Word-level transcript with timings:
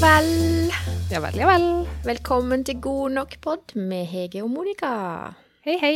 vel. 0.00 0.72
Ja 1.10 1.20
vel, 1.20 1.38
ja 1.38 1.46
vel. 1.48 1.66
Velkommen 2.06 2.62
til 2.66 2.78
God 2.82 3.14
nok 3.16 3.36
pod 3.42 3.74
med 3.74 4.06
Hege 4.06 4.44
og 4.44 4.50
Monica. 4.52 4.90
Hei, 5.66 5.78
hei. 5.80 5.94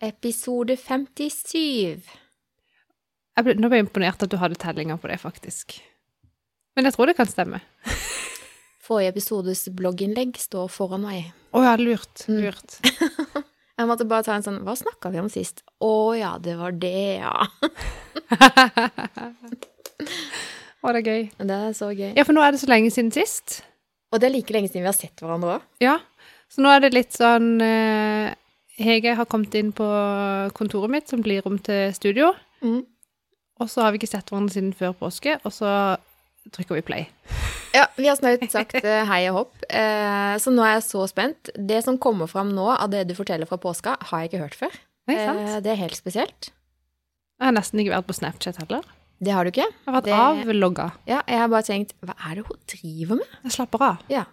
Episode 0.00 0.76
57. 0.78 2.06
Jeg 3.36 3.46
ble, 3.46 3.56
nå 3.58 3.70
ble 3.70 3.80
jeg 3.80 3.88
imponert 3.88 4.22
at 4.22 4.30
du 4.30 4.38
hadde 4.40 4.58
tellinger 4.60 5.00
på 5.00 5.10
det, 5.10 5.18
faktisk. 5.22 5.80
Men 6.76 6.86
jeg 6.86 6.94
tror 6.94 7.10
det 7.10 7.16
kan 7.18 7.30
stemme. 7.30 7.62
Forrige 8.86 9.16
episodes 9.16 9.66
blogginnlegg 9.76 10.38
står 10.40 10.70
foran 10.70 11.04
meg. 11.06 11.32
Å 11.50 11.64
ja, 11.66 11.74
lurt. 11.80 12.26
Mm. 12.30 12.44
Lurt. 12.46 12.78
Jeg 13.80 13.88
måtte 13.88 14.04
bare 14.04 14.26
ta 14.26 14.34
en 14.36 14.42
sånn 14.44 14.58
Hva 14.60 14.74
snakka 14.76 15.08
vi 15.08 15.22
om 15.22 15.30
sist? 15.32 15.62
Å 15.80 16.12
ja, 16.12 16.34
det 16.42 16.52
var 16.58 16.74
det, 16.76 17.22
ja. 17.22 17.32
Å, 20.80 20.92
det 20.94 21.00
er 21.02 21.08
gøy. 21.10 21.24
Det 21.36 21.56
er 21.56 21.74
så 21.76 21.90
gøy. 21.92 22.12
Ja, 22.16 22.24
for 22.24 22.36
nå 22.36 22.44
er 22.44 22.54
det 22.54 22.62
så 22.62 22.70
lenge 22.70 22.92
siden 22.94 23.12
sist. 23.12 23.60
Og 24.10 24.20
det 24.20 24.30
er 24.30 24.34
like 24.34 24.54
lenge 24.54 24.70
siden 24.70 24.86
vi 24.86 24.90
har 24.90 24.96
sett 24.96 25.20
hverandre 25.22 25.58
òg. 25.58 25.66
Ja. 25.84 25.98
Så 26.50 26.64
nå 26.64 26.70
er 26.72 26.82
det 26.82 26.94
litt 26.96 27.14
sånn 27.14 27.60
eh, 27.62 28.32
Hege 28.80 29.14
har 29.18 29.28
kommet 29.30 29.54
inn 29.58 29.74
på 29.76 29.86
kontoret 30.56 30.90
mitt, 30.90 31.10
som 31.10 31.22
blir 31.22 31.46
om 31.46 31.58
til 31.62 31.92
studio. 31.94 32.32
Mm. 32.64 32.82
Og 33.60 33.68
så 33.68 33.84
har 33.84 33.92
vi 33.92 34.00
ikke 34.00 34.08
sett 34.10 34.32
hverandre 34.32 34.56
siden 34.56 34.72
før 34.76 34.96
påske, 34.96 35.36
og 35.44 35.52
så 35.52 35.70
trykker 36.54 36.78
vi 36.78 36.86
play. 36.86 37.08
Ja, 37.76 37.84
vi 37.94 38.08
har 38.08 38.16
snaut 38.18 38.42
sagt 38.50 38.80
eh, 38.80 39.02
hei 39.06 39.20
og 39.30 39.36
hopp, 39.36 39.66
eh, 39.68 40.32
så 40.42 40.50
nå 40.50 40.64
er 40.64 40.78
jeg 40.78 40.86
så 40.88 41.04
spent. 41.10 41.52
Det 41.54 41.82
som 41.84 42.00
kommer 42.02 42.30
fram 42.30 42.54
nå 42.56 42.66
av 42.72 42.88
det 42.90 43.04
du 43.10 43.14
forteller 43.18 43.46
fra 43.46 43.60
påska, 43.60 43.98
har 44.10 44.24
jeg 44.24 44.32
ikke 44.32 44.42
hørt 44.46 44.56
før. 44.58 44.80
Nei? 45.10 45.18
Eh, 45.20 45.58
det 45.62 45.74
er 45.74 45.82
helt 45.84 45.98
spesielt. 45.98 46.50
Jeg 47.40 47.46
har 47.46 47.54
nesten 47.56 47.82
ikke 47.82 47.94
vært 47.94 48.08
på 48.08 48.16
Snapchat 48.16 48.58
heller. 48.64 48.88
Det 49.20 49.32
har 49.36 49.44
du 49.44 49.50
ikke? 49.52 49.66
Jeg 49.68 49.86
har 49.86 49.96
vært 49.98 50.06
Det- 50.08 50.16
avlogga. 50.16 50.86
Ja, 51.06 51.22
jeg 51.28 51.38
har 51.38 51.48
bare 51.52 51.62
tenkt 51.66 51.92
Hva 52.00 52.14
er 52.30 52.34
det 52.36 52.46
hun 52.46 52.56
driver 52.66 53.16
med? 53.20 53.26
Jeg 53.44 53.52
slapper 53.52 53.82
av. 53.84 53.98
Ja. 54.08 54.24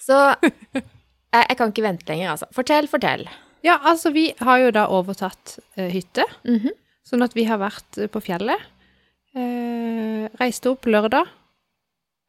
Så 0.00 0.18
jeg, 0.40 0.84
jeg 1.48 1.56
kan 1.58 1.72
ikke 1.72 1.84
vente 1.84 2.08
lenger, 2.08 2.30
altså. 2.32 2.48
Fortell, 2.56 2.88
fortell. 2.88 3.26
Ja, 3.64 3.78
altså, 3.82 4.12
vi 4.12 4.34
har 4.40 4.58
jo 4.60 4.70
da 4.76 4.86
overtatt 4.88 5.58
uh, 5.78 5.88
hytte. 5.88 6.24
Mhm. 6.44 6.70
Sånn 7.04 7.22
at 7.24 7.34
vi 7.36 7.44
har 7.44 7.58
vært 7.60 7.98
eh, 8.00 8.08
på 8.08 8.20
fjellet. 8.24 8.60
Uh, 9.36 10.24
reiste 10.40 10.70
opp 10.72 10.86
lørdag. 10.88 11.28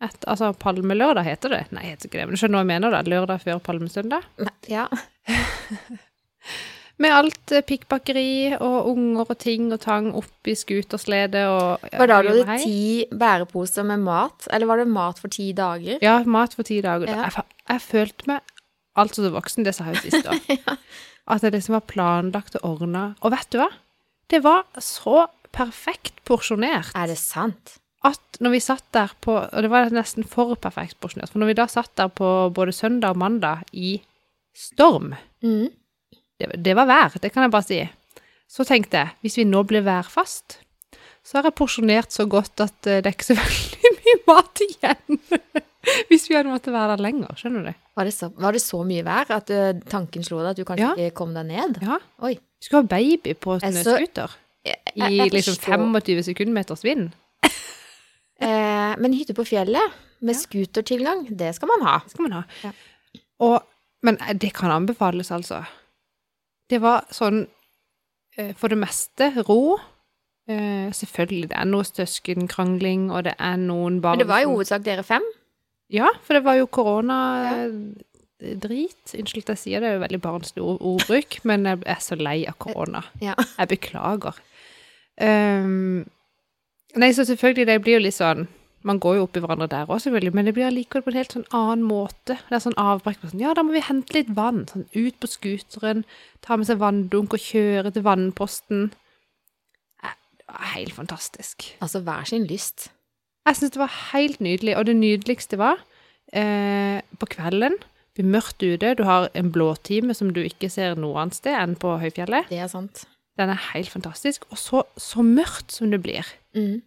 Et, 0.03 0.25
altså 0.27 0.49
palmelørdag 0.59 1.23
heter 1.23 1.53
det. 1.53 1.61
Nei, 1.71 1.85
heter 1.93 2.09
ikke 2.09 2.19
det, 2.19 2.25
men 2.27 2.35
du 2.35 2.41
skjønner 2.41 2.59
hva 2.59 2.65
jeg 2.65 2.71
mener 2.73 2.91
da. 2.91 2.99
Lørdag 3.07 3.39
før 3.45 3.61
palmesøndag. 3.63 4.27
Ja. 4.67 4.89
Med 7.03 7.11
alt 7.11 7.51
eh, 7.51 7.63
pikkbakkeri 7.67 8.55
og 8.55 8.87
unger 8.93 9.25
og 9.27 9.37
ting 9.41 9.67
og 9.75 9.81
tang 9.83 10.11
oppi 10.15 10.53
skutersledet 10.55 11.43
og 11.51 11.83
Var 11.91 12.07
da 12.11 12.21
du 12.23 12.29
hadde 12.31 12.57
ti 12.63 13.05
bæreposer 13.11 13.83
med 13.83 14.03
mat? 14.05 14.47
Eller 14.53 14.69
var 14.69 14.79
det 14.79 14.87
mat 14.87 15.19
for 15.19 15.27
ti 15.33 15.49
dager? 15.57 15.99
Ja, 16.05 16.21
mat 16.23 16.55
for 16.55 16.63
ti 16.67 16.79
dager. 16.85 17.11
Ja. 17.11 17.27
Jeg, 17.27 17.43
jeg 17.73 17.81
følte 17.83 18.29
meg 18.31 18.53
altså 18.95 19.25
så 19.25 19.31
voksen, 19.33 19.65
det 19.67 19.75
sa 19.75 19.89
jeg 19.89 19.97
jo 19.99 20.05
sist 20.07 20.29
år. 20.31 20.77
At 21.35 21.41
det 21.43 21.51
liksom 21.55 21.75
var 21.75 21.87
planlagt 21.89 22.55
og 22.61 22.67
ordna. 22.77 23.09
Og 23.25 23.33
vet 23.33 23.49
du 23.51 23.59
hva? 23.59 23.67
Det 24.31 24.39
var 24.45 24.63
så 24.79 25.25
perfekt 25.55 26.21
porsjonert. 26.27 26.93
Er 26.95 27.11
det 27.11 27.19
sant? 27.21 27.79
at 28.05 28.37
når 28.37 28.51
vi 28.53 28.59
satt 28.61 28.83
der 28.93 29.09
på 29.23 29.33
Og 29.33 29.63
det 29.65 29.69
var 29.71 29.89
nesten 29.89 30.21
for 30.29 30.51
perfekt 30.61 30.99
porsjonert. 31.01 31.31
For 31.33 31.41
når 31.41 31.49
vi 31.49 31.55
da 31.57 31.63
satt 31.71 31.89
der 31.97 32.11
på 32.13 32.27
både 32.53 32.75
søndag 32.75 33.15
og 33.15 33.17
mandag 33.17 33.63
i 33.73 33.95
storm 34.53 35.15
Mhm. 35.41 35.71
Det, 36.39 36.51
det 36.63 36.75
var 36.75 36.87
vær, 36.89 37.15
det 37.21 37.31
kan 37.33 37.45
jeg 37.45 37.53
bare 37.53 37.67
si. 37.67 37.79
Så 38.51 38.65
tenkte 38.67 39.01
jeg, 39.01 39.13
hvis 39.25 39.37
vi 39.39 39.45
nå 39.49 39.63
blir 39.67 39.81
værfast, 39.85 40.59
så 41.25 41.39
har 41.39 41.47
jeg 41.49 41.55
porsjonert 41.57 42.13
så 42.13 42.27
godt 42.29 42.61
at 42.61 42.89
eh, 42.91 42.99
det 43.01 43.09
er 43.09 43.15
ikke 43.15 43.29
så 43.31 43.37
veldig 43.43 43.93
mye 43.99 44.17
mat 44.29 44.61
igjen. 44.67 45.19
hvis 46.09 46.27
vi 46.29 46.35
hadde 46.37 46.51
måttet 46.51 46.73
være 46.75 46.95
der 46.95 47.03
lenger, 47.07 47.33
skjønner 47.39 47.67
du? 47.69 47.73
Var 47.95 48.09
det, 48.09 48.13
så, 48.13 48.29
var 48.41 48.53
det 48.57 48.61
så 48.61 48.81
mye 48.85 49.03
vær 49.05 49.29
at 49.37 49.51
ø, 49.53 49.59
tanken 49.89 50.25
slo 50.25 50.41
deg 50.43 50.51
at 50.53 50.59
du 50.59 50.65
kanskje 50.67 50.87
Ja. 50.89 50.93
ikke 51.07 51.15
kom 51.21 51.33
deg 51.37 51.45
ned? 51.49 51.77
Ja. 51.85 51.97
Oi. 52.25 52.33
Du 52.35 52.67
skulle 52.67 52.81
ha 52.83 52.89
baby 52.91 53.35
på 53.39 53.55
snøscooter 53.61 54.33
i 54.97 55.29
liksom 55.29 55.55
25 55.61 56.23
sekundmeters 56.31 56.83
vind. 56.85 57.11
Eh, 58.35 58.93
men 58.99 59.13
hytte 59.15 59.31
på 59.31 59.45
fjellet 59.47 59.93
med 60.19 60.35
Ja. 60.35 60.39
scootertilgang, 60.41 61.21
det 61.37 61.53
skal 61.55 61.69
man 61.71 61.85
ha. 61.87 61.93
Det 62.03 62.11
skal 62.11 62.25
man 62.27 62.33
ha. 62.35 62.41
Ja. 62.65 62.71
Og, 63.39 63.61
men 64.03 64.17
eh, 64.19 64.33
det 64.35 64.49
kan 64.57 64.73
anbefales, 64.75 65.31
altså. 65.31 65.61
Det 66.71 66.81
var 66.81 67.05
sånn 67.13 67.45
eh, 68.37 68.53
for 68.57 68.73
det 68.73 68.79
meste 68.81 69.31
ro. 69.45 69.77
Eh, 70.49 70.89
selvfølgelig, 70.93 71.49
det 71.51 71.57
er 71.57 71.67
noe 71.69 71.85
søskenkrangling, 71.87 73.11
og 73.11 73.23
det 73.27 73.35
er 73.41 73.55
noen 73.61 74.01
barn 74.01 74.17
Men 74.19 74.25
det 74.25 74.33
var 74.33 74.43
i 74.43 74.49
hovedsak 74.49 74.85
dere 74.85 75.03
fem. 75.05 75.25
Ja, 75.93 76.09
for 76.25 76.33
det 76.37 76.43
var 76.45 76.55
jo 76.57 76.65
koronadrit. 76.65 78.03
Unnskyld 79.17 79.45
at 79.45 79.53
jeg 79.55 79.61
sier 79.61 79.79
det, 79.79 79.85
det 79.85 79.91
er 79.93 79.97
jo 79.99 80.05
veldig 80.05 80.21
barnslig 80.21 80.63
ordbruk, 80.65 81.39
men 81.45 81.65
jeg 81.69 81.77
er 81.95 82.01
så 82.01 82.15
lei 82.17 82.39
av 82.49 82.57
korona. 82.61 83.01
Ja. 83.21 83.35
Jeg 83.59 83.67
beklager. 83.75 84.35
Um, 85.21 86.05
nei, 86.97 87.11
så 87.13 87.25
selvfølgelig, 87.25 87.67
det 87.69 87.81
blir 87.85 87.97
jo 87.99 88.05
litt 88.07 88.17
sånn 88.17 88.47
Man 88.85 88.99
går 89.01 89.15
jo 89.17 89.23
opp 89.25 89.37
i 89.37 89.41
hverandre 89.41 89.67
der 89.71 89.87
òg, 89.89 89.97
selvfølgelig, 90.03 90.33
men 90.37 90.45
det 90.45 90.53
blir 90.53 90.67
allikevel 90.67 91.01
på 91.05 91.09
en 91.11 91.17
helt 91.17 91.33
sånn 91.33 91.47
annen 91.57 91.85
måte. 91.89 92.35
Det 92.49 92.53
er 92.53 92.61
sånn 92.67 92.77
avbrekk 92.77 93.21
på 93.23 93.31
sånn 93.31 93.41
Ja, 93.41 93.53
da 93.57 93.63
må 93.65 93.73
vi 93.73 93.81
hente 93.81 94.13
litt 94.13 94.29
vann. 94.37 94.65
Sånn 94.69 94.85
ut 94.93 95.17
på 95.23 95.29
scooteren, 95.31 96.03
ta 96.45 96.57
med 96.59 96.69
seg 96.69 96.77
vanndunk 96.83 97.33
og 97.33 97.41
kjøre 97.41 97.91
til 97.95 98.05
vannposten. 98.05 98.91
Eh, 100.03 100.13
Det 100.37 100.45
var 100.47 100.69
helt 100.75 100.93
fantastisk. 100.93 101.65
Altså 101.81 102.03
hver 102.05 102.29
sin 102.29 102.45
lyst. 102.45 102.89
Jeg 103.47 103.57
syns 103.57 103.73
det 103.73 103.81
var 103.81 103.97
helt 104.13 104.39
nydelig, 104.41 104.77
og 104.77 104.85
det 104.85 104.95
nydeligste 105.01 105.57
var 105.57 105.81
eh, 106.33 107.01
på 107.19 107.25
kvelden. 107.33 107.77
Det 108.15 108.23
blir 108.23 108.31
mørkt 108.37 108.63
ute, 108.63 108.93
du 108.95 109.03
har 109.03 109.29
en 109.35 109.51
blåtime 109.51 110.13
som 110.15 110.29
du 110.33 110.41
ikke 110.45 110.69
ser 110.71 110.95
noe 110.95 111.17
annet 111.19 111.35
sted 111.41 111.57
enn 111.57 111.75
på 111.75 111.97
høyfjellet. 111.99 112.47
Det 112.53 112.61
er 112.63 112.69
sant. 112.71 113.03
Den 113.37 113.49
er 113.51 113.59
helt 113.73 113.89
fantastisk. 113.91 114.45
Og 114.53 114.57
så, 114.61 114.83
så 114.97 115.21
mørkt 115.25 115.73
som 115.75 115.89
det 115.91 116.01
blir. 116.05 116.23
Mhm. 116.55 116.83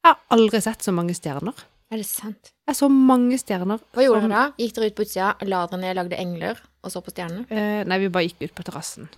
Jeg 0.00 0.14
har 0.14 0.20
aldri 0.32 0.60
sett 0.64 0.86
så 0.86 0.92
mange 0.96 1.14
stjerner. 1.16 1.56
Er 1.90 1.98
det 2.00 2.06
sant? 2.06 2.52
Jeg 2.70 2.78
så 2.78 2.88
mange 2.92 3.36
stjerner. 3.40 3.80
Hva 3.92 4.04
gjorde 4.04 4.28
dere 4.28 4.36
da? 4.36 4.44
Gikk 4.62 4.76
dere 4.76 4.88
ut 4.90 4.96
på 4.96 5.04
utsida, 5.04 5.32
la 5.50 5.64
dere 5.66 5.80
ned, 5.82 5.96
lagde 5.98 6.20
engler 6.22 6.60
og 6.80 6.92
så 6.94 7.02
på 7.04 7.12
stjernene? 7.12 7.44
Eh, 7.50 7.82
nei, 7.88 7.98
vi 8.00 8.12
bare 8.14 8.28
gikk 8.28 8.44
ut 8.46 8.54
på 8.56 8.64
terrassen. 8.68 9.10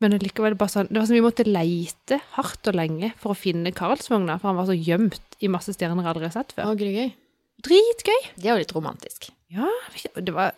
Men 0.00 0.16
likevel 0.16 0.56
bare 0.56 0.72
sånn 0.72 0.88
Det 0.88 0.96
var 0.96 1.08
som 1.10 1.16
vi 1.16 1.24
måtte 1.24 1.44
leite 1.44 2.16
hardt 2.34 2.70
og 2.70 2.76
lenge 2.76 3.12
for 3.20 3.34
å 3.34 3.38
finne 3.38 3.72
Karlsvogna, 3.76 4.38
for 4.40 4.50
han 4.50 4.58
var 4.58 4.68
så 4.70 4.76
gjemt 4.76 5.36
i 5.44 5.50
masse 5.52 5.74
stjerner 5.76 6.02
jeg 6.02 6.12
aldri 6.14 6.28
har 6.28 6.34
sett 6.34 6.54
Å, 6.54 6.56
før. 6.56 6.72
gud, 6.80 6.94
gøy. 6.96 7.12
Dritgøy! 7.60 8.20
Det 8.40 8.48
er 8.48 8.54
jo 8.54 8.62
litt 8.62 8.74
romantisk. 8.76 9.28
Ja, 9.52 9.68
det 10.16 10.32
var, 10.32 10.54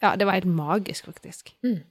ja, 0.00 0.14
det 0.16 0.26
var 0.28 0.38
helt 0.38 0.48
magisk, 0.48 1.08
faktisk. 1.10 1.52
Mm. 1.66 1.82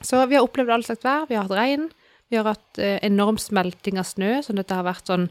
Så 0.00 0.20
vi 0.30 0.38
har 0.38 0.46
opplevd 0.46 0.72
all 0.72 0.86
slags 0.86 1.04
vær. 1.04 1.26
Vi 1.28 1.36
har 1.36 1.44
hatt 1.44 1.58
regn. 1.58 1.88
Vi 2.32 2.38
har 2.40 2.48
hatt 2.48 2.80
eh, 2.80 2.96
enorm 3.04 3.38
smelting 3.40 4.00
av 4.00 4.08
snø, 4.08 4.38
sånn 4.44 4.60
at 4.62 4.70
det 4.70 4.78
har 4.78 4.86
vært 4.88 5.10
sånn 5.10 5.28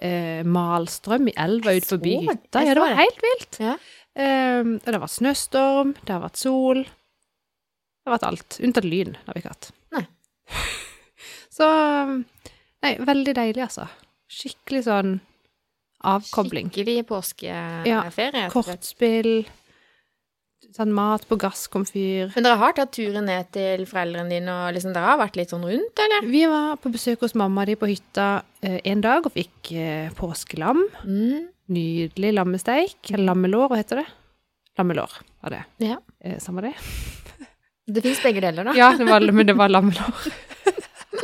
eh, 0.00 0.42
malstrøm 0.46 1.28
i 1.32 1.36
elva 1.36 1.74
utenfor 1.76 2.02
det, 2.04 2.16
hytta. 2.28 2.64
Ja, 2.64 2.76
det 2.76 2.84
var 2.84 2.96
helt 3.00 3.26
vilt. 3.26 3.60
Ja. 3.62 3.76
Og 4.12 4.72
det 4.84 4.92
har 4.92 5.00
vært 5.00 5.14
snøstorm, 5.14 5.94
det 6.04 6.12
har 6.12 6.20
vært 6.20 6.36
sol. 6.40 6.82
Det 6.84 8.10
har 8.10 8.18
vært 8.18 8.26
alt. 8.28 8.58
Unntatt 8.60 8.84
lyn 8.84 9.14
har 9.24 9.32
vi 9.32 9.40
ikke 9.40 9.54
hatt. 9.54 9.70
Nei. 9.96 10.02
Så 11.56 11.68
Nei, 12.82 12.96
veldig 12.98 13.34
deilig, 13.38 13.62
altså. 13.62 13.86
Skikkelig 14.32 14.82
sånn 14.88 15.12
avkobling. 16.08 16.70
Skikkelig 16.72 17.04
påskeferie. 17.06 18.42
Ja. 18.42 18.48
Kortspill, 18.50 19.44
sånn 20.72 20.92
mat 20.96 21.24
på 21.28 21.36
gasskomfyr. 21.40 22.32
Men 22.34 22.46
dere 22.46 22.58
har 22.60 22.74
tatt 22.76 22.94
turen 22.96 23.26
ned 23.28 23.50
til 23.54 23.84
foreldrene 23.88 24.32
dine, 24.32 24.54
og 24.64 24.76
liksom 24.76 24.94
dere 24.94 25.10
har 25.10 25.20
vært 25.20 25.36
litt 25.40 25.52
sånn 25.52 25.66
rundt, 25.68 26.02
eller? 26.04 26.28
Vi 26.32 26.42
var 26.50 26.78
på 26.80 26.92
besøk 26.94 27.24
hos 27.26 27.36
mamma 27.38 27.66
di 27.68 27.76
på 27.78 27.90
hytta 27.90 28.28
eh, 28.64 28.78
en 28.88 29.04
dag 29.04 29.28
og 29.28 29.34
fikk 29.36 29.72
eh, 29.76 30.08
påskelam. 30.18 30.80
Mm. 31.04 31.50
Nydelig 31.72 32.32
lammesteik. 32.38 32.98
Eller 33.12 33.28
lammelår, 33.30 33.68
hva 33.70 33.80
heter 33.80 34.02
det? 34.02 34.08
Lammelår 34.80 35.18
var 35.44 35.56
det. 35.56 35.62
Ja. 35.84 36.00
Eh, 36.24 36.38
samme 36.40 36.64
det? 36.64 36.74
Det 37.92 38.02
fins 38.04 38.22
begge 38.24 38.40
deler, 38.44 38.70
da. 38.70 38.76
Ja, 38.78 38.92
det 38.96 39.08
var, 39.08 39.24
men 39.32 39.46
det 39.48 39.56
var 39.58 39.72
lammelår. 39.72 40.28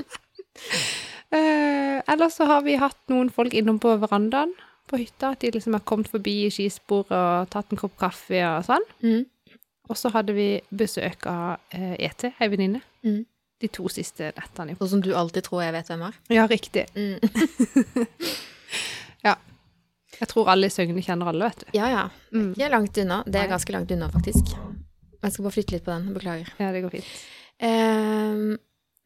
eh, 1.38 1.98
ellers 2.04 2.36
så 2.36 2.48
har 2.50 2.64
vi 2.66 2.76
hatt 2.80 2.98
noen 3.12 3.30
folk 3.32 3.54
innom 3.56 3.78
på 3.80 3.94
verandaen 4.02 4.52
på 4.90 5.00
hytta. 5.00 5.32
At 5.32 5.44
de 5.44 5.52
liksom 5.54 5.76
har 5.76 5.84
kommet 5.88 6.10
forbi 6.10 6.40
i 6.46 6.52
skisporet 6.52 7.14
og 7.14 7.50
tatt 7.52 7.72
en 7.72 7.80
kopp 7.80 7.96
kaffe 8.00 8.42
og 8.42 8.66
sånn. 8.68 8.88
Mm. 9.04 9.22
Og 9.88 9.96
så 9.96 10.12
hadde 10.12 10.34
vi 10.36 10.50
besøk 10.70 11.26
av 11.30 11.58
eh, 11.72 11.96
ET, 12.08 12.28
ei 12.28 12.48
venninne. 12.52 12.82
Mm. 13.06 13.22
De 13.58 13.70
to 13.74 13.88
siste 13.90 14.30
nettene. 14.36 14.76
Og 14.76 14.84
Sånn 14.84 14.98
som 14.98 15.02
du 15.02 15.14
alltid 15.16 15.48
tror 15.48 15.64
jeg 15.64 15.74
vet 15.74 15.88
hvem 15.90 16.04
er. 16.10 16.18
Ja, 16.30 16.44
riktig. 16.50 16.86
Mm. 16.94 17.18
Jeg 20.18 20.30
tror 20.32 20.50
alle 20.50 20.66
i 20.66 20.72
Søgne 20.72 21.02
kjenner 21.04 21.30
alle, 21.30 21.46
vet 21.50 21.62
du. 21.62 21.74
Ja, 21.78 21.88
ja. 21.92 22.04
Mm. 22.34 22.50
Ikke 22.56 22.70
langt 22.72 22.98
unna. 22.98 23.20
Det 23.26 23.38
er 23.38 23.50
ganske 23.52 23.74
langt 23.74 23.92
unna, 23.94 24.08
faktisk. 24.10 24.54
Jeg 25.18 25.34
skal 25.34 25.44
bare 25.46 25.54
flytte 25.54 25.76
litt 25.76 25.84
på 25.86 25.92
den. 25.94 26.08
Beklager. 26.16 26.50
Ja, 26.58 26.70
det 26.74 26.82
går 26.82 26.94
fint. 26.96 27.12
Ehm, 27.68 28.56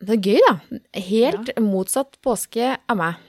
det 0.03 0.17
er 0.17 0.29
gøy, 0.31 0.41
da. 0.47 0.81
Helt 1.09 1.53
motsatt 1.61 2.17
påske 2.25 2.75
av 2.81 3.01
meg. 3.01 3.21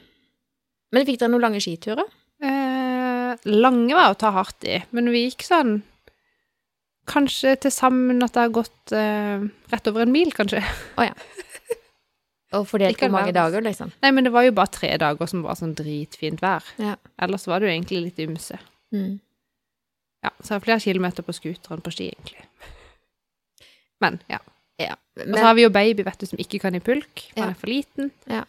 Men 0.95 1.07
fikk 1.09 1.19
dere 1.19 1.33
noen 1.33 1.43
lange 1.43 1.63
skiturer? 1.63 2.07
Eh, 2.43 3.33
lange 3.51 3.97
var 3.97 4.13
å 4.13 4.19
ta 4.19 4.31
hardt 4.35 4.67
i, 4.67 4.79
men 4.95 5.09
vi 5.11 5.25
gikk 5.25 5.43
sånn 5.47 5.81
Kanskje 7.09 7.55
til 7.65 7.73
sammen 7.73 8.23
at 8.23 8.35
det 8.35 8.45
har 8.45 8.53
gått 8.55 8.93
uh, 8.95 9.43
rett 9.73 9.89
over 9.91 10.05
en 10.05 10.13
mil, 10.13 10.31
kanskje. 10.35 10.61
Og 12.53 12.67
fordelt 12.69 12.99
på 13.01 13.09
mange 13.11 13.33
dager, 13.33 13.63
liksom. 13.65 13.91
Nei, 14.03 14.11
men 14.13 14.27
det 14.27 14.31
var 14.35 14.45
jo 14.45 14.53
bare 14.55 14.71
tre 14.71 14.91
dager 15.01 15.29
som 15.29 15.41
var 15.43 15.57
sånn 15.57 15.73
dritfint 15.75 16.41
vær. 16.43 16.65
Ja. 16.77 16.95
Ellers 17.25 17.47
var 17.49 17.59
det 17.59 17.67
jo 17.69 17.73
egentlig 17.73 18.01
litt 18.05 18.21
ymse. 18.23 18.59
Mm. 18.93 19.17
Ja, 20.23 20.31
så 20.37 20.53
det 20.53 20.55
har 20.59 20.63
flere 20.67 20.83
kilometer 20.85 21.25
på 21.25 21.33
scooteren 21.35 21.81
på 21.83 21.91
ski, 21.91 22.11
egentlig. 22.13 22.45
Men, 24.03 24.21
ja. 24.29 24.39
Ja. 24.81 24.95
Og 25.17 25.33
så 25.33 25.43
har 25.47 25.57
vi 25.57 25.65
jo 25.65 25.73
baby, 25.73 26.05
vet 26.05 26.21
du, 26.21 26.29
som 26.29 26.39
ikke 26.41 26.61
kan 26.61 26.77
i 26.77 26.83
pulk. 26.83 27.25
Han 27.35 27.43
Ja. 27.43 27.49
er 27.49 27.59
for 27.59 27.73
liten. 27.73 28.11
Ja. 28.29 28.45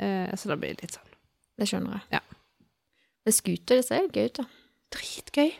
Uh, 0.00 0.32
så 0.34 0.48
da 0.48 0.56
blir 0.56 0.72
det 0.74 0.88
litt 0.88 0.96
sånn 0.96 1.12
det 1.60 1.68
skjønner 1.68 1.98
jeg. 2.00 2.18
Ja. 2.18 2.20
Men 3.22 3.34
scooter, 3.36 3.78
det 3.78 3.86
ser 3.86 4.08
gøy 4.10 4.24
ut, 4.26 4.40
da. 4.40 4.44
dritgøy. 4.96 5.52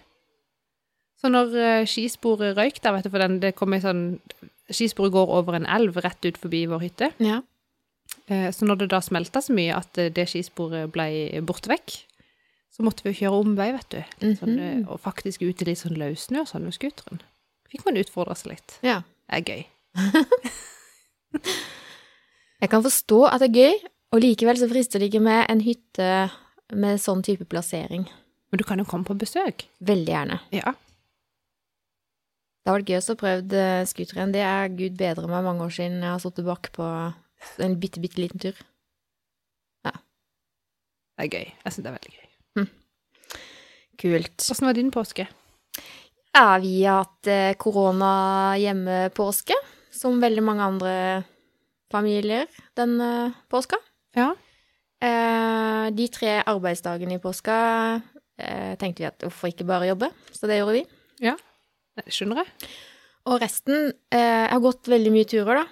Så 1.22 1.30
når 1.30 1.52
eh, 1.54 1.84
skisporet 1.86 2.56
røyk 2.58 2.80
der, 2.82 2.96
vet 2.96 3.06
du, 3.06 3.10
for 3.14 3.22
den, 3.22 3.38
det 3.42 3.54
kom 3.58 3.72
ei 3.76 3.80
sånn 3.84 4.19
Skisporet 4.72 5.12
går 5.12 5.28
over 5.36 5.54
en 5.58 5.66
elv 5.69 5.98
rett 6.00 6.24
ut 6.24 6.38
forbi 6.40 6.62
vår 6.70 6.80
hytte. 6.86 7.10
Ja. 7.22 7.40
Eh, 8.30 8.48
så 8.54 8.64
når 8.66 8.78
det 8.82 8.88
da 8.94 9.00
smelta 9.04 9.42
så 9.44 9.52
mye 9.54 9.74
at 9.76 9.98
eh, 10.00 10.08
det 10.14 10.24
skisporet 10.30 10.90
ble 10.94 11.06
borte 11.46 11.69
vekk, 11.70 11.96
så 12.72 12.82
måtte 12.86 13.04
vi 13.04 13.12
jo 13.12 13.19
kjøre 13.20 13.40
omvei, 13.42 13.66
vet 13.76 13.88
du. 13.92 13.98
Eh, 14.00 14.38
Mhm. 14.46 14.86
og 14.88 15.00
faktisk 15.02 15.42
ut 15.44 15.60
i 15.62 15.64
litt 15.69 15.78
sånn 15.82 15.98
løssnø 16.00 16.40
og 16.40 16.48
sånn 16.48 16.64
med 16.64 16.72
scooteren. 16.74 17.20
Fikk 17.70 17.84
man 17.84 18.00
utfordra 18.00 18.34
seg 18.38 18.54
litt. 18.54 18.78
ja. 18.82 19.02
Det 19.28 19.38
er 19.38 19.44
gøy. 19.48 19.64
Jeg 22.62 22.70
kan 22.70 22.82
forstå 22.84 23.20
at 23.32 23.40
det 23.42 23.48
er 23.50 23.58
gøy, 23.58 23.78
og 24.12 24.20
likevel 24.22 24.58
så 24.60 24.69
frister 24.70 25.00
det 25.02 25.08
ikke 25.10 25.22
med 25.24 25.46
en 25.50 25.62
hytte 25.64 26.08
med 26.72 27.00
sånn 27.02 27.22
type 27.26 27.44
plassering. 27.50 28.04
Men 28.52 28.60
du 28.60 28.64
kan 28.69 28.78
jo 28.78 28.84
komme 28.88 29.04
på 29.08 29.16
besøk. 29.19 29.64
Veldig 29.82 30.12
gjerne. 30.12 30.40
Ja. 30.54 30.74
Det 32.62 32.70
har 32.70 32.78
vært 32.78 32.92
gøy 32.92 33.00
å 33.00 33.18
prøve 33.18 33.62
eh, 33.62 33.86
scooteren. 33.90 34.34
Det 34.34 34.44
er 34.46 34.70
gud 34.78 34.98
bedre 35.00 35.30
meg 35.30 35.46
mange 35.46 35.66
år 35.66 35.74
siden 35.74 35.98
jeg 36.00 36.10
har 36.10 36.22
sittet 36.22 36.46
bak 36.46 36.70
på 36.76 36.86
en 37.66 37.78
bitte, 37.82 38.02
bitte 38.02 38.22
liten 38.22 38.42
tur. 38.42 38.58
Ja. 39.86 39.96
Det 41.18 41.26
er 41.26 41.32
gøy. 41.32 41.48
Jeg 41.50 41.74
syns 41.74 41.82
det 41.82 41.90
er 41.90 41.98
veldig 41.98 42.14
gøy. 42.14 42.28
Kult. 44.02 44.46
Åssen 44.50 44.66
var 44.66 44.78
din 44.78 44.94
påske? 44.94 45.26
Ja, 46.32 46.46
vi 46.62 46.78
har 46.86 47.04
hatt 47.04 47.58
korona 47.60 48.14
hjemme-påske, 48.58 49.54
som 49.92 50.22
veldig 50.22 50.42
mange 50.46 50.64
andre 50.64 50.94
familier 51.92 52.48
den 52.78 53.00
eh, 53.00 53.36
påska. 53.48 53.76
Ja. 54.16 54.32
Eh, 55.02 55.90
de 55.92 56.08
tre 56.12 56.38
arbeidsdagene 56.46 57.18
i 57.18 57.22
påska 57.22 57.56
eh, 58.38 58.74
tenkte 58.80 59.04
vi 59.04 59.08
at 59.10 59.24
hvorfor 59.26 59.52
ikke 59.52 59.68
bare 59.68 59.90
jobbe, 59.90 60.12
så 60.32 60.48
det 60.50 60.60
gjorde 60.60 60.78
vi. 60.80 60.84
Det 61.22 61.36
skjønner 62.08 62.42
jeg. 62.42 62.70
Og 63.30 63.38
resten 63.42 63.92
eh, 64.10 64.18
Jeg 64.18 64.50
har 64.56 64.62
gått 64.64 64.88
veldig 64.90 65.12
mye 65.14 65.28
turer, 65.30 65.62
da. 65.62 65.66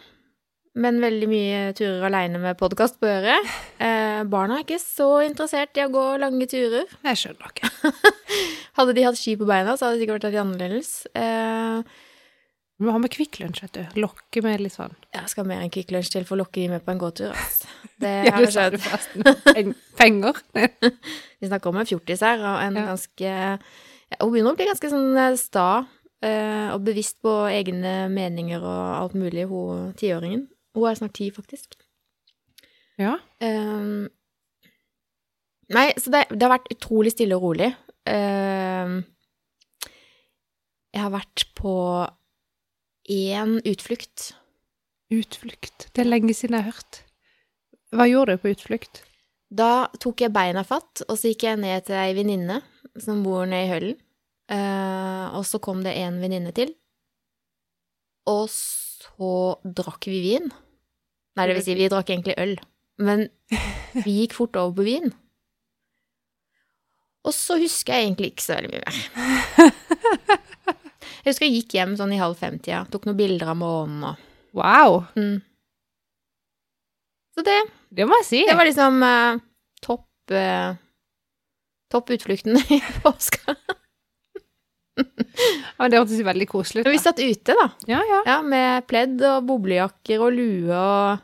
Men 0.80 1.00
veldig 1.02 1.26
mye 1.26 1.60
turer 1.74 2.04
aleine 2.06 2.38
med 2.38 2.54
podkast 2.60 3.00
på 3.02 3.08
øret. 3.10 3.48
Eh, 3.82 4.20
barna 4.30 4.60
er 4.60 4.62
ikke 4.62 4.78
så 4.78 5.08
interessert 5.26 5.74
i 5.80 5.82
å 5.82 5.90
gå 5.90 6.04
lange 6.22 6.46
turer. 6.46 6.86
Jeg 7.08 7.18
skjønner 7.18 7.50
ikke. 7.50 7.70
Hadde 8.78 8.94
de 8.94 9.02
hatt 9.08 9.18
ski 9.18 9.34
på 9.40 9.48
beina, 9.50 9.74
så 9.76 9.88
hadde 9.88 9.98
det 9.98 10.04
sikkert 10.04 10.22
vært 10.22 10.30
litt 10.30 10.44
annerledes. 10.44 10.92
Eh, 11.18 11.82
Du 12.80 12.86
må 12.86 12.94
ha 12.94 13.00
med 13.02 13.10
Kvikk 13.12 13.40
Lunsj, 13.42 13.64
vet 13.66 13.74
du. 13.76 13.98
Lokke 14.00 14.40
med 14.46 14.62
litt 14.62 14.72
sånn. 14.72 14.94
jeg 15.12 15.28
skal 15.28 15.44
mer 15.50 15.60
enn 15.60 15.72
Kvikk 15.74 15.90
Lunsj 15.92 16.14
til 16.14 16.24
for 16.24 16.38
å 16.38 16.44
lokke 16.44 16.62
de 16.62 16.68
med 16.72 16.84
på 16.86 16.94
en 16.94 17.02
gåtur. 17.02 17.34
Altså. 17.34 17.66
Det 18.00 18.12
Ja, 18.24 18.32
har 18.38 18.46
skjedd. 18.48 19.74
Penger. 19.98 20.38
Vi 21.42 21.50
snakker 21.50 21.68
om 21.74 21.82
en 21.82 21.90
fjortis 21.90 22.22
her, 22.24 22.38
og 22.40 22.62
en 22.62 22.78
Ja. 22.78 22.86
ganske 22.94 23.26
ja, 23.26 24.16
Hun 24.22 24.30
begynner 24.32 24.54
å 24.54 24.56
bli 24.56 24.70
ganske 24.70 24.88
sånn 24.94 25.10
eh, 25.18 25.34
sta 25.36 25.66
og 26.20 26.82
bevisst 26.84 27.16
på 27.24 27.32
egne 27.48 28.08
meninger 28.12 28.60
og 28.60 28.80
alt 28.98 29.14
mulig, 29.16 29.46
hun 29.48 29.94
tiåringen. 29.96 30.42
Hun 30.76 30.88
er 30.90 30.98
snart 30.98 31.14
ti, 31.16 31.30
faktisk. 31.32 31.78
Ja. 33.00 33.16
Ehm, 33.40 34.10
nei, 35.72 35.86
så 35.96 36.12
det, 36.12 36.26
det 36.34 36.44
har 36.44 36.58
vært 36.58 36.72
utrolig 36.74 37.14
stille 37.14 37.38
og 37.38 37.46
rolig. 37.48 37.70
Ehm, 38.10 39.00
jeg 40.90 41.04
har 41.04 41.14
vært 41.14 41.46
på 41.58 41.74
én 43.10 43.58
utflukt. 43.64 44.32
Utflukt. 45.10 45.88
Det 45.90 46.04
er 46.04 46.10
lenge 46.10 46.34
siden 46.36 46.58
jeg 46.58 46.66
har 46.66 46.74
hørt. 46.74 47.04
Hva 47.90 48.06
gjorde 48.06 48.36
du 48.36 48.42
på 48.44 48.52
utflukt? 48.52 49.02
Da 49.50 49.88
tok 49.98 50.22
jeg 50.22 50.34
beina 50.34 50.62
fatt, 50.62 51.02
og 51.08 51.16
så 51.18 51.32
gikk 51.32 51.48
jeg 51.48 51.58
ned 51.58 51.88
til 51.88 51.98
ei 51.98 52.12
venninne 52.14 52.60
som 53.02 53.24
bor 53.24 53.48
nede 53.48 53.66
i 53.66 53.70
Høllen. 53.72 53.96
Eh, 54.50 55.26
og 55.36 55.46
så 55.46 55.60
kom 55.62 55.84
det 55.86 55.94
en 56.00 56.18
venninne 56.22 56.52
til. 56.56 56.72
Og 58.30 58.50
så 58.50 59.32
drakk 59.64 60.10
vi 60.10 60.20
vin. 60.24 60.50
Nei, 61.38 61.46
det 61.46 61.56
vil 61.56 61.64
si, 61.64 61.76
vi 61.78 61.90
drakk 61.90 62.10
egentlig 62.12 62.36
øl. 62.42 62.56
Men 63.00 63.28
vi 64.04 64.20
gikk 64.22 64.36
fort 64.36 64.58
over 64.60 64.76
på 64.80 64.86
vin. 64.88 65.12
Og 67.26 67.34
så 67.36 67.58
husker 67.60 67.96
jeg 67.96 68.08
egentlig 68.08 68.32
ikke 68.32 68.46
så 68.46 68.56
veldig 68.58 68.72
mye 68.72 68.84
mer. 68.86 69.70
Jeg 71.20 71.34
husker 71.34 71.46
jeg 71.46 71.56
gikk 71.58 71.74
hjem 71.76 71.94
sånn 71.98 72.14
i 72.16 72.20
halv 72.20 72.38
fem-tida, 72.40 72.86
tok 72.88 73.04
noen 73.04 73.18
bilder 73.18 73.52
av 73.52 73.58
månen 73.60 74.04
og 74.08 74.26
Wow! 74.56 75.04
mm. 75.14 75.36
Så 77.36 77.44
det 77.46 77.58
Det 77.94 78.06
må 78.08 78.16
jeg 78.22 78.26
si. 78.26 78.40
det 78.48 78.56
var 78.56 78.66
liksom 78.66 79.02
uh, 79.04 79.36
topp 79.84 80.32
uh, 80.34 80.74
Topp 81.92 82.10
utflukten 82.16 82.56
i 82.76 82.80
påska. 83.02 83.54
Ja, 85.80 85.88
det 85.88 85.96
hørtes 85.96 86.18
jo 86.20 86.26
veldig 86.26 86.46
koselig 86.50 86.82
ut. 86.82 86.88
Og 86.90 86.94
vi 86.94 87.00
satt 87.00 87.20
ute, 87.22 87.54
da. 87.56 87.66
Ja, 87.88 88.00
ja. 88.04 88.20
Ja, 88.28 88.36
med 88.44 88.84
pledd 88.90 89.22
og 89.24 89.46
boblejakker 89.48 90.20
og 90.26 90.34
lue 90.36 90.68
og 90.76 91.18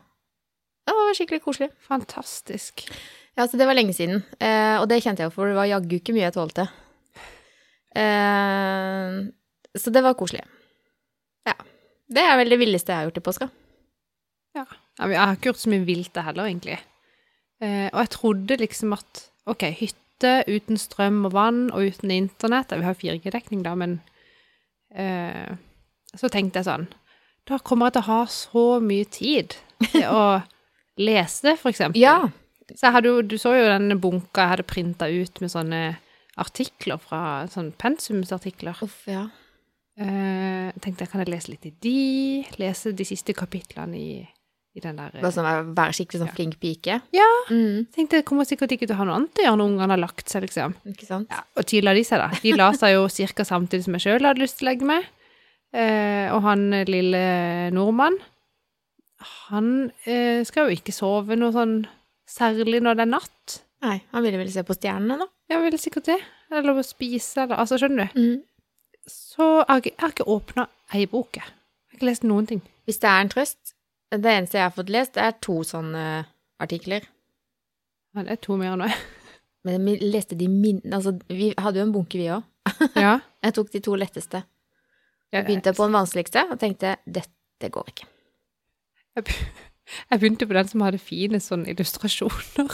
Ja, 0.87 0.93
det 0.95 0.97
var 1.03 1.17
skikkelig 1.19 1.41
koselig. 1.43 1.69
Fantastisk. 1.85 2.85
Ja, 3.37 3.45
så 3.45 3.59
det 3.59 3.67
var 3.69 3.77
lenge 3.77 3.93
siden. 3.93 4.23
Eh, 4.41 4.77
og 4.79 4.87
det 4.89 5.01
kjente 5.03 5.21
jeg 5.21 5.29
jo, 5.29 5.35
for 5.35 5.51
det 5.51 5.57
var 5.59 5.67
jaggu 5.69 5.97
ikke 5.99 6.15
mye 6.15 6.25
jeg 6.25 6.35
tålte. 6.37 6.65
Eh, 7.97 9.17
så 9.77 9.93
det 9.93 10.03
var 10.05 10.17
koselig. 10.17 10.41
Ja. 11.47 11.53
Det 12.07 12.23
er 12.23 12.37
vel 12.39 12.53
det 12.53 12.59
villeste 12.61 12.93
jeg 12.93 13.01
har 13.03 13.09
gjort 13.09 13.19
i 13.21 13.25
påska. 13.27 13.49
Ja, 14.57 14.65
men 15.03 15.11
Jeg 15.13 15.21
har 15.21 15.35
ikke 15.35 15.51
gjort 15.51 15.61
så 15.61 15.69
mye 15.69 15.85
vilt 15.85 16.13
det 16.15 16.23
heller, 16.25 16.47
egentlig. 16.49 16.79
Eh, 17.61 17.87
og 17.91 17.99
jeg 18.01 18.13
trodde 18.15 18.57
liksom 18.63 18.95
at 18.97 19.23
OK, 19.47 19.63
hytte 19.77 20.06
uten 20.25 20.79
strøm 20.79 21.25
og 21.27 21.33
vann 21.35 21.67
og 21.71 21.91
uten 21.91 22.11
internett 22.11 22.71
Vi 22.71 22.85
har 22.85 22.97
4G-dekning, 22.97 23.63
da, 23.63 23.75
men 23.75 23.99
eh, 24.95 25.53
Så 26.15 26.29
tenkte 26.33 26.61
jeg 26.61 26.69
sånn 26.69 26.87
Da 27.45 27.59
kommer 27.59 27.87
jeg 27.87 27.97
til 27.97 28.05
å 28.05 28.09
ha 28.11 28.21
så 28.31 28.65
mye 28.83 29.05
tid 29.05 29.57
til 29.91 30.07
å 30.09 30.41
lese, 31.07 31.53
for 31.61 31.69
eksempel. 31.69 32.01
Ja. 32.01 32.31
Så 32.73 32.87
jeg 32.87 32.95
hadde 32.95 33.11
du 33.29 33.37
så 33.37 33.53
jo 33.53 33.67
den 33.69 33.99
bunka 34.01 34.43
jeg 34.43 34.53
hadde 34.55 34.65
printa 34.67 35.07
ut 35.07 35.37
med 35.43 35.51
sånne 35.53 35.81
artikler 36.41 36.97
fra 37.01 37.21
sånn 37.51 37.69
pensumsartikler. 37.77 38.81
Uff, 38.83 39.03
ja. 39.09 39.27
Eh, 39.97 40.67
jeg 40.73 40.81
tenkte 40.83 41.07
kan 41.09 41.23
jeg 41.23 41.31
lese 41.31 41.53
litt 41.53 41.69
i 41.69 41.73
de, 41.85 42.01
lese 42.61 42.93
de 42.97 43.05
siste 43.07 43.33
kapitlene 43.37 43.97
i, 43.97 44.09
i 44.77 44.83
den 44.83 44.99
der 44.99 45.15
Bare 45.17 45.33
sånn 45.33 45.73
være 45.75 45.95
skikkelig 45.97 46.21
sånn 46.21 46.29
Ja. 46.29 46.35
flink 46.37 46.59
pike. 46.61 46.99
Ja. 47.15 47.27
Mm, 47.49 47.87
tenkte 47.95 48.19
jeg 48.21 48.25
kommer 48.29 48.45
sikkert 48.45 48.71
ikke 48.75 48.85
til 48.87 48.95
å 48.95 48.99
ha 49.01 49.07
noe 49.09 49.15
annet 49.19 49.41
å 49.41 49.45
gjøre 49.47 49.57
når 49.59 49.71
ungene 49.73 49.95
har 49.95 50.01
lagt 50.03 50.29
seg, 50.29 50.45
liksom. 50.45 50.75
ikke 50.93 51.07
sant? 51.09 51.29
Ja, 51.33 51.41
og 51.57 51.65
tid 51.65 51.83
la 51.87 51.93
de 51.97 52.03
seg, 52.07 52.21
da. 52.21 52.29
De 52.43 52.53
la 52.55 52.71
seg 52.77 52.93
jo 52.95 53.07
cirka 53.11 53.45
samtidig 53.47 53.87
som 53.87 53.97
jeg 53.97 54.05
sjøl 54.05 54.27
hadde 54.29 54.43
lyst 54.43 54.59
til 54.59 54.67
å 54.67 54.71
legge 54.71 54.85
meg. 54.89 55.05
Eh, 55.73 56.27
og 56.33 56.41
han 56.45 56.69
lille 56.87 57.23
nordmann, 57.75 58.15
han 59.49 59.69
eh, 60.05 60.43
skal 60.47 60.67
jo 60.69 60.77
ikke 60.77 60.93
sove 60.95 61.35
noe 61.39 61.51
sånn 61.55 61.79
særlig 62.29 62.81
når 62.85 62.99
det 62.99 63.05
er 63.07 63.11
natt. 63.15 63.57
Nei, 63.85 63.97
han 64.13 64.23
ville 64.25 64.39
vel 64.41 64.51
se 64.53 64.63
på 64.65 64.75
stjernene, 64.77 65.17
da. 65.21 65.27
Ja, 65.51 65.59
ville 65.63 65.79
sikkert 65.81 66.09
det. 66.09 66.17
Eller 66.51 66.77
å 66.79 66.85
spise, 66.85 67.43
eller 67.43 67.59
Altså, 67.61 67.77
skjønner 67.81 68.09
du. 68.13 68.19
Mm. 68.19 68.43
Så 69.07 69.47
jeg 69.63 69.91
jeg 69.93 69.99
har 70.01 70.13
ikke 70.13 70.27
åpna 70.33 70.67
ei 70.93 71.05
bok, 71.09 71.37
jeg. 71.39 71.45
Jeg 71.47 71.93
har 71.93 71.99
ikke 71.99 72.09
lest 72.09 72.25
noen 72.27 72.47
ting. 72.49 72.61
Hvis 72.87 72.99
det 73.03 73.09
er 73.09 73.21
en 73.23 73.31
trøst 73.31 73.73
Det 74.11 74.31
eneste 74.31 74.57
jeg 74.59 74.63
har 74.69 74.75
fått 74.75 74.91
lest, 74.93 75.17
er 75.19 75.35
to 75.43 75.59
sånne 75.67 76.03
artikler. 76.63 77.03
Ja, 78.15 78.23
det 78.23 78.37
er 78.37 78.41
to 78.41 78.55
mer 78.59 78.75
enn 78.75 78.83
meg. 78.85 78.95
Men 79.67 79.83
vi 79.83 79.97
leste 80.13 80.37
de 80.39 80.47
min... 80.51 80.79
Altså, 80.95 81.17
vi 81.27 81.51
hadde 81.59 81.81
jo 81.81 81.87
en 81.87 81.95
bunke, 81.95 82.19
vi 82.19 82.29
òg. 82.31 82.45
Ja. 82.99 83.17
Jeg 83.43 83.55
tok 83.55 83.71
de 83.73 83.81
to 83.83 83.95
letteste. 83.99 84.43
Jeg, 85.31 85.41
Jeg 85.41 85.45
begynte 85.47 85.73
på 85.75 85.87
den 85.87 85.95
vanskeligste 85.97 86.43
og 86.51 86.59
tenkte 86.59 86.95
dette 87.03 87.69
går 87.71 87.89
ikke. 87.91 88.07
jeg 89.17 90.19
begynte 90.21 90.47
på 90.47 90.55
den 90.55 90.69
som 90.71 90.83
hadde 90.85 91.01
fine 91.03 91.39
sånne 91.43 91.71
illustrasjoner. 91.73 92.71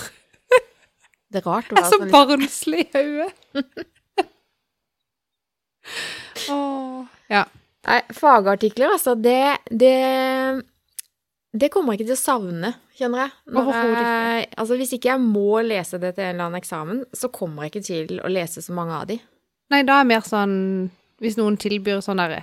Det 1.33 1.41
er 1.41 1.47
rart. 1.49 1.71
Jeg 1.73 1.81
er 1.81 1.89
så 1.89 2.09
barnslig 2.13 2.83
i 2.93 3.01
hodet. 3.01 3.87
Åh. 6.53 6.99
Ja. 7.33 7.43
Nei, 7.87 7.99
fagartikler, 8.15 8.93
altså, 8.95 9.15
det, 9.19 9.57
det 9.73 9.95
Det 11.53 11.69
kommer 11.69 11.93
jeg 11.93 12.01
ikke 12.01 12.09
til 12.09 12.17
å 12.17 12.23
savne, 12.23 12.69
kjenner 12.97 13.21
jeg. 13.27 13.31
Overhodet 13.53 13.99
ikke. 14.01 14.55
Altså, 14.63 14.77
hvis 14.79 14.93
ikke 14.97 15.11
jeg 15.11 15.21
må 15.21 15.59
lese 15.61 15.99
det 16.01 16.15
til 16.17 16.25
en 16.25 16.31
eller 16.33 16.47
annen 16.47 16.59
eksamen, 16.63 17.03
så 17.13 17.29
kommer 17.29 17.67
jeg 17.67 17.73
ikke 17.75 17.83
til 17.85 18.13
å 18.25 18.31
lese 18.33 18.63
så 18.65 18.73
mange 18.73 18.95
av 18.97 19.05
de. 19.11 19.19
Nei, 19.73 19.83
da 19.85 19.99
er 20.01 20.09
mer 20.09 20.25
sånn 20.25 20.55
Hvis 21.23 21.37
noen 21.39 21.55
tilbyr 21.61 22.01
sånn 22.03 22.19
derre 22.19 22.41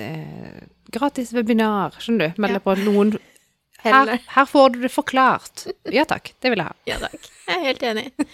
eh, 0.00 0.62
Gratis 0.94 1.34
webinar, 1.36 1.98
skjønner 2.00 2.30
du. 2.32 2.40
Melder 2.40 2.62
Ja. 2.62 2.64
på 2.64 2.76
noen 2.86 3.12
her, 3.84 4.14
her 4.32 4.46
får 4.48 4.70
du 4.76 4.78
det 4.86 4.92
forklart. 4.94 5.66
Ja 5.92 6.06
takk, 6.08 6.30
det 6.40 6.50
vil 6.54 6.62
jeg 6.62 6.70
ha. 6.70 6.76
Ja 6.92 6.96
takk. 7.02 7.26
Jeg 7.50 7.56
er 7.58 7.66
helt 7.66 7.82
enig. 7.90 8.06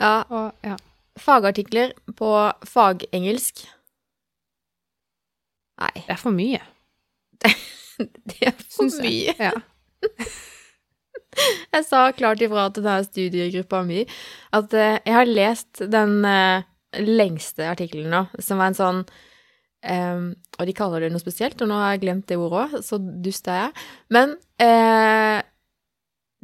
Ja, 0.00 0.24
Og, 0.32 0.54
ja. 0.64 0.78
fagartikler 1.20 1.90
på 2.16 2.28
fagengelsk. 2.64 3.66
Nei, 5.80 5.92
Det 6.06 6.14
er 6.16 6.20
for 6.22 6.32
mye. 6.32 6.62
det 8.32 8.50
er 8.50 8.56
for 8.66 8.90
mye. 9.00 9.34
jeg. 9.34 9.36
Ja. 9.50 9.52
Jeg 11.70 11.84
sa 11.86 12.08
klart 12.10 12.40
ifra 12.42 12.64
til 12.74 12.82
denne 12.82 13.06
studiegruppa 13.06 13.84
mi 13.86 14.00
at 14.56 14.72
eh, 14.74 14.96
jeg 15.06 15.14
har 15.14 15.28
lest 15.28 15.78
den 15.92 16.24
eh, 16.26 16.64
lengste 16.98 17.68
artikkelen 17.70 18.10
nå, 18.10 18.24
som 18.42 18.58
var 18.58 18.72
en 18.72 18.78
sånn 18.80 19.04
Um, 19.80 20.34
Og 20.60 20.66
de 20.68 20.74
kaller 20.76 21.00
det 21.00 21.08
noe 21.08 21.22
spesielt, 21.22 21.56
og 21.64 21.70
nå 21.70 21.76
har 21.80 21.94
jeg 21.94 22.02
glemt 22.02 22.26
det 22.28 22.36
ordet 22.36 22.66
òg, 22.66 22.82
så 22.84 22.98
dust 23.00 23.46
er 23.48 23.62
jeg. 23.62 23.84
Men 24.12 24.34
uh, 24.60 25.40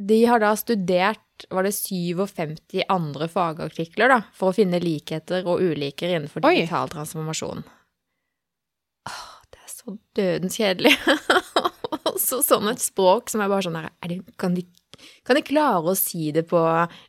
de 0.09 0.17
har 0.25 0.41
da 0.41 0.55
studert 0.57 1.45
var 1.53 1.67
det 1.67 1.75
57 1.77 2.81
andre 2.89 3.27
fagartikler 3.29 4.09
da, 4.09 4.19
for 4.33 4.49
å 4.49 4.57
finne 4.57 4.81
likheter 4.81 5.45
og 5.45 5.61
uliker 5.61 6.15
innenfor 6.15 6.45
Oi. 6.49 6.65
transformasjon. 6.65 7.61
Åh, 9.05 9.21
det 9.53 9.61
er 9.61 9.69
så 9.75 9.97
dødens 10.17 10.57
kjedelig. 10.57 10.95
Og 12.17 12.23
så 12.23 12.41
sånn 12.41 12.71
et 12.71 12.81
språk 12.81 13.29
som 13.29 13.43
er 13.43 13.51
bare 13.51 13.65
sånn 13.67 13.77
her 13.77 13.91
er 14.01 14.09
det, 14.11 14.17
kan, 14.41 14.55
de, 14.57 14.65
klare 15.45 15.93
å 15.93 15.95
si 15.97 16.31
det 16.33 16.47
på 16.49 16.59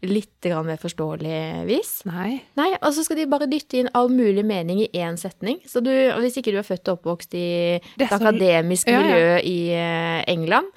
litt 0.04 0.48
mer 0.66 0.80
forståelig 0.82 1.40
vis? 1.68 1.92
Nei. 2.08 2.42
Nei, 2.60 2.68
og 2.82 2.92
så 2.92 3.06
skal 3.06 3.22
de 3.22 3.28
bare 3.30 3.48
dytte 3.48 3.80
inn 3.80 3.88
all 3.96 4.12
mulig 4.12 4.44
mening 4.44 4.82
i 4.84 4.90
én 4.92 5.16
setning. 5.20 5.62
Så 5.64 5.80
du, 5.84 5.90
hvis 6.20 6.36
ikke 6.40 6.52
du 6.52 6.60
er 6.60 6.68
født 6.68 6.92
og 6.92 7.00
oppvokst 7.00 7.36
i 7.38 7.48
et 7.80 8.04
akademisk 8.12 8.90
Ja, 8.92 8.98
ja. 8.98 9.06
miljø 9.06 9.38
i 9.48 9.58
eh, 9.72 10.20
England, 10.28 10.68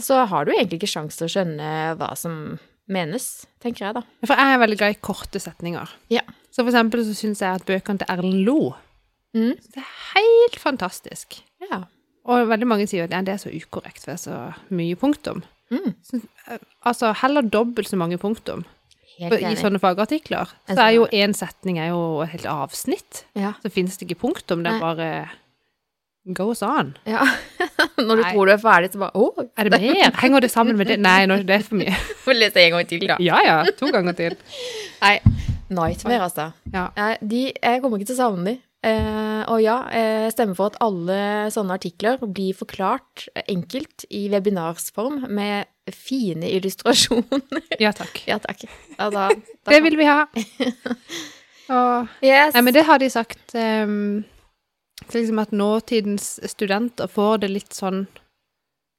så 0.00 0.24
har 0.30 0.46
du 0.46 0.54
egentlig 0.54 0.80
ikke 0.80 0.94
sjanse 0.96 1.20
til 1.20 1.28
å 1.28 1.34
skjønne 1.36 1.74
hva 2.00 2.14
som 2.18 2.56
menes, 2.90 3.28
tenker 3.62 3.86
jeg 3.86 3.96
da. 3.96 4.02
For 4.24 4.36
jeg 4.36 4.56
er 4.56 4.64
veldig 4.64 4.80
glad 4.80 4.96
i 4.96 4.98
korte 5.04 5.40
setninger. 5.40 5.92
Ja. 6.12 6.24
Så 6.52 6.62
for 6.62 6.72
eksempel 6.72 7.04
så 7.06 7.14
syns 7.16 7.40
jeg 7.44 7.60
at 7.60 7.68
bøkene 7.68 8.00
til 8.02 8.10
Erlend 8.12 8.42
Lo 8.48 8.74
Mm. 9.34 9.56
Det 9.74 9.82
er 9.82 9.94
helt 10.14 10.58
fantastisk. 10.62 11.40
Ja. 11.66 11.84
Og 12.24 12.48
veldig 12.48 12.68
mange 12.68 12.86
sier 12.88 13.04
at 13.04 13.12
ja, 13.12 13.20
det 13.24 13.34
er 13.34 13.42
så 13.42 13.52
ukorrekt, 13.52 14.04
for 14.04 14.14
det 14.14 14.16
er 14.16 14.22
så 14.22 14.74
mye 14.74 14.96
punktum. 14.96 15.42
Mm. 15.72 15.92
Så, 16.04 16.20
eh, 16.48 16.62
altså 16.86 17.12
heller 17.22 17.44
dobbelt 17.44 17.88
så 17.88 17.96
mange 17.98 18.18
punktum 18.20 18.66
Helt 19.14 19.44
i 19.46 19.54
sånne 19.56 19.78
fagartikler. 19.78 20.50
Så 20.66 20.74
er 20.74 20.96
jo 20.96 21.04
én 21.14 21.34
setning 21.38 21.78
er 21.78 21.92
jo 21.92 22.24
et 22.24 22.32
helt 22.32 22.48
avsnitt. 22.50 23.22
Ja. 23.38 23.52
Så 23.62 23.70
finnes 23.70 23.94
det 23.96 24.08
ikke 24.08 24.24
punktum, 24.24 24.64
det 24.64 24.72
er 24.72 24.82
bare 24.82 25.08
goes 26.34 26.62
on. 26.66 26.96
ja. 27.06 27.22
Når 27.98 28.16
du 28.16 28.22
Nei. 28.22 28.32
tror 28.32 28.48
du 28.48 28.52
er 28.54 28.58
ferdig, 28.58 28.88
så 28.90 28.98
bare 29.04 29.14
Å, 29.14 29.44
Er 29.60 29.68
det 29.68 29.78
mer? 29.78 30.16
Henger 30.18 30.42
det 30.42 30.50
sammen 30.50 30.78
med 30.78 30.88
det? 30.90 30.96
Nei, 30.98 31.26
nå, 31.30 31.36
er 31.38 31.46
det 31.46 31.60
for 31.68 31.78
mye. 31.78 31.94
får 32.24 32.38
lese 32.40 32.64
en 32.64 32.74
gang 32.74 32.88
til, 32.90 33.06
da. 33.06 33.18
Ja 33.22 33.38
ja, 33.44 33.56
to 33.78 33.90
ganger 33.94 34.16
til. 34.18 34.34
Nei. 35.02 35.18
Nightmare, 35.74 36.24
altså. 36.26 36.48
Ja. 36.74 36.88
De, 37.22 37.44
jeg 37.54 37.82
kommer 37.82 38.00
ikke 38.00 38.10
til 38.10 38.18
å 38.18 38.22
savne 38.24 38.48
de. 38.50 38.56
Eh, 38.84 39.42
og 39.48 39.62
ja, 39.64 39.78
jeg 39.96 40.32
stemmer 40.34 40.56
for 40.58 40.72
at 40.72 40.80
alle 40.84 41.16
sånne 41.52 41.76
artikler 41.78 42.20
blir 42.20 42.56
forklart 42.56 43.28
enkelt 43.48 44.04
i 44.12 44.26
webinarsform 44.32 45.22
med 45.32 45.70
fine 45.94 46.50
illustrasjoner. 46.52 47.42
Ja 47.84 47.94
takk. 47.96 48.20
ja, 48.28 48.38
takk. 48.42 48.66
Ja, 48.98 49.08
da, 49.08 49.28
da 49.32 49.72
Det 49.72 49.80
vil 49.86 49.96
vi 50.00 50.08
ha. 50.08 50.24
Og 51.74 52.08
Yes. 52.20 52.52
Nei, 52.52 52.60
men 52.60 52.74
det 52.76 52.84
har 52.84 53.00
de 53.00 53.08
sagt 53.08 53.54
um, 53.56 54.20
liksom 55.08 55.40
at 55.40 55.54
nåtidens 55.56 56.36
studenter 56.52 57.08
får 57.08 57.40
det 57.44 57.50
litt 57.54 57.72
sånn 57.76 58.04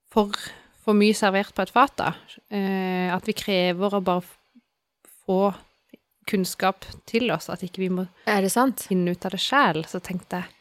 for, 0.10 0.34
for 0.82 0.98
mye 0.98 1.14
servert 1.18 1.54
på 1.54 1.62
et 1.62 1.74
fat, 1.76 1.94
da. 2.02 2.10
Uh, 2.50 3.14
at 3.14 3.30
vi 3.30 3.38
krever 3.38 3.94
å 3.94 4.02
bare 4.02 4.26
få 5.26 5.54
kunnskap 6.28 6.86
til 7.10 7.30
oss, 7.32 7.50
at 7.54 7.64
ikke 7.66 7.84
vi 7.84 7.90
må 7.90 8.08
det 8.26 8.52
sant? 8.52 8.82
finne 8.90 9.12
ut 9.16 9.26
av 9.26 9.32
det 9.36 9.40
sjæl. 9.44 9.84
Så 9.88 10.02
tenkte 10.02 10.42
jeg 10.42 10.52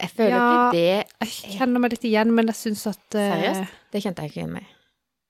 Jeg 0.00 0.10
føler 0.10 0.30
Ja. 0.30 0.46
ikke 0.70 0.72
det 0.72 1.28
Jeg 1.28 1.58
kjenner 1.58 1.80
meg 1.80 1.90
litt 1.94 2.04
igjen, 2.08 2.32
men 2.34 2.46
jeg 2.50 2.54
syns 2.58 2.86
at 2.90 3.00
Seriøst? 3.14 3.70
Det 3.92 4.02
kjente 4.02 4.22
jeg 4.22 4.30
ikke 4.32 4.40
igjen 4.42 4.52
meg 4.54 4.66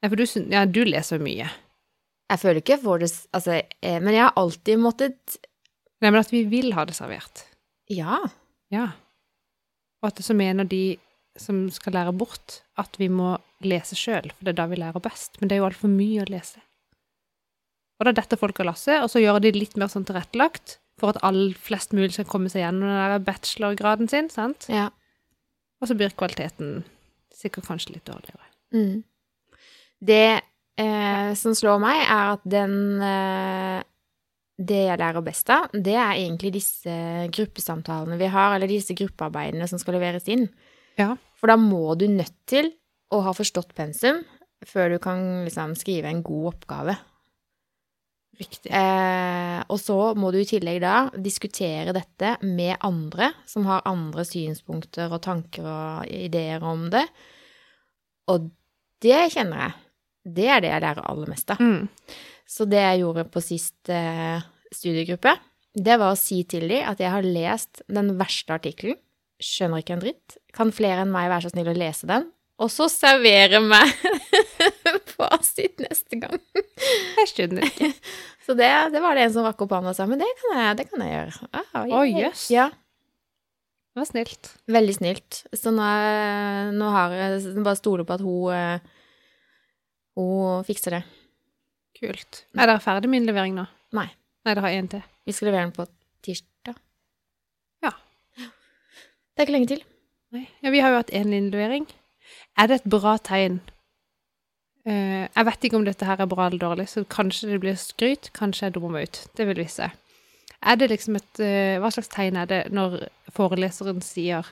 Ja, 0.03 0.09
for 0.09 0.17
du, 0.17 0.25
ja, 0.53 0.65
du 0.65 0.85
leser 0.85 1.19
mye. 1.19 1.49
Jeg 2.31 2.39
føler 2.41 2.61
ikke 2.63 2.79
for 2.83 2.99
det 2.99 3.11
Altså, 3.33 3.63
eh, 3.83 3.99
men 4.01 4.15
jeg 4.15 4.23
har 4.25 4.33
alltid 4.37 4.79
måttet 4.81 5.37
Nei, 6.01 6.11
men 6.11 6.21
at 6.21 6.31
vi 6.33 6.43
vil 6.45 6.73
ha 6.77 6.85
det 6.85 6.95
servert. 6.97 7.45
Ja. 7.89 8.19
Ja. 8.71 8.89
Og 10.03 10.09
at 10.11 10.17
det 10.17 10.25
så 10.27 10.35
mener 10.37 10.65
de 10.69 10.99
som 11.41 11.71
skal 11.73 11.95
lære 11.97 12.13
bort, 12.13 12.61
at 12.79 12.97
vi 13.01 13.09
må 13.09 13.39
lese 13.65 13.97
sjøl, 13.97 14.29
for 14.35 14.45
det 14.45 14.53
er 14.53 14.59
da 14.59 14.67
vi 14.69 14.77
lærer 14.77 15.01
best. 15.03 15.39
Men 15.41 15.49
det 15.49 15.57
er 15.57 15.63
jo 15.63 15.69
altfor 15.71 15.89
mye 15.89 16.23
å 16.27 16.29
lese. 16.31 16.61
Og 18.05 18.11
da 18.11 18.19
detter 18.21 18.37
folk 18.37 18.59
av 18.61 18.69
lasset, 18.69 18.99
og 19.01 19.09
så 19.09 19.23
gjør 19.23 19.39
de 19.41 19.55
litt 19.57 19.79
mer 19.81 19.89
sånn 19.89 20.05
tilrettelagt 20.05 20.77
for 21.01 21.15
at 21.15 21.23
all 21.25 21.55
flest 21.57 21.95
mulig 21.97 22.13
skal 22.13 22.29
komme 22.29 22.51
seg 22.53 22.61
gjennom 22.61 22.85
den 22.85 22.99
der 23.01 23.23
bachelorgraden 23.25 24.11
sin, 24.13 24.29
sant? 24.29 24.67
Ja. 24.69 24.91
Og 25.81 25.89
så 25.89 25.97
blir 25.97 26.13
kvaliteten 26.13 26.83
sikkert 27.33 27.71
kanskje 27.71 27.95
litt 27.97 28.05
dårligere. 28.05 28.45
Mm. 28.77 29.01
Det 30.05 30.29
eh, 30.37 31.31
som 31.41 31.57
slår 31.57 31.81
meg, 31.81 32.03
er 32.05 32.35
at 32.35 32.45
den 32.45 32.77
eh, 33.03 33.81
Det 34.55 34.85
jeg 34.85 35.01
lærer 35.01 35.25
best 35.25 35.49
av, 35.51 35.73
det 35.73 35.97
er 35.97 36.13
egentlig 36.13 36.53
disse 36.55 36.93
gruppesamtalene 37.35 38.21
vi 38.21 38.29
har, 38.31 38.53
eller 38.55 38.71
disse 38.71 38.95
gruppearbeidene 38.95 39.67
som 39.67 39.81
skal 39.83 39.97
leveres 39.97 40.29
inn. 40.31 40.45
Ja. 41.01 41.17
For 41.41 41.51
da 41.51 41.57
må 41.59 41.97
du 41.99 42.05
nødt 42.07 42.37
til 42.47 42.71
å 43.11 43.25
ha 43.25 43.33
forstått 43.35 43.75
pensum 43.75 44.21
før 44.65 44.95
du 44.95 45.01
kan 45.03 45.43
liksom 45.49 45.75
skrive 45.75 46.13
en 46.13 46.23
god 46.23 46.53
oppgave. 46.53 46.95
Riktig. 48.35 48.71
Eh, 48.73 49.61
og 49.71 49.79
så 49.79 49.97
må 50.19 50.33
du 50.35 50.41
i 50.41 50.49
tillegg 50.49 50.81
da 50.83 50.97
diskutere 51.23 51.95
dette 51.95 52.35
med 52.43 52.75
andre 52.85 53.31
som 53.47 53.67
har 53.69 53.87
andre 53.89 54.25
synspunkter 54.27 55.13
og 55.13 55.23
tanker 55.25 55.69
og 55.69 56.11
ideer 56.11 56.65
om 56.67 56.89
det. 56.93 57.05
Og 58.33 58.51
det 59.05 59.21
kjenner 59.35 59.67
jeg. 59.67 59.81
Det 60.35 60.49
er 60.49 60.63
det 60.65 60.73
jeg 60.73 60.85
lærer 60.87 61.11
aller 61.11 61.31
mest 61.31 61.53
av. 61.53 61.61
Mm. 61.61 61.89
Så 62.49 62.67
det 62.69 62.81
jeg 62.81 63.03
gjorde 63.05 63.27
på 63.33 63.43
sist 63.45 63.93
eh, 63.93 64.41
studiegruppe, 64.75 65.35
det 65.75 65.99
var 66.01 66.15
å 66.15 66.19
si 66.19 66.43
til 66.49 66.69
dem 66.71 66.87
at 66.91 67.01
jeg 67.03 67.11
har 67.11 67.27
lest 67.27 67.83
den 67.91 68.15
verste 68.19 68.55
artikkelen, 68.57 68.99
skjønner 69.43 69.83
ikke 69.83 69.97
en 69.97 70.05
dritt, 70.05 70.37
kan 70.55 70.71
flere 70.73 71.03
enn 71.03 71.13
meg 71.13 71.29
være 71.33 71.49
så 71.49 71.55
snill 71.55 71.73
å 71.73 71.77
lese 71.77 72.09
den, 72.09 72.29
og 72.63 72.71
så 72.71 72.87
servere 72.91 73.59
meg 73.65 73.91
fasit 75.15 75.81
neste 75.85 76.19
gang. 76.21 76.39
Jeg 77.19 77.29
skjønner 77.33 77.67
ikke. 77.69 77.91
Så 78.45 78.57
det, 78.59 78.69
det 78.93 79.01
var 79.01 79.17
det 79.17 79.25
en 79.29 79.33
som 79.35 79.47
rakk 79.47 79.63
opp 79.65 79.73
hånda 79.73 79.93
og 79.95 79.97
sa, 79.97 80.05
men 80.11 80.21
det 80.21 80.29
kan 80.43 80.59
jeg, 80.61 80.77
det 80.83 80.87
kan 80.91 81.05
jeg 81.07 81.15
gjøre. 81.15 81.49
Ah, 81.57 81.79
Å, 81.85 82.03
yay. 82.05 82.17
jøss. 82.27 82.43
Ja, 82.53 82.67
Det 83.95 84.03
var 84.03 84.09
snilt. 84.11 84.51
veldig 84.75 84.95
snilt. 84.99 85.39
Så 85.57 85.71
nå, 85.73 85.87
nå 86.77 86.91
har 86.93 87.15
jeg 87.15 87.39
jeg 87.47 87.65
bare 87.65 87.79
stoler 87.81 88.05
på 88.09 88.17
at 88.19 88.25
hun, 88.27 88.53
eh, 88.53 88.93
hun 90.19 90.65
fikser 90.69 90.99
det. 90.99 91.03
Kult. 92.01 92.43
Er 92.59 92.67
dere 92.69 92.83
ferdig 92.85 93.09
med 93.09 93.23
innlevering 93.23 93.55
nå? 93.57 93.65
Nei. 93.97 94.09
Nei, 94.45 94.51
dere 94.53 94.65
har 94.67 94.75
én 94.77 94.91
til. 94.93 95.05
Vi 95.25 95.33
skal 95.33 95.49
levere 95.49 95.69
den 95.71 95.77
på 95.77 95.87
tirsdag. 96.27 96.77
Ja. 97.87 97.93
Det 98.37 99.41
er 99.41 99.47
ikke 99.47 99.55
lenge 99.57 99.71
til. 99.73 99.85
Nei. 100.35 100.45
Ja, 100.61 100.73
vi 100.75 100.83
har 100.83 100.91
jo 100.93 100.99
hatt 101.01 101.15
én 101.15 101.33
innlevering. 101.33 101.87
Er 102.59 102.69
det 102.71 102.81
et 102.83 102.91
bra 102.91 103.15
tegn? 103.25 103.61
Eh, 104.85 105.25
jeg 105.31 105.47
vet 105.49 105.65
ikke 105.65 105.79
om 105.79 105.87
dette 105.87 106.05
her 106.09 106.21
er 106.21 106.29
bra 106.29 106.47
eller 106.49 106.61
dårlig, 106.61 106.89
så 106.93 107.05
kanskje 107.09 107.55
det 107.55 107.61
blir 107.63 107.77
skryt, 107.81 108.29
kanskje 108.37 108.67
jeg 108.69 108.75
dummer 108.77 108.93
meg 108.99 109.09
ut. 109.09 109.23
Det 109.37 109.47
vil 109.49 109.63
vise. 109.63 109.89
Er 110.65 110.77
det 110.81 110.89
liksom 110.89 111.17
et 111.19 111.41
uh, 111.45 111.77
Hva 111.83 111.91
slags 111.93 112.09
tegn 112.09 112.39
er 112.41 112.47
det 112.49 112.61
når 112.73 112.95
foreleseren 113.37 113.99
sier 114.01 114.47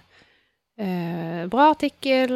uh, 0.77 1.45
Bra 1.49 1.71
artikkel, 1.73 2.35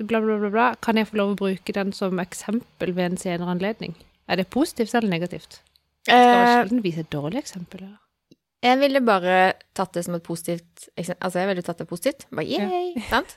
bla, 0.00 0.18
bla, 0.18 0.38
bla, 0.40 0.50
bla. 0.50 0.64
Kan 0.82 0.98
jeg 0.98 1.06
få 1.10 1.20
lov 1.20 1.34
å 1.34 1.38
bruke 1.44 1.74
den 1.76 1.92
som 1.94 2.18
eksempel 2.18 2.94
ved 2.96 3.12
en 3.12 3.20
senere 3.22 3.54
anledning? 3.54 3.94
Er 4.26 4.40
det 4.42 4.48
positivt 4.50 4.94
eller 4.98 5.12
negativt? 5.12 5.60
Skal 6.06 6.18
Eh, 6.18 6.48
sjelden 6.56 6.82
vise 6.82 7.04
et 7.04 7.12
dårlig 7.14 7.44
eksempel? 7.44 7.84
Eller? 7.86 7.98
jeg 8.62 8.78
ville 8.78 9.00
bare 9.02 9.36
tatt 9.74 9.94
det 9.94 10.04
som 10.06 10.14
et 10.14 10.22
positivt. 10.22 10.88
Altså, 10.96 11.38
jeg 11.38 11.48
ville 11.50 11.62
tatt 11.66 11.78
det 11.82 11.88
positivt. 11.90 12.26
Bare 12.30 12.46
yay, 12.46 12.92
sant? 13.12 13.36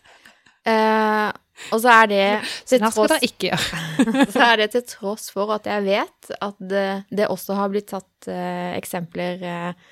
Eh, 0.65 1.31
og 1.71 1.79
så 1.79 1.91
er 2.01 2.07
det 2.11 2.23
tross 2.67 2.97
så 4.33 4.41
er 4.43 4.57
det 4.59 4.71
til 4.73 4.83
tross 4.89 5.29
for 5.31 5.53
at 5.55 5.69
jeg 5.69 5.85
vet 5.85 6.31
at 6.35 6.57
det, 6.59 6.87
det 7.15 7.29
også 7.31 7.55
har 7.55 7.71
blitt 7.71 7.87
tatt 7.93 8.27
eh, 8.31 8.73
eksempler 8.75 9.45
eh, 9.45 9.85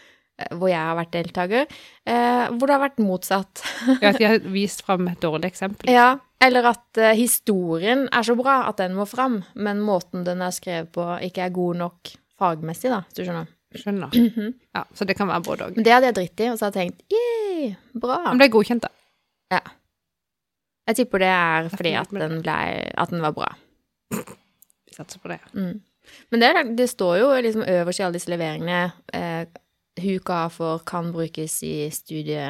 hvor 0.58 0.70
jeg 0.72 0.82
har 0.82 0.98
vært 0.98 1.14
deltaker, 1.14 1.74
eh, 2.10 2.44
hvor 2.58 2.68
det 2.68 2.76
har 2.76 2.84
vært 2.84 3.02
motsatt. 3.04 3.64
Ja, 4.02 4.12
at 4.12 4.20
de 4.20 4.28
har 4.28 4.48
vist 4.58 4.84
fram 4.86 5.08
et 5.12 5.22
dårlig 5.24 5.52
eksempel. 5.54 5.92
Ja, 5.94 6.16
eller 6.44 6.72
at 6.74 7.00
eh, 7.00 7.16
historien 7.20 8.08
er 8.12 8.26
så 8.28 8.36
bra 8.40 8.64
at 8.70 8.82
den 8.82 8.98
må 8.98 9.08
fram, 9.10 9.42
men 9.54 9.84
måten 9.84 10.26
den 10.28 10.44
er 10.44 10.56
skrevet 10.56 10.92
på 10.96 11.06
ikke 11.30 11.48
er 11.48 11.56
god 11.56 11.84
nok 11.84 12.16
fagmessig, 12.42 12.90
da, 12.92 13.04
hvis 13.06 13.22
du 13.22 13.24
skjønner. 13.28 13.52
Skjønner. 13.78 14.20
Ja, 14.76 14.84
Så 14.98 15.06
det 15.06 15.16
kan 15.18 15.30
være 15.30 15.46
både 15.46 15.70
òg. 15.70 15.80
Det 15.86 15.94
hadde 15.94 16.10
jeg 16.10 16.18
dritt 16.18 16.42
i, 16.42 16.50
og 16.50 16.58
så 16.58 16.68
hadde 16.68 16.82
jeg 16.82 16.92
tenkt 16.92 17.14
yeah, 17.14 17.80
bra. 17.94 18.20
Men 18.32 18.42
ble 18.42 18.52
godkjent, 18.58 18.90
da. 18.90 19.62
Jeg 20.88 20.96
tipper 21.00 21.24
det 21.24 21.32
er 21.32 21.70
fordi 21.72 21.94
at 21.96 22.12
den, 22.12 22.42
ble, 22.44 22.56
at 23.00 23.12
den 23.14 23.22
var 23.24 23.32
bra. 23.36 23.50
Vi 24.12 24.96
satser 24.96 25.20
på 25.24 25.32
det. 25.32 25.40
Mm. 25.56 25.78
Men 26.34 26.44
det, 26.44 26.50
det 26.78 26.90
står 26.92 27.18
jo 27.22 27.30
liksom 27.42 27.64
øverst 27.64 28.02
i 28.02 28.04
alle 28.04 28.18
disse 28.20 28.32
leveringene 28.34 28.80
eh, 29.16 29.46
Huka 30.04 30.48
for 30.52 30.82
kan 30.90 31.12
brukes 31.14 31.60
i 31.64 31.88
studie 31.94 32.50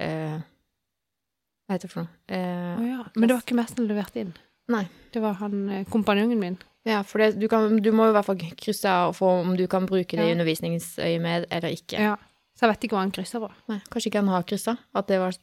eh, 0.00 0.40
Hva 0.40 1.76
heter 1.76 1.86
det 1.86 1.92
for 1.92 2.02
noe? 2.02 2.10
Eh, 2.26 2.80
oh, 2.80 2.86
ja. 2.88 3.04
Men 3.14 3.28
det 3.28 3.36
var 3.36 3.44
ikke 3.44 3.58
mest 3.60 3.76
som 3.78 3.86
leverte 3.86 4.24
inn. 4.24 4.32
Nei. 4.72 4.82
Det 5.14 5.22
var 5.22 5.38
han 5.44 5.62
eh, 5.70 5.84
kompanjongen 5.90 6.40
min. 6.40 6.58
Ja, 6.88 7.02
for 7.06 7.20
det, 7.22 7.34
du, 7.38 7.46
kan, 7.52 7.76
du 7.84 7.90
må 7.94 8.08
i 8.08 8.14
hvert 8.16 8.26
fall 8.26 8.40
krysse 8.58 8.90
av 8.90 9.14
for 9.18 9.44
om 9.44 9.54
du 9.58 9.66
kan 9.70 9.86
bruke 9.86 10.16
det 10.16 10.24
i 10.26 10.30
Ja. 10.32 10.34
undervisningsøyemed 10.38 11.46
eller 11.52 11.76
ikke. 11.76 12.00
Ja. 12.00 12.16
Så 12.56 12.66
jeg 12.66 12.72
vet 12.74 12.86
ikke 12.88 12.96
hva 12.98 13.04
han 13.04 13.12
kryssa 13.14 13.38
på. 13.42 13.52
Nei, 13.70 13.78
kanskje 13.92 14.10
ikke 14.10 14.22
han 14.24 14.32
har 14.32 14.48
kryssa. 14.48 14.74
At 14.96 15.06
det 15.12 15.20
var 15.22 15.36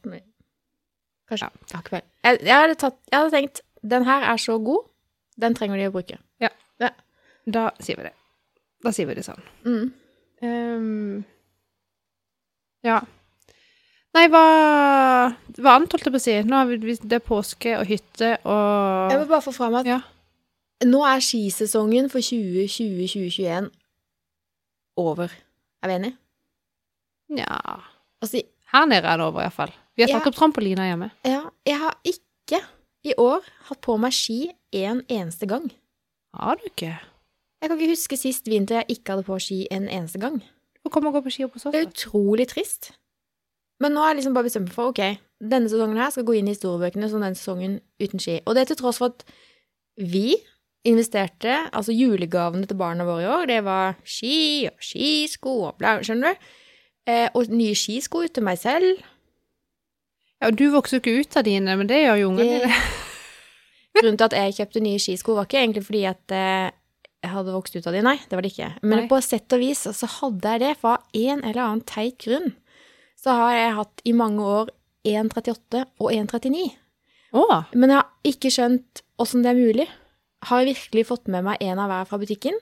Kanskje. 1.28 1.50
Ja. 1.72 1.80
Ja. 1.92 2.00
Jeg, 2.24 2.40
jeg, 2.42 2.54
hadde 2.54 2.78
tatt, 2.80 2.98
jeg 3.10 3.18
hadde 3.18 3.34
tenkt 3.34 3.62
den 3.88 4.04
her 4.08 4.24
er 4.32 4.40
så 4.42 4.56
god, 4.58 4.88
den 5.38 5.54
trenger 5.54 5.78
de 5.78 5.90
å 5.90 5.94
bruke. 5.94 6.18
Da 7.48 7.70
sier 7.80 7.96
vi 7.96 8.04
det. 8.04 8.12
Da 8.84 8.92
sier 8.92 9.08
vi 9.08 9.16
det 9.16 9.24
sånn. 9.26 9.40
Mm. 9.64 9.86
Um, 10.44 11.24
ja. 12.86 13.00
Nei, 14.16 14.26
hva, 14.32 14.42
hva 15.58 15.74
annet 15.76 15.94
holdt 15.94 16.06
jeg 16.08 16.14
på 16.14 16.20
å 16.20 16.24
si? 16.24 16.36
Nå 16.46 16.58
har 16.60 16.68
vi, 16.68 16.96
det 17.00 17.18
er 17.18 17.24
påske 17.24 17.74
og 17.78 17.88
hytte 17.88 18.34
og 18.48 19.12
Jeg 19.12 19.20
vil 19.22 19.28
bare 19.30 19.44
få 19.44 19.54
fram 19.56 19.76
at 19.80 19.88
Ja. 19.88 19.98
nå 20.86 21.02
er 21.06 21.24
skisesongen 21.24 22.08
for 22.12 22.24
2020-2021 22.24 23.70
over. 24.98 25.32
Er 25.82 25.90
vi 25.92 25.98
enige? 25.98 26.16
Nja 27.28 27.58
Altså, 28.18 28.42
Her 28.72 28.86
nede 28.90 29.06
er 29.06 29.16
det 29.16 29.26
over, 29.26 29.44
iallfall. 29.44 29.72
Vi 29.98 30.06
har 30.06 30.20
tatt 30.20 30.30
opp 30.30 30.38
trampolina 30.38 30.86
hjemme. 30.86 31.10
ja, 31.26 31.42
jeg 31.66 31.78
har 31.82 31.96
ikke 32.06 32.62
i 33.06 33.14
år 33.18 33.42
hatt 33.68 33.80
på 33.82 33.96
meg 34.00 34.14
ski 34.14 34.52
en 34.78 35.02
eneste 35.10 35.48
gang. 35.50 35.66
Har 36.38 36.58
du 36.60 36.68
ikke? 36.68 36.92
Jeg 37.58 37.70
kan 37.70 37.78
ikke 37.78 37.96
huske 37.96 38.18
sist 38.20 38.46
vinter 38.46 38.80
jeg 38.80 38.98
ikke 38.98 39.16
hadde 39.16 39.26
på 39.26 39.38
ski 39.42 39.64
en 39.74 39.88
eneste 39.90 40.20
gang. 40.22 40.38
Du 40.78 40.86
får 40.86 41.06
og 41.10 41.18
gå 41.18 41.24
på 41.26 41.32
ski 41.34 41.46
opp 41.48 41.56
hos 41.58 41.66
oss. 41.66 41.74
Det 41.74 41.82
er 41.82 41.90
utrolig 41.90 42.46
trist. 42.52 42.92
Men 43.82 43.94
nå 43.94 44.02
har 44.02 44.12
jeg 44.12 44.20
liksom 44.20 44.36
bare 44.36 44.46
bestemt 44.46 44.70
meg 44.70 44.76
for 44.76 44.92
ok, 44.92 45.18
denne 45.50 45.70
sesongen 45.70 45.98
her 45.98 46.14
skal 46.14 46.26
gå 46.26 46.38
inn 46.38 46.48
i 46.50 46.54
historiebøkene 46.54 47.10
som 47.10 47.22
den 47.22 47.36
sesongen 47.38 47.76
uten 48.02 48.22
ski. 48.22 48.38
Og 48.46 48.54
det 48.54 48.62
er 48.62 48.70
til 48.70 48.80
tross 48.80 49.02
for 49.02 49.12
at 49.12 49.26
vi 49.98 50.36
investerte, 50.86 51.66
altså 51.74 51.94
julegavene 51.94 52.66
til 52.66 52.78
barna 52.78 53.06
våre 53.06 53.24
i 53.24 53.30
år, 53.34 53.46
det 53.50 53.58
var 53.66 53.98
ski 54.06 54.68
og 54.70 54.82
skisko 54.82 55.54
og 55.68 55.78
bla, 55.80 55.98
skjønner 56.06 56.34
du? 56.34 56.50
Eh, 57.08 57.28
og 57.34 57.50
nye 57.50 57.76
skisko 57.78 58.22
til 58.30 58.46
meg 58.46 58.60
selv. 58.60 59.02
Ja, 60.38 60.50
du 60.54 60.68
vokser 60.70 60.98
jo 60.98 61.02
ikke 61.02 61.22
ut 61.24 61.38
av 61.38 61.46
dine, 61.48 61.74
men 61.80 61.88
det 61.90 62.02
gjør 62.04 62.20
jo 62.22 62.32
ungene 62.32 62.58
dine. 62.60 62.80
Grunnen 63.98 64.18
til 64.20 64.28
at 64.28 64.36
jeg 64.38 64.56
kjøpte 64.60 64.82
nye 64.84 65.00
skisko 65.02 65.34
var 65.34 65.48
ikke 65.48 65.58
egentlig 65.58 65.82
fordi 65.88 66.04
at 66.06 66.34
eh, 66.34 66.68
jeg 67.24 67.32
hadde 67.32 67.54
vokst 67.56 67.74
ut 67.74 67.86
av 67.90 67.96
de, 67.96 68.02
nei, 68.06 68.16
det 68.30 68.38
var 68.38 68.46
det 68.46 68.52
ikke. 68.52 68.70
Men 68.84 69.02
Nei. 69.02 69.06
på 69.10 69.18
sett 69.24 69.54
og 69.56 69.62
vis 69.62 69.82
så 69.82 70.10
hadde 70.20 70.54
jeg 70.54 70.62
det, 70.62 70.74
for 70.78 70.94
av 70.94 71.18
en 71.18 71.42
eller 71.42 71.62
annen 71.64 71.86
teit 71.88 72.18
grunn. 72.22 72.52
Så 73.18 73.34
har 73.34 73.56
jeg 73.56 73.78
hatt 73.80 74.04
i 74.06 74.14
mange 74.14 74.44
år 74.46 74.70
1,38 75.08 75.82
og 75.98 76.12
1,39. 76.14 76.68
Oh. 77.34 77.64
Men 77.74 77.92
jeg 77.92 77.98
har 77.98 78.30
ikke 78.30 78.52
skjønt 78.54 79.02
åssen 79.18 79.42
det 79.42 79.50
er 79.50 79.58
mulig. 79.58 79.88
Har 80.46 80.62
jeg 80.62 80.76
virkelig 80.76 81.08
fått 81.08 81.26
med 81.32 81.42
meg 81.48 81.64
en 81.66 81.82
av 81.82 81.90
hver 81.90 82.06
fra 82.12 82.20
butikken? 82.22 82.54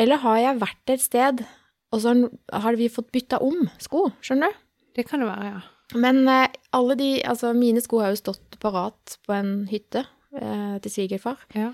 Eller 0.00 0.22
har 0.24 0.40
jeg 0.40 0.62
vært 0.62 0.94
et 0.94 1.04
sted, 1.04 1.44
og 1.92 2.00
så 2.00 2.16
har 2.64 2.80
vi 2.80 2.88
fått 2.88 3.12
bytta 3.12 3.42
om 3.44 3.66
sko, 3.82 4.06
skjønner 4.24 4.54
du? 4.54 4.60
det 4.96 5.06
kan 5.08 5.22
det 5.22 5.28
være, 5.28 5.52
ja. 5.54 5.60
Men 5.94 6.22
eh, 6.28 6.48
alle 6.76 6.96
de, 6.98 7.08
altså 7.28 7.52
mine 7.56 7.82
sko 7.84 8.00
har 8.02 8.12
jo 8.14 8.20
stått 8.22 8.58
parat 8.62 9.16
på 9.26 9.34
en 9.36 9.52
hytte 9.70 10.04
eh, 10.38 10.76
til 10.84 10.90
svigerfar. 10.98 11.42
ja. 11.58 11.72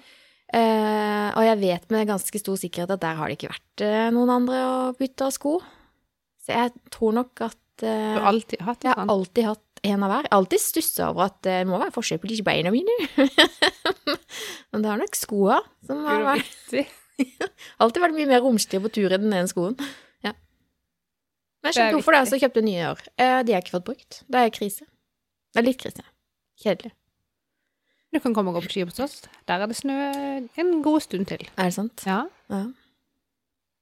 Eh, 0.49 1.29
og 1.37 1.45
jeg 1.45 1.59
vet 1.61 1.91
med 1.93 2.07
ganske 2.09 2.39
stor 2.41 2.57
sikkerhet 2.57 2.95
at 2.95 3.03
der 3.03 3.19
har 3.19 3.29
det 3.29 3.35
ikke 3.37 3.51
vært 3.51 3.83
eh, 3.85 4.07
noen 4.17 4.31
andre 4.33 4.61
å 4.65 4.77
bytte 4.97 5.27
av 5.27 5.35
sko. 5.37 5.59
Så 6.41 6.55
jeg 6.55 6.73
tror 6.95 7.13
nok 7.19 7.43
at 7.45 7.85
eh, 7.85 8.15
Du 8.17 8.21
har 8.23 8.31
alltid 8.31 8.63
hatt 8.65 8.81
det 8.81 8.89
jeg 8.89 8.95
har 8.97 9.03
sånn. 9.03 9.13
alltid 9.13 9.45
hatt 9.51 9.83
en 9.93 10.07
av 10.07 10.09
hver. 10.15 10.25
Jeg 10.25 10.33
har 10.33 10.39
alltid 10.41 10.63
stussa 10.65 11.11
over 11.13 11.27
at 11.29 11.37
det 11.45 11.59
må 11.69 11.77
være 11.83 11.93
forskjell 11.99 12.23
på 12.23 12.31
de 12.33 12.39
beina 12.49 12.73
mine. 12.73 12.97
Men 14.73 14.83
det 14.87 14.89
har 14.91 15.03
nok 15.05 15.21
skoa 15.21 15.61
som 15.87 16.01
har 16.09 16.25
vært, 16.31 16.73
alltid 17.85 18.05
vært 18.07 18.17
mye 18.17 18.31
mer 18.33 18.43
romslige 18.49 18.83
på 18.89 18.95
tur 18.97 19.13
enn 19.19 19.29
den 19.29 19.37
ene 19.43 19.53
skoen. 19.53 19.77
Men 21.63 21.71
jeg 21.73 21.75
skjønte 21.79 21.99
hvorfor 21.99 22.15
det, 22.15 22.23
så 22.31 22.39
kjøpte 22.39 22.61
jeg 22.63 22.67
nye 22.69 22.81
i 22.81 22.87
år. 22.93 23.01
Eh, 23.19 23.39
de 23.43 23.53
har 23.53 23.59
jeg 23.59 23.65
ikke 23.67 23.77
fått 23.79 23.87
brukt. 23.89 24.21
Det 24.31 24.41
er 24.45 24.53
krise. 24.55 24.87
Det 25.55 25.63
er 25.63 25.67
litt 25.67 25.81
krise. 25.81 26.05
Kjedelig. 26.63 26.93
Du 28.15 28.21
kan 28.25 28.33
komme 28.37 28.53
og 28.53 28.59
gå 28.59 28.65
på 28.65 28.73
ski 28.73 28.85
hos 28.89 29.01
oss. 29.05 29.17
Der 29.51 29.61
er 29.65 29.69
det 29.69 29.77
snø 29.77 29.97
en 30.63 30.71
god 30.85 31.03
stund 31.05 31.29
til. 31.29 31.43
Er 31.59 31.69
det 31.69 31.75
sant? 31.77 32.05
Ja. 32.09 32.23
Ja. 32.49 32.63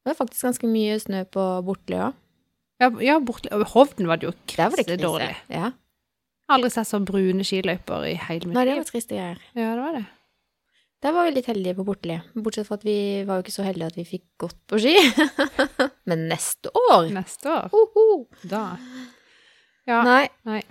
Det 0.06 0.14
er 0.14 0.18
faktisk 0.18 0.46
ganske 0.48 0.70
mye 0.70 0.96
snø 1.02 1.24
på 1.30 1.44
Bortli 1.66 1.98
òg. 2.00 2.16
Ja, 2.82 2.90
ja 3.00 3.14
borte, 3.24 3.48
Hovden 3.72 4.08
var 4.10 4.20
det 4.20 4.28
jo 4.28 4.32
krise. 4.50 4.96
dårlig. 5.00 5.30
Ja. 5.48 5.70
Jeg 5.70 6.52
har 6.52 6.58
aldri 6.58 6.70
sett 6.74 6.88
så 6.90 7.00
brune 7.02 7.42
skiløyper 7.46 8.04
i 8.06 8.12
hele 8.20 8.46
mitt 8.50 8.54
Nei, 8.54 8.64
det 8.68 8.74
liv. 8.74 8.82
var 8.82 8.90
triste 8.90 9.16
greier. 9.16 9.40
Ja, 9.56 9.70
det 9.74 9.82
var 9.82 9.96
det. 9.96 10.04
Der 11.02 11.12
var 11.12 11.26
vi 11.26 11.32
litt 11.36 11.48
heldige 11.50 11.76
på 11.78 11.84
Bortli. 11.86 12.18
Bortsett 12.34 12.68
fra 12.68 12.78
at 12.78 12.84
vi 12.86 12.98
var 13.26 13.38
jo 13.40 13.46
ikke 13.46 13.54
så 13.56 13.64
heldige 13.66 13.88
at 13.92 13.96
vi 13.98 14.04
fikk 14.06 14.24
gått 14.44 14.58
på 14.70 14.78
ski. 14.82 14.94
Men 16.06 16.28
neste 16.30 16.70
år 16.70 17.08
Neste 17.14 17.50
år, 17.50 17.68
Hoho. 17.72 18.26
da 18.46 18.76
Ja. 19.86 20.02
Nei. 20.06 20.28
Nei. 20.46 20.62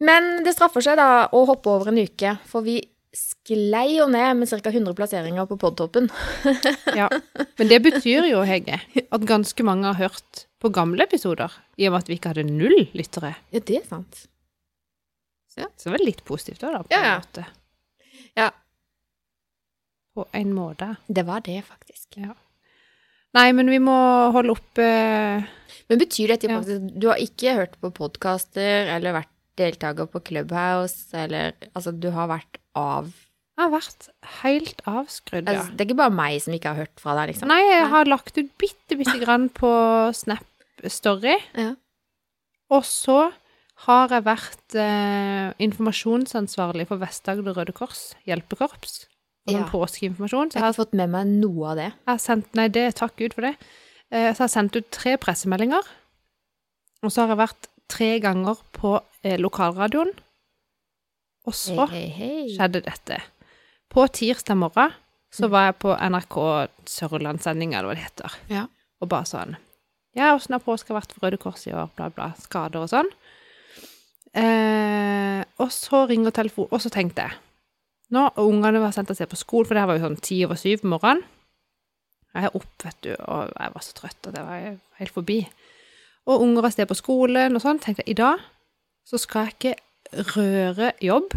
Men 0.00 0.42
det 0.44 0.52
straffer 0.56 0.84
seg 0.84 0.96
da 1.00 1.26
å 1.32 1.44
hoppe 1.48 1.70
over 1.72 1.88
en 1.92 1.98
uke, 2.02 2.34
for 2.48 2.64
vi 2.64 2.78
sklei 3.16 3.94
jo 3.96 4.06
ned 4.12 4.36
med 4.36 4.48
ca. 4.50 4.68
100 4.72 4.92
plasseringer 4.96 5.46
på 5.48 5.56
podtoppen. 5.60 6.10
ja. 7.00 7.06
Men 7.56 7.68
det 7.70 7.78
betyr 7.84 8.26
jo, 8.28 8.42
Hege, 8.44 8.76
at 9.08 9.24
ganske 9.28 9.64
mange 9.64 9.88
har 9.88 9.96
hørt 10.10 10.42
på 10.60 10.68
gamle 10.72 11.04
episoder, 11.08 11.52
i 11.80 11.88
og 11.88 11.94
med 11.94 12.04
at 12.04 12.10
vi 12.12 12.18
ikke 12.18 12.32
hadde 12.34 12.44
null 12.48 12.76
lyttere. 12.96 13.34
Ja, 13.56 13.60
det 13.64 13.78
er 13.80 13.86
sant. 13.88 14.26
Så 15.56 15.64
det 15.88 15.92
var 15.94 16.04
litt 16.04 16.20
positivt 16.28 16.60
òg, 16.68 16.74
da. 16.76 16.82
På 16.84 16.92
Ja, 16.92 17.00
en 17.14 17.22
måte. 17.24 17.46
Ja. 18.36 18.50
På 20.16 20.26
en 20.36 20.52
måte. 20.56 20.90
Det 21.08 21.24
var 21.28 21.40
det, 21.44 21.62
faktisk. 21.64 22.20
Nei, 23.36 23.50
men 23.56 23.68
vi 23.70 23.78
må 23.82 23.94
holde 24.34 24.54
oppe 24.56 24.86
Men 25.90 26.00
betyr 26.00 26.32
dette 26.34 26.48
Ja. 26.48 26.58
faktisk 26.58 26.98
Du 26.98 27.08
har 27.10 27.20
ikke 27.22 27.54
hørt 27.58 27.76
på 27.82 27.92
podkaster 27.94 28.88
eller 28.96 29.18
vært 29.20 29.32
deltaker 29.60 30.08
på 30.12 30.22
Clubhouse, 30.24 31.06
eller 31.16 31.52
Altså, 31.74 31.92
du 31.92 32.10
har 32.14 32.28
vært 32.32 32.60
av 32.76 33.08
Jeg 33.56 33.62
har 33.64 33.72
vært 33.72 34.08
helt 34.42 34.82
avskrudd, 34.86 35.46
ja. 35.48 35.54
altså, 35.60 35.72
Det 35.72 35.80
er 35.84 35.88
ikke 35.90 36.00
bare 36.02 36.16
meg 36.16 36.40
som 36.44 36.56
ikke 36.56 36.72
har 36.74 36.80
hørt 36.84 37.00
fra 37.00 37.14
deg, 37.20 37.32
liksom? 37.34 37.48
Nei, 37.48 37.62
jeg 37.70 37.88
har 37.92 38.04
lagt 38.10 38.36
ut 38.36 38.50
bitte, 38.60 38.98
bitte 39.00 39.16
grann 39.22 39.48
på 39.48 39.70
Snap 40.16 40.44
Story. 40.92 41.38
Ja. 41.56 41.74
Og 42.70 42.84
så 42.84 43.30
har 43.86 44.12
jeg 44.12 44.24
vært 44.24 44.76
eh, 44.80 45.52
informasjonsansvarlig 45.64 46.86
for 46.88 47.00
Vest-Agder 47.00 47.56
Røde 47.56 47.74
Kors 47.76 48.10
hjelpekorps. 48.28 49.06
Sånn 49.46 49.60
Ja. 49.60 49.68
påskeinformasjon. 49.70 50.50
Så 50.50 50.54
Jeg 50.58 50.62
har 50.62 50.72
ikke 50.72 50.82
fått 50.84 50.94
med 50.94 51.10
meg 51.10 51.26
noe 51.26 51.70
av 51.70 51.76
det. 51.76 51.92
sendt 52.20 52.54
Nei, 52.54 52.68
det 52.68 52.94
takk 52.96 53.16
Gud 53.16 53.34
for 53.34 53.42
det. 53.42 53.56
Eh, 54.10 54.32
så 54.32 54.38
jeg 54.38 54.48
har 54.48 54.48
sendt 54.48 54.76
ut 54.76 54.90
tre 54.90 55.16
pressemeldinger. 55.16 55.82
Og 57.02 57.10
så 57.12 57.26
har 57.26 57.28
jeg 57.36 57.48
vært 57.48 57.68
tre 57.88 58.18
ganger 58.20 58.56
på 58.72 59.00
eh, 59.22 59.36
lokalradioen. 59.38 60.12
Og 61.46 61.52
så 61.54 61.86
Hei, 61.88 62.08
hei, 62.08 62.28
hei. 62.48 62.56
skjedde 62.56 62.82
dette. 62.82 63.20
På 63.88 64.08
tirsdag 64.10 64.56
morgen 64.58 64.92
så 65.32 65.48
var 65.48 65.66
jeg 65.66 65.78
på 65.78 65.94
NRK 65.96 66.68
Sørlandssendinga, 66.86 67.78
eller 67.78 67.88
hva 67.90 67.94
det 67.94 68.04
heter, 68.04 68.34
Ja. 68.48 68.66
og 69.00 69.08
bare 69.08 69.24
sånn 69.24 69.56
Ja, 70.16 70.34
åssen 70.34 70.52
har 70.54 70.60
påska 70.60 70.94
vært 70.94 71.12
for 71.12 71.20
Røde 71.26 71.38
Kors 71.38 71.66
i 71.68 71.72
år, 71.72 71.90
bla, 71.94 72.08
bla, 72.08 72.32
skader 72.40 72.80
og 72.80 72.88
sånn. 72.88 73.10
Eh, 74.34 75.44
og 75.60 75.68
så 75.72 76.06
ringer 76.08 76.30
telefonen, 76.32 76.72
og 76.72 76.80
så 76.80 76.90
tenkte 76.90 77.26
jeg 77.28 77.32
Nå, 78.14 78.22
og 78.28 78.50
ungene 78.52 78.82
var 78.82 78.92
sendt 78.94 79.10
av 79.10 79.18
sted 79.18 79.30
på 79.30 79.38
skolen, 79.38 79.66
for 79.66 79.74
det 79.74 79.82
her 79.82 79.90
var 79.90 79.98
jo 79.98 80.04
sånn 80.04 80.20
ti 80.22 80.38
over 80.46 80.58
syv 80.60 80.84
på 80.84 80.90
morgenen. 80.92 81.24
Jeg 82.36 82.50
er 82.50 82.58
opp, 82.58 82.72
vet 82.84 82.98
du, 83.06 83.12
og 83.16 83.48
jeg 83.54 83.72
var 83.72 83.82
så 83.82 83.94
trøtt, 83.96 84.28
og 84.28 84.34
det 84.36 84.42
var 84.44 84.66
helt 85.00 85.14
forbi. 85.14 85.38
Og 86.28 86.42
unger 86.44 86.68
av 86.68 86.74
sted 86.74 86.88
på 86.90 86.98
skolen 86.98 87.56
og 87.56 87.62
sånn. 87.64 87.80
Tenkte 87.80 88.04
jeg, 88.04 88.12
i 88.12 88.18
dag 88.18 88.42
så 89.06 89.18
skal 89.22 89.48
jeg 89.48 89.56
ikke 89.56 90.26
røre 90.34 90.90
jobb. 91.02 91.32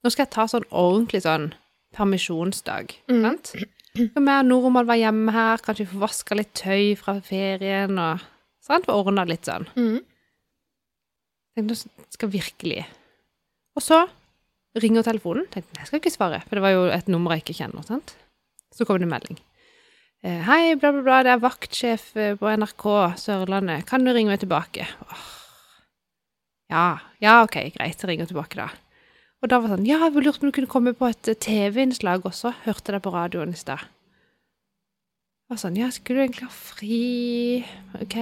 Nå 0.00 0.12
skal 0.12 0.26
jeg 0.26 0.32
ta 0.34 0.46
sånn 0.50 0.66
ordentlig 0.68 1.22
sånn 1.24 1.50
permisjonsdag. 1.96 2.94
Mm. 3.10 3.22
Sant? 3.24 3.54
Vi 3.96 4.06
og 4.14 4.46
nordmann 4.46 4.86
var 4.86 5.00
hjemme 5.00 5.34
her, 5.34 5.62
kanskje 5.64 5.86
vi 5.86 5.94
får 5.94 6.04
vaska 6.04 6.36
litt 6.38 6.52
tøy 6.58 6.94
fra 6.98 7.16
ferien, 7.26 7.98
og 7.98 8.22
sant, 8.62 8.86
få 8.86 9.00
ordna 9.00 9.24
litt 9.26 9.48
sånn. 9.48 9.66
Mm. 9.74 9.98
Tenkte 11.56 11.74
nå 11.74 12.08
skal 12.14 12.30
virkelig. 12.30 12.84
Og 13.78 13.82
så 13.82 14.04
ringer 14.78 15.06
telefonen. 15.06 15.46
Tenkte 15.50 15.80
jeg 15.80 15.88
skal 15.88 16.02
ikke 16.02 16.12
svare, 16.14 16.42
for 16.46 16.58
det 16.58 16.64
var 16.64 16.74
jo 16.76 16.84
et 16.94 17.08
nummer 17.10 17.34
jeg 17.34 17.44
ikke 17.44 17.58
kjenner. 17.62 17.86
sant? 17.86 18.14
Så 18.74 18.86
kom 18.86 19.00
det 19.00 19.08
en 19.08 19.14
melding. 19.14 19.40
Eh, 20.22 20.42
Hei, 20.46 20.76
bla, 20.76 20.92
bla, 20.92 21.02
bla, 21.02 21.22
det 21.26 21.32
er 21.32 21.42
vaktsjef 21.42 22.10
eh, 22.16 22.34
på 22.38 22.50
NRK 22.60 22.86
Sørlandet. 23.18 23.86
Kan 23.88 24.04
du 24.04 24.12
ringe 24.12 24.30
meg 24.30 24.42
tilbake? 24.42 24.86
Åh. 25.08 25.26
Ja, 26.70 26.86
ja, 27.18 27.40
ok, 27.42 27.56
greit, 27.74 27.98
jeg 27.98 28.08
ringer 28.12 28.28
tilbake 28.30 28.60
da. 28.60 28.68
Og 29.40 29.48
da 29.50 29.58
var 29.58 29.70
det 29.70 29.78
sånn, 29.78 29.88
ja, 29.88 29.98
jeg 30.04 30.20
lurte 30.20 30.38
på 30.38 30.46
om 30.46 30.52
du 30.52 30.56
kunne 30.58 30.70
komme 30.70 30.92
på 30.94 31.08
et 31.08 31.32
eh, 31.32 31.38
TV-innslag 31.40 32.28
også. 32.28 32.52
Hørte 32.66 32.94
deg 32.94 33.02
på 33.02 33.14
radioen 33.14 33.56
i 33.56 33.58
stad. 33.58 33.82
Og 35.50 35.58
sånn, 35.58 35.80
ja, 35.80 35.88
skulle 35.90 36.20
du 36.20 36.26
egentlig 36.28 36.46
ha 36.46 36.54
fri? 36.54 37.64
Ok. 38.04 38.18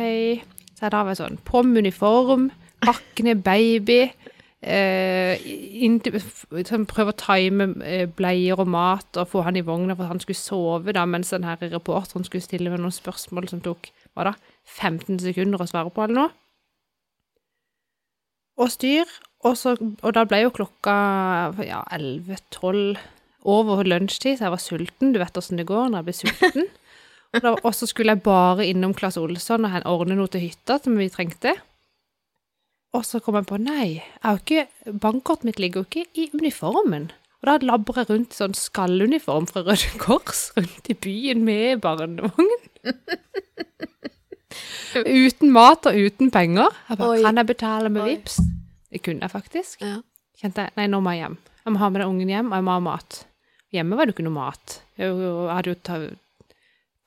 Så 0.79 0.89
da 0.89 1.03
var 1.03 1.13
jeg 1.13 1.21
sånn, 1.21 1.41
på 1.45 1.61
med 1.67 1.83
uniform, 1.85 2.47
pakke 2.87 3.27
ned 3.27 3.43
baby, 3.45 4.07
eh, 4.62 5.38
prøve 6.90 7.12
å 7.12 7.18
time 7.18 7.68
eh, 7.87 8.07
bleier 8.11 8.59
og 8.59 8.71
mat 8.73 9.21
og 9.21 9.31
få 9.31 9.44
han 9.47 9.59
i 9.59 9.64
vogna 9.64 9.94
for 9.94 10.07
at 10.07 10.16
han 10.16 10.23
skulle 10.23 10.40
sove 10.40 10.94
da, 10.97 11.05
mens 11.07 11.31
den 11.35 11.47
her 11.47 11.61
reporteren 11.62 12.27
skulle 12.27 12.44
stille 12.44 12.71
med 12.73 12.83
noen 12.83 12.94
spørsmål 12.94 13.49
som 13.51 13.62
tok, 13.64 13.90
hva 14.14 14.31
da, 14.31 14.35
15 14.79 15.21
sekunder 15.23 15.62
å 15.62 15.68
svare 15.71 15.94
på 15.94 16.05
eller 16.05 16.23
noe. 16.23 16.35
Og 18.59 18.73
styr, 18.75 19.07
og, 19.47 19.55
så, 19.55 19.77
og 19.79 20.11
da 20.16 20.25
ble 20.27 20.42
jo 20.42 20.55
klokka 20.55 20.94
ja, 21.62 21.85
11-12 21.94 22.99
over 23.49 23.87
lunsjtid, 23.87 24.38
så 24.38 24.49
jeg 24.49 24.55
var 24.55 24.62
sulten. 24.62 25.12
Du 25.14 25.21
vet 25.23 25.38
åssen 25.38 25.61
det 25.61 25.68
går 25.68 25.92
når 25.92 26.01
jeg 26.01 26.09
blir 26.09 26.18
sulten. 26.25 26.68
Og, 27.29 27.75
så 27.77 27.85
skulle 27.85 28.14
jeg 28.14 28.23
bare 28.25 28.64
innom 28.64 28.94
Claes 28.97 29.18
Olsson 29.21 29.66
og 29.68 29.83
ordne 29.90 30.14
noe 30.16 30.31
til 30.33 30.47
hytta 30.47 30.79
som 30.81 30.94
vi 30.97 31.11
trengte. 31.12 31.53
Og 32.96 33.05
så 33.05 33.20
kom 33.20 33.37
jeg 33.37 33.48
på 33.51 33.59
nei, 33.61 34.01
jeg 34.24 34.68
bankkortet 35.03 35.44
mitt 35.44 35.59
ligger 35.61 35.85
jo 35.85 35.88
ikke 35.88 36.07
i 36.16 36.29
uniformen. 36.33 37.11
Og 37.38 37.46
da 37.46 37.59
labber 37.62 38.01
jeg 38.01 38.09
rundt 38.09 38.35
i 38.35 38.38
sånn 38.40 38.57
skalluniform 38.57 39.46
fra 39.51 39.62
Røde 39.66 40.01
Kors 40.03 40.48
rundt 40.57 40.88
i 40.90 40.96
byen 40.98 41.44
med 41.46 41.83
barnevogn. 41.85 42.48
uten 45.05 45.53
mat 45.55 45.87
og 45.87 45.98
uten 45.98 46.33
penger. 46.35 46.72
Jeg 46.88 46.98
bare, 46.98 47.18
Oi. 47.18 47.22
kan 47.22 47.38
jeg 47.38 47.51
betale 47.53 47.92
med 47.94 48.03
Oi. 48.03 48.16
vips? 48.16 48.40
Det 48.88 49.03
kunne 49.05 49.29
jeg 49.29 49.35
faktisk. 49.37 49.85
Ja. 49.85 50.01
Kjente 50.40 50.66
jeg, 50.66 50.74
nei, 50.81 50.88
nå 50.90 51.03
må 51.05 51.14
jeg 51.14 51.27
hjem. 51.27 51.38
Jeg 51.62 51.74
må 51.74 51.83
ha 51.83 51.92
med 51.92 52.03
den 52.03 52.14
ungen 52.14 52.33
hjem, 52.33 52.51
og 52.51 52.59
jeg 52.59 52.66
må 52.66 52.74
ha 52.74 52.83
mat. 52.88 53.20
Hjemme 53.77 53.98
var 53.98 54.09
det 54.09 54.14
jo 54.14 54.16
ikke 54.16 54.29
noe 54.31 54.38
mat. 54.38 54.79
Jeg, 54.98 55.14
hadde 55.53 55.74
jo 55.74 55.79
ta, 55.85 56.01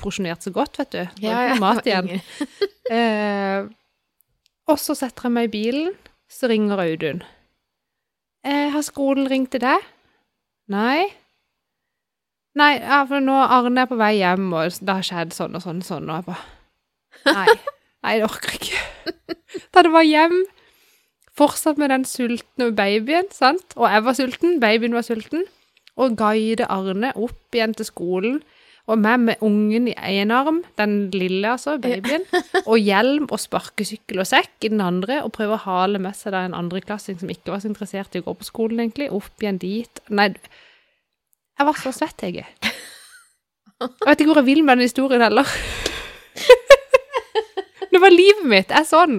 porsjonert 0.02 0.46
så 0.46 0.54
godt, 0.54 0.78
vet 0.80 0.94
du. 0.94 1.02
Det 1.17 1.28
var 1.28 1.50
ikke 1.50 1.58
noe 1.58 1.65
mat 1.65 1.89
igjen. 1.89 3.72
Og 4.72 4.80
så 4.80 4.96
setter 4.96 5.28
jeg 5.28 5.36
meg 5.36 5.50
i 5.50 5.52
bilen, 5.52 5.96
så 6.32 6.48
ringer 6.48 6.80
Audun. 6.80 7.26
Eh, 8.48 8.70
har 8.72 8.86
skolen 8.86 9.28
ringt 9.28 9.52
til 9.52 9.64
deg? 9.66 9.84
Nei. 10.72 11.10
Nei, 12.56 12.72
ja, 12.80 13.02
for 13.08 13.24
nå 13.24 13.36
Arne 13.36 13.84
er 13.84 13.90
på 13.90 13.98
vei 14.00 14.14
hjem, 14.22 14.48
og 14.56 14.80
det 14.80 14.96
har 14.96 15.08
skjedd 15.08 15.36
sånn 15.36 15.56
og 15.60 15.64
sånn 15.64 15.84
og 15.84 15.88
sånn, 15.88 16.10
og 16.10 16.20
jeg 16.20 16.28
bare 16.30 17.36
Nei. 17.36 17.58
Nei, 18.04 18.16
det 18.18 18.26
orker 18.26 18.56
jeg 18.56 18.62
ikke. 18.64 19.36
Da 19.76 19.84
det 19.86 19.92
var 19.94 20.08
hjem, 20.08 20.38
fortsatt 21.38 21.78
med 21.78 21.92
den 21.94 22.08
sultne 22.08 22.72
babyen, 22.76 23.28
sant? 23.36 23.76
Og 23.78 23.86
jeg 23.92 24.06
var 24.08 24.18
sulten, 24.18 24.56
babyen 24.64 24.96
var 24.96 25.06
sulten, 25.06 25.46
og 26.00 26.16
guide 26.18 26.66
Arne 26.72 27.12
opp 27.20 27.56
igjen 27.56 27.76
til 27.78 27.88
skolen, 27.92 28.40
og 28.89 28.98
meg 29.00 29.20
med 29.22 29.44
ungen 29.46 29.89
i 29.91 29.94
en 30.24 30.34
arm, 30.34 30.62
den 30.80 30.96
lille 31.13 31.54
altså, 31.54 31.78
babyen, 31.82 32.26
og 32.65 32.80
hjelm 32.82 33.28
og 33.30 33.39
sparkesykkel 33.39 34.24
og 34.24 34.30
sekk 34.30 34.65
i 34.65 34.72
den 34.74 34.82
andre, 34.84 35.22
og 35.26 35.34
prøve 35.36 35.58
å 35.58 35.63
hale 35.67 36.02
med 36.02 36.17
seg 36.17 36.34
da 36.36 36.44
en 36.48 36.58
andreklassing 36.58 37.20
som 37.22 37.32
ikke 37.32 37.54
var 37.54 37.62
så 37.63 37.70
interessert 37.70 38.17
i 38.17 38.24
å 38.24 38.28
gå 38.28 38.36
på 38.39 38.48
skolen, 38.48 38.82
egentlig, 38.84 39.12
opp 39.13 39.44
igjen 39.46 39.62
dit. 39.62 40.04
Nei, 40.10 40.32
jeg 41.60 41.70
var 41.70 41.78
så 41.78 41.94
svett, 41.94 42.26
jeg. 42.26 42.48
Jeg 43.82 43.89
vet 44.06 44.20
ikke 44.22 44.34
hvor 44.34 44.41
jeg 44.41 44.50
vil 44.50 44.65
med 44.65 44.78
den 44.78 44.89
historien 44.89 45.24
heller. 45.26 45.48
Det 47.91 48.00
var 48.00 48.13
livet 48.13 48.46
mitt. 48.48 48.70
Jeg 48.72 48.80
er 48.80 48.88
sånn 48.88 49.17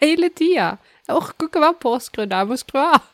hele 0.00 0.30
tida. 0.32 0.68
Jeg 1.04 1.18
orker 1.18 1.48
ikke 1.48 1.60
å 1.60 1.64
være 1.66 1.80
påskrudd. 1.82 2.32
Jeg 2.32 2.48
må 2.48 2.56
skru 2.58 2.80
av. 2.80 3.10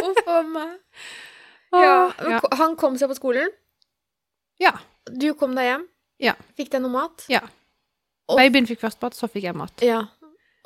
Uff 0.00 0.28
a 0.30 0.42
meg. 0.46 0.76
Ja, 1.74 2.10
ja. 2.26 2.38
Han 2.60 2.76
kom 2.78 2.96
seg 2.98 3.10
på 3.10 3.18
skolen. 3.18 3.50
Ja. 4.60 4.74
Du 5.10 5.32
kom 5.34 5.54
deg 5.56 5.64
hjem. 5.70 5.86
Ja. 6.20 6.34
Fikk 6.58 6.70
deg 6.74 6.82
noe 6.84 6.92
mat. 6.92 7.24
Ja. 7.32 7.40
Og- 8.28 8.38
Babyen 8.38 8.66
fikk 8.68 8.80
først 8.84 9.00
mat, 9.02 9.14
så 9.16 9.26
fikk 9.28 9.46
jeg 9.48 9.56
mat. 9.56 9.80
Ja. 9.82 10.02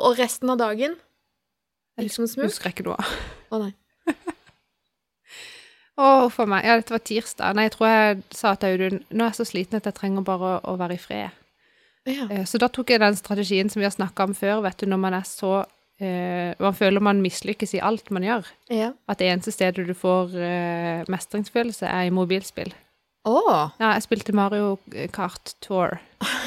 Og 0.02 0.18
resten 0.18 0.50
av 0.50 0.58
dagen 0.58 0.96
Ikke 1.96 2.08
gikk 2.08 2.12
som 2.16 2.26
smurt. 2.26 2.50
husker 2.50 2.72
ikke 2.74 2.84
noe. 2.88 2.98
av. 2.98 3.14
Å 3.54 3.60
nei. 3.62 3.72
Å, 5.94 6.26
for 6.34 6.50
meg. 6.50 6.64
Ja, 6.66 6.74
dette 6.80 6.90
var 6.96 7.02
tirsdag. 7.06 7.54
Nei, 7.54 7.68
jeg 7.68 7.74
tror 7.76 7.86
jeg 7.92 8.22
sa 8.34 8.54
til 8.58 8.74
Audun 8.74 8.96
nå 9.14 9.22
er 9.22 9.30
jeg 9.30 9.38
så 9.38 9.46
sliten 9.46 9.78
at 9.78 9.86
jeg 9.86 9.94
trenger 9.94 10.24
bare 10.26 10.56
å, 10.56 10.72
å 10.72 10.78
være 10.80 10.96
i 10.96 11.02
fred. 11.02 11.36
Ja. 12.10 12.26
Eh, 12.34 12.42
Så 12.50 12.58
da 12.60 12.66
tok 12.68 12.90
jeg 12.90 13.00
den 13.00 13.14
strategien 13.16 13.70
som 13.70 13.78
vi 13.80 13.86
har 13.86 13.94
snakka 13.94 14.26
om 14.26 14.34
før, 14.36 14.64
vet 14.66 14.82
du, 14.82 14.88
når 14.90 15.00
man 15.00 15.14
er 15.20 15.24
så 15.28 15.52
uh, 15.62 16.50
Man 16.60 16.74
føler 16.76 17.00
man 17.00 17.22
mislykkes 17.22 17.76
i 17.78 17.80
alt 17.80 18.10
man 18.10 18.26
gjør. 18.26 18.50
ja. 18.74 18.90
At 19.08 19.22
det 19.22 19.30
eneste 19.30 19.54
stedet 19.54 19.86
du 19.86 19.94
får 19.94 20.34
uh, 20.34 21.04
mestringsfølelse, 21.14 21.86
er 21.86 22.10
i 22.10 22.12
mobilspill. 22.12 22.74
Å! 23.24 23.36
Ja, 23.80 23.94
jeg 23.94 24.04
spilte 24.04 24.34
Mario 24.36 24.76
Kart 25.14 25.54
Tour. 25.64 25.98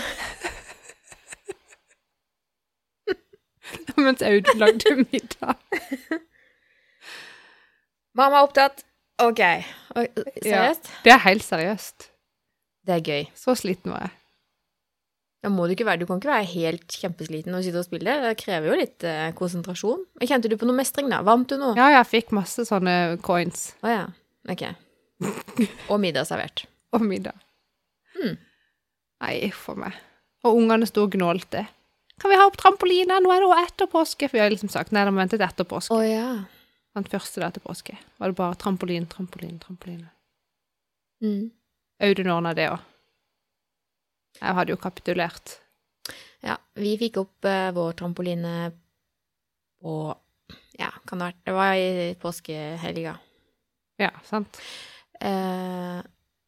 Mens 3.98 4.22
Audun 4.22 4.62
lagde 4.62 4.96
middag. 4.96 5.58
Mamma 8.18 8.40
er 8.40 8.46
opptatt. 8.46 8.86
OK. 9.22 9.42
Seriøst? 9.42 10.46
Seriøst? 10.46 10.94
Det 11.06 11.14
er 11.14 11.22
helt 11.26 11.46
seriøst. 11.46 12.08
Det 12.88 12.96
er 12.96 13.04
gøy. 13.04 13.28
Så 13.38 13.58
sliten 13.58 13.94
var 13.94 14.08
jeg. 14.08 14.14
Da 15.46 15.52
må 15.54 15.68
du 15.68 15.76
ikke 15.76 15.86
være 15.86 16.02
Du 16.02 16.08
kan 16.10 16.18
ikke 16.18 16.32
være 16.32 16.48
helt 16.50 16.96
kjempesliten 16.98 17.54
og 17.56 17.64
sitte 17.66 17.82
og 17.82 17.86
spille. 17.88 18.18
Det 18.24 18.34
krever 18.42 18.72
jo 18.72 18.80
litt 18.80 19.06
eh, 19.06 19.30
konsentrasjon. 19.38 20.02
Kjente 20.24 20.50
du 20.50 20.58
på 20.60 20.68
noe 20.70 20.78
mestring, 20.80 21.12
da? 21.14 21.22
Vant 21.26 21.50
du 21.50 21.60
noe? 21.62 21.76
Ja, 21.78 21.92
jeg 22.00 22.10
fikk 22.10 22.34
masse 22.36 22.66
sånne 22.68 23.18
coins 23.26 23.72
Å 23.86 23.94
ja. 23.94 24.04
Ok. 24.50 24.66
Og 25.92 26.00
middag 26.02 26.28
servert. 26.30 26.66
og 26.94 27.04
middag. 27.04 27.36
Mm. 28.18 28.38
Nei, 29.24 29.34
for 29.54 29.80
meg. 29.80 29.96
Og 30.46 30.60
ungene 30.60 30.88
sto 30.90 31.04
og 31.08 31.16
gnålte. 31.16 31.66
Kan 32.22 32.32
vi 32.32 32.38
ha 32.40 32.46
opp 32.48 32.58
trampolina? 32.58 33.20
Nå 33.22 33.32
er 33.34 33.44
det 33.44 33.50
jo 33.50 33.58
etter 33.58 33.90
påske. 33.92 34.30
For 34.30 34.38
vi 34.38 34.42
har 34.42 34.54
liksom 34.54 34.72
sagt 34.74 34.94
nei, 34.96 35.04
de 35.06 35.14
må 35.14 35.22
vente 35.22 35.38
til 35.38 35.46
etter 35.46 35.68
påske. 35.70 35.94
Oh, 35.94 36.06
ja. 36.06 36.46
Den 36.98 37.06
første 37.06 37.44
der 37.44 37.54
til 37.54 37.62
påske 37.62 37.98
var 38.18 38.32
det 38.32 38.40
bare 38.40 38.58
trampolin, 38.58 39.06
trampolin, 39.10 39.60
trampolin. 39.62 40.08
Mm. 41.22 41.52
Audun 42.08 42.32
ordna 42.34 42.54
det 42.58 42.72
òg. 42.72 42.82
Jeg 44.38 44.58
hadde 44.58 44.74
jo 44.74 44.80
kapitulert. 44.82 45.58
Ja, 46.46 46.58
vi 46.78 46.96
fikk 47.02 47.20
opp 47.22 47.46
uh, 47.46 47.70
vår 47.74 47.98
trampoline 47.98 48.54
på 49.82 49.94
Ja, 50.78 50.92
kan 51.10 51.20
det 51.20 51.26
ha 51.26 51.32
vært 51.32 51.46
Det 51.46 51.56
var 51.58 51.78
i 51.78 52.14
påskehelga. 52.22 53.16
Ja, 54.02 54.12
sant? 54.26 54.60
Eh, 55.22 56.02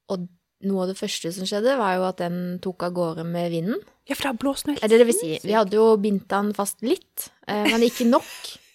og 0.10 0.28
noe 0.68 0.84
av 0.84 0.92
det 0.92 0.98
første 1.00 1.32
som 1.34 1.48
skjedde, 1.48 1.78
var 1.80 1.96
jo 1.98 2.08
at 2.10 2.20
den 2.22 2.60
tok 2.64 2.84
av 2.90 2.96
gårde 2.98 3.26
med 3.28 3.52
vinden. 3.54 3.80
Ja, 4.10 4.16
for 4.16 4.26
det 4.26 4.32
har 4.34 4.42
blåst 4.42 4.68
noe 4.68 4.76
helt 4.76 4.84
Eh, 4.84 4.92
Det, 4.98 5.06
vil 5.08 5.18
si, 5.18 5.32
vi 5.44 5.56
hadde 5.56 5.78
jo 5.78 5.94
bindt 6.02 6.28
den 6.32 6.54
fast 6.58 6.82
litt, 6.82 7.30
eh, 7.48 7.70
men 7.70 7.86
ikke 7.86 8.08
nok. 8.10 8.30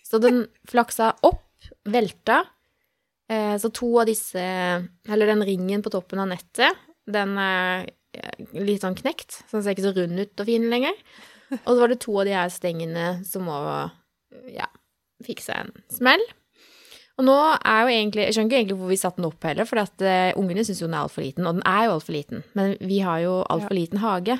Så 0.07 0.21
den 0.23 0.47
flaksa 0.71 1.13
opp, 1.27 1.43
velta. 1.85 2.45
Eh, 3.29 3.57
så 3.59 3.73
to 3.73 3.89
av 4.01 4.07
disse 4.07 4.39
Eller 5.09 5.27
den 5.27 5.43
ringen 5.43 5.83
på 5.83 5.91
toppen 5.91 6.21
av 6.21 6.29
nettet, 6.29 6.77
den 7.07 7.39
er 7.39 7.87
litt 8.53 8.85
sånn 8.85 8.95
knekt, 8.95 9.43
så 9.49 9.57
den 9.59 9.65
ser 9.65 9.75
ikke 9.75 9.89
så 9.89 9.95
rund 9.97 10.21
ut 10.21 10.41
og 10.41 10.47
fin 10.47 10.69
lenger. 10.71 10.95
Og 11.65 11.71
så 11.75 11.81
var 11.81 11.89
det 11.89 12.01
to 12.01 12.15
av 12.21 12.25
de 12.29 12.35
her 12.37 12.49
stengene 12.53 13.25
som 13.27 13.45
må 13.49 13.57
ja, 14.55 14.69
fikk 15.25 15.43
seg 15.43 15.57
en 15.65 15.73
smell. 15.93 16.23
Og 17.15 17.27
nå 17.29 17.35
er 17.37 17.85
jo 17.85 17.93
egentlig 17.93 18.25
Jeg 18.25 18.35
skjønner 18.35 18.51
ikke 18.51 18.59
egentlig 18.59 18.79
hvor 18.81 18.91
vi 18.91 18.99
satte 18.99 19.21
den 19.21 19.29
opp 19.29 19.47
heller, 19.47 19.69
for 19.69 19.83
at 19.85 20.03
uh, 20.03 20.41
ungene 20.41 20.65
syns 20.67 20.81
jo 20.83 20.89
den 20.89 20.97
er 20.97 21.05
altfor 21.05 21.23
liten, 21.23 21.47
og 21.47 21.59
den 21.59 21.67
er 21.71 21.85
jo 21.87 21.95
altfor 21.95 22.17
liten. 22.17 22.43
Men 22.59 22.75
vi 22.81 22.99
har 23.07 23.21
jo 23.23 23.37
altfor 23.55 23.77
liten 23.79 24.03
hage. 24.03 24.39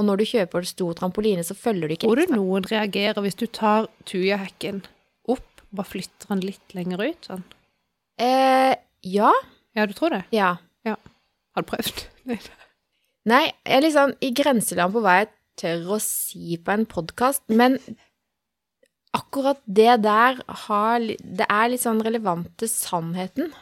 Og 0.00 0.08
når 0.08 0.20
du 0.20 0.26
kjøper 0.28 0.66
stor 0.68 0.98
trampoline, 0.98 1.44
så 1.46 1.56
følger 1.56 1.88
du 1.88 1.94
ikke 1.96 2.08
Tror 2.08 2.20
du 2.20 2.34
noen 2.34 2.66
reagerer 2.68 3.24
hvis 3.24 3.38
du 3.38 3.46
tar 3.46 3.88
tujahekken 4.08 4.82
opp 5.30 5.64
bare 5.72 5.88
flytter 5.88 6.32
den 6.32 6.44
litt 6.44 6.76
lenger 6.76 7.04
ut? 7.04 7.28
Sånn? 7.28 7.44
Eh, 8.20 8.74
ja. 9.08 9.32
Ja, 9.76 9.86
du 9.88 9.96
tror 9.96 10.12
det? 10.16 10.24
Ja. 10.36 10.56
Har 11.52 11.64
du 11.64 11.68
prøvd? 11.68 12.06
Nei, 13.32 13.44
jeg 13.62 13.76
er 13.76 13.84
liksom 13.84 14.14
i 14.24 14.32
grenseland 14.34 14.94
på 14.94 15.02
hva 15.04 15.20
jeg 15.20 15.30
tør 15.60 15.94
å 15.96 15.98
si 16.02 16.56
på 16.56 16.72
en 16.74 16.86
podkast, 16.88 17.44
men 17.52 17.76
akkurat 19.12 19.60
det 19.66 19.98
der 20.04 20.38
har 20.66 20.98
Det 21.00 21.46
er 21.48 21.68
litt 21.68 21.82
sånn 21.84 22.00
relevant 22.04 22.48
til 22.60 22.70
sannheten. 22.70 23.52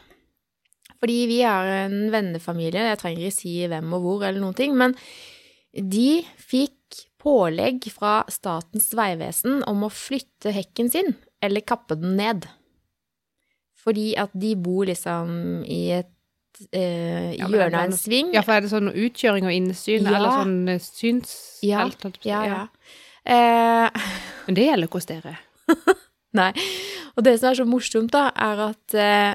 Fordi 1.01 1.17
vi 1.27 1.41
har 1.41 1.65
en 1.87 2.11
vennefamilie, 2.13 2.83
jeg 2.91 2.99
trenger 3.01 3.25
ikke 3.25 3.39
si 3.39 3.55
hvem 3.67 3.93
og 3.97 4.03
hvor 4.05 4.23
eller 4.27 4.39
noen 4.43 4.57
ting, 4.57 4.75
men 4.77 4.93
de 5.73 6.21
fikk 6.37 6.77
pålegg 7.21 7.87
fra 7.93 8.21
Statens 8.29 8.91
vegvesen 8.97 9.63
om 9.69 9.85
å 9.87 9.89
flytte 9.93 10.53
hekken 10.53 10.91
sin, 10.93 11.15
eller 11.41 11.65
kappe 11.65 11.97
den 11.97 12.15
ned. 12.19 12.45
Fordi 13.81 14.11
at 14.21 14.33
de 14.37 14.53
bor 14.61 14.85
liksom 14.85 15.63
i 15.65 15.81
et 15.97 16.11
eh, 16.69 17.31
Ja, 17.39 17.47
hjørne 17.49 17.79
av 17.79 17.87
en 17.89 17.97
sving. 17.97 18.29
Ja, 18.35 18.43
for 18.45 18.53
er 18.59 18.61
det 18.65 18.69
sånn 18.73 18.91
utkjøring 18.93 19.47
og 19.49 19.55
innsyn, 19.55 20.05
Ja. 20.05 20.17
eller 20.19 20.37
sånn 20.43 20.57
eh, 20.69 20.83
synsfelt? 20.85 21.63
Ja? 21.65 21.87
Ja, 22.29 22.43
ja. 22.45 22.61
Eh, 23.27 24.03
Men 24.47 24.57
det 24.57 24.67
gjelder 24.67 24.91
hos 24.91 25.09
dere. 25.09 25.37
Nei. 26.39 26.51
Og 27.17 27.25
det 27.25 27.37
som 27.39 27.51
er 27.51 27.59
så 27.59 27.67
morsomt, 27.67 28.13
da, 28.13 28.29
er 28.33 28.65
at 28.69 28.97
eh, 28.97 29.31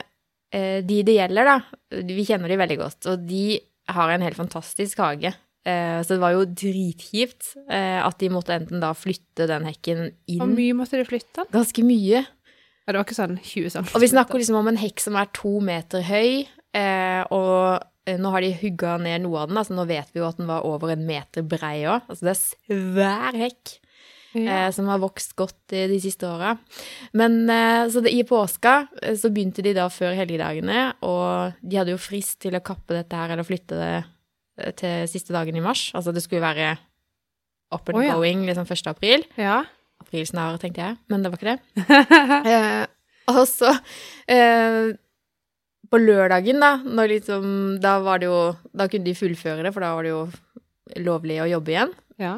eh, 0.57 0.79
de 0.87 1.01
det 1.07 1.19
gjelder, 1.19 1.51
da, 1.51 2.05
vi 2.09 2.25
kjenner 2.27 2.53
de 2.53 2.61
veldig 2.61 2.79
godt, 2.81 3.09
og 3.13 3.27
de 3.29 3.59
har 3.93 4.11
en 4.11 4.25
helt 4.25 4.39
fantastisk 4.39 5.03
hage. 5.05 5.33
Eh, 5.67 5.99
så 6.03 6.15
det 6.15 6.23
var 6.23 6.35
jo 6.37 6.47
dritkjipt 6.47 7.57
eh, 7.67 7.99
at 7.99 8.19
de 8.23 8.31
måtte 8.31 8.55
enten 8.55 8.83
da 8.83 8.93
flytte 8.95 9.49
den 9.51 9.67
hekken 9.67 10.05
inn 10.31 10.39
Hvor 10.39 10.53
mye 10.53 10.77
måtte 10.79 11.01
de 11.01 11.07
flytte 11.09 11.43
ganske 11.51 11.83
mye. 11.87 12.23
Ja, 12.23 12.93
det 12.93 13.01
var 13.01 13.07
ikke 13.09 13.19
sånn 13.19 13.41
20 13.43 13.73
cm. 13.75 13.89
Og 13.99 14.05
vi 14.05 14.13
snakker 14.13 14.39
liksom 14.39 14.61
om 14.61 14.71
en 14.71 14.79
hekk 14.79 15.03
som 15.03 15.19
er 15.19 15.27
to 15.35 15.57
meter 15.65 16.05
høy, 16.07 16.47
eh, 16.79 17.23
og 17.35 17.83
nå 18.07 18.31
har 18.31 18.45
de 18.45 18.53
hugga 18.61 18.97
ned 19.03 19.25
noe 19.25 19.41
av 19.43 19.51
den, 19.51 19.59
altså 19.59 19.75
nå 19.75 19.85
vet 19.89 20.13
vi 20.15 20.21
jo 20.23 20.29
at 20.29 20.39
den 20.39 20.47
var 20.51 20.67
over 20.69 20.93
en 20.95 21.03
meter 21.09 21.43
brei 21.47 21.81
òg. 21.91 22.07
Altså 22.07 22.29
det 22.29 22.33
er 22.37 22.41
svær 22.45 23.39
hekk 23.43 23.75
Ja. 24.37 24.67
eh, 24.67 24.71
som 24.77 24.87
har 24.93 24.99
vokst 25.01 25.33
godt 25.39 25.73
de 25.73 25.99
siste 26.03 26.29
åra. 26.29 26.55
Men 27.17 27.49
eh, 27.51 27.87
så 27.89 28.03
det, 28.05 28.13
i 28.13 28.23
påska 28.29 28.75
eh, 29.03 29.17
så 29.17 29.31
begynte 29.33 29.63
de 29.65 29.73
da 29.79 29.89
før 29.89 30.13
helgedagene, 30.19 30.91
og 31.09 31.57
de 31.63 31.79
hadde 31.81 31.95
jo 31.95 32.01
frist 32.03 32.39
til 32.45 32.55
å 32.59 32.61
kappe 32.65 32.95
dette 32.99 33.17
her 33.17 33.33
eller 33.33 33.47
flytte 33.49 33.79
det 33.81 33.95
eh, 34.03 34.73
til 34.77 35.09
siste 35.09 35.33
dagen 35.33 35.57
i 35.57 35.65
mars. 35.65 35.89
Altså 35.97 36.13
det 36.13 36.23
skulle 36.27 36.45
være 36.45 36.75
up 37.73 37.89
and 37.89 37.99
oh, 37.99 38.05
ja. 38.05 38.15
going 38.15 38.45
liksom 38.47 38.69
1. 38.69 38.87
april. 38.93 39.25
ja. 39.41 39.65
April 40.07 40.27
snarere, 40.29 40.61
tenkte 40.61 40.85
jeg, 40.85 40.97
men 41.11 41.23
det 41.25 41.31
var 41.33 41.41
ikke 41.41 41.57
det. 41.57 41.87
Eh, 42.53 42.85
og 43.33 43.41
så 43.49 43.73
eh, 44.31 44.93
På 45.91 46.01
lørdagen, 46.03 46.61
da, 46.63 46.77
når 46.83 47.13
liksom 47.17 47.49
Da 47.83 47.99
var 48.03 48.19
det 48.23 48.27
jo 48.31 48.39
Da 48.75 48.89
kunne 48.91 49.07
de 49.07 49.17
fullføre 49.17 49.63
det, 49.67 49.73
for 49.75 49.85
da 49.85 49.95
var 49.95 50.07
det 50.07 50.15
jo 50.15 50.27
lovlig 51.03 51.41
å 51.43 51.51
jobbe 51.51 51.75
igjen. 51.75 51.93
ja. 52.23 52.37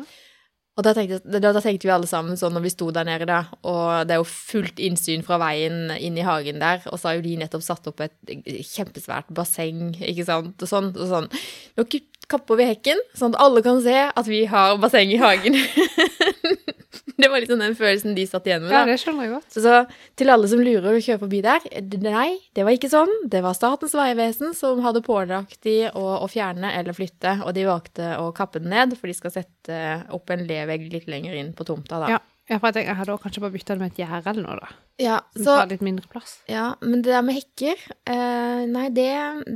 Og 0.78 0.84
da 0.86 0.92
tenkte, 0.94 1.18
da, 1.26 1.40
da 1.42 1.58
tenkte 1.58 1.88
vi 1.88 1.90
alle 1.90 2.06
sammen 2.06 2.38
sånn 2.38 2.52
når 2.54 2.62
vi 2.68 2.70
sto 2.70 2.86
der 2.94 3.06
nede, 3.08 3.26
da, 3.26 3.40
og 3.66 4.06
det 4.06 4.14
er 4.14 4.20
jo 4.20 4.28
fullt 4.30 4.78
innsyn 4.78 5.24
fra 5.26 5.34
veien 5.42 5.90
inn 5.98 6.14
i 6.14 6.22
hagen 6.22 6.62
der, 6.62 6.84
og 6.86 7.00
så 7.00 7.10
har 7.10 7.16
jo 7.18 7.24
de 7.24 7.32
nettopp 7.40 7.64
satt 7.66 7.88
opp 7.90 8.04
et 8.06 8.14
kjempesvært 8.62 9.32
basseng, 9.34 9.96
ikke 9.98 10.28
sant, 10.28 10.54
og 10.54 10.70
sånn, 10.70 10.92
og 10.94 11.10
sånn. 11.10 11.26
Nå 11.74 11.86
kapper 12.30 12.60
vi 12.60 12.68
hekken, 12.70 13.02
sånn 13.18 13.34
at 13.34 13.42
alle 13.42 13.64
kan 13.66 13.82
se 13.82 13.96
at 14.06 14.30
vi 14.30 14.44
har 14.52 14.78
basseng 14.78 15.10
i 15.10 15.18
hagen. 15.18 15.58
det 17.22 17.28
var 17.32 17.42
liksom 17.42 17.60
den 17.62 17.74
følelsen 17.78 18.14
de 18.16 18.24
satt 18.30 18.46
igjen 18.48 18.62
med, 18.64 18.72
ja, 18.74 18.84
det 18.88 18.96
skjønner 19.02 19.26
jeg 19.26 19.34
godt. 19.34 19.50
Så, 19.54 19.62
så 19.64 19.74
til 20.18 20.32
alle 20.32 20.48
som 20.50 20.62
lurer 20.62 20.88
og 20.92 21.02
kjører 21.02 21.22
forbi 21.24 21.42
der, 21.44 21.66
nei, 22.04 22.30
det 22.54 22.64
var 22.66 22.76
ikke 22.76 22.90
sånn. 22.92 23.12
Det 23.30 23.42
var 23.44 23.56
Statens 23.58 23.96
vegvesen 23.98 24.54
som 24.56 24.80
hadde 24.86 25.02
pålagt 25.06 25.60
de 25.66 25.76
å, 25.90 26.06
å 26.22 26.30
fjerne 26.30 26.72
eller 26.78 26.96
flytte, 26.96 27.38
og 27.44 27.54
de 27.58 27.66
valgte 27.68 28.14
å 28.22 28.30
kappe 28.36 28.62
den 28.62 28.70
ned, 28.74 28.96
for 28.98 29.10
de 29.10 29.18
skal 29.18 29.34
sette 29.34 29.82
opp 30.14 30.30
en 30.34 30.46
levegg 30.48 30.88
litt 30.94 31.08
lenger 31.10 31.36
inn 31.38 31.54
på 31.58 31.66
tomta, 31.68 32.02
da. 32.06 32.16
Ja. 32.16 32.24
Ja, 32.48 32.56
for 32.62 32.72
jeg, 32.72 32.88
hadde 32.96 33.12
også 33.12 33.26
kanskje 33.26 33.42
bare 33.44 33.52
bytta 33.52 33.74
det 33.76 33.82
med 33.82 33.90
et 33.92 33.98
gjerde 34.00 34.30
eller 34.32 34.44
noe, 34.46 34.54
da. 34.62 34.68
Ja, 35.04 35.16
så, 35.36 35.58
litt 35.68 35.82
mindre 35.84 36.08
plass. 36.08 36.38
ja, 36.48 36.70
men 36.80 37.02
det 37.04 37.12
der 37.12 37.24
med 37.26 37.36
hekker, 37.36 37.82
eh, 38.08 38.62
nei, 38.72 38.86
det, 38.96 39.10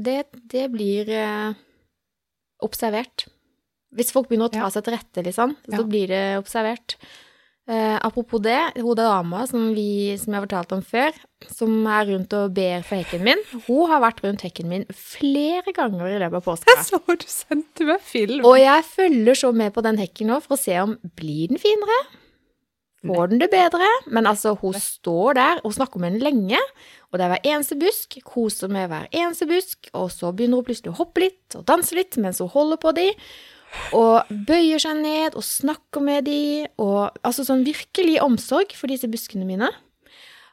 det, 0.04 0.18
det 0.52 0.66
blir 0.74 1.08
eh, 1.08 1.54
observert. 2.60 3.24
Hvis 3.96 4.12
folk 4.12 4.28
begynner 4.28 4.50
å 4.50 4.52
ta 4.52 4.66
Ja. 4.66 4.70
seg 4.72 4.84
til 4.84 4.96
rette, 4.98 5.24
liksom, 5.24 5.56
så 5.64 5.80
Ja. 5.80 5.88
blir 5.88 6.06
det 6.12 6.22
observert. 6.40 6.96
Eh, 7.70 7.98
apropos 8.02 8.42
det, 8.42 8.72
hun 8.74 8.96
dama 8.98 9.44
som, 9.46 9.68
vi, 9.74 10.16
som 10.18 10.32
jeg 10.32 10.40
har 10.40 10.46
fortalt 10.48 10.72
om 10.74 10.80
før, 10.82 11.18
som 11.46 11.76
er 11.86 12.08
rundt 12.08 12.32
og 12.34 12.56
ber 12.56 12.82
for 12.82 12.98
hekken 12.98 13.22
min, 13.22 13.44
hun 13.68 13.86
har 13.90 14.02
vært 14.02 14.18
rundt 14.24 14.42
hekken 14.42 14.66
min 14.70 14.86
flere 14.90 15.74
ganger 15.76 16.08
i 16.10 16.18
løpet 16.18 16.40
av 16.40 16.48
påska. 16.48 16.74
Jeg 16.74 16.88
så 16.88 16.98
du 17.06 17.28
sendte 17.30 17.86
meg 17.86 18.02
film. 18.02 18.42
Og 18.48 18.58
jeg 18.58 18.88
følger 18.88 19.38
så 19.44 19.52
med 19.54 19.70
på 19.76 19.84
den 19.86 20.00
hekken 20.02 20.32
nå 20.32 20.40
for 20.42 20.56
å 20.56 20.60
se 20.62 20.74
om 20.82 20.96
blir 21.14 21.54
den 21.54 21.62
finere. 21.62 22.00
Får 23.06 23.30
den 23.30 23.42
det 23.42 23.50
bedre? 23.50 23.86
Men 24.14 24.26
altså, 24.30 24.56
hun 24.58 24.74
står 24.78 25.38
der 25.38 25.62
og 25.66 25.74
snakker 25.74 26.02
med 26.02 26.16
den 26.16 26.22
lenge, 26.22 26.58
og 27.10 27.18
det 27.18 27.24
er 27.24 27.32
hver 27.32 27.48
eneste 27.50 27.78
busk, 27.78 28.18
koser 28.26 28.70
med 28.70 28.90
hver 28.90 29.08
eneste 29.10 29.46
busk, 29.50 29.90
og 29.98 30.10
så 30.14 30.30
begynner 30.34 30.60
hun 30.62 30.66
plutselig 30.66 30.92
å 30.94 31.00
hoppe 31.00 31.24
litt 31.24 31.58
og 31.58 31.66
danse 31.66 31.94
litt 31.98 32.18
mens 32.22 32.42
hun 32.42 32.50
holder 32.52 32.78
på 32.82 32.94
de, 32.98 33.08
og 33.96 34.28
bøyer 34.48 34.82
seg 34.82 35.00
ned 35.00 35.38
og 35.38 35.46
snakker 35.46 36.04
med 36.04 36.26
de, 36.28 36.66
og 36.82 37.16
altså 37.24 37.46
sånn 37.46 37.64
virkelig 37.66 38.18
omsorg 38.24 38.74
for 38.78 38.92
disse 38.92 39.10
buskene 39.10 39.48
mine. 39.48 39.70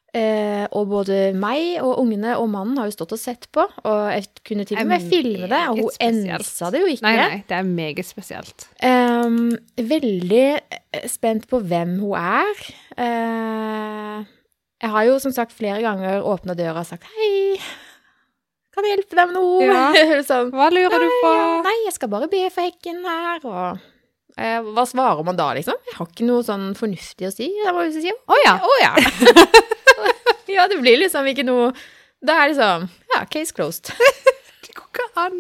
Eh, 0.10 0.64
og 0.74 0.88
både 0.90 1.18
meg 1.38 1.84
og 1.84 2.00
ungene 2.02 2.34
og 2.42 2.48
mannen 2.50 2.80
har 2.82 2.88
jo 2.90 2.96
stått 2.96 3.12
og 3.14 3.22
sett 3.22 3.46
på, 3.54 3.62
og 3.62 4.00
jeg 4.10 4.26
kunne 4.48 4.66
til 4.66 4.80
og 4.82 4.90
med 4.90 5.06
filme 5.06 5.46
det, 5.52 5.60
og 5.70 5.84
hun 5.84 6.00
ensa 6.02 6.72
det 6.74 6.82
jo 6.82 6.90
ikke. 6.90 7.06
Nei, 7.06 7.14
nei, 7.20 7.38
det 7.46 7.58
er 7.60 7.68
meget 7.68 8.10
spesielt. 8.10 8.66
Eh, 8.82 9.38
veldig 9.92 10.48
spent 11.14 11.46
på 11.52 11.62
hvem 11.62 12.00
hun 12.02 12.18
er. 12.18 12.66
Eh, 12.98 14.26
jeg 14.80 14.96
har 14.96 15.06
jo 15.12 15.20
som 15.22 15.36
sagt 15.36 15.54
flere 15.54 15.84
ganger 15.84 16.26
åpna 16.26 16.56
døra 16.58 16.82
og 16.82 16.90
sagt 16.90 17.06
hei, 17.14 17.60
kan 18.80 18.88
jeg 18.88 18.96
hjelpe 18.98 19.20
deg 19.20 19.30
med 19.30 19.38
noe? 19.38 19.68
Ja. 19.68 20.24
sånn, 20.32 20.50
Hva 20.56 20.70
lurer 20.74 21.04
du 21.04 21.14
på? 21.22 21.32
nei, 21.68 21.76
jeg 21.86 21.96
skal 22.00 22.12
bare 22.16 22.30
be 22.32 22.42
for 22.54 22.66
hekken 22.66 23.04
her, 23.06 23.44
og 23.46 24.40
eh, 24.40 24.58
hva 24.72 24.86
svarer 24.88 25.28
man 25.28 25.38
da, 25.40 25.52
liksom? 25.60 25.78
Jeg 25.92 25.98
har 26.00 26.10
ikke 26.10 26.28
noe 26.32 26.46
sånn 26.48 26.70
fornuftig 26.80 27.28
å 27.30 27.34
si. 27.36 27.52
Jeg 27.60 27.76
må 27.76 27.86
si 27.94 28.16
Å 28.16 28.40
ja. 28.46 28.56
å 28.64 28.74
ja. 28.82 28.94
ja, 30.56 30.66
det 30.72 30.80
blir 30.82 31.00
liksom 31.04 31.28
ikke 31.30 31.46
noe 31.48 31.70
Da 32.26 32.40
er 32.44 32.54
liksom 32.54 32.88
Ja, 33.14 33.24
case 33.30 33.56
closed. 33.56 33.92
Det 34.66 34.74
går 34.78 34.90
ikke 34.92 35.06
an. 35.18 35.38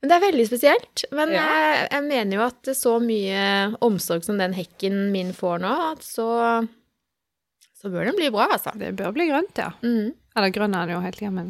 Men 0.00 0.10
det 0.10 0.16
er 0.16 0.22
veldig 0.22 0.44
spesielt. 0.48 1.02
Men 1.12 1.32
Ja. 1.34 1.44
jeg, 1.44 1.86
jeg 1.92 2.04
mener 2.06 2.36
jo 2.38 2.42
at 2.46 2.68
så 2.78 2.92
mye 3.02 3.40
omsorg 3.84 4.24
som 4.24 4.38
den 4.40 4.54
hekken 4.56 5.08
min 5.12 5.32
får 5.36 5.60
nå, 5.64 5.72
så 6.04 6.28
så 7.80 7.88
bør 7.88 8.10
den 8.10 8.16
bli 8.18 8.28
bra, 8.32 8.44
altså. 8.52 8.74
Det 8.76 8.92
bør 8.98 9.14
bli 9.16 9.24
grønt, 9.30 9.56
ja. 9.56 9.70
Mm. 9.80 10.12
Eller 10.36 10.52
grønn 10.52 10.74
er 10.76 10.88
det 10.88 10.94
jo 10.94 11.00
hele 11.00 11.16
tida, 11.16 11.30
men 11.32 11.46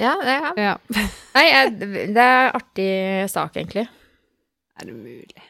Ja, 0.00 0.14
det, 0.24 0.36
ja. 0.38 0.52
ja. 0.56 0.74
Nei, 1.36 1.44
jeg, 1.48 1.72
det 2.16 2.24
er 2.24 2.52
artig 2.56 2.90
sak, 3.32 3.56
egentlig. 3.60 3.86
Er 4.80 4.88
det 4.88 4.94
mulig? 4.96 5.48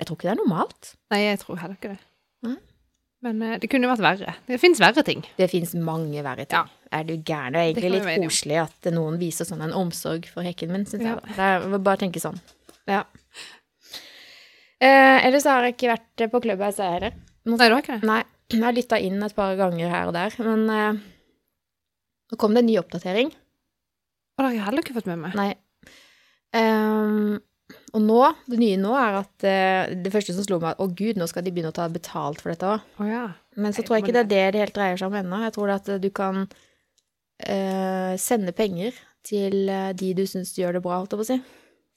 Jeg 0.00 0.08
tror 0.08 0.16
ikke 0.18 0.28
det 0.28 0.34
er 0.34 0.40
normalt. 0.40 0.94
Nei, 1.12 1.20
jeg 1.28 1.40
tror 1.42 1.60
heller 1.60 1.76
ikke 1.78 1.92
det. 1.92 2.00
Mm. 2.42 2.56
Men 3.22 3.42
eh, 3.46 3.58
det 3.62 3.68
kunne 3.70 3.90
vært 3.90 4.02
verre. 4.02 4.32
Det 4.48 4.58
fins 4.58 4.80
verre 4.82 5.04
ting. 5.06 5.22
Det 5.38 5.46
fins 5.52 5.74
mange 5.78 6.24
verre 6.26 6.46
ting. 6.48 6.70
Ja. 6.72 6.88
Er 6.92 7.04
du 7.06 7.14
gæren? 7.14 7.54
Det 7.54 7.60
er 7.60 7.68
egentlig 7.68 7.90
det 7.92 8.00
litt 8.00 8.24
koselig 8.24 8.58
at 8.64 8.88
noen 8.92 9.20
viser 9.20 9.46
sånn 9.48 9.62
en 9.64 9.76
omsorg 9.78 10.26
for 10.32 10.44
hekken 10.46 10.72
min, 10.74 10.88
syns 10.88 11.06
Ja. 11.06 11.14
jeg. 11.20 11.36
Det 11.36 11.50
er, 11.52 11.78
bare 11.78 12.00
tenke 12.02 12.22
sånn. 12.24 12.40
Ja. 12.90 13.04
Eh, 14.82 15.18
ellers 15.28 15.46
har 15.46 15.62
jeg 15.68 15.76
ikke 15.76 15.92
vært 15.92 16.24
på 16.32 16.42
Clubhouse, 16.42 16.82
jeg 16.82 16.98
heller. 16.98 17.14
Nei, 17.46 17.58
du 17.68 17.74
har 17.76 17.84
ikke 17.84 18.00
det. 18.00 18.08
Nei, 18.10 18.22
jeg 18.50 18.64
har 18.64 18.74
lytta 18.74 18.98
inn 18.98 19.22
et 19.22 19.36
par 19.38 19.54
ganger 19.60 19.92
her 19.92 20.10
og 20.10 20.16
der, 20.16 20.34
men 20.42 20.66
eh, 20.74 21.00
nå 22.32 22.38
kom 22.42 22.56
det 22.56 22.64
en 22.64 22.70
ny 22.72 22.76
oppdatering. 22.82 23.30
Og 24.36 24.42
det 24.42 24.48
har 24.48 24.56
jeg 24.56 24.66
heller 24.66 24.84
ikke 24.84 24.96
fått 24.96 25.10
med 25.10 25.20
meg. 25.22 25.38
Nei. 25.38 25.50
Um, 26.52 27.40
og 27.96 28.02
nå, 28.04 28.18
det 28.48 28.58
nye 28.60 28.80
nå 28.80 28.92
er 28.96 29.18
at 29.22 29.46
uh, 29.46 29.92
det 30.04 30.12
første 30.12 30.34
som 30.36 30.44
slo 30.46 30.58
meg, 30.62 30.80
å 30.80 30.88
gud, 30.88 31.20
nå 31.20 31.28
skal 31.30 31.44
de 31.44 31.52
begynne 31.54 31.72
å 31.72 31.76
ta 31.76 31.88
betalt 31.92 32.42
for 32.42 32.52
dette 32.52 32.68
òg. 32.68 32.90
Oh, 33.00 33.08
ja. 33.08 33.24
Men 33.60 33.76
så 33.76 33.84
tror 33.84 33.98
jeg 33.98 34.06
ikke 34.06 34.16
det 34.16 34.24
er 34.24 34.32
det 34.32 34.44
det 34.54 34.64
helt 34.66 34.76
dreier 34.76 35.00
seg 35.00 35.12
om 35.12 35.18
ennå. 35.20 35.40
Jeg 35.44 35.56
tror 35.56 35.68
det 35.68 35.78
at 35.80 35.90
eh, 35.92 36.00
du 36.00 36.08
kan 36.16 36.44
uh, 36.48 38.12
sende 38.20 38.54
penger 38.56 38.96
til 39.22 39.68
de 39.94 40.08
du 40.18 40.24
syns 40.26 40.50
gjør 40.58 40.78
det 40.78 40.82
bra, 40.82 40.98
holdt 40.98 41.12
jeg 41.14 41.20
på 41.20 41.26
å 41.26 41.30
si. 41.30 41.38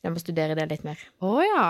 Jeg 0.05 0.13
må 0.13 0.21
studere 0.21 0.57
det 0.59 0.67
litt 0.69 0.83
mer. 0.85 0.99
Å 1.25 1.33
ja. 1.41 1.65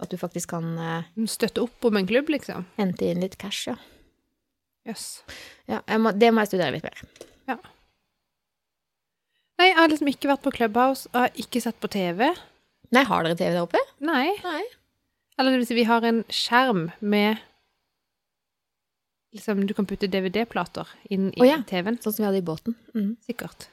At 0.00 0.12
du 0.12 0.18
faktisk 0.20 0.52
kan 0.52 0.74
uh, 0.76 1.24
Støtte 1.28 1.62
opp 1.64 1.88
om 1.88 1.96
en 2.00 2.08
klubb, 2.08 2.28
liksom. 2.32 2.66
hente 2.80 3.08
inn 3.08 3.22
litt 3.22 3.38
cash, 3.40 3.70
ja. 3.70 3.78
Jøss. 4.88 5.08
ja 5.68 5.82
jeg 5.84 6.00
må, 6.00 6.12
det 6.16 6.30
må 6.32 6.44
jeg 6.44 6.54
studere 6.54 6.74
litt 6.76 6.86
mer. 6.86 7.02
Nei, 9.60 9.66
jeg 9.68 9.76
har 9.76 9.90
liksom 9.92 10.08
ikke 10.08 10.28
vært 10.30 10.44
på 10.46 10.52
Clubhouse, 10.56 11.08
og 11.12 11.18
har 11.26 11.34
ikke 11.42 11.60
sett 11.60 11.76
på 11.82 11.90
TV. 11.92 12.30
Nei, 12.96 13.02
har 13.04 13.26
dere 13.26 13.36
TV 13.36 13.52
der 13.52 13.66
oppe? 13.66 13.80
Nei. 14.00 14.30
Nei. 14.40 14.62
Eller 15.36 15.52
det 15.52 15.60
vil 15.60 15.68
si, 15.68 15.76
vi 15.76 15.84
har 15.88 16.04
en 16.08 16.22
skjerm 16.32 16.86
med 17.04 17.42
Liksom, 19.30 19.60
du 19.68 19.70
kan 19.78 19.86
putte 19.86 20.08
DVD-plater 20.10 20.88
inn 21.14 21.28
i 21.36 21.38
oh, 21.38 21.46
ja. 21.46 21.60
TV-en. 21.68 22.00
Sånn 22.02 22.16
som 22.16 22.24
vi 22.24 22.26
hadde 22.26 22.40
i 22.40 22.46
båten. 22.48 22.74
Mm. 22.96 23.12
Sikkert. 23.22 23.68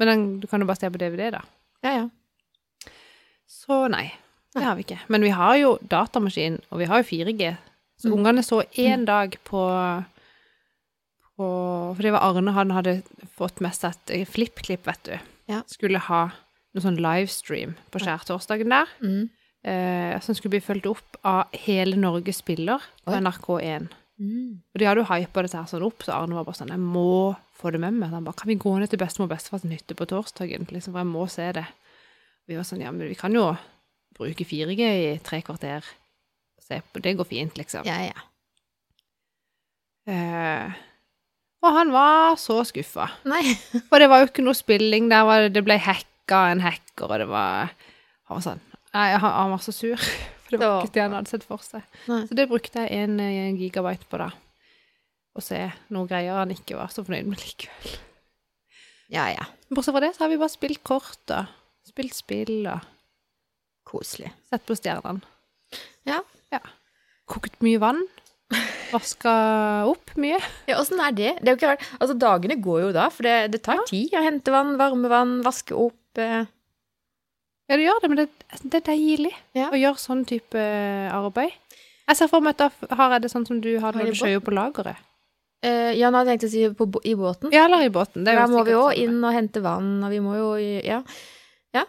Men 0.00 0.08
den, 0.08 0.22
du 0.40 0.46
kan 0.48 0.62
jo 0.64 0.68
bare 0.70 0.80
se 0.80 0.88
på 0.88 1.00
DVD, 1.02 1.26
da. 1.34 1.42
Ja, 1.84 1.92
ja. 1.98 2.92
Så 3.52 3.82
nei, 3.92 4.06
det 4.54 4.62
Nei. 4.62 4.64
har 4.70 4.78
vi 4.78 4.86
ikke. 4.86 4.96
Men 5.12 5.26
vi 5.26 5.34
har 5.36 5.58
jo 5.60 5.74
datamaskin, 5.92 6.56
og 6.72 6.80
vi 6.80 6.88
har 6.88 7.02
jo 7.02 7.08
4G. 7.10 7.50
Så 8.00 8.08
Mm. 8.08 8.14
ungene 8.16 8.42
så 8.42 8.62
én 8.80 9.04
dag 9.04 9.36
på, 9.44 9.60
på 11.42 11.50
for 11.92 12.06
det 12.06 12.14
var 12.14 12.24
Arne, 12.24 12.54
han 12.56 12.72
hadde 12.72 13.00
fått 13.36 13.60
med 13.64 13.74
seg 13.76 13.98
et 14.08 14.28
FlippKlipp, 14.30 14.86
vet 14.88 15.04
du. 15.08 15.14
Ja. 15.50 15.62
Skulle 15.70 16.00
ha 16.06 16.24
noe 16.72 16.84
sånn 16.84 17.00
livestream 17.02 17.74
på 17.92 18.00
skjærtorsdagen 18.02 18.72
der. 18.72 18.92
Mm. 19.04 19.26
Eh, 19.62 20.14
som 20.24 20.34
skulle 20.34 20.56
bli 20.56 20.64
fulgt 20.64 20.88
opp 20.90 21.18
av 21.28 21.52
Hele 21.66 21.98
Norge 22.00 22.34
spiller 22.34 22.82
på 23.04 23.14
NRK1. 23.14 23.90
Mm. 24.22 24.62
Og 24.72 24.80
de 24.80 24.86
hadde 24.86 25.02
jo 25.02 25.08
hypa 25.08 25.44
dette 25.44 25.58
her 25.58 25.68
sånn 25.70 25.84
opp, 25.86 26.02
så 26.04 26.16
Arne 26.16 26.36
var 26.36 26.46
bare 26.46 26.58
sånn 26.58 26.70
Jeg 26.70 26.82
må 26.82 27.34
få 27.58 27.72
det 27.74 27.80
med 27.82 27.98
meg. 27.98 28.12
Han 28.14 28.26
bare 28.26 28.38
Kan 28.38 28.50
vi 28.50 28.58
gå 28.60 28.72
ned 28.78 28.90
til 28.90 29.00
bestemor 29.02 29.28
og 29.28 29.34
bestefars 29.34 29.66
hytte 29.66 29.96
på 29.98 30.08
torsdagen? 30.10 30.66
Liksom, 30.70 30.94
for 30.94 31.02
jeg 31.02 31.10
må 31.10 31.26
se 31.30 31.48
det. 31.58 31.66
Vi 32.50 32.58
var 32.58 32.66
sånn 32.68 32.84
Ja, 32.84 32.92
men 32.94 33.10
vi 33.10 33.18
kan 33.18 33.34
jo 33.34 33.50
bruke 34.18 34.46
4G 34.46 34.80
i 34.80 35.18
tre 35.24 35.42
kvarter. 35.46 35.86
Se 36.62 36.80
på 36.92 37.02
Det 37.02 37.16
går 37.18 37.28
fint, 37.28 37.58
liksom. 37.58 37.86
Ja, 37.86 37.98
ja. 38.10 38.28
Eh, 40.06 40.74
og 41.62 41.76
han 41.76 41.92
var 41.94 42.36
så 42.40 42.58
skuffa. 42.66 43.08
For 43.88 44.02
det 44.02 44.10
var 44.10 44.22
jo 44.22 44.28
ikke 44.30 44.44
noe 44.44 44.58
spilling 44.58 45.08
der. 45.12 45.24
Var 45.28 45.46
det, 45.46 45.54
det 45.56 45.64
ble 45.66 45.78
hacka 45.78 46.44
en 46.52 46.62
hacker, 46.64 47.08
og 47.08 47.18
det 47.22 47.28
var 47.30 47.72
Han 48.28 48.38
var 48.38 48.44
sånn 48.44 48.62
Nei, 48.92 49.08
han, 49.16 49.30
han 49.32 49.52
var 49.54 49.62
så 49.64 49.72
sur. 49.72 49.96
For 50.44 50.58
det 50.58 50.60
var 50.60 50.82
ikke 50.84 50.96
det 50.98 51.04
han 51.06 51.14
hadde 51.16 51.32
sett 51.32 51.44
for 51.48 51.64
seg. 51.64 51.84
Nei. 52.10 52.24
Så 52.28 52.36
det 52.36 52.44
brukte 52.50 52.82
jeg 52.84 53.06
en, 53.06 53.16
en 53.24 53.56
gigabyte 53.56 54.04
på, 54.10 54.20
da. 54.20 54.28
Å 55.32 55.40
se 55.40 55.60
noen 55.88 56.10
greier 56.10 56.36
han 56.36 56.52
ikke 56.52 56.76
var 56.76 56.92
så 56.92 57.00
fornøyd 57.06 57.30
med 57.30 57.40
likevel. 57.40 57.94
Ja, 59.12 59.30
ja. 59.32 59.46
Bortsett 59.72 59.96
fra 59.96 60.02
det, 60.04 60.10
så 60.12 60.26
har 60.26 60.32
vi 60.32 60.36
bare 60.40 60.52
spilt 60.52 60.82
kort 60.84 61.32
og 61.32 61.48
spilt 61.88 62.16
spill 62.16 62.66
og 62.68 62.84
Koselig. 63.88 64.30
sett 64.48 64.64
på 64.68 64.76
stjernene. 64.76 65.24
Ja. 66.08 66.20
ja. 66.52 66.60
Kokt 67.28 67.56
mye 67.64 67.80
vann. 67.80 68.04
Vaska 68.92 69.32
opp 69.88 70.12
mye. 70.20 70.38
Ja, 70.68 70.78
åssen 70.82 71.00
er 71.00 71.14
det? 71.16 71.30
Det 71.40 71.48
er 71.48 71.54
jo 71.54 71.58
ikke 71.60 71.70
rart. 71.72 71.84
Altså, 71.98 72.16
dagene 72.20 72.56
går 72.62 72.80
jo 72.86 72.90
da, 72.96 73.06
for 73.14 73.26
det, 73.28 73.36
det 73.54 73.62
tar 73.64 73.80
tid 73.88 74.12
å 74.18 74.22
hente 74.24 74.52
vann, 74.54 74.74
varme 74.80 75.08
vann, 75.12 75.38
vaske 75.46 75.76
opp. 75.76 75.98
Eh. 76.20 76.42
Ja, 77.70 77.78
det 77.78 77.86
gjør 77.86 78.02
det, 78.02 78.10
men 78.12 78.20
det, 78.20 78.26
det 78.68 78.80
er 78.82 78.86
deilig 78.90 79.32
Ja. 79.56 79.70
å 79.72 79.78
gjøre 79.80 80.00
sånn 80.02 80.24
type 80.28 80.60
arbeid. 81.14 81.54
Jeg 82.10 82.18
ser 82.18 82.28
for 82.28 82.44
meg 82.44 82.58
at 82.58 82.66
da 82.90 82.96
har 82.98 83.14
jeg 83.16 83.24
det 83.24 83.30
sånn 83.32 83.46
som 83.48 83.60
du 83.64 83.70
har 83.80 83.96
når 83.96 84.10
du 84.10 84.18
skjøyer 84.18 84.42
på 84.44 84.52
lageret. 84.52 84.98
Uh, 85.62 85.92
ja, 85.94 86.08
nå 86.10 86.18
hadde 86.18 86.32
jeg 86.34 86.40
tenkt 86.42 86.48
å 86.48 86.52
si 86.52 86.62
på, 86.74 86.86
i 87.06 87.12
båten. 87.14 87.52
Ja, 87.54 87.68
eller 87.68 87.84
i 87.86 87.92
båten. 87.94 88.24
Det 88.26 88.34
Da 88.34 88.48
må 88.50 88.64
vi 88.66 88.74
jo 88.74 88.82
sånn. 88.88 88.98
inn 88.98 89.20
og 89.24 89.32
hente 89.36 89.60
vann, 89.62 89.92
og 90.02 90.10
vi 90.10 90.18
må 90.20 90.34
jo 90.36 90.48
Ja. 90.58 90.98
ja. 91.72 91.84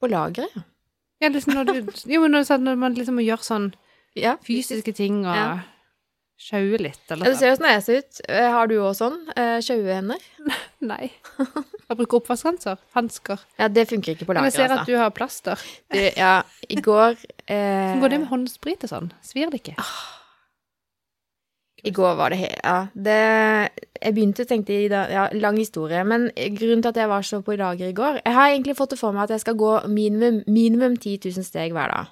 På 0.00 0.08
lageret, 0.10 0.48
ja. 0.56 0.62
Ja, 1.20 1.28
liksom 1.34 1.54
når 1.58 1.64
du, 1.66 1.92
jo, 2.06 2.20
men 2.22 2.30
når, 2.30 2.46
når 2.62 2.76
man 2.78 2.94
liksom 2.94 3.16
må 3.18 3.24
gjøre 3.26 3.42
sånn 3.42 3.64
ja. 4.16 4.36
fysiske 4.44 4.94
ting 4.94 5.24
og 5.26 5.34
Ja. 5.34 5.60
sjaue 6.38 6.78
litt, 6.78 7.00
eller 7.10 7.24
Du 7.26 7.32
sånn. 7.32 7.38
ser 7.38 7.52
åssen 7.52 7.66
jeg 7.66 7.82
ser 7.82 7.98
ut. 7.98 8.20
Eh, 8.28 8.50
Har 8.50 8.66
du 8.68 8.76
òg 8.78 8.94
sånn? 8.94 9.16
Sjaue 9.60 9.92
hender? 9.94 10.18
Nei. 10.80 11.10
Jeg 11.38 11.96
bruker 11.96 12.20
oppvaskhansker. 12.20 12.78
Hansker. 12.94 13.38
Ja, 13.58 13.68
det 13.68 13.88
funker 13.88 14.14
ikke 14.14 14.26
på 14.26 14.34
Men 14.34 14.44
jeg 14.44 14.52
ser 14.52 14.70
at 14.70 14.80
altså. 14.80 14.86
du 14.86 14.96
har 14.96 15.10
plaster. 15.10 15.58
Du, 15.90 15.98
ja, 16.16 16.42
i 16.68 16.76
går 16.76 17.16
eh, 17.48 17.96
Hvordan 17.98 18.00
går 18.00 18.08
det 18.14 18.20
med 18.20 18.28
håndsprit 18.28 18.84
og 18.84 18.90
sånn? 18.90 19.12
Svir 19.22 19.50
det 19.50 19.62
ikke? 19.64 19.76
I 21.84 21.90
går 21.94 22.16
var 22.18 22.30
det 22.30 22.38
helt 22.40 22.58
Ja, 22.64 22.86
det 22.94 23.18
Jeg 24.02 24.14
begynte 24.14 24.42
i 24.74 24.88
dag 24.90 25.10
Ja, 25.10 25.28
lang 25.32 25.56
historie, 25.56 26.02
men 26.04 26.30
grunnen 26.34 26.82
til 26.82 26.88
at 26.88 26.96
jeg 26.96 27.08
var 27.08 27.22
så 27.22 27.42
på 27.42 27.56
lager 27.56 27.88
i 27.88 27.92
går 27.92 28.20
Jeg 28.24 28.34
har 28.34 28.48
egentlig 28.50 28.76
fått 28.76 28.90
det 28.90 28.98
for 28.98 29.12
meg 29.12 29.24
at 29.28 29.30
jeg 29.36 29.40
skal 29.40 29.54
gå 29.54 29.86
minimum, 29.86 30.42
minimum 30.46 30.96
10 30.96 31.18
000 31.30 31.44
steg 31.46 31.72
hver 31.72 31.90
dag. 31.94 32.06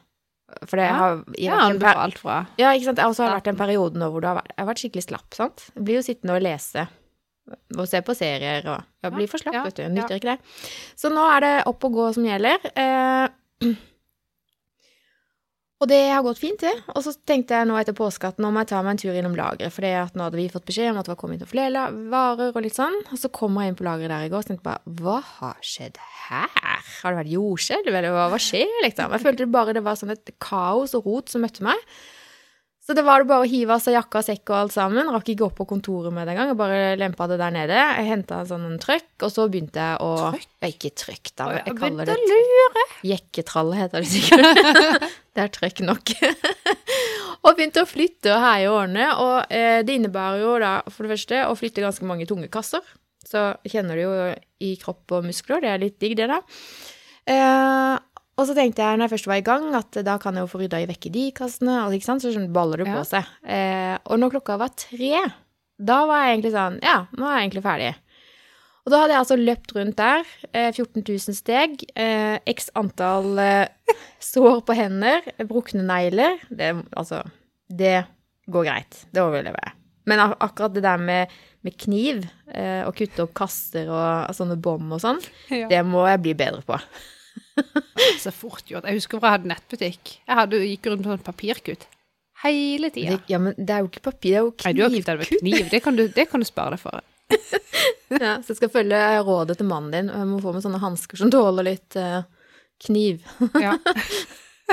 For 0.67 0.77
det 0.79 0.87
Ja. 0.87 0.95
har 0.97 1.25
Jeg 1.37 1.51
har 1.51 1.71
anbefalt 1.71 2.19
fra 2.19 2.47
Ja, 2.59 2.71
ikke 2.73 2.85
sant. 2.85 2.99
Jeg 2.99 3.07
også 3.07 3.25
har 3.27 3.41
vært 3.41 3.49
en 3.49 3.57
periode 3.57 3.95
nå 3.99 4.11
hvor 4.13 4.21
du 4.23 4.27
har 4.29 4.37
vært, 4.37 4.53
jeg 4.57 4.63
har 4.65 4.69
vært 4.75 4.83
skikkelig 4.85 5.03
slapp, 5.09 5.35
sant. 5.35 5.71
Jeg 5.75 5.85
blir 5.85 5.95
jo 5.99 6.03
sittende 6.07 6.37
og 6.37 6.43
lese 6.43 6.87
og 7.79 7.87
se 7.87 8.01
på 8.03 8.15
serier 8.17 8.67
og 8.67 8.83
Jeg 9.03 9.13
blir 9.13 9.29
for 9.31 9.39
slapp, 9.39 9.55
Ja, 9.55 9.63
vet 9.65 9.75
du. 9.75 9.83
Jeg 9.83 9.93
Nytter 9.93 10.17
ikke 10.19 10.37
det. 10.37 10.39
Så 10.97 11.11
nå 11.11 11.23
er 11.37 11.41
det 11.41 11.67
opp 11.67 11.85
og 11.85 11.93
gå 11.93 12.15
som 12.15 12.25
gjelder. 12.25 12.59
Eh, 12.75 13.29
og 15.77 15.89
det 15.91 15.99
har 16.09 16.23
gått 16.25 16.41
fint, 16.41 16.63
det. 16.63 16.73
Og 16.95 17.03
så 17.05 17.13
tenkte 17.29 17.59
jeg 17.59 17.69
nå 17.69 17.77
etter 17.77 17.93
påske 17.97 18.31
at 18.31 18.39
nå 18.41 18.49
må 18.49 18.63
jeg 18.63 18.71
ta 18.71 18.79
meg 18.81 18.95
en 18.95 19.01
tur 19.03 19.17
innom 19.17 19.35
lageret, 19.37 19.75
for 19.75 19.85
nå 19.85 20.25
hadde 20.25 20.39
vi 20.41 20.49
fått 20.53 20.65
beskjed 20.69 20.89
om 20.89 21.01
at 21.01 21.09
det 21.09 21.13
var 21.13 21.19
kommet 21.21 21.45
inn 21.45 21.51
flere 21.51 21.83
varer 22.13 22.57
og 22.57 22.65
litt 22.65 22.79
sånn. 22.79 22.97
Og 23.11 23.21
så 23.21 23.29
kommer 23.29 23.67
jeg 23.67 23.75
inn 23.75 23.79
på 23.83 23.85
lageret 23.85 24.15
der 24.15 24.25
i 24.25 24.33
går 24.33 24.41
og 24.41 24.49
tenkte 24.49 24.65
bare 24.65 24.97
hva 25.03 25.19
har 25.35 25.61
skjedd 25.61 26.01
her? 26.01 26.49
Har 27.03 27.13
det 27.13 27.21
vært 27.21 27.35
jordskjelv, 27.35 27.93
eller 27.93 28.17
hva, 28.17 28.41
skjer, 28.41 28.73
liksom? 28.87 29.13
Jeg 29.13 29.27
følte 29.27 29.51
bare 29.53 29.77
det 29.77 29.85
var 29.85 30.01
sånn 30.01 30.15
et 30.17 30.33
kaos 30.41 30.97
og 30.97 31.11
rot 31.11 31.35
som 31.35 31.45
møtte 31.45 31.67
meg. 31.67 31.85
Så 32.87 32.95
det 32.95 33.03
var 33.03 33.19
det 33.19 33.27
bare 33.27 33.43
å 33.43 33.49
hive 33.51 33.75
av 33.75 33.81
seg 33.83 33.97
jakka, 33.97 34.21
sekk 34.23 34.51
og 34.53 34.57
alt 34.61 34.75
sammen. 34.77 35.09
Rakk 35.11 35.33
ikke 35.33 35.49
opp 35.49 35.57
på 35.59 35.65
kontoret 35.67 36.15
med 36.15 36.29
det 36.29 36.37
engang. 36.37 36.53
Bare 36.59 36.95
lempa 36.95 37.27
det 37.27 37.41
der 37.41 37.51
nede. 37.51 37.75
Jeg 37.75 38.07
henta 38.07 38.39
en 38.45 38.51
sånn 38.53 38.77
trøkk, 38.79 39.09
og 39.27 39.33
så 39.35 39.47
begynte 39.51 39.83
jeg 39.83 40.05
å 40.07 40.11
Trøkk? 40.21 40.47
Ja, 40.63 40.71
ikke 40.71 40.93
trøkk, 41.03 41.33
da. 41.35 41.49
Jeg 41.59 41.75
kaller 41.81 42.13
det 42.13 42.17
lure. 42.21 42.85
Jekketralle 43.11 43.81
heter 43.81 44.07
det 44.07 44.13
sikkert. 44.13 44.63
det 45.35 45.43
er 45.43 45.53
trøkk 45.57 45.83
nok. 45.89 46.15
og 47.47 47.59
begynte 47.59 47.83
å 47.83 47.91
flytte 47.91 48.37
og 48.37 48.47
heie 48.47 48.71
og 48.71 48.79
ordne. 48.85 49.11
Og 49.19 49.57
eh, 49.59 49.81
det 49.83 49.99
innebærer 49.99 50.45
jo 50.45 50.55
da 50.63 50.77
for 50.87 51.09
det 51.09 51.17
første 51.17 51.43
å 51.51 51.59
flytte 51.59 51.83
ganske 51.83 52.07
mange 52.07 52.31
tunge 52.31 52.47
kasser. 52.55 52.87
Så 53.27 53.49
kjenner 53.67 53.99
du 53.99 54.07
jo 54.07 54.15
i 54.63 54.77
kropp 54.79 55.19
og 55.19 55.27
muskler. 55.27 55.67
Det 55.67 55.75
er 55.75 55.83
litt 55.83 55.99
digg, 55.99 56.15
det, 56.23 56.31
da. 56.31 56.39
Eh, 57.35 57.97
og 58.37 58.47
så 58.49 58.55
tenkte 58.57 58.83
jeg 58.85 58.99
når 58.99 59.07
jeg 59.09 59.15
først 59.17 59.27
var 59.31 59.41
i 59.41 59.45
gang, 59.47 59.67
at 59.79 59.99
da 60.05 60.19
kan 60.21 60.35
jeg 60.37 60.45
jo 60.45 60.51
få 60.53 60.61
rydda 60.61 60.81
i 60.83 60.89
vekk 60.91 61.07
i 61.09 61.13
de 61.15 61.27
kassene. 61.33 61.77
Og? 61.87 61.95
Så 62.03 62.49
baller 62.53 62.83
det 62.83 62.87
Ja. 62.89 62.95
på 62.99 63.05
seg. 63.09 63.25
Eh, 63.45 63.99
og 64.05 64.19
når 64.21 64.31
klokka 64.37 64.59
var 64.59 64.69
tre, 64.77 65.33
da 65.81 66.07
var 66.07 66.25
jeg 66.27 66.39
egentlig 66.41 66.53
sånn 66.53 66.79
Ja, 66.83 67.07
nå 67.17 67.25
er 67.27 67.39
jeg 67.41 67.51
egentlig 67.51 67.63
ferdig. 67.65 67.95
Og 68.87 68.93
da 68.93 69.01
hadde 69.01 69.15
jeg 69.17 69.23
altså 69.25 69.37
løpt 69.41 69.73
rundt 69.75 69.97
der, 69.97 70.23
eh, 70.55 70.71
14 70.71 71.03
000 71.03 71.35
steg, 71.35 71.83
eh, 71.97 72.39
x 72.47 72.71
antall 72.77 73.39
eh, 73.43 73.67
sår 74.21 74.61
på 74.63 74.77
hender, 74.79 75.23
brukne 75.49 75.83
negler. 75.83 76.39
Det, 76.49 76.71
altså, 76.97 77.25
det 77.69 78.07
går 78.49 78.65
greit. 78.69 79.01
Det 79.13 79.23
overlever 79.25 79.59
jeg. 79.65 79.73
Men 80.07 80.21
ak 80.21 80.37
akkurat 80.39 80.73
det 80.77 80.83
der 80.85 80.99
med, 80.99 81.29
med 81.65 81.77
kniv, 81.77 82.29
eh, 82.55 82.85
å 82.87 82.93
kutte 82.95 83.25
opp 83.25 83.35
kasser 83.35 83.89
og 83.91 84.31
sånne 84.37 84.55
bom 84.61 84.93
og 84.93 85.01
sånn, 85.03 85.19
Ja. 85.51 85.67
det 85.67 85.83
må 85.85 86.07
jeg 86.07 86.23
bli 86.23 86.35
bedre 86.35 86.63
på. 86.63 86.79
Så 88.23 88.33
fort 88.35 88.65
gjort. 88.69 88.87
Jeg 88.87 89.01
husker 89.01 89.19
hvor 89.19 89.31
jeg 89.31 89.39
hadde 89.39 89.51
nettbutikk. 89.51 90.17
Jeg 90.27 90.39
hadde, 90.41 90.63
gikk 90.69 90.89
rundt 90.91 91.05
med 91.05 91.15
sånn 91.15 91.27
papirkutt. 91.27 91.87
Hele 92.43 92.91
tida. 92.93 93.17
Ja, 93.31 93.41
men 93.41 93.57
det 93.57 93.73
er 93.73 93.85
jo 93.85 93.89
ikke 93.89 94.05
papir, 94.11 94.29
det 94.29 94.37
er 94.37 94.45
jo 94.45 94.51
Nei, 94.65 94.73
du 94.77 94.83
har 94.85 94.93
kuttet 94.93 95.07
det 95.09 95.19
med 95.23 95.41
kniv. 95.41 95.69
Det 95.73 95.81
kan, 95.85 95.97
du, 95.97 96.03
det 96.13 96.27
kan 96.31 96.43
du 96.43 96.49
spare 96.49 96.77
deg 96.77 96.83
for. 96.85 97.05
Ja, 98.07 98.37
så 98.39 98.53
jeg 98.53 98.61
skal 98.61 98.71
følge 98.71 98.99
rådet 99.27 99.57
til 99.59 99.67
mannen 99.67 99.91
din. 99.91 100.11
Jeg 100.15 100.29
må 100.31 100.37
få 100.39 100.53
med 100.55 100.63
sånne 100.63 100.79
hansker 100.79 101.19
som 101.19 101.31
tåler 101.33 101.67
litt 101.67 101.97
uh, 101.99 102.23
kniv. 102.87 103.25
Ja. 103.65 103.73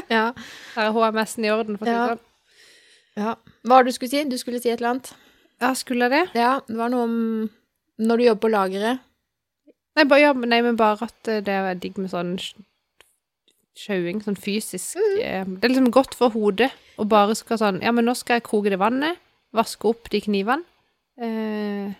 ja. 0.10 0.26
Der 0.76 0.90
er 0.90 0.94
HMS-en 0.94 1.48
i 1.48 1.52
orden, 1.54 1.80
for 1.80 1.88
å 1.88 1.90
si 1.90 1.96
det 1.96 2.12
sånn. 2.12 2.22
ja. 3.24 3.34
Hva 3.64 3.74
var 3.74 3.86
det 3.86 3.94
du 3.94 3.98
skulle 3.98 4.12
si? 4.14 4.22
Du 4.30 4.38
skulle 4.42 4.62
si 4.62 4.70
et 4.70 4.78
eller 4.78 4.92
annet? 4.92 5.10
Ja, 5.64 5.72
skulle 5.78 6.10
jeg 6.10 6.14
det? 6.14 6.42
Ja, 6.44 6.54
det 6.68 6.78
var 6.78 6.94
noe 6.94 7.08
om 7.08 7.18
når 8.04 8.20
du 8.20 8.26
jobber 8.28 8.44
på 8.46 8.54
lageret. 8.54 9.02
Nei, 9.98 10.06
bare, 10.10 10.22
ja, 10.24 10.32
nei, 10.34 10.62
men 10.66 10.78
bare 10.78 11.08
at 11.10 11.30
eh, 11.30 11.42
det 11.46 11.54
er 11.54 11.82
digg 11.82 12.00
med 12.02 12.12
sånn 12.14 12.36
sjauing, 13.76 14.22
sånn 14.24 14.38
fysisk. 14.38 14.96
eh, 15.22 15.44
Det 15.46 15.64
er 15.66 15.70
liksom 15.74 15.92
godt 15.92 16.14
for 16.16 16.30
hodet 16.30 16.72
å 17.00 17.08
bare 17.10 17.36
skal 17.36 17.58
sånn 17.58 17.82
Ja, 17.82 17.92
men 17.92 18.06
nå 18.06 18.16
skal 18.16 18.36
jeg 18.40 18.44
koke 18.44 18.70
det 18.70 18.80
vannet, 18.80 19.18
vaske 19.54 19.86
opp 19.90 20.10
de 20.10 20.22
knivene. 20.22 20.64
Eh, 21.22 21.94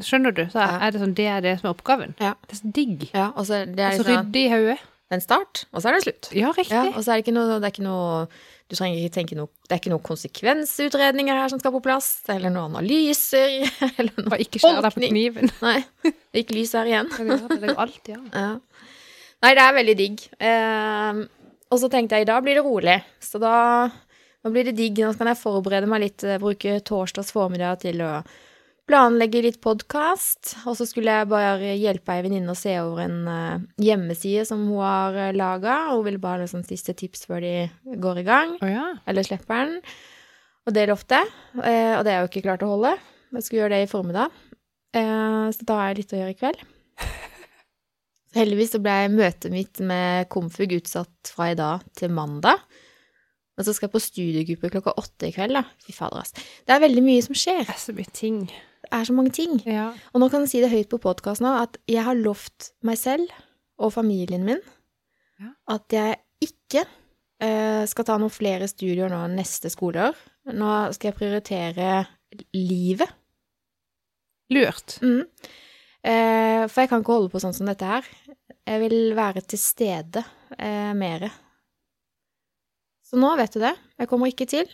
skjønner 0.00 0.34
du? 0.34 0.44
Så 0.52 0.60
Ja. 0.60 0.78
er 0.80 0.90
det 0.92 1.00
sånn 1.00 1.14
Det 1.14 1.26
er 1.26 1.40
det 1.40 1.60
som 1.60 1.70
er 1.70 1.74
oppgaven. 1.74 2.14
Ja. 2.20 2.34
Det 2.48 2.52
er 2.56 2.60
så 2.62 2.72
digg. 2.72 3.10
Ja, 3.14 3.30
og 3.36 3.46
så 3.46 3.64
det 3.64 3.78
er 3.80 3.90
liksom 3.98 4.06
rydde 4.06 4.36
i 4.36 4.48
hodet. 4.50 4.78
en 5.08 5.20
start, 5.20 5.66
og 5.72 5.80
så 5.82 5.88
er 5.88 5.92
det 5.94 6.02
slutt. 6.02 6.32
Ja, 6.34 6.50
riktig. 6.52 6.70
Ja, 6.72 6.82
og 6.96 7.04
så 7.04 7.12
er 7.12 7.22
det 7.22 7.26
ikke 7.26 7.34
noe, 7.34 7.60
det 7.60 7.64
er 7.64 7.70
ikke 7.70 7.84
noe 7.86 8.28
Du 8.68 8.74
trenger 8.74 8.98
ikke 8.98 9.14
tenke 9.14 9.36
noe 9.36 9.46
Det 9.68 9.70
er 9.70 9.78
ikke 9.78 9.92
noen 9.92 10.02
konsekvensutredninger 10.02 11.32
her 11.38 11.48
som 11.48 11.60
skal 11.60 11.70
på 11.70 11.80
plass, 11.84 12.22
eller 12.28 12.50
noen 12.50 12.74
analyser, 12.74 13.62
eller 13.98 14.10
noe 14.16 14.28
Bare 14.32 14.40
ikke 14.42 14.58
skjær 14.58 14.82
deg 14.82 14.92
på 14.96 15.06
kniven. 15.08 15.50
Nei, 15.62 15.84
det 16.02 16.14
er 16.34 16.42
ikke 16.42 16.56
lys 16.58 16.72
her 16.74 16.84
igjen. 16.90 17.08
Det 17.08 17.48
det. 17.48 17.60
Det 17.60 17.68
går 17.70 17.78
alt, 17.84 18.08
ja. 18.10 18.18
Ja. 18.34 18.58
Nei, 19.44 19.52
det 19.56 19.62
er 19.62 19.76
veldig 19.76 19.96
digg. 19.98 20.24
Eh, 20.40 21.22
og 21.66 21.82
så 21.82 21.90
tenkte 21.92 22.18
jeg 22.18 22.26
i 22.26 22.30
dag 22.30 22.42
blir 22.44 22.58
det 22.58 22.64
rolig, 22.64 22.96
så 23.20 23.40
da, 23.42 23.54
nå 24.44 24.52
blir 24.54 24.68
det 24.68 24.76
digg. 24.78 25.02
Nå 25.02 25.12
kan 25.18 25.30
jeg 25.30 25.40
forberede 25.40 25.90
meg 25.90 26.04
litt, 26.06 26.24
eh, 26.24 26.40
bruke 26.42 26.78
torsdags 26.86 27.34
formiddag 27.34 27.82
til 27.84 28.02
å 28.06 28.12
planlegge 28.86 29.42
litt 29.42 29.58
podkast. 29.64 30.54
Og 30.64 30.78
så 30.78 30.86
skulle 30.88 31.14
jeg 31.14 31.30
bare 31.30 31.74
hjelpe 31.74 32.14
ei 32.14 32.24
venninne 32.24 32.54
å 32.54 32.58
se 32.58 32.74
over 32.80 33.02
en 33.04 33.18
eh, 33.30 33.64
hjemmeside 33.88 34.46
som 34.48 34.62
hun 34.70 34.82
har 34.84 35.18
uh, 35.18 35.32
laga. 35.36 35.78
Hun 35.92 36.04
ville 36.06 36.22
bare 36.22 36.40
ha 36.40 36.46
liksom, 36.46 36.64
siste 36.66 36.94
tips 36.98 37.26
før 37.28 37.42
de 37.44 37.54
går 38.02 38.22
i 38.22 38.26
gang, 38.26 38.54
oh, 38.60 38.70
ja. 38.70 38.88
eller 39.10 39.26
slipper 39.26 39.66
den. 39.66 39.80
Og 40.66 40.74
det 40.74 40.88
lovte 40.90 41.20
jeg, 41.20 41.30
eh, 41.62 41.92
og 41.94 42.02
det 42.06 42.10
er 42.10 42.16
jeg 42.16 42.24
jo 42.24 42.30
ikke 42.32 42.46
klart 42.48 42.66
å 42.66 42.72
holde. 42.72 42.96
Jeg 43.36 43.46
skulle 43.46 43.60
gjøre 43.60 43.76
det 43.76 43.84
i 43.84 43.90
formiddag, 43.90 44.42
eh, 44.98 45.46
så 45.54 45.66
da 45.68 45.78
har 45.78 45.92
jeg 45.92 46.00
litt 46.00 46.14
å 46.14 46.20
gjøre 46.22 46.34
i 46.34 46.38
kveld. 46.40 46.66
Heldigvis 48.36 48.74
så 48.74 48.80
ble 48.84 48.96
møtet 49.14 49.52
mitt 49.52 49.80
med 49.80 50.28
Komfug 50.32 50.74
utsatt 50.76 51.30
fra 51.32 51.50
i 51.52 51.56
dag 51.58 51.84
til 51.96 52.12
mandag. 52.12 52.60
Og 53.56 53.64
så 53.64 53.72
skal 53.72 53.88
jeg 53.88 53.94
på 53.94 54.02
studiegruppe 54.04 54.70
klokka 54.74 54.92
åtte 55.00 55.30
i 55.30 55.32
kveld, 55.32 55.56
da. 55.56 55.62
Fy 55.86 55.94
fader, 55.96 56.20
ass. 56.20 56.34
Det 56.36 56.74
er 56.74 56.82
veldig 56.82 57.04
mye 57.06 57.22
som 57.24 57.38
skjer. 57.38 57.62
Det 57.64 57.72
er 57.72 57.80
så 57.80 57.94
mye 57.96 58.12
ting. 58.12 58.42
Det 58.84 58.92
er 58.92 59.08
så 59.08 59.16
mange 59.16 59.32
ting. 59.34 59.56
Ja. 59.64 59.88
Og 60.12 60.20
nå 60.20 60.28
kan 60.32 60.44
jeg 60.44 60.52
si 60.52 60.60
det 60.62 60.70
høyt 60.74 60.90
på 60.92 61.00
podkasten 61.02 61.48
nå, 61.48 61.54
at 61.64 61.80
jeg 61.90 62.04
har 62.04 62.18
lovt 62.20 62.70
meg 62.86 63.00
selv 63.00 63.32
og 63.80 63.94
familien 63.96 64.44
min 64.46 64.60
Ja. 65.40 65.50
at 65.72 65.92
jeg 65.92 66.16
ikke 66.44 66.84
uh, 66.84 67.84
skal 67.88 68.06
ta 68.08 68.16
noen 68.20 68.32
flere 68.32 68.68
studier 68.68 69.10
nå 69.12 69.22
neste 69.32 69.72
skoleår. 69.72 70.16
Nå 70.52 70.72
skal 70.96 71.10
jeg 71.10 71.18
prioritere 71.18 71.90
livet. 72.56 73.08
Lurt. 74.52 74.98
Mm. 75.02 75.24
Eh, 76.06 76.64
for 76.70 76.84
jeg 76.84 76.90
kan 76.92 77.02
ikke 77.02 77.16
holde 77.16 77.32
på 77.32 77.40
sånn 77.42 77.54
som 77.56 77.66
dette 77.70 77.88
her. 77.88 78.06
Jeg 78.66 78.82
vil 78.82 78.98
være 79.18 79.42
til 79.46 79.58
stede 79.62 80.22
eh, 80.58 80.92
mere. 80.98 81.30
Så 83.06 83.18
nå 83.20 83.32
vet 83.38 83.54
du 83.54 83.62
det. 83.62 83.74
Jeg 84.00 84.10
kommer 84.10 84.30
ikke 84.30 84.46
til. 84.50 84.70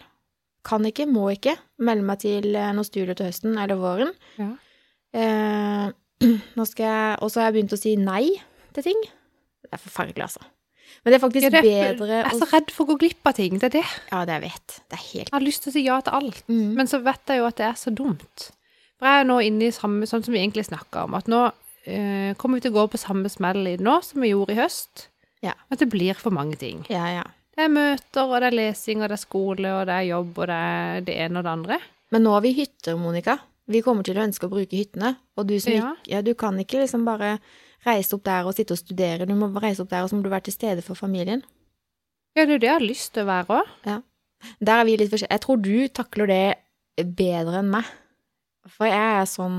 Kan 0.64 0.84
ikke, 0.86 1.08
må 1.10 1.26
ikke 1.34 1.56
melde 1.82 2.06
meg 2.06 2.20
til 2.22 2.52
eh, 2.54 2.70
noen 2.76 2.86
studier 2.86 3.16
til 3.18 3.28
høsten 3.28 3.56
eller 3.58 3.80
våren. 3.80 4.12
Ja. 4.38 4.50
Eh, 5.16 5.88
nå 6.56 6.64
skal 6.68 6.86
jeg 6.86 7.16
Og 7.24 7.32
så 7.32 7.40
har 7.42 7.48
jeg 7.50 7.56
begynt 7.58 7.74
å 7.76 7.80
si 7.80 7.96
nei 8.00 8.24
til 8.72 8.86
ting. 8.86 9.00
Det 9.66 9.74
er 9.76 9.82
forferdelig, 9.82 10.22
altså. 10.28 10.44
Men 11.02 11.12
det 11.12 11.16
er 11.18 11.22
faktisk 11.24 11.44
Ja, 11.48 11.50
det 11.50 11.60
er- 11.72 11.94
bedre 11.96 12.16
Jeg 12.20 12.28
er 12.30 12.38
så 12.40 12.48
redd 12.52 12.70
for 12.72 12.84
å 12.84 12.92
gå 12.92 12.98
glipp 13.02 13.28
av 13.28 13.34
ting. 13.36 13.56
Det 13.58 13.68
er 13.70 13.76
det. 13.80 13.86
Ja, 14.12 14.24
det 14.28 14.36
jeg 14.38 14.44
vet. 14.52 14.74
Det 14.88 14.98
er 14.98 15.04
helt 15.08 15.30
Jeg 15.30 15.36
har 15.38 15.44
lyst 15.44 15.64
til 15.64 15.72
å 15.72 15.74
si 15.76 15.84
ja 15.88 16.00
til 16.04 16.16
alt. 16.20 16.42
mm. 16.48 16.72
Men 16.78 16.86
så 16.90 17.00
vet 17.04 17.32
jeg 17.32 17.40
jo 17.40 17.46
at 17.48 17.56
det 17.60 17.66
er 17.72 17.78
så 17.80 17.92
dumt. 17.96 18.50
For 19.02 19.10
jeg 19.10 19.24
er 19.24 19.26
nå 19.26 19.36
inne 19.42 19.66
i 19.66 19.74
samme, 19.74 20.06
sånn 20.06 20.22
som 20.22 20.30
vi 20.30 20.38
egentlig 20.38 20.62
snakka 20.68 21.08
om, 21.08 21.16
at 21.18 21.26
nå 21.26 21.40
eh, 21.90 22.36
kommer 22.38 22.60
vi 22.60 22.68
til 22.68 22.70
å 22.70 22.76
gå 22.76 22.84
på 22.92 23.00
samme 23.02 23.26
smell 23.32 23.64
nå 23.82 23.96
som 24.06 24.22
vi 24.22 24.30
gjorde 24.30 24.54
i 24.54 24.60
høst. 24.60 25.08
Ja. 25.42 25.56
At 25.74 25.82
det 25.82 25.88
blir 25.90 26.14
for 26.14 26.30
mange 26.30 26.54
ting. 26.60 26.84
Ja, 26.86 27.08
ja. 27.10 27.24
Det 27.52 27.64
er 27.66 27.72
møter, 27.74 28.28
og 28.28 28.36
det 28.38 28.52
er 28.52 28.54
lesing, 28.60 29.02
og 29.02 29.10
det 29.10 29.16
er 29.18 29.24
skole, 29.24 29.72
og 29.74 29.88
det 29.90 29.96
er 29.96 30.06
jobb, 30.12 30.38
og 30.38 30.46
det 30.46 30.60
er 30.68 31.02
det 31.08 31.16
ene 31.24 31.40
og 31.40 31.48
det 31.48 31.50
andre. 31.56 31.78
Men 32.14 32.22
nå 32.22 32.36
har 32.36 32.44
vi 32.46 32.54
hytter, 32.60 32.94
Monica. 33.00 33.40
Vi 33.74 33.82
kommer 33.82 34.06
til 34.06 34.20
å 34.20 34.22
ønske 34.22 34.46
å 34.46 34.52
bruke 34.52 34.78
hyttene. 34.78 35.16
Og 35.36 35.48
du 35.50 35.56
Ja. 35.56 35.58
ikke 35.58 36.12
Ja, 36.14 36.22
du 36.22 36.34
kan 36.34 36.54
ikke 36.62 36.78
liksom 36.78 37.04
bare 37.04 37.40
reise 37.84 38.14
opp 38.14 38.22
der 38.22 38.46
og 38.46 38.54
sitte 38.54 38.72
og 38.72 38.78
studere. 38.78 39.26
Du 39.26 39.34
må 39.34 39.50
reise 39.60 39.82
opp 39.82 39.90
der, 39.90 40.04
og 40.04 40.10
så 40.10 40.16
må 40.16 40.22
du 40.22 40.30
være 40.30 40.46
til 40.46 40.54
stede 40.54 40.82
for 40.82 40.94
familien. 40.94 41.42
Ja, 42.36 42.46
det 42.46 42.50
er 42.50 42.54
jo 42.54 42.58
det 42.58 42.70
jeg 42.70 42.78
har 42.78 42.86
lyst 42.86 43.12
til 43.12 43.24
å 43.24 43.26
være 43.26 43.46
òg. 43.58 44.02
Der 44.60 44.80
er 44.80 44.84
vi 44.84 44.96
litt 44.96 45.10
forskjellige. 45.10 45.34
Jeg 45.34 45.40
tror 45.40 45.56
du 45.62 45.88
takler 45.88 46.26
det 46.26 47.16
bedre 47.16 47.58
enn 47.58 47.70
meg. 47.70 47.84
For 48.70 48.86
jeg 48.86 48.94
er 49.18 49.24
sånn 49.26 49.56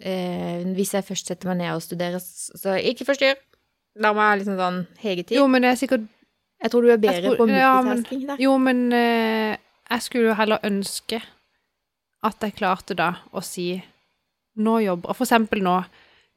eh, 0.00 0.62
Hvis 0.72 0.94
jeg 0.96 1.04
først 1.04 1.26
setter 1.28 1.50
meg 1.50 1.58
ned 1.60 1.74
og 1.76 1.82
studerer, 1.84 2.22
så 2.24 2.76
ikke 2.80 3.04
forstyrr. 3.04 3.36
La 4.00 4.14
meg 4.16 4.40
liksom 4.40 4.56
sånn 4.58 4.78
hegetid. 5.02 5.36
Jo, 5.36 5.44
men 5.46 5.62
det 5.62 5.70
er 5.74 5.76
sikkert 5.82 6.06
Jeg 6.64 6.70
tror 6.72 6.82
du 6.82 6.88
er 6.94 6.96
bedre 7.02 7.20
tror- 7.34 7.36
på 7.42 7.48
ja, 7.52 7.74
multitasking 7.84 8.22
der. 8.30 8.40
Jo, 8.40 8.54
men 8.58 8.80
eh, 8.96 9.56
jeg 9.90 10.02
skulle 10.06 10.30
jo 10.32 10.38
heller 10.38 10.58
ønske 10.64 11.20
at 12.24 12.40
jeg 12.40 12.54
klarte 12.56 12.96
da 12.96 13.10
å 13.36 13.42
si 13.44 13.82
Nå 14.56 14.78
jobber 14.80 15.12
For 15.18 15.26
eksempel 15.26 15.60
nå. 15.66 15.76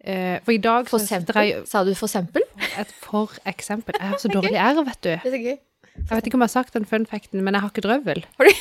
eh, 0.04 0.40
for 0.44 0.52
i 0.52 0.58
dag 0.58 0.88
For 0.92 1.00
eksempel. 1.00 1.36
jeg 1.40 1.64
Sa 1.70 1.84
du 1.88 1.94
for 1.96 2.08
eksempel? 2.10 2.44
et 2.78 2.92
For 3.00 3.32
eksempel. 3.46 3.96
Jeg 4.00 4.10
har 4.12 4.18
så 4.20 4.28
dårlig 4.36 4.58
ære, 4.60 4.84
vet 4.86 5.02
du. 5.02 5.10
Det 5.16 5.32
er 5.32 5.38
så 5.38 5.44
gøy. 5.46 5.58
Jeg 5.98 6.10
vet 6.12 6.28
ikke 6.28 6.36
om 6.36 6.44
jeg 6.44 6.50
har 6.52 6.56
sagt 6.60 6.74
den 6.76 6.86
fun 6.86 7.06
facten, 7.10 7.42
men 7.46 7.54
jeg 7.56 7.62
har 7.64 7.70
ikke 7.72 7.86
drøvel. 7.88 8.26
Har 8.38 8.46
du- 8.46 8.54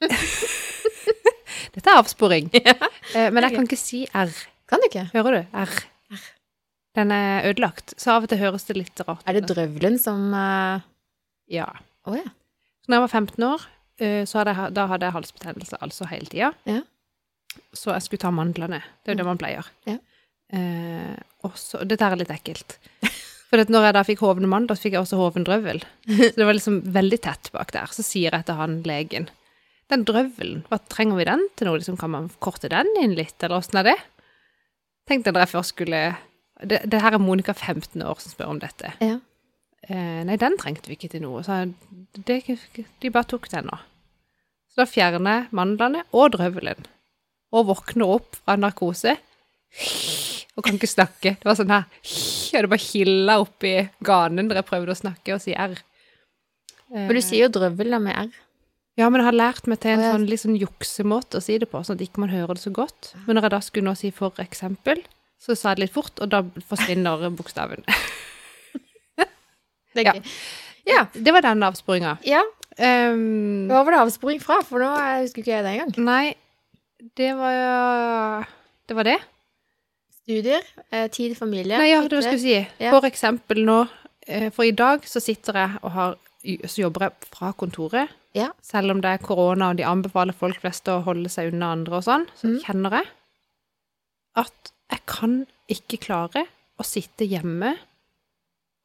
Dette 1.74 1.92
er 1.92 2.00
avsporing. 2.00 2.50
Ja. 2.60 2.76
Eh, 3.16 3.30
men 3.32 3.42
jeg 3.46 3.56
kan 3.56 3.66
ikke 3.66 3.80
si 3.80 4.04
R. 4.14 4.30
Kan 4.70 4.82
du 4.82 4.86
ikke? 4.90 5.08
Hører 5.14 5.40
du? 5.40 5.58
R. 5.58 5.72
Den 6.98 7.12
er 7.14 7.46
ødelagt, 7.48 7.94
så 8.00 8.16
av 8.16 8.26
og 8.26 8.30
til 8.32 8.40
høres 8.40 8.66
det 8.66 8.74
litt 8.74 9.00
rart 9.06 9.22
Er 9.30 9.38
det 9.38 9.46
drøvelen 9.46 9.98
som 10.02 10.32
uh... 10.34 10.82
Ja. 11.50 11.68
Å 12.06 12.14
ja. 12.16 12.26
Så 12.82 12.90
når 12.90 12.96
jeg 12.96 13.04
var 13.04 13.12
15 13.14 13.46
år, 13.46 13.66
eh, 14.02 14.22
så 14.26 14.40
hadde 14.40 14.54
jeg, 14.56 14.74
da 14.78 14.86
hadde 14.90 15.08
jeg 15.08 15.16
halsbetennelse 15.16 15.78
altså 15.82 16.06
hele 16.10 16.30
tida. 16.30 16.52
Ja. 16.70 16.80
Så 17.74 17.92
jeg 17.94 18.06
skulle 18.06 18.22
ta 18.22 18.30
mandlene. 18.34 18.80
Det 19.02 19.10
er 19.10 19.16
jo 19.16 19.22
det 19.22 19.28
man 19.28 19.40
pleier. 19.40 19.66
Ja. 19.88 19.98
Eh, 20.54 21.16
og 21.46 21.58
så, 21.58 21.82
dette 21.86 22.06
er 22.06 22.18
litt 22.18 22.32
ekkelt. 22.34 22.78
For 23.50 23.62
når 23.66 23.88
jeg 23.88 23.96
da 23.96 24.04
fikk 24.06 24.22
hovne 24.22 24.50
mandler, 24.50 24.78
så 24.78 24.86
fikk 24.86 24.94
jeg 24.94 25.02
også 25.02 25.18
hoven 25.18 25.46
drøvel. 25.46 25.82
Så 26.20 26.36
det 26.36 26.46
var 26.46 26.54
liksom 26.54 26.80
veldig 26.94 27.18
tett 27.24 27.50
bak 27.54 27.72
der. 27.74 27.90
Så 27.90 28.04
sier 28.06 28.30
jeg 28.36 28.46
til 28.46 28.58
han 28.60 28.76
legen 28.86 29.26
Den 29.90 30.04
drøvelen, 30.06 30.64
hva 30.70 30.78
trenger 30.92 31.18
vi 31.18 31.26
den 31.26 31.46
til 31.58 31.66
noe? 31.66 31.80
Liksom, 31.80 31.98
kan 31.98 32.12
man 32.12 32.28
korte 32.42 32.70
den 32.70 32.90
inn 33.00 33.16
litt, 33.18 33.36
eller 33.42 33.58
åssen 33.58 33.80
er 33.80 33.90
det? 33.90 33.96
Tenkte 35.10 35.30
jeg 35.30 35.36
da 35.36 35.42
jeg 35.42 35.54
først 35.56 35.74
skulle 35.74 36.02
det, 36.60 36.82
det 36.92 37.00
her 37.00 37.16
er 37.16 37.22
Monica 37.22 37.54
15 37.56 38.02
år 38.04 38.20
som 38.20 38.32
spør 38.34 38.52
om 38.52 38.60
dette. 38.60 38.92
Ja. 39.00 39.16
Eh, 39.88 40.20
nei, 40.28 40.36
den 40.40 40.58
trengte 40.60 40.90
vi 40.90 40.98
ikke 40.98 41.10
til 41.14 41.24
noe. 41.24 41.42
Så 41.46 41.56
det, 42.26 42.42
de 43.00 43.12
bare 43.12 43.28
tok 43.28 43.48
den 43.52 43.70
nå. 43.70 43.78
Så 44.70 44.82
da 44.82 44.86
fjerner 44.88 45.48
mandlene 45.56 46.04
og 46.14 46.34
drøvelen. 46.36 46.84
Og 47.56 47.70
våkner 47.72 48.12
opp 48.18 48.38
fra 48.42 48.58
narkose. 48.60 49.16
Og 50.58 50.66
kan 50.66 50.76
ikke 50.76 50.90
snakke. 50.90 51.34
Det 51.40 51.46
var 51.46 51.56
sånn 51.58 51.72
her 51.72 51.86
Og 51.86 52.66
det 52.66 52.70
bare 52.72 52.82
hilla 52.82 53.38
oppi 53.40 53.72
ganen 54.04 54.50
da 54.50 54.58
jeg 54.58 54.68
prøvde 54.68 54.94
å 54.94 54.98
snakke 54.98 55.36
og 55.36 55.42
si 55.42 55.54
R. 55.54 55.76
Eh, 56.90 57.06
For 57.06 57.16
du 57.16 57.22
sier 57.24 57.46
jo 57.46 57.54
drøvel 57.56 57.94
da 57.94 58.02
med 58.02 58.18
R. 58.18 58.40
Ja, 58.98 59.08
men 59.08 59.20
jeg 59.20 59.26
har 59.30 59.36
lært 59.38 59.66
meg 59.70 59.80
til 59.80 59.90
en 59.94 60.02
sånn 60.02 60.26
litt 60.28 60.40
sånn 60.42 60.56
juksemåte 60.58 61.38
å 61.38 61.42
si 61.44 61.56
det 61.62 61.68
på, 61.70 61.80
sånn 61.86 61.96
at 61.96 62.02
ikke 62.04 62.20
man 62.24 62.32
hører 62.32 62.54
det 62.58 62.62
så 62.64 62.72
godt. 62.74 63.14
Men 63.26 63.36
når 63.38 63.46
jeg 63.46 63.50
da 63.54 63.60
skulle 63.64 63.86
nå 63.88 63.94
si 63.96 64.10
for 64.10 64.34
eksempel, 64.42 65.00
så 65.40 65.54
sa 65.56 65.70
jeg 65.70 65.76
det 65.80 65.84
litt 65.86 65.94
fort, 65.94 66.20
og 66.20 66.28
da 66.32 66.42
forsvinner 66.68 67.28
bokstaven. 67.38 67.84
Det 69.16 70.02
er 70.02 70.06
Ja. 70.06 70.12
gøy. 70.14 70.22
Ja. 70.86 71.04
Det 71.12 71.32
var 71.32 71.40
den 71.42 71.62
avsporinga. 71.62 72.18
ja. 72.26 72.42
Um, 72.80 73.66
Hva 73.68 73.82
var 73.84 73.90
det 73.92 73.98
avsporing 74.00 74.38
fra? 74.40 74.60
For 74.64 74.78
nå 74.80 74.88
husker 75.20 75.42
ikke 75.42 75.50
jeg 75.52 75.64
det 75.66 75.72
engang. 75.74 75.90
Nei, 76.06 76.34
det 77.18 77.32
var 77.36 77.52
jo 77.52 78.44
Det 78.88 78.96
var 78.96 79.04
det? 79.04 79.16
Studier, 80.22 80.62
eh, 80.92 81.08
tid, 81.08 81.34
familie 81.36 81.76
Nei, 81.76 81.90
ja, 81.90 82.00
det 82.00 82.12
var 82.14 82.22
det 82.22 82.30
jeg 82.30 82.38
skulle 82.38 82.40
si. 82.40 82.84
Ja. 82.84 82.90
For 82.94 83.08
eksempel 83.10 83.64
nå 83.66 83.88
eh, 84.28 84.48
For 84.54 84.62
i 84.64 84.70
dag 84.70 85.02
så 85.04 85.20
sitter 85.20 85.52
jeg 85.58 85.80
og 85.82 85.90
har 85.90 86.16
Så 86.64 86.80
jobber 86.86 87.08
jeg 87.08 87.28
fra 87.34 87.50
kontoret. 87.52 88.08
Ja. 88.36 88.50
Selv 88.62 88.94
om 88.94 89.00
det 89.02 89.10
er 89.10 89.22
korona 89.24 89.72
og 89.72 89.78
de 89.80 89.86
anbefaler 89.86 90.36
folk 90.36 90.60
flest 90.62 90.88
å 90.90 91.00
holde 91.06 91.30
seg 91.32 91.50
unna 91.50 91.72
andre 91.74 91.98
og 91.98 92.06
sånn, 92.06 92.26
så 92.38 92.50
mm. 92.50 92.58
kjenner 92.66 93.00
jeg 93.00 93.10
at 94.40 94.72
jeg 94.90 95.06
kan 95.10 95.38
ikke 95.70 96.00
klare 96.02 96.44
å 96.78 96.86
sitte 96.86 97.26
hjemme 97.26 97.74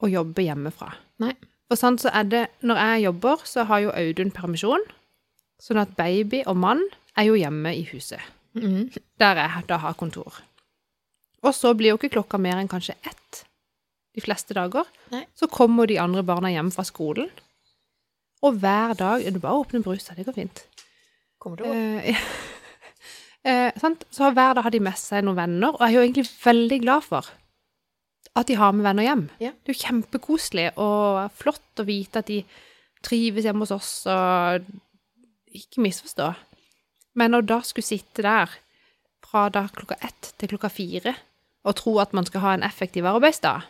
og 0.03 0.11
jobbe 0.11 0.45
hjemmefra. 0.45 0.91
Nei. 1.23 1.33
For 1.65 1.79
sånn 1.79 1.97
så 1.97 2.11
er 2.13 2.27
det 2.29 2.41
Når 2.61 2.77
jeg 2.77 3.05
jobber, 3.07 3.45
så 3.47 3.63
har 3.65 3.81
jo 3.81 3.93
Audun 3.95 4.33
permisjon. 4.33 4.83
Sånn 5.61 5.79
at 5.81 5.95
baby 5.97 6.43
og 6.45 6.59
mann 6.61 6.83
er 7.17 7.29
jo 7.29 7.37
hjemme 7.39 7.71
i 7.73 7.85
huset. 7.89 8.21
Mm. 8.53 8.91
Der 9.21 9.39
jeg 9.39 9.65
da 9.69 9.79
har 9.81 9.95
kontor. 9.97 10.41
Og 11.45 11.53
så 11.55 11.73
blir 11.77 11.93
jo 11.93 11.99
ikke 11.99 12.13
klokka 12.17 12.37
mer 12.41 12.59
enn 12.59 12.69
kanskje 12.69 12.97
ett 13.05 13.45
de 14.15 14.23
fleste 14.23 14.55
dager. 14.55 14.87
Nei. 15.11 15.25
Så 15.35 15.49
kommer 15.51 15.89
de 15.89 15.99
andre 16.01 16.23
barna 16.25 16.51
hjem 16.53 16.71
fra 16.73 16.85
skolen. 16.87 17.29
Og 18.45 18.59
hver 18.61 18.93
dag 18.97 19.23
Du 19.33 19.39
bare 19.41 19.61
åpner 19.63 19.83
brusa, 19.85 20.15
det 20.17 20.27
går 20.27 20.37
fint. 20.37 20.65
Kommer 21.41 21.61
til 21.61 21.69
å. 21.69 21.73
Eh, 21.73 22.21
eh, 23.49 23.79
sant? 23.81 24.05
Så 24.13 24.29
hver 24.29 24.57
dag 24.57 24.65
har 24.65 24.73
de 24.73 24.83
med 24.83 24.97
seg 24.99 25.25
noen 25.25 25.39
venner, 25.39 25.73
og 25.73 25.81
jeg 25.83 25.93
er 25.93 25.97
jo 25.97 26.05
egentlig 26.05 26.27
veldig 26.43 26.79
glad 26.85 27.05
for 27.07 27.33
at 28.35 28.49
de 28.49 28.57
har 28.59 28.73
med 28.75 28.83
venner 28.83 29.07
hjem. 29.07 29.27
Ja. 29.39 29.53
Det 29.63 29.71
er 29.71 29.77
jo 29.77 29.83
kjempekoselig 29.85 30.65
og 30.81 31.31
flott 31.39 31.79
å 31.79 31.85
vite 31.87 32.19
at 32.19 32.27
de 32.27 32.41
trives 33.05 33.45
hjemme 33.47 33.63
hos 33.63 33.71
oss, 33.71 33.91
og 34.11 34.65
ikke 35.55 35.83
misforstå. 35.85 36.33
Men 37.15 37.37
å 37.37 37.43
da 37.45 37.61
skulle 37.63 37.87
sitte 37.87 38.25
der 38.25 38.51
fra 39.25 39.47
da 39.53 39.65
klokka 39.71 39.97
ett 40.03 40.33
til 40.35 40.51
klokka 40.51 40.71
fire 40.73 41.15
og 41.65 41.77
tro 41.79 41.95
at 42.03 42.11
man 42.13 42.27
skal 42.27 42.43
ha 42.43 42.51
en 42.55 42.65
effektiv 42.65 43.07
arbeidsdag, 43.09 43.63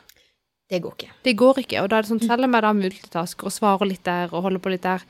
Det 0.70 0.82
går 0.82 0.93
ikke. 0.97 1.11
det 1.24 1.36
går 1.38 1.59
ikke. 1.61 1.82
Og 1.84 1.89
da 1.89 1.97
er 1.97 2.01
det 2.01 2.09
sånn, 2.09 2.24
selv 2.28 2.43
om 2.47 2.53
jeg 2.57 2.61
da 2.66 2.72
multitasker 2.74 3.45
og 3.45 3.51
svarer 3.53 3.86
litt 3.88 4.03
der 4.03 4.32
og 4.34 4.41
holder 4.47 4.59
på 4.63 4.72
litt 4.74 4.82
der, 4.82 5.03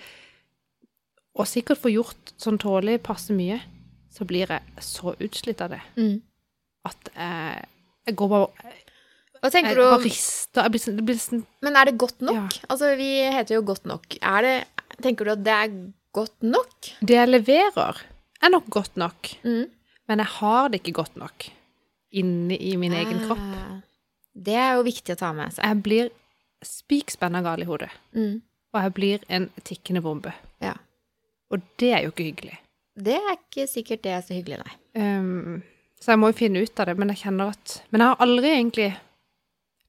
og 1.36 1.48
sikkert 1.48 1.80
får 1.82 1.94
gjort 1.96 2.34
sånn 2.40 2.60
tålelig 2.62 3.02
passe 3.04 3.32
mye, 3.36 3.62
så 4.12 4.24
blir 4.28 4.48
jeg 4.52 4.84
så 4.84 5.16
utslitt 5.20 5.62
av 5.62 5.70
det 5.76 5.82
Mm. 5.98 6.22
at 6.86 7.10
jeg, 7.16 7.66
jeg 8.08 8.16
går 8.16 8.30
bare 8.30 8.74
Hva 9.44 9.52
tenker 9.52 9.70
Jeg 9.70 9.76
du 9.78 9.84
om 9.86 10.02
rister. 10.02 10.62
Jeg 10.64 10.72
blir, 10.72 10.80
sånn- 10.80 10.96
det 10.96 11.06
blir 11.06 11.16
sånn 11.20 11.46
Men 11.62 11.76
er 11.76 11.86
det 11.86 11.98
godt 11.98 12.22
nok? 12.22 12.34
Ja. 12.34 12.48
Altså, 12.70 12.96
vi 12.98 13.10
heter 13.32 13.56
jo 13.56 13.62
Godt 13.62 13.86
nok. 13.86 14.08
Det 14.10 14.66
Tenker 15.04 15.26
du 15.26 15.32
at 15.32 15.44
det 15.44 15.54
er 15.54 15.92
godt 16.14 16.42
nok? 16.42 16.72
Det 17.04 17.16
jeg 17.16 17.28
leverer, 17.30 17.98
er 18.42 18.50
nok 18.50 18.70
godt 18.70 18.96
nok, 18.96 19.36
Mm. 19.44 19.70
men 20.08 20.18
jeg 20.20 20.28
har 20.28 20.70
det 20.70 20.82
ikke 20.84 20.94
godt 21.04 21.16
nok 21.18 21.50
inni 22.14 22.56
i 22.72 22.76
min 22.78 22.94
egen 22.94 23.20
kropp. 23.28 23.75
Det 24.36 24.56
er 24.60 24.76
jo 24.76 24.84
viktig 24.84 25.16
å 25.16 25.20
ta 25.20 25.32
med 25.34 25.54
seg. 25.56 25.64
Jeg 25.64 25.84
blir 25.84 26.10
spikspenna 26.66 27.42
gal 27.46 27.62
i 27.62 27.66
hodet, 27.66 27.90
Mm. 28.16 28.42
og 28.74 28.82
jeg 28.82 28.94
blir 28.94 29.20
en 29.30 29.50
tikkende 29.64 30.02
bombe. 30.04 30.34
Ja. 30.62 30.74
Og 31.52 31.62
det 31.78 31.94
er 31.94 32.04
jo 32.04 32.12
ikke 32.12 32.26
hyggelig. 32.32 32.58
Det 32.98 33.16
er 33.16 33.36
ikke 33.38 33.68
sikkert 33.68 34.02
det 34.04 34.12
er 34.12 34.22
så 34.22 34.34
hyggelig, 34.34 34.60
nei. 34.66 34.74
Um, 34.96 35.64
så 36.00 36.14
jeg 36.14 36.20
må 36.20 36.28
jo 36.32 36.38
finne 36.40 36.62
ut 36.64 36.80
av 36.80 36.86
det, 36.88 36.98
men 36.98 37.10
jeg 37.10 37.18
kjenner 37.26 37.50
at 37.52 37.82
Men 37.92 38.02
jeg 38.02 38.08
har 38.08 38.18
aldri 38.26 38.50
egentlig 38.50 38.96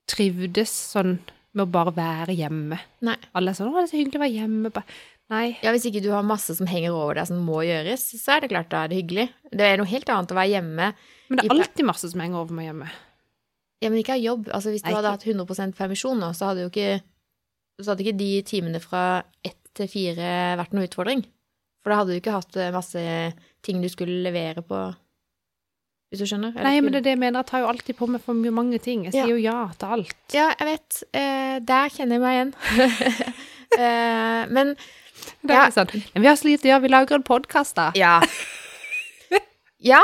trivdes 0.07 0.71
sånn 0.93 1.19
med 1.57 1.67
å 1.67 1.71
bare 1.73 1.93
være 1.97 2.37
hjemme. 2.37 2.79
Nei. 3.07 3.17
Alle 3.35 3.51
er 3.51 3.55
sånn 3.55 3.73
'Å, 3.73 3.75
det 3.81 3.85
er 3.85 3.93
så 3.97 4.01
hyggelig 4.01 4.21
å 4.21 4.25
være 4.25 4.39
hjemme'. 4.39 4.85
Nei. 5.29 5.59
Ja, 5.63 5.73
Hvis 5.73 5.87
ikke 5.87 6.03
du 6.03 6.11
har 6.13 6.23
masse 6.23 6.55
som 6.55 6.67
henger 6.67 6.93
over 6.95 7.15
deg 7.15 7.27
som 7.27 7.45
må 7.45 7.65
gjøres, 7.67 8.05
så 8.23 8.37
er 8.37 8.41
det 8.41 8.51
klart 8.51 8.69
da 8.71 8.85
er 8.85 8.89
det 8.89 9.03
hyggelig. 9.03 9.29
Det 9.51 9.61
er 9.61 9.77
noe 9.77 9.87
helt 9.87 10.07
annet 10.09 10.31
å 10.31 10.35
være 10.39 10.53
hjemme 10.55 10.95
Men 11.29 11.39
det 11.39 11.45
er 11.47 11.57
alltid 11.57 11.85
masse 11.85 12.11
som 12.11 12.21
henger 12.21 12.39
over 12.39 12.53
meg 12.55 12.67
hjemme. 12.71 12.89
Ja, 13.85 13.91
men 13.91 14.01
ikke 14.01 14.15
av 14.17 14.23
jobb. 14.25 14.49
Altså, 14.57 14.71
hvis 14.73 14.83
du 14.83 14.89
Nei, 14.89 14.97
hadde 14.97 15.11
hatt 15.13 15.27
100 15.27 15.75
permisjon 15.77 16.19
nå, 16.23 16.31
så 16.35 16.51
hadde 16.51 16.65
jo 16.65 16.71
ikke 16.73 17.01
Så 17.83 17.91
hadde 17.93 18.07
ikke 18.07 18.17
de 18.19 18.31
timene 18.49 18.81
fra 18.81 19.23
ett 19.45 19.59
til 19.77 19.89
fire 19.93 20.29
vært 20.57 20.73
noe 20.73 20.87
utfordring. 20.89 21.27
For 21.85 21.93
da 21.93 21.99
hadde 22.01 22.15
du 22.15 22.21
ikke 22.23 22.33
hatt 22.39 22.57
eh, 22.57 22.71
masse 22.73 23.03
ting 23.67 23.83
du 23.85 23.89
skulle 23.93 24.23
levere 24.25 24.63
på 24.65 24.79
Hvis 26.11 26.23
du 26.23 26.27
skjønner? 26.31 26.55
Eller 26.57 26.71
Nei, 26.71 26.81
men 26.81 26.95
det 26.95 27.03
er 27.03 27.05
det 27.05 27.13
jeg 27.17 27.21
mener. 27.21 27.43
Jeg 27.45 27.51
tar 27.51 27.61
jo 27.65 27.69
alltid 27.69 27.99
på 27.99 28.09
meg 28.09 28.23
for 28.25 28.35
mange 28.57 28.79
ting. 28.81 29.05
Jeg 29.05 29.13
sier 29.13 29.27
Ja. 29.27 29.35
jo 29.35 29.37
ja 29.45 29.59
til 29.77 29.93
alt. 29.99 30.17
Ja, 30.33 30.47
jeg 30.59 30.67
vet. 30.73 31.03
Eh, 31.13 31.59
der 31.69 31.93
kjenner 31.93 32.17
jeg 32.17 32.25
meg 32.25 32.39
igjen. 32.39 32.55
eh, 33.79 34.47
men 34.57 34.73
Det 35.43 35.53
Ja. 35.55 35.67
sånn, 35.75 35.91
men 36.15 36.23
vi 36.23 36.29
har 36.29 36.37
så 36.37 36.49
lite 36.49 36.65
å 36.69 36.71
gjøre, 36.73 36.83
vi 36.83 36.89
lager 36.95 37.15
en 37.21 37.23
podkast, 37.27 37.75
da. 37.77 37.91
Ja. 37.95 38.21
Ja. 39.79 40.01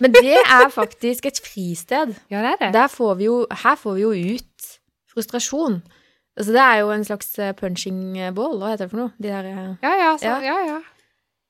Men 0.00 0.12
det 0.12 0.36
er 0.40 0.68
faktisk 0.72 1.26
et 1.26 1.40
fristed. 1.44 2.14
Ja, 2.30 2.40
det 2.42 2.52
er 2.54 2.56
det. 2.66 2.72
Der 2.74 2.86
får 2.88 3.14
vi 3.18 3.24
jo, 3.28 3.46
her 3.50 3.76
får 3.76 3.94
vi 3.94 4.00
jo 4.06 4.10
ut 4.36 4.68
frustrasjon. 5.12 5.82
Altså, 6.36 6.52
det 6.52 6.60
er 6.60 6.76
jo 6.82 6.90
en 6.92 7.04
slags 7.04 7.38
eh, 7.38 7.52
punching 7.56 8.16
ball, 8.36 8.58
hva 8.60 8.72
heter 8.72 8.84
det 8.86 8.90
for 8.90 9.02
noe? 9.04 9.12
De 9.20 9.28
der 9.28 9.44
eh, 9.52 9.74
Ja, 9.82 9.92
ja, 10.00 10.10
så, 10.20 10.24
Ja. 10.24 10.40
ja. 10.40 10.56
ja. 10.72 10.80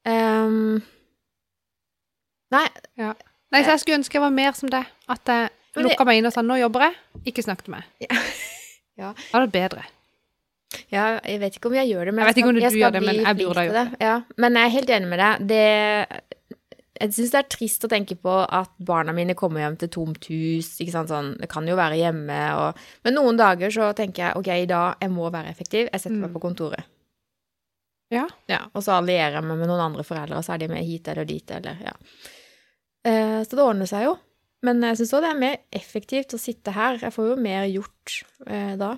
Um, 0.07 0.83
Nei, 2.55 2.67
Nei, 3.51 3.63
så 3.65 3.73
jeg 3.75 3.81
skulle 3.83 3.99
ønske 3.99 4.15
jeg 4.19 4.23
var 4.23 4.31
mer 4.35 4.53
som 4.55 4.71
det. 4.71 4.85
At 5.11 5.27
jeg 5.27 5.51
lukka 5.83 6.07
meg 6.07 6.21
inn 6.21 6.29
og 6.29 6.33
sa 6.35 6.43
'nå 6.47 6.57
jobber 6.61 6.81
jeg', 6.87 6.95
ikke 7.27 7.43
snakk 7.43 7.63
til 7.65 7.75
meg. 7.77 7.83
Ja. 8.97 9.11
Da 9.33 9.39
er 9.39 9.45
det 9.45 9.53
bedre. 9.53 9.83
ja, 10.91 11.19
jeg 11.21 11.41
vet 11.41 11.57
ikke 11.59 11.69
om 11.69 11.75
jeg 11.75 11.89
gjør 11.91 12.05
det, 12.09 12.15
men 12.15 12.25
Jeg 12.25 12.29
vet 12.31 12.37
ikke 12.41 12.49
om 12.49 12.55
skal- 12.55 12.63
jeg 12.63 12.71
skal 12.71 12.81
gjør 12.81 12.93
det, 12.93 13.03
men 13.03 13.15
jeg 13.27 13.37
burde 13.37 13.59
ha 13.61 13.65
det. 13.67 13.75
det. 13.75 13.97
Ja, 14.01 14.21
men 14.39 14.53
jeg 14.57 14.65
er 14.65 14.69
helt 14.69 14.91
enig 14.91 15.09
med 15.09 15.19
deg. 15.19 15.49
Det, 15.49 16.23
jeg 17.01 17.13
syns 17.17 17.31
det 17.33 17.39
er 17.41 17.49
trist 17.53 17.85
å 17.85 17.91
tenke 17.93 18.17
på 18.21 18.33
at 18.45 18.71
barna 18.79 19.13
mine 19.17 19.35
kommer 19.39 19.61
hjem 19.65 19.77
til 19.81 19.89
tomt 19.95 20.25
hus. 20.31 20.69
Ikke 20.81 20.93
sant? 20.95 21.09
Sånn, 21.13 21.33
det 21.41 21.49
kan 21.53 21.67
jo 21.69 21.77
være 21.79 21.99
hjemme 22.01 22.39
og 22.61 22.81
Men 23.05 23.15
noen 23.19 23.37
dager 23.41 23.71
så 23.75 23.93
tenker 23.97 24.27
jeg 24.29 24.37
ok, 24.41 24.49
i 24.63 24.67
dag 24.71 24.97
jeg 25.03 25.11
må 25.15 25.31
være 25.31 25.51
effektiv. 25.53 25.89
Jeg 25.93 26.01
setter 26.01 26.17
meg 26.21 26.31
Mm. 26.31 26.37
på 26.39 26.45
kontoret. 26.49 26.85
Ja. 28.11 28.27
Ja, 28.49 28.61
og 28.73 28.83
så 28.87 28.95
allierer 29.01 29.41
jeg 29.41 29.45
meg 29.49 29.59
med 29.59 29.67
noen 29.69 29.83
andre 29.83 30.05
foreldre, 30.07 30.37
og 30.39 30.45
så 30.47 30.55
er 30.55 30.59
de 30.63 30.69
med 30.71 30.85
hit 30.87 31.09
eller 31.09 31.25
dit, 31.27 31.51
eller 31.51 31.81
ja. 31.83 31.93
Eh, 33.05 33.43
så 33.43 33.51
det 33.57 33.65
ordner 33.65 33.87
seg 33.91 34.05
jo. 34.07 34.17
Men 34.63 34.81
jeg 34.83 34.97
syns 35.01 35.13
òg 35.15 35.23
det 35.23 35.31
er 35.33 35.41
mer 35.41 35.57
effektivt 35.75 36.35
å 36.35 36.39
sitte 36.41 36.73
her. 36.75 36.99
Jeg 37.03 37.13
får 37.15 37.29
jo 37.33 37.37
mer 37.37 37.67
gjort 37.71 38.15
eh, 38.47 38.77
da. 38.79 38.93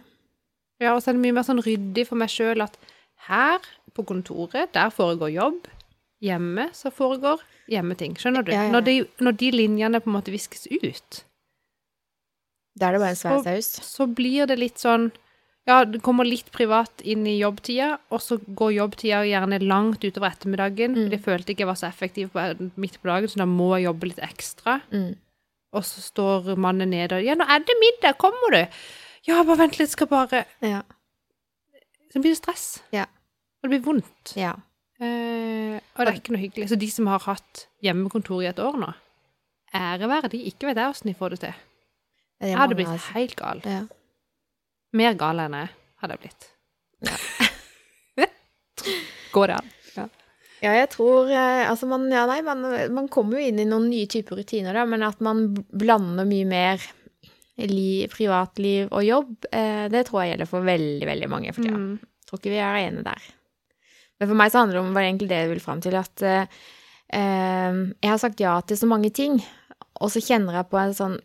Ja, 0.81 0.95
og 0.95 1.03
så 1.03 1.11
er 1.11 1.17
det 1.19 1.25
mye 1.25 1.35
mer 1.41 1.43
sånn 1.49 1.63
ryddig 1.65 2.07
for 2.07 2.21
meg 2.21 2.29
sjøl 2.31 2.63
at 2.63 2.77
her 3.29 3.59
på 3.97 4.05
kontoret, 4.07 4.71
der 4.77 4.93
foregår 4.95 5.33
jobb. 5.35 5.67
Hjemme 6.25 6.69
så 6.75 6.91
foregår 6.91 7.41
hjemmeting. 7.71 8.17
Skjønner 8.19 8.43
du? 8.43 8.51
Ja, 8.53 8.65
ja. 8.67 8.73
Når, 8.75 8.85
de, 8.89 8.95
når 9.23 9.37
de 9.39 9.51
linjene 9.55 10.01
på 10.03 10.11
en 10.11 10.17
måte 10.17 10.33
viskes 10.35 10.67
ut, 10.71 11.25
Da 12.79 12.89
er 12.89 12.93
det 12.97 13.01
bare 13.03 13.15
en 13.15 13.19
svær 13.19 13.43
saus. 13.45 13.69
så 13.87 14.07
blir 14.07 14.47
det 14.47 14.59
litt 14.59 14.79
sånn 14.79 15.11
Ja, 15.69 15.83
det 15.85 16.01
kommer 16.01 16.25
litt 16.25 16.49
privat 16.51 17.03
inn 17.05 17.27
i 17.29 17.35
jobbtida, 17.43 17.99
og 18.11 18.23
så 18.25 18.39
går 18.41 18.71
jobbtida 18.73 19.19
gjerne 19.29 19.59
langt 19.61 20.01
utover 20.01 20.31
ettermiddagen. 20.33 20.95
Mm. 20.97 21.11
Jeg 21.13 21.21
følte 21.21 21.53
ikke 21.53 21.67
jeg 21.67 21.69
var 21.69 21.77
så 21.77 21.89
effektiv 21.91 22.31
på, 22.33 22.71
midt 22.81 22.97
på 23.03 23.11
dagen, 23.11 23.29
så 23.29 23.43
da 23.43 23.47
må 23.51 23.67
jeg 23.77 23.85
jobbe 23.85 24.09
litt 24.09 24.23
ekstra. 24.25 24.79
Mm. 24.89 25.11
Og 25.77 25.85
så 25.85 26.01
står 26.01 26.55
mannen 26.57 26.89
nede 26.89 27.19
og 27.19 27.27
Ja, 27.27 27.35
nå 27.37 27.45
er 27.45 27.61
det 27.61 27.77
middag, 27.83 28.17
kommer 28.17 28.55
du? 28.57 28.63
Ja, 29.29 29.43
bare 29.45 29.59
vent 29.67 29.77
litt, 29.79 29.93
skal 29.93 30.09
bare 30.09 30.47
Ja. 30.65 30.81
Så 32.09 32.23
blir 32.25 32.33
det 32.33 32.41
stress. 32.41 32.81
Ja. 32.91 33.05
Og 33.61 33.69
det 33.69 33.75
blir 33.77 33.85
vondt. 33.93 34.33
ja. 34.37 34.55
Eh, 34.99 35.79
og 35.79 36.03
det 36.03 36.11
er 36.11 36.19
ikke 36.19 36.35
noe 36.35 36.43
hyggelig. 36.43 36.67
Så 36.73 36.79
de 36.81 36.89
som 36.91 37.07
har 37.11 37.23
hatt 37.27 37.67
hjemmekontor 37.85 38.43
i 38.43 38.51
et 38.51 38.61
år 38.63 38.79
nå, 38.81 38.91
ære 39.77 40.11
være 40.11 40.31
de. 40.35 40.45
Ikke 40.51 40.71
vet 40.71 40.81
jeg 40.81 40.95
åssen 40.95 41.11
de 41.11 41.17
får 41.19 41.37
det 41.37 41.41
til. 41.47 41.57
Det 42.39 42.53
Jeg 42.53 42.61
hadde 42.61 42.79
blitt 42.79 42.93
altså. 42.93 43.15
helt 43.17 43.35
gal. 43.39 43.59
Ja. 43.67 43.81
Mer 44.99 45.17
gal 45.19 45.43
enn 45.43 45.57
jeg 45.59 45.71
hadde 46.03 46.17
jeg 46.17 46.23
blitt. 46.27 46.43
Går 49.35 49.51
det 49.51 49.59
an? 49.59 49.75
Ja, 50.59 50.73
jeg 50.75 50.89
tror 50.91 51.29
eh, 51.31 51.69
Altså, 51.71 51.87
man 51.87 52.09
Ja, 52.11 52.25
nei, 52.27 52.41
man, 52.43 52.65
man 52.95 53.07
kommer 53.13 53.39
jo 53.39 53.47
inn 53.47 53.61
i 53.63 53.67
noen 53.69 53.87
nye 53.93 54.09
typer 54.11 54.41
rutiner, 54.41 54.75
da, 54.75 54.83
men 54.91 55.05
at 55.07 55.21
man 55.23 55.45
blander 55.55 56.27
mye 56.27 56.47
mer 56.49 56.83
li, 57.67 58.07
privatliv 58.11 58.89
og 58.91 59.05
jobb, 59.07 59.47
eh, 59.53 59.87
det 59.93 60.05
tror 60.09 60.23
jeg 60.23 60.31
gjelder 60.33 60.51
for 60.51 60.67
veldig, 60.67 61.07
veldig 61.07 61.29
mange 61.31 61.53
for 61.55 61.63
tida. 61.67 61.79
Mm. 61.79 61.99
Tror 62.29 62.39
ikke 62.41 62.55
vi 62.55 62.61
er 62.63 62.81
ene 62.83 63.03
der. 63.07 63.23
Men 64.19 64.31
for 64.31 64.39
meg 64.41 64.53
så 64.53 64.63
handler 64.63 64.79
det 64.79 64.83
om 64.83 64.97
var 64.97 65.07
egentlig 65.07 65.31
det 65.31 65.41
jeg 65.43 65.53
vil 65.53 65.63
fram 65.63 65.81
til, 65.85 65.97
at 65.99 66.27
eh, 66.27 66.61
eh, 67.15 67.81
jeg 68.03 68.13
har 68.13 68.21
sagt 68.23 68.43
ja 68.43 68.59
til 68.67 68.81
så 68.81 68.89
mange 68.91 69.11
ting, 69.15 69.39
og 69.99 70.13
så 70.15 70.23
kjenner 70.23 70.61
jeg 70.61 70.71
på 70.71 70.81
en 70.81 70.95
sånn 70.97 71.19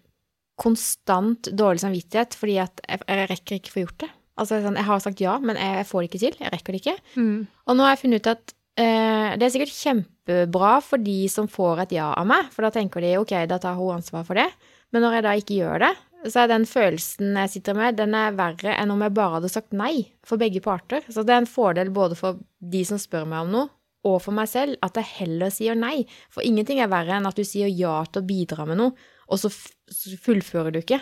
konstant 0.61 1.49
dårlig 1.57 1.81
samvittighet 1.81 2.35
fordi 2.37 2.59
at 2.61 2.83
jeg, 2.85 3.01
jeg 3.09 3.29
rekker 3.31 3.57
ikke 3.57 3.71
å 3.71 3.75
få 3.75 3.85
gjort 3.87 4.03
det. 4.05 4.11
Altså 4.41 4.59
sånn, 4.63 4.77
jeg 4.79 4.87
har 4.87 5.01
sagt 5.01 5.21
ja, 5.21 5.37
men 5.41 5.57
jeg, 5.59 5.79
jeg 5.81 5.89
får 5.89 6.01
det 6.01 6.09
ikke 6.09 6.21
til. 6.23 6.37
Jeg 6.41 6.53
rekker 6.53 6.75
det 6.75 6.81
ikke. 6.81 6.95
Mm. 7.21 7.39
Og 7.69 7.77
nå 7.77 7.85
har 7.85 7.93
jeg 7.93 8.01
funnet 8.03 8.23
ut 8.23 8.31
at 8.31 8.53
eh, 8.81 9.33
det 9.37 9.45
er 9.45 9.53
sikkert 9.53 9.75
kjempebra 9.77 10.71
for 10.85 11.01
de 11.01 11.19
som 11.29 11.49
får 11.51 11.83
et 11.85 11.97
ja 11.99 12.09
av 12.17 12.29
meg, 12.29 12.49
for 12.53 12.65
da 12.65 12.73
tenker 12.73 13.05
de 13.05 13.13
ok, 13.21 13.35
da 13.49 13.59
tar 13.61 13.77
hun 13.77 13.99
ansvar 13.99 14.25
for 14.25 14.39
det. 14.41 14.47
Men 14.93 15.05
når 15.05 15.17
jeg 15.17 15.25
da 15.25 15.35
ikke 15.37 15.59
gjør 15.59 15.85
det, 15.85 15.93
så 16.29 16.43
er 16.43 16.51
den 16.51 16.65
følelsen 16.69 17.37
jeg 17.41 17.51
sitter 17.55 17.77
med, 17.77 17.97
den 17.99 18.15
er 18.17 18.35
verre 18.37 18.75
enn 18.77 18.91
om 18.93 19.01
jeg 19.03 19.15
bare 19.17 19.39
hadde 19.39 19.51
sagt 19.51 19.75
nei 19.75 20.09
for 20.25 20.41
begge 20.41 20.61
parter. 20.63 21.03
Så 21.09 21.25
det 21.25 21.35
er 21.35 21.43
en 21.43 21.49
fordel 21.49 21.91
både 21.93 22.17
for 22.19 22.39
de 22.59 22.83
som 22.87 23.01
spør 23.01 23.27
meg 23.29 23.47
om 23.47 23.55
noe, 23.55 23.71
og 24.03 24.19
for 24.25 24.35
meg 24.35 24.49
selv, 24.51 24.75
at 24.83 24.97
jeg 24.99 25.11
heller 25.21 25.51
sier 25.53 25.77
nei. 25.79 26.03
For 26.31 26.43
ingenting 26.43 26.81
er 26.83 26.91
verre 26.91 27.17
enn 27.17 27.27
at 27.27 27.39
du 27.39 27.45
sier 27.47 27.71
ja 27.71 28.01
til 28.09 28.23
å 28.23 28.27
bidra 28.27 28.67
med 28.67 28.79
noe, 28.79 28.95
og 29.31 29.39
så 29.39 29.51
fullfører 29.51 30.75
du 30.75 30.81
ikke. 30.81 30.99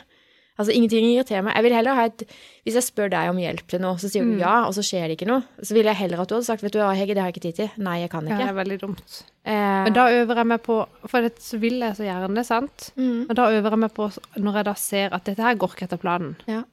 Altså, 0.59 0.73
ingenting 0.75 1.05
irriterer 1.07 1.41
meg. 1.43 1.55
Jeg 1.55 1.63
vil 1.63 1.73
heller 1.73 1.95
ha 1.95 2.03
et 2.05 2.23
Hvis 2.65 2.75
jeg 2.75 2.83
spør 2.83 3.09
deg 3.09 3.29
om 3.31 3.37
hjelp 3.37 3.67
til 3.71 3.79
noe, 3.81 3.95
så 3.97 4.09
sier 4.11 4.21
du 4.27 4.33
Mm. 4.35 4.39
ja, 4.39 4.65
og 4.67 4.73
så 4.75 4.83
skjer 4.85 5.07
det 5.07 5.15
ikke 5.17 5.27
noe, 5.31 5.41
så 5.63 5.73
ville 5.73 5.89
jeg 5.89 5.95
heller 5.97 6.19
at 6.21 6.27
du 6.29 6.35
hadde 6.35 6.45
sagt 6.45 6.61
vet 6.61 6.71
du 6.73 6.77
hva, 6.79 6.91
Hege, 6.93 7.15
det 7.15 7.17
har 7.23 7.31
jeg 7.31 7.35
ikke 7.37 7.45
tid 7.47 7.55
til. 7.55 7.69
Nei, 7.81 7.99
jeg 8.01 8.09
kan 8.11 8.27
Ja, 8.27 8.35
ikke. 8.35 8.43
det 8.43 8.49
er 8.49 8.59
veldig 8.63 8.79
dumt. 8.81 9.23
Eh, 9.45 9.83
Men 9.85 9.93
da 9.93 10.05
øver 10.11 10.35
jeg 10.35 10.47
meg 10.47 10.61
på 10.63 10.87
For 11.07 11.21
det, 11.21 11.39
så 11.41 11.57
vil 11.59 11.79
jeg 11.79 11.95
så 11.95 12.03
gjerne, 12.05 12.43
sant? 12.45 12.91
mm, 12.97 13.25
Men 13.27 13.35
da 13.35 13.47
øver 13.49 13.69
jeg 13.71 13.79
meg 13.79 13.93
på, 13.93 14.11
når 14.37 14.53
jeg 14.55 14.65
da 14.65 14.73
ser 14.73 15.09
at 15.13 15.23
dette 15.25 15.41
her 15.41 15.55
går 15.55 15.69
ikke 15.73 15.83
etter 15.89 15.97
planen, 15.97 16.35
Ja. 16.47 16.63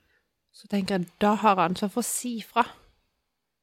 så 0.52 0.66
tenker 0.68 0.98
jeg 0.98 1.06
da 1.20 1.34
har 1.36 1.54
jeg 1.56 1.70
ansvar 1.70 1.90
for 1.90 2.00
å 2.02 2.04
si 2.04 2.40
fra. 2.42 2.66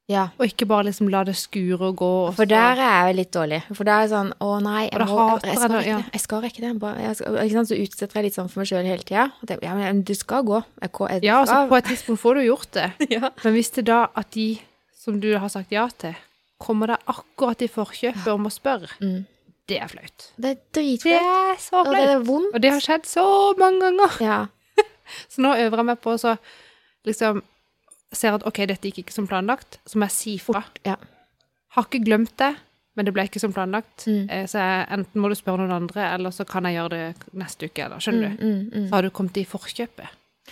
Ja. 0.08 0.28
Og 0.38 0.46
ikke 0.46 0.68
bare 0.70 0.86
liksom 0.86 1.08
la 1.10 1.24
det 1.26 1.34
skure 1.36 1.88
og 1.90 1.96
gå. 1.98 2.10
Og 2.28 2.36
For 2.36 2.46
så- 2.46 2.50
der 2.50 2.78
er 2.78 3.08
jeg 3.08 3.16
litt 3.16 3.32
dårlig. 3.34 3.64
For 3.74 3.84
da 3.84 3.92
er 3.98 4.02
jeg 4.06 4.10
sånn 4.12 4.34
Å 4.40 4.62
nei, 4.62 4.84
jeg, 4.92 5.00
må, 5.08 5.40
jeg, 5.42 5.56
skal 5.58 5.72
rekke 5.72 5.96
det. 5.96 6.12
Jeg 6.14 6.22
skal 6.22 6.42
rekke 6.42 6.62
det. 6.62 7.02
Jeg 7.02 7.16
skal, 7.16 7.36
ikke 7.42 7.52
sant? 7.58 7.68
Så 7.72 7.80
utsetter 7.82 8.14
jeg 8.20 8.24
litt 8.28 8.34
sånn 8.36 8.50
for 8.52 8.60
meg 8.60 8.68
sjøl 8.70 8.86
hele 8.86 9.04
tida. 9.04 9.32
Ja, 9.64 9.74
men 9.76 10.04
du 10.04 10.14
skal 10.14 10.44
gå. 10.44 10.64
Jeg, 10.82 10.92
jeg, 11.10 11.24
Ja, 11.24 11.40
altså 11.42 11.56
skal- 11.56 11.70
på 11.70 11.78
et 11.78 11.86
tidspunkt 11.86 12.22
får 12.22 12.34
du 12.36 12.42
gjort 12.46 12.72
det. 12.72 12.92
ja. 13.18 13.30
Men 13.44 13.54
hvis 13.54 13.72
det 13.74 13.86
da 13.86 14.08
at 14.16 14.30
de 14.32 14.60
som 14.94 15.20
du 15.20 15.38
har 15.38 15.50
sagt 15.50 15.72
ja 15.72 15.88
til, 15.88 16.16
kommer 16.60 16.88
deg 16.88 17.00
akkurat 17.08 17.62
i 17.62 17.68
forkjøpet 17.68 18.28
om 18.34 18.46
å 18.46 18.52
spørre, 18.54 18.90
Mm. 19.02 19.26
det 19.68 19.82
er 19.82 19.88
flaut. 19.88 20.32
Det 20.38 20.52
er 20.52 20.58
Det 20.74 21.06
er 21.18 21.58
så 21.58 21.82
Og 21.82 21.92
det 21.94 22.10
er 22.10 22.20
vondt. 22.20 22.54
Og 22.54 22.62
det 22.62 22.72
har 22.72 22.80
skjedd 22.80 23.06
så 23.06 23.58
mange 23.58 23.80
ganger. 23.82 24.22
Ja. 24.22 24.48
Så 25.30 25.42
nå 25.42 25.54
øver 25.56 25.78
jeg 25.78 25.86
meg 25.86 26.02
på 26.02 26.14
å 26.14 26.20
så 26.20 26.38
liksom 27.06 27.42
Ser 28.14 28.36
at 28.38 28.46
OK, 28.48 28.62
dette 28.70 28.88
gikk 28.92 29.04
ikke 29.06 29.14
som 29.16 29.28
planlagt, 29.28 29.80
så 29.86 29.98
må 30.00 30.06
jeg 30.08 30.12
si 30.16 30.38
fra. 30.40 30.64
Ja. 30.86 30.96
Har 31.76 31.88
ikke 31.90 32.04
glemt 32.06 32.36
det, 32.40 32.54
men 32.96 33.06
det 33.06 33.14
ble 33.14 33.26
ikke 33.28 33.42
som 33.42 33.52
planlagt. 33.56 34.06
Mm. 34.08 34.30
Eh, 34.30 34.46
Så 34.48 34.60
jeg, 34.62 34.88
enten 34.96 35.20
må 35.22 35.28
du 35.30 35.36
spørre 35.36 35.58
noen 35.66 35.74
andre, 35.84 36.14
eller 36.16 36.30
så 36.32 36.46
kan 36.48 36.64
jeg 36.64 36.78
gjøre 36.78 36.90
det 36.90 37.16
neste 37.34 37.66
uke, 37.68 37.84
eller 37.84 37.98
skjønner 38.00 38.30
Mm, 38.30 38.38
du. 38.38 38.46
mm, 38.46 38.70
mm. 38.84 38.88
Så 38.90 38.94
har 38.96 39.02
du 39.02 39.10
kommet 39.10 39.38
i 39.38 39.46
forkjøpet. 39.46 40.08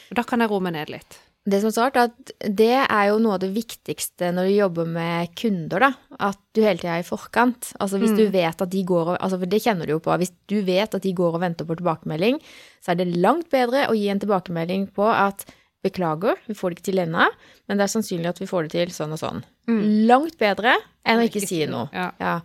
Og 0.09 0.15
da 0.17 0.23
kan 0.23 0.39
jeg 0.41 0.49
roe 0.49 0.59
meg 0.59 0.73
ned 0.73 0.89
litt. 0.89 1.19
Det 1.45 1.59
som 1.59 1.67
er 1.67 1.71
så 1.75 1.81
rart, 1.83 1.97
er 1.97 2.03
at 2.07 2.31
det 2.55 2.69
er 2.89 3.07
jo 3.09 3.17
noe 3.19 3.33
av 3.35 3.39
det 3.43 3.49
viktigste 3.53 4.29
når 4.33 4.45
du 4.47 4.53
jobber 4.55 4.85
med 4.87 5.33
kunder, 5.35 5.79
da. 5.79 5.89
At 6.19 6.37
du 6.55 6.61
hele 6.63 6.79
tida 6.79 6.95
er 6.95 7.03
i 7.03 7.07
forkant. 7.07 7.73
Altså 7.79 7.99
hvis 7.99 8.11
Mm. 8.11 8.17
du 8.17 8.29
vet 8.31 8.61
at 8.61 8.69
de 8.69 8.83
går 8.83 9.07
og 9.13 9.17
altså 9.19 9.39
For 9.39 9.45
det 9.45 9.61
kjenner 9.61 9.85
du 9.85 9.91
jo 9.91 9.99
på. 9.99 10.17
Hvis 10.17 10.31
du 10.47 10.61
vet 10.61 10.95
at 10.95 11.01
de 11.01 11.13
går 11.13 11.33
og 11.35 11.41
venter 11.41 11.65
på 11.65 11.75
tilbakemelding, 11.75 12.39
så 12.81 12.91
er 12.91 12.95
det 12.95 13.15
langt 13.17 13.49
bedre 13.51 13.87
å 13.89 13.93
gi 13.93 14.07
en 14.09 14.19
tilbakemelding 14.19 14.87
på 14.95 15.03
at 15.03 15.45
beklager, 15.83 16.39
vi 16.47 16.55
får 16.57 16.71
det 16.71 16.79
ikke 16.79 16.87
til 16.91 17.03
ennå, 17.03 17.27
men 17.67 17.79
det 17.79 17.85
er 17.85 17.91
sannsynlig 17.91 18.31
at 18.31 18.39
vi 18.41 18.47
får 18.49 18.67
det 18.67 18.73
til 18.77 18.95
sånn 18.95 19.13
og 19.15 19.21
sånn. 19.21 19.43
Mm. 19.69 19.83
Langt 20.09 20.39
bedre 20.39 20.77
enn 21.03 21.21
å 21.21 21.27
ikke 21.27 21.43
si 21.43 21.63
noe. 21.69 21.89
Ja. 21.93 22.09
Ja. 22.21 22.37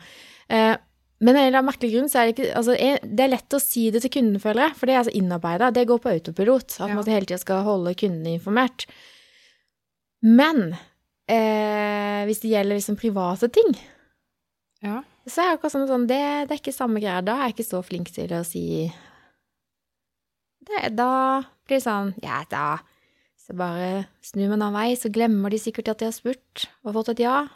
Eh, 0.50 0.74
men 1.18 1.34
av 1.34 1.40
en 1.40 1.48
eller 1.48 1.58
annen 1.58 1.70
merkelig 1.72 1.90
grunn 1.96 2.10
så 2.10 2.20
er 2.20 2.28
det 2.28 2.34
ikke 2.36 2.50
altså, 2.60 2.74
Det 3.02 3.22
er 3.24 3.30
lett 3.32 3.54
å 3.56 3.58
si 3.62 3.88
det 3.90 4.04
til 4.04 4.12
kunden, 4.18 4.38
føler 4.42 4.68
jeg, 4.68 4.76
for 4.78 4.86
det 4.86 4.94
er 4.94 5.00
altså 5.00 5.14
innarbeida. 5.18 5.70
Det 5.74 5.86
går 5.90 6.02
på 6.02 6.12
autopilot. 6.12 6.76
At 6.84 6.92
man 6.94 7.10
hele 7.10 7.26
tida 7.26 7.40
skal 7.42 7.64
holde 7.66 7.96
kundene 7.98 8.36
informert. 8.36 8.86
Men 10.22 10.76
eh, 11.30 12.22
hvis 12.28 12.42
det 12.44 12.52
gjelder 12.52 12.78
liksom 12.78 12.98
private 12.98 13.50
ting, 13.54 13.74
ja. 14.86 15.00
så 15.26 15.42
er 15.42 15.50
det 15.50 15.58
akkurat 15.58 15.74
sånn, 15.74 15.88
sånn 15.90 16.06
det, 16.10 16.22
det 16.46 16.54
er 16.54 16.62
ikke 16.62 16.76
samme 16.76 17.02
greia. 17.02 17.22
Da 17.26 17.34
er 17.38 17.50
jeg 17.50 17.58
ikke 17.58 17.70
så 17.72 17.82
flink 17.86 18.14
til 18.14 18.34
å 18.38 18.44
si 18.46 18.64
det, 20.68 20.92
Da 20.98 21.10
blir 21.66 21.78
det 21.78 21.84
sånn 21.84 22.14
Ja, 22.22 22.42
da 22.50 22.78
så 23.48 23.56
bare 23.56 24.02
snur 24.20 24.50
man 24.52 24.62
av 24.66 24.74
vei, 24.76 24.90
så 25.00 25.08
glemmer 25.08 25.48
de 25.54 25.58
sikkert 25.60 25.88
at 25.88 26.02
de 26.02 26.08
har 26.10 26.12
spurt 26.12 26.66
og 26.84 26.92
fått 26.98 27.14
et 27.14 27.22
ja. 27.24 27.46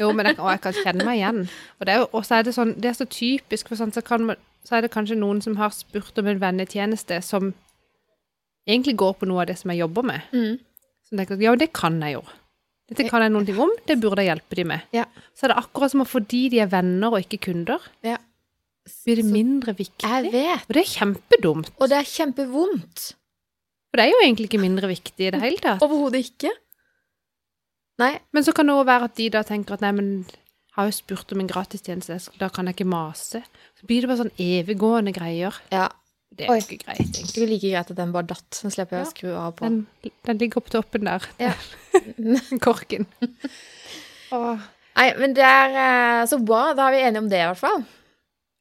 Jo, 0.00 0.14
men 0.16 0.30
jeg, 0.30 0.38
og 0.40 0.48
jeg 0.48 0.62
kan 0.64 0.78
kjenne 0.78 1.04
meg 1.04 1.18
igjen. 1.20 1.42
Og 1.76 1.84
det 1.86 1.92
er 1.92 2.00
jo, 2.00 2.06
og 2.16 2.24
så 2.24 2.38
er 2.38 2.46
det 2.46 2.54
sånn, 2.56 2.72
det 2.80 2.88
er 2.88 2.96
så 2.96 3.04
typisk, 3.04 3.68
for 3.68 3.76
sånn, 3.76 3.92
så, 3.92 4.00
kan 4.06 4.24
man, 4.30 4.40
så 4.64 4.78
er 4.78 4.86
det 4.86 4.92
kanskje 4.94 5.18
noen 5.20 5.42
som 5.44 5.58
har 5.60 5.74
spurt 5.76 6.16
om 6.22 6.30
en 6.32 6.40
vennetjeneste 6.40 7.20
som 7.26 7.52
egentlig 8.64 8.96
går 9.04 9.18
på 9.20 9.28
noe 9.28 9.44
av 9.44 9.50
det 9.52 9.58
som 9.60 9.74
jeg 9.74 9.82
jobber 9.82 10.08
med. 10.08 10.32
Mm. 10.32 10.56
Så 11.04 11.20
tenker 11.20 11.36
jeg 11.36 11.50
ja, 11.50 11.54
det 11.60 11.70
kan 11.76 12.00
jeg 12.00 12.16
jo. 12.16 12.24
Dette 12.90 13.06
kan 13.06 13.22
jeg 13.22 13.30
noen 13.36 13.46
ting 13.46 13.60
om, 13.62 13.70
det 13.86 14.00
burde 14.02 14.24
jeg 14.24 14.32
hjelpe 14.32 14.56
de 14.58 14.66
med. 14.72 14.88
Ja. 14.96 15.04
Så 15.36 15.46
er 15.46 15.52
det 15.52 15.60
akkurat 15.60 15.92
som 15.92 16.02
at 16.02 16.10
fordi 16.10 16.46
de 16.50 16.64
er 16.64 16.72
venner 16.72 17.12
og 17.12 17.22
ikke 17.22 17.44
kunder, 17.50 17.84
Ja. 18.02 18.16
blir 19.04 19.20
det 19.20 19.28
mindre 19.28 19.76
viktig. 19.78 20.00
Jeg 20.08 20.32
vet. 20.32 20.64
Og 20.66 20.74
det 20.74 20.82
er 20.82 20.90
kjempedumt. 20.96 21.70
Og 21.78 21.92
det 21.92 22.00
er 22.00 22.08
kjempevondt. 22.08 23.10
For 23.90 23.98
det 23.98 24.04
er 24.06 24.12
jo 24.12 24.20
egentlig 24.22 24.46
ikke 24.48 24.60
mindre 24.62 24.86
viktig 24.90 25.26
i 25.26 25.30
det 25.34 25.40
hele 25.42 25.58
tatt. 25.58 25.82
Overhodet 25.82 26.20
ikke. 26.28 26.52
Nei. 28.00 28.12
Men 28.32 28.44
så 28.46 28.52
kan 28.56 28.66
det 28.70 28.74
også 28.76 28.86
være 28.88 29.08
at 29.10 29.16
de 29.18 29.26
da 29.34 29.42
tenker 29.46 29.74
at 29.76 29.82
nei, 29.84 29.90
men 29.96 30.10
jeg 30.30 30.76
har 30.78 30.86
jo 30.88 30.94
spurt 30.94 31.32
om 31.34 31.40
en 31.42 31.48
gratistjeneste, 31.50 32.20
da 32.40 32.48
kan 32.54 32.70
jeg 32.70 32.76
ikke 32.78 32.86
mase. 32.88 33.42
Så 33.80 33.88
blir 33.90 34.04
det 34.04 34.08
bare 34.12 34.22
sånn 34.22 34.36
eviggående 34.40 35.12
greier. 35.16 35.56
Ja. 35.74 35.88
Det 36.30 36.46
er 36.46 36.60
jo 36.60 36.62
ikke 36.62 36.84
greit, 36.84 36.98
Det 37.10 37.18
egentlig. 37.24 37.42
er 37.42 37.48
like 37.50 37.70
greit 37.72 37.90
at 37.90 37.96
den 37.98 38.12
bare 38.14 38.28
datt. 38.30 38.48
Så 38.54 38.70
slipper 38.70 39.00
jeg 39.00 39.04
Ja. 39.04 39.10
å 39.10 39.14
skru 39.16 39.30
av 39.34 39.56
på. 39.58 39.66
Den, 39.66 40.12
den 40.24 40.38
ligger 40.38 40.58
opp 40.62 40.70
toppen 40.70 41.04
der. 41.10 41.26
Ja. 41.42 41.52
Korken. 42.64 43.06
Åh. 44.32 44.62
Nei, 45.00 45.08
men 45.18 45.34
det 45.34 45.42
er 45.44 45.74
eh, 45.74 46.26
så 46.30 46.38
bra. 46.38 46.72
Da 46.78 46.86
er 46.86 46.94
vi 46.94 47.02
enige 47.08 47.24
om 47.24 47.28
det, 47.28 47.40
i 47.42 47.48
hvert 47.50 47.58
fall. 47.58 47.82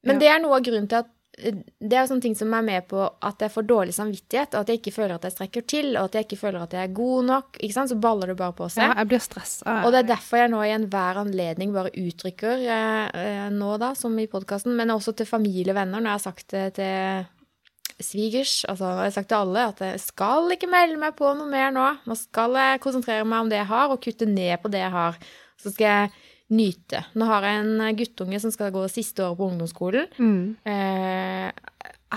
Men 0.03 0.15
Ja. 0.17 0.19
det 0.19 0.27
er 0.33 0.39
noe 0.41 0.57
av 0.57 0.63
grunnen 0.65 0.89
til 0.89 1.03
at 1.03 1.09
det 1.39 1.95
er 1.95 2.07
sånne 2.09 2.23
ting 2.23 2.35
som 2.37 2.53
er 2.55 2.65
med 2.65 2.87
på 2.89 2.99
at 3.03 3.43
jeg 3.43 3.53
får 3.53 3.65
dårlig 3.69 3.95
samvittighet, 3.95 4.53
og 4.53 4.63
at 4.63 4.71
jeg 4.71 4.81
ikke 4.81 4.93
føler 4.95 5.15
at 5.15 5.25
jeg 5.27 5.35
strekker 5.35 5.65
til, 5.69 5.89
og 5.95 6.09
at 6.09 6.17
jeg 6.17 6.27
ikke 6.27 6.39
føler 6.41 6.65
at 6.65 6.75
jeg 6.75 6.89
er 6.89 6.93
god 6.99 7.27
nok. 7.29 7.59
Så 7.79 7.97
baller 8.01 8.31
det 8.31 8.37
bare 8.39 8.55
på 8.57 8.67
seg. 8.71 8.85
Ja, 8.85 8.97
jeg 8.99 9.11
blir 9.11 9.23
stressa. 9.23 9.79
Og 9.85 9.93
det 9.93 10.03
er 10.03 10.11
derfor 10.11 10.41
jeg 10.41 10.51
nå 10.53 10.61
i 10.65 10.73
enhver 10.75 11.21
anledning 11.23 11.73
bare 11.75 11.93
uttrykker, 11.95 12.63
eh, 12.75 13.19
eh, 13.23 13.49
nå 13.55 13.75
da, 13.81 13.93
som 13.97 14.15
i 14.19 14.29
podkasten, 14.31 14.75
men 14.77 14.93
også 14.93 15.15
til 15.17 15.29
familievenner, 15.29 15.99
når 15.99 16.11
jeg 16.11 16.17
har 16.17 16.25
sagt 16.25 16.55
det 16.55 16.65
til 16.79 17.27
svigers, 17.99 18.63
altså 18.69 18.93
jeg 18.93 19.09
har 19.09 19.15
sagt 19.15 19.29
til 19.31 19.41
alle, 19.43 19.67
at 19.73 19.83
jeg 19.83 19.99
skal 20.03 20.53
ikke 20.55 20.69
melde 20.71 20.99
meg 21.01 21.17
på 21.19 21.33
noe 21.35 21.49
mer 21.51 21.71
nå. 21.75 21.85
Nå 22.07 22.17
skal 22.19 22.55
jeg 22.59 22.81
konsentrere 22.83 23.27
meg 23.27 23.45
om 23.45 23.51
det 23.51 23.59
jeg 23.59 23.71
har, 23.71 23.91
og 23.91 24.01
kutte 24.03 24.27
ned 24.29 24.55
på 24.63 24.71
det 24.71 24.83
jeg 24.85 24.93
har. 24.95 25.19
Så 25.59 25.73
skal 25.75 25.89
jeg 25.89 26.17
nyte. 26.49 27.03
Nå 27.15 27.25
har 27.29 27.45
jeg 27.45 27.59
en 27.63 27.95
guttunge 27.97 28.39
som 28.41 28.51
skal 28.53 28.71
gå 28.73 28.85
siste 28.89 29.21
året 29.25 29.37
på 29.37 29.49
ungdomsskolen. 29.51 30.07
mm. 30.17 30.55
Eh, 30.65 31.51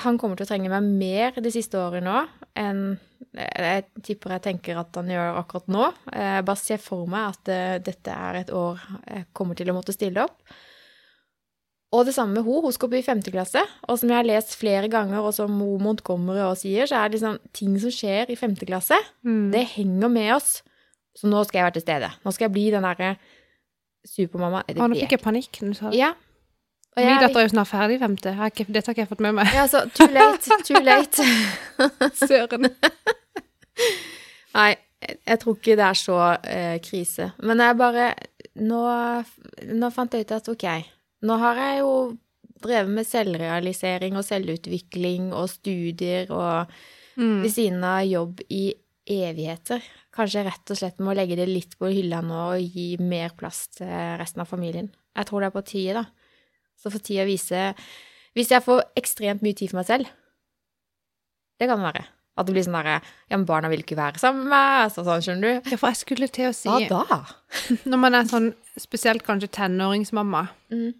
han 0.02 0.16
kommer 0.16 0.38
til 0.40 0.46
å 0.46 0.48
trenge 0.48 0.70
meg 0.72 0.86
mer 0.88 1.36
de 1.44 1.50
siste 1.52 1.76
årene 1.76 2.06
nå 2.08 2.20
enn 2.56 2.78
jeg 3.36 3.84
tipper 4.04 4.32
jeg 4.34 4.42
tenker 4.46 4.78
at 4.80 4.96
han 4.96 5.08
gjør 5.08 5.36
akkurat 5.40 5.68
nå. 5.68 5.84
Eh, 6.12 6.36
Jeg 6.38 6.44
bare 6.48 6.56
ser 6.60 6.80
for 6.80 7.06
meg 7.06 7.28
at 7.34 7.48
eh, 7.52 7.78
dette 7.84 8.08
er 8.12 8.40
et 8.40 8.50
år 8.56 8.80
jeg 9.06 9.26
kommer 9.36 9.54
til 9.56 9.68
å 9.70 9.76
måtte 9.76 9.92
stille 9.94 10.24
opp. 10.24 10.40
Og 11.92 12.06
det 12.08 12.14
samme 12.16 12.38
med 12.38 12.46
hun. 12.46 12.62
Hun 12.64 12.72
skal 12.72 12.88
opp 12.88 12.94
i 12.96 13.02
femte 13.04 13.32
klasse. 13.34 13.60
Og 13.88 13.98
som 14.00 14.08
jeg 14.08 14.16
har 14.16 14.24
lest 14.28 14.54
flere 14.56 14.88
ganger, 14.88 15.20
og 15.20 15.34
som 15.36 15.52
Mo 15.52 15.74
Montgomery 15.80 16.40
også 16.40 16.64
sier, 16.64 16.88
så 16.88 16.96
er 17.02 17.08
det 17.12 17.18
liksom 17.18 17.36
ting 17.52 17.74
som 17.82 17.92
skjer 17.92 18.32
i 18.32 18.36
femte 18.40 18.64
klasse, 18.68 18.96
Mm. 19.24 19.50
det 19.52 19.66
henger 19.76 20.08
med 20.08 20.34
oss. 20.34 20.62
Så 21.14 21.28
nå 21.28 21.44
skal 21.44 21.58
jeg 21.60 21.64
være 21.68 21.76
til 21.76 21.82
stede. 21.84 22.10
Nå 22.24 22.32
skal 22.32 22.48
jeg 22.48 22.52
bli 22.56 22.70
den 22.72 22.82
derre 22.88 23.16
supermamma. 24.09 24.62
Det 24.66 24.76
Å, 24.80 24.88
nå 24.88 24.96
fikk 24.98 25.11
jeg 25.16 25.22
panikk. 25.22 25.61
Ja. 25.94 26.12
Min 26.96 27.07
jeg- 27.09 27.20
datter 27.22 27.40
er 27.40 27.46
jo 27.48 27.53
snart 27.55 27.68
ferdig 27.70 27.98
femte. 28.03 28.32
Dette 28.32 28.86
har 28.86 28.94
ikke 28.94 29.03
jeg 29.05 29.09
fått 29.09 29.20
med 29.24 29.34
meg. 29.34 29.46
Ja, 29.55 29.64
så 29.66 29.84
too 29.94 30.09
late, 30.12 30.59
too 30.66 30.80
late. 30.90 31.24
Søren. 32.26 32.68
Nei, 34.55 34.72
jeg 35.26 35.38
tror 35.42 35.57
ikke 35.57 35.76
det 35.78 35.86
er 35.86 35.98
så 35.98 36.18
eh, 36.44 36.76
krise. 36.84 37.30
Men 37.42 37.62
jeg 37.64 37.78
bare 37.80 38.11
nå, 38.61 38.82
nå 39.72 39.90
fant 39.94 40.12
jeg 40.18 40.26
ut 40.26 40.34
at 40.36 40.50
ok, 40.53 40.66
nå 41.24 41.38
har 41.40 41.57
jeg 41.62 41.80
jo 41.80 41.94
drevet 42.62 42.92
med 42.94 43.09
selvrealisering 43.09 44.18
og 44.20 44.26
selvutvikling 44.28 45.32
og 45.34 45.48
studier 45.50 46.30
og 46.30 46.74
Mm. 47.12 47.42
ved 47.42 47.50
siden 47.53 47.82
av 47.84 48.07
jobb 48.09 48.38
i 48.48 48.70
evigheter. 49.09 49.82
Kanskje 50.14 50.44
rett 50.46 50.70
og 50.72 50.78
slett 50.78 50.98
må 51.03 51.14
legge 51.16 51.36
det 51.38 51.48
litt 51.48 51.76
på 51.80 51.90
hylla 51.90 52.20
nå 52.22 52.40
og 52.55 52.74
gi 52.76 52.96
mer 53.00 53.32
plass 53.38 53.66
til 53.78 53.88
resten 54.20 54.42
av 54.44 54.50
familien. 54.50 54.90
Jeg 55.16 55.28
tror 55.28 55.40
det 55.42 55.50
er 55.50 55.57
på 55.57 55.64
tide, 55.68 55.94
da. 56.03 56.05
Så 56.80 56.90
får 56.90 57.03
tida 57.07 57.24
vise 57.28 57.61
Hvis 58.34 58.48
jeg 58.50 58.64
får 58.64 58.80
ekstremt 58.96 59.42
mye 59.44 59.55
tid 59.55 59.70
for 59.70 59.78
meg 59.82 59.86
selv, 59.90 60.07
det 61.61 61.68
kan 61.68 61.78
det 61.82 61.88
være. 61.92 62.05
At 62.40 62.48
det 62.48 62.55
blir 62.57 62.64
sånn 62.64 62.78
derre 62.78 62.94
Ja, 63.28 63.36
men 63.36 63.44
barna 63.48 63.68
vil 63.68 63.82
ikke 63.84 63.98
være 63.98 64.18
sammen 64.22 64.46
med 64.48 64.86
altså 64.86 65.05
sånn, 65.05 65.20
skjønner 65.24 65.59
du. 65.61 65.70
Ja, 65.74 65.76
for 65.78 65.92
jeg 65.92 66.00
skulle 66.00 66.28
til 66.32 66.48
å 66.48 66.55
si 66.57 66.70
Hva 66.72 67.05
da? 67.11 67.18
Når 67.92 68.00
man 68.00 68.16
er 68.16 68.30
sånn, 68.30 68.50
spesielt 68.80 69.24
kanskje 69.26 69.50
tenåringsmamma, 69.59 70.46
Mm. 70.72 70.94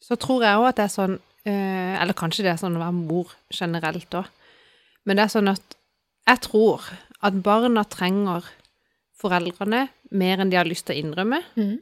så 0.00 0.16
tror 0.16 0.42
jeg 0.46 0.56
òg 0.56 0.70
at 0.70 0.78
det 0.80 0.84
er 0.86 0.92
sånn 0.94 1.18
eh, 1.44 1.94
Eller 2.00 2.16
kanskje 2.16 2.46
det 2.46 2.54
er 2.54 2.60
sånn 2.62 2.78
å 2.78 2.80
være 2.80 2.96
mor 2.96 3.34
generelt 3.52 4.16
òg. 4.16 4.30
Men 5.04 5.18
det 5.20 5.26
er 5.26 5.34
sånn 5.36 5.50
at 5.52 5.76
jeg 6.24 6.40
tror 6.46 6.80
at 7.24 7.36
barna 7.44 7.84
trenger 7.88 8.44
foreldrene 9.18 9.86
mer 10.12 10.42
enn 10.42 10.50
de 10.52 10.58
har 10.60 10.68
lyst 10.68 10.86
til 10.88 10.96
å 10.96 11.00
innrømme, 11.02 11.40
Mm. 11.56 11.78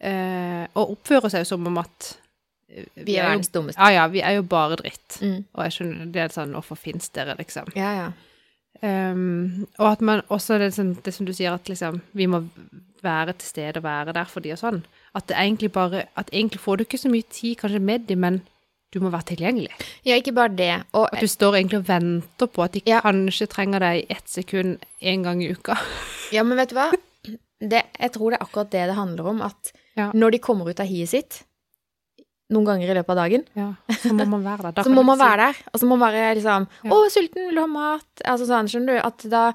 eh, 0.00 0.66
og 0.74 0.96
oppfører 0.96 1.30
seg 1.30 1.46
som 1.48 1.66
om 1.66 1.78
at 1.82 2.16
vi, 2.70 2.84
Vi 3.04 3.16
er 3.18 3.24
jo, 3.24 3.28
verdens 3.30 3.50
dummeste. 3.50 3.80
Ja, 3.82 3.90
ja, 3.90 4.06
vi 4.08 4.20
er 4.22 4.36
jo 4.38 4.42
bare 4.46 4.76
dritt. 4.78 5.16
Mm. 5.20 5.44
Og 5.54 5.64
jeg 5.66 5.72
skjønner, 5.74 6.10
det 6.14 6.20
er 6.22 6.28
sånn 6.34 6.52
Hvorfor 6.54 6.78
fins 6.78 7.08
dere, 7.10 7.34
liksom? 7.38 7.70
Ja, 7.74 7.92
ja. 7.98 8.10
Um, 8.82 9.66
og 9.78 9.88
at 9.92 10.00
man 10.00 10.22
også 10.30 10.56
det, 10.58 10.70
sånn, 10.72 10.94
det 11.04 11.12
som 11.12 11.26
du 11.26 11.32
sier, 11.36 11.52
at 11.52 11.66
liksom 11.68 11.98
vi 12.16 12.26
må 12.30 12.44
være 13.02 13.34
til 13.36 13.48
stede 13.50 13.76
og 13.80 13.84
være 13.84 14.14
der 14.14 14.24
for 14.30 14.40
de 14.40 14.52
og 14.54 14.60
sånn. 14.62 14.84
At 15.14 15.26
det 15.26 15.36
egentlig 15.36 15.72
bare 15.72 16.04
At 16.16 16.30
egentlig 16.32 16.60
får 16.62 16.76
du 16.78 16.84
ikke 16.84 16.98
så 17.02 17.10
mye 17.10 17.26
tid 17.28 17.58
kanskje 17.58 17.80
med 17.82 18.06
de, 18.06 18.16
men 18.16 18.40
du 18.92 18.98
må 19.00 19.10
være 19.12 19.28
tilgjengelig. 19.36 19.70
Ja, 20.04 20.16
ikke 20.18 20.32
bare 20.34 20.48
det. 20.56 20.70
Og 20.98 21.08
At 21.12 21.20
du 21.20 21.26
står 21.30 21.54
egentlig 21.60 21.78
og 21.78 21.86
venter 21.88 22.46
på 22.50 22.64
at 22.64 22.72
de 22.72 22.82
Ja. 22.86 23.00
kanskje 23.00 23.46
trenger 23.48 23.78
deg 23.80 24.00
i 24.02 24.06
ett 24.16 24.26
sekund 24.28 24.78
en 25.00 25.22
gang 25.22 25.42
i 25.42 25.50
uka. 25.52 25.76
Ja, 26.32 26.42
men 26.44 26.56
vet 26.56 26.68
du 26.70 26.76
hva? 26.76 26.90
Det, 27.60 27.82
jeg 28.00 28.12
tror 28.14 28.30
det 28.30 28.38
er 28.40 28.44
akkurat 28.46 28.70
det 28.70 28.86
det 28.86 28.94
handler 28.94 29.26
om. 29.30 29.42
At 29.42 29.72
Ja. 29.96 30.10
når 30.14 30.30
de 30.32 30.38
kommer 30.38 30.68
ut 30.70 30.80
av 30.80 30.86
hiet 30.86 31.08
sitt, 31.10 31.42
noen 32.50 32.64
ganger 32.66 32.90
i 32.90 32.94
løpet 32.94 33.10
av 33.10 33.16
dagen, 33.16 33.44
Ja, 33.54 33.74
så 34.02 34.12
må 34.14 34.26
man 34.26 34.42
være 34.44 34.62
der. 34.62 34.72
Da 34.78 34.82
så 34.82 34.90
må 34.94 35.04
man 35.04 35.18
si- 35.18 35.24
være 35.24 35.36
der. 35.48 35.56
Og 35.74 35.80
så 35.80 35.86
må 35.86 35.96
man 35.98 36.12
være 36.12 36.34
liksom 36.38 36.66
Ja. 36.84 36.90
'Å, 36.90 37.10
sulten, 37.10 37.46
vil 37.46 37.54
du 37.54 37.60
ha 37.60 37.66
mat?' 37.66 38.22
Altså 38.24 38.46
sånn, 38.46 38.66
skjønner 38.70 38.98
du. 38.98 39.06
At 39.06 39.18
da 39.30 39.52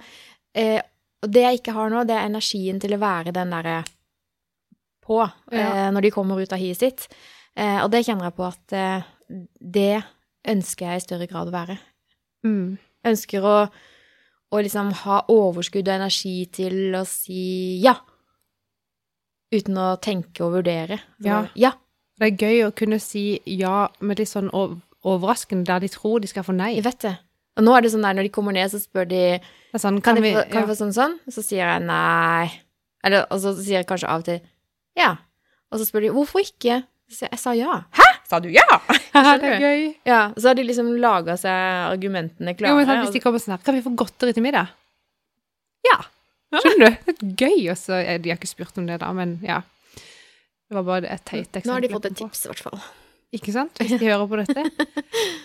eh, 0.56 0.82
Og 1.24 1.32
det 1.32 1.42
jeg 1.42 1.60
ikke 1.60 1.74
har 1.74 1.90
nå, 1.90 2.06
det 2.08 2.16
er 2.16 2.28
energien 2.30 2.80
til 2.80 2.92
å 2.94 3.00
være 3.00 3.32
den 3.34 3.50
derre 3.50 3.84
på 5.06 5.30
Ja. 5.52 5.88
eh, 5.88 5.92
når 5.92 6.02
de 6.02 6.12
kommer 6.12 6.40
ut 6.42 6.54
av 6.54 6.60
hiet 6.60 6.78
sitt. 6.78 7.08
Eh, 7.56 7.84
og 7.84 7.90
det 7.92 8.06
kjenner 8.06 8.26
jeg 8.30 8.36
på 8.36 8.46
at 8.48 8.74
eh, 8.74 9.02
det 9.28 10.04
ønsker 10.48 10.90
jeg 10.90 11.02
i 11.02 11.06
større 11.06 11.28
grad 11.30 11.50
å 11.50 11.56
være. 11.56 11.78
Mm. 12.46 12.78
ønsker 13.06 13.46
å, 13.46 13.56
å 14.54 14.60
liksom 14.62 14.92
ha 15.02 15.24
overskudd 15.34 15.88
og 15.88 15.96
energi 15.96 16.46
til 16.54 16.94
å 16.98 17.02
si 17.10 17.80
ja. 17.82 17.96
Uten 19.54 19.78
å 19.78 19.96
tenke 20.02 20.46
og 20.46 20.60
vurdere. 20.60 21.00
Så, 21.18 21.28
Ja. 21.30 21.42
ja. 21.56 21.72
Det 22.16 22.30
er 22.30 22.46
gøy 22.48 22.62
å 22.64 22.72
kunne 22.72 23.00
si 23.04 23.42
ja 23.46 23.90
med 24.00 24.22
litt 24.22 24.32
sånn 24.32 24.48
overraskende, 24.54 25.66
der 25.68 25.84
de 25.84 25.90
tror 25.92 26.22
de 26.24 26.30
skal 26.32 26.46
få 26.48 26.56
nei. 26.56 26.76
Jeg 26.78 26.86
vet 26.86 27.02
det. 27.04 27.18
Og 27.60 27.66
nå 27.66 27.74
er 27.76 27.84
det 27.84 27.92
sånn 27.92 28.06
der 28.06 28.16
når 28.16 28.28
de 28.28 28.34
kommer 28.36 28.56
ned, 28.56 28.72
så 28.72 28.80
spør 28.80 29.08
de 29.10 29.22
sånn, 29.76 30.00
kan, 30.00 30.16
kan, 30.16 30.22
vi 30.24 30.32
kan 30.32 30.62
ja. 30.62 30.64
vi 30.64 30.72
få 30.72 30.78
sånn 30.80 30.96
sånn. 30.96 31.18
Så 31.32 31.44
sier 31.44 31.68
jeg 31.68 31.84
nei. 31.84 32.48
Eller, 33.06 33.28
og 33.30 33.42
så 33.44 33.54
sier 33.58 33.82
jeg 33.82 33.90
kanskje 33.90 34.10
av 34.12 34.24
og 34.24 34.30
til 34.30 34.40
ja. 34.96 35.12
Og 35.72 35.82
så 35.82 35.88
spør 35.88 36.08
de 36.08 36.14
hvorfor 36.16 36.44
ikke. 36.44 36.82
Så 37.12 37.20
sier 37.20 37.30
jeg 37.30 37.36
jeg 37.36 37.44
sa 37.44 37.56
ja. 37.58 37.82
Hæ? 37.96 38.08
Sa 38.36 38.40
du 38.44 38.50
ja? 38.52 38.66
Haha, 39.16 39.38
det 39.40 39.52
er 39.54 39.62
gøy. 39.64 39.84
Ja, 40.08 40.22
Så 40.36 40.50
har 40.52 40.58
de 40.60 40.66
liksom 40.68 40.90
laga 41.00 41.38
seg 41.40 41.86
argumentene 41.94 42.52
klare. 42.58 42.74
Jo, 42.74 42.80
men 42.82 42.90
sant, 42.90 43.06
hvis 43.06 43.16
de 43.16 43.22
kommer 43.24 43.40
sånn 43.40 43.56
her, 43.56 43.62
kan 43.64 43.78
vi 43.78 43.84
få 43.86 43.94
godteri 43.96 44.34
til 44.36 44.44
middag? 44.44 44.74
Ja. 45.88 46.02
Skjønner 46.56 46.92
du? 46.92 47.08
Det 47.08 47.16
er 47.16 47.32
gøy, 47.46 47.64
og 47.72 47.80
så 47.80 48.02
De 48.20 48.32
har 48.32 48.38
ikke 48.40 48.50
spurt 48.52 48.78
om 48.82 48.86
det, 48.90 49.00
da, 49.02 49.14
men 49.16 49.38
ja. 49.46 49.62
Det 50.68 50.76
var 50.80 50.86
bare 50.88 51.10
et 51.14 51.24
teit 51.28 51.48
eksempel. 51.48 51.70
Nå 51.72 51.78
har 51.78 51.86
de 51.86 51.92
fått 51.94 52.08
et 52.10 52.18
tips, 52.20 52.44
i 52.46 52.52
hvert 52.52 52.64
fall. 52.68 52.84
Ikke 53.36 53.54
sant? 53.56 53.80
Hvis 53.82 54.00
de 54.02 54.08
hører 54.12 54.28
på 54.32 54.42
dette. 54.44 54.68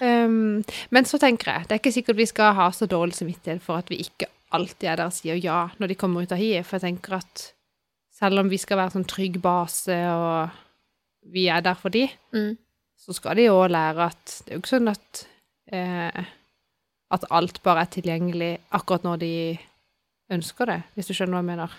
Um, 0.01 0.63
men 0.97 1.05
så 1.05 1.19
tenker 1.21 1.51
jeg, 1.53 1.67
det 1.69 1.75
er 1.75 1.81
ikke 1.83 1.93
sikkert 1.93 2.17
vi 2.17 2.25
skal 2.31 2.55
ha 2.57 2.71
så 2.73 2.87
dårlig 2.89 3.13
samvittighet 3.19 3.61
for 3.61 3.77
at 3.83 3.91
vi 3.93 3.99
ikke 4.01 4.31
alltid 4.57 4.87
er 4.89 4.97
der 4.97 5.11
og 5.11 5.13
sier 5.13 5.37
ja 5.37 5.59
når 5.77 5.93
de 5.93 5.97
kommer 6.01 6.25
ut 6.25 6.33
av 6.33 6.41
hiet, 6.41 6.65
for 6.65 6.79
jeg 6.79 6.87
tenker 6.87 7.19
at 7.19 7.43
selv 8.17 8.41
om 8.41 8.49
vi 8.49 8.57
skal 8.63 8.81
være 8.81 8.95
sånn 8.95 9.05
trygg 9.11 9.37
base, 9.45 9.93
og 10.09 10.57
vi 11.37 11.45
er 11.53 11.61
der 11.69 11.77
for 11.77 11.93
de, 11.93 12.07
Mm. 12.33 12.57
Så 13.11 13.17
skal 13.17 13.37
de 13.41 13.49
jo 13.49 13.57
lære 13.67 14.05
at 14.07 14.35
det 14.47 14.53
er 14.53 14.57
jo 14.59 14.63
ikke 14.63 14.71
sånn 14.77 14.91
at 14.93 15.23
eh, 15.75 16.29
at 17.11 17.25
alt 17.35 17.59
bare 17.67 17.83
er 17.83 17.91
tilgjengelig 17.91 18.51
akkurat 18.79 19.03
når 19.03 19.17
de 19.25 19.31
ønsker 20.31 20.71
det, 20.71 20.77
hvis 20.95 21.09
du 21.11 21.15
skjønner 21.17 21.35
hva 21.35 21.41
jeg 21.43 21.49
mener. 21.49 21.73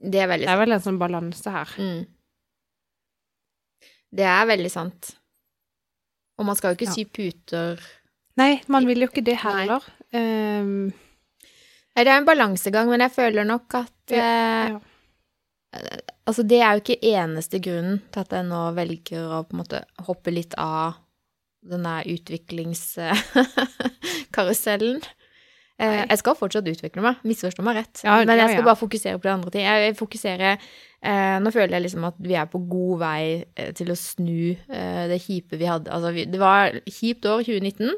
Det 0.00 0.20
er 0.20 0.28
veldig 0.28 0.44
sant. 0.44 0.50
Det 0.50 0.52
er 0.52 0.60
vel 0.60 0.74
en 0.76 0.82
sånn 0.84 0.98
balanse 1.00 1.54
her. 1.54 1.72
Mm. 1.80 2.02
Det 4.20 4.26
er 4.28 4.50
veldig 4.50 4.72
sant. 4.72 5.10
Og 6.40 6.44
man 6.48 6.56
skal 6.58 6.72
jo 6.74 6.78
ikke 6.80 6.90
Ja. 6.90 6.96
sy 6.98 7.04
puter 7.08 7.80
Nei, 8.36 8.62
man 8.68 8.86
vil 8.86 9.00
jo 9.02 9.08
ikke 9.08 9.24
det 9.24 9.36
Nei. 9.42 9.42
heller. 9.64 9.84
Um, 10.12 10.92
Nei, 11.96 12.04
det 12.04 12.08
er 12.12 12.18
en 12.20 12.28
balansegang, 12.28 12.88
men 12.88 13.00
jeg 13.00 13.12
føler 13.12 13.44
nok 13.44 13.74
at 13.74 13.92
Ja, 14.14 14.16
eh, 14.24 14.68
ja. 14.70 14.78
Altså, 15.70 16.42
det 16.42 16.58
er 16.62 16.72
jo 16.74 16.80
ikke 16.82 17.06
eneste 17.12 17.60
grunnen 17.62 18.00
til 18.10 18.20
at 18.24 18.32
jeg 18.34 18.44
nå 18.48 18.74
velger 18.74 19.22
å 19.22 19.46
på 19.46 19.52
en 19.54 19.62
måte 19.62 19.78
hoppe 20.06 20.30
litt 20.34 20.54
av 20.58 20.98
den 21.66 21.82
der 21.84 22.06
utviklingskarusellen. 22.08 25.02
Eh, 25.80 25.88
Nei. 25.88 26.04
jeg 26.10 26.18
skal 26.20 26.36
fortsatt 26.36 26.66
utvikle 26.68 27.00
meg, 27.04 27.14
misforstå 27.24 27.62
meg 27.64 27.76
rett. 27.80 28.02
Ja, 28.04 28.18
men 28.20 28.36
jeg 28.36 28.48
skal 28.50 28.60
ja. 28.60 28.68
bare 28.68 28.82
fokusere 28.82 29.16
på 29.16 29.26
de 29.28 29.32
andre 29.32 29.50
ting. 29.54 29.64
Jeg 29.64 29.96
fokuserer 29.96 30.52
eh, 30.52 31.36
Nå 31.40 31.48
føler 31.54 31.72
jeg 31.78 31.84
liksom 31.86 32.04
at 32.10 32.16
vi 32.20 32.34
er 32.36 32.46
på 32.52 32.58
god 32.68 32.94
vei 33.00 33.22
eh, 33.56 33.70
til 33.76 33.88
å 33.92 33.96
snu 33.96 34.52
eh, 34.52 35.04
det 35.08 35.22
kjipe 35.24 35.56
vi 35.60 35.70
hadde. 35.70 35.92
Altså, 35.94 36.08
vi, 36.16 36.22
det 36.28 36.40
var 36.42 36.58
kjipt 36.84 37.24
år 37.30 37.40
2019. 37.48 37.96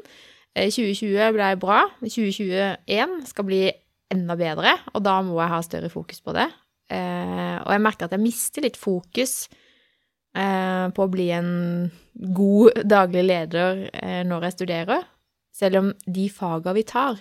Eh, 0.55 0.69
2020 0.71 1.35
ble 1.35 1.47
bra. 1.59 1.79
2021 2.05 3.17
skal 3.27 3.45
bli 3.49 3.63
enda 4.13 4.35
bedre, 4.39 4.71
og 4.93 4.99
da 5.03 5.15
må 5.25 5.35
jeg 5.41 5.51
ha 5.51 5.59
større 5.65 5.89
fokus 5.91 6.19
på 6.23 6.31
det. 6.37 6.47
Eh, 6.91 7.57
og 7.63 7.71
jeg 7.73 7.83
merker 7.83 8.07
at 8.07 8.15
jeg 8.15 8.23
mister 8.23 8.65
litt 8.65 8.77
fokus 8.79 9.47
eh, 10.35 10.87
på 10.93 11.05
å 11.05 11.11
bli 11.11 11.29
en 11.35 11.51
god 12.35 12.83
daglig 12.87 13.23
leder 13.27 13.85
eh, 13.93 14.21
når 14.27 14.49
jeg 14.49 14.57
studerer. 14.59 15.05
Selv 15.53 15.79
om 15.79 15.91
de 16.09 16.27
faga 16.33 16.73
vi 16.73 16.83
tar, 16.89 17.19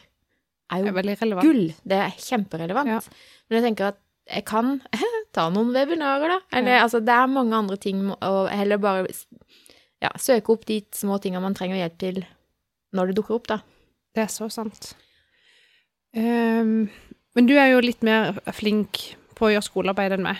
er 0.72 0.86
Det 0.86 0.88
jo 0.88 1.12
er 1.12 1.42
gull. 1.44 1.66
Det 1.84 1.98
er 2.00 2.14
kjemperelevant. 2.16 2.88
Ja. 2.88 3.00
Men 3.48 3.58
jeg 3.58 3.66
tenker 3.68 3.90
at 3.92 4.00
jeg 4.32 4.46
kan 4.48 4.78
ta 5.36 5.48
noen 5.52 5.72
webinarer, 5.74 6.36
da. 6.36 6.40
Eller 6.58 6.78
Ja. 6.78 6.82
altså, 6.86 7.00
det 7.04 7.12
er 7.12 7.26
mange 7.28 7.56
andre 7.58 7.76
ting, 7.76 8.06
og 8.12 8.48
heller 8.48 8.80
bare 8.80 9.06
ja, 10.02 10.10
søke 10.18 10.54
opp 10.54 10.64
de 10.66 10.80
små 10.96 11.18
tinga 11.22 11.40
man 11.42 11.54
trenger 11.54 11.76
hjelp 11.78 11.98
til 12.00 12.22
når 12.92 13.10
det 13.10 13.16
dukker 13.20 13.38
opp, 13.38 13.46
da. 13.48 13.60
Det 14.12 14.24
er 14.26 14.32
så 14.32 14.48
sant. 14.52 14.94
Um, 16.12 16.90
men 17.32 17.46
du 17.48 17.54
er 17.56 17.70
jo 17.72 17.80
litt 17.80 18.02
mer 18.04 18.36
flink 18.52 19.14
på 19.43 19.49
å 19.49 19.53
gjøre 19.57 19.66
skolearbeid 19.66 20.14
enn 20.16 20.22
meg. 20.28 20.38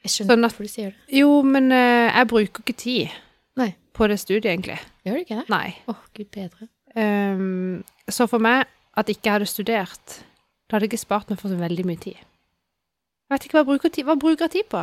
Jeg 0.00 0.14
skjønner 0.14 0.32
Sånn 0.32 0.44
at- 0.48 0.54
hvorfor 0.54 0.64
du 0.64 0.72
sier 0.72 0.94
det. 0.94 1.18
Jo, 1.20 1.30
men 1.44 1.68
uh, 1.76 2.08
jeg 2.08 2.28
bruker 2.32 2.64
ikke 2.64 2.76
tid 2.80 3.12
Nei. 3.60 3.74
på 3.92 4.08
det 4.08 4.16
studiet, 4.22 4.48
egentlig. 4.54 4.78
Gjør 5.04 5.18
du 5.18 5.24
ikke 5.26 5.38
det? 5.42 5.48
Nei. 5.52 5.74
Åh, 5.92 6.00
gud 6.16 6.30
bedre. 6.32 6.68
Um, 6.96 7.84
så 8.10 8.24
for 8.32 8.40
meg, 8.42 8.64
at 8.98 9.12
ikke 9.12 9.28
jeg 9.28 9.36
hadde 9.36 9.46
studert, 9.52 10.16
da 10.66 10.74
hadde 10.78 10.88
jeg 10.88 10.94
ikke 10.94 11.04
spart 11.04 11.28
meg 11.30 11.38
for 11.42 11.52
så 11.52 11.58
veldig 11.60 11.84
mye 11.86 12.00
tid. 12.02 12.16
Jeg 12.16 13.36
vet 13.36 13.44
ikke 13.46 13.58
hva 13.58 13.62
jeg 13.62 13.68
bruker 13.74 13.92
tid, 13.94 14.08
hva 14.08 14.16
bruker 14.18 14.48
jeg 14.48 14.54
tid 14.56 14.70
på? 14.72 14.80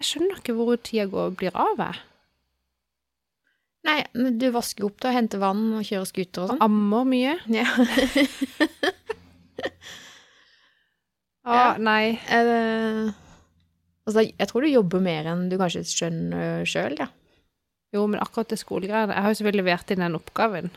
Jeg 0.00 0.08
skjønner 0.10 0.40
ikke 0.42 0.56
hvor 0.58 0.76
tida 0.84 1.06
går 1.12 1.30
og 1.30 1.38
blir 1.40 1.54
av, 1.56 1.80
jeg. 1.86 2.02
Nei, 3.88 3.98
men 4.18 4.36
du 4.42 4.50
vasker 4.52 4.84
opp, 4.90 4.98
da, 5.00 5.14
henter 5.16 5.40
vann 5.40 5.62
og 5.78 5.86
kjører 5.88 6.08
scooter 6.10 6.42
og 6.44 6.50
sånn. 6.52 6.60
Ammer 6.66 7.06
mye. 7.08 7.38
Ja. 7.48 7.64
Ah, 11.44 11.72
Ja. 11.72 11.78
nei. 11.78 12.20
Det 12.28 13.14
Altså, 14.06 14.24
jeg 14.38 14.48
tror 14.48 14.62
du 14.64 14.68
jobber 14.72 15.00
mer 15.04 15.26
enn 15.30 15.48
du 15.50 15.56
kanskje 15.60 15.84
skjønner 15.86 16.64
sjøl, 16.66 16.96
ja. 16.98 17.06
Jo, 17.94 18.06
men 18.06 18.20
akkurat 18.20 18.48
det 18.48 18.58
skolegreiene 18.58 19.12
Jeg 19.14 19.22
har 19.22 19.30
jo 19.30 19.38
selvfølgelig 19.38 19.62
levert 19.64 19.90
inn 19.90 20.02
den 20.02 20.16
oppgaven. 20.18 20.70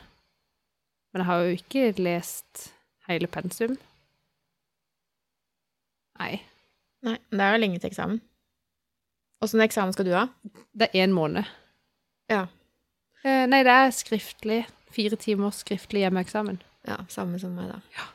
Men 1.14 1.22
jeg 1.22 1.26
har 1.26 1.42
jo 1.44 1.56
ikke 1.58 2.04
lest 2.04 2.68
hele 3.08 3.28
pensum. 3.28 3.78
Nei. 6.20 6.42
Nei, 7.04 7.18
det 7.34 7.42
er 7.44 7.56
jo 7.56 7.62
lenge 7.64 7.80
til 7.82 7.90
eksamen. 7.92 8.22
Åssen 9.44 9.64
eksamen 9.66 9.94
skal 9.96 10.08
du 10.08 10.14
ha? 10.16 10.28
Det 10.74 10.88
er 10.90 11.04
én 11.04 11.14
måned. 11.16 11.48
Ja. 12.32 12.46
Eh, 13.26 13.46
nei, 13.50 13.64
det 13.66 13.74
er 13.74 13.92
skriftlig. 13.96 14.62
Fire 14.94 15.18
timers 15.20 15.64
skriftlig 15.64 16.04
hjemmeeksamen. 16.06 16.62
Ja, 16.88 17.00
samme 17.12 17.40
som 17.42 17.56
meg, 17.58 17.72
da. 17.74 17.80
Ja. 17.98 18.08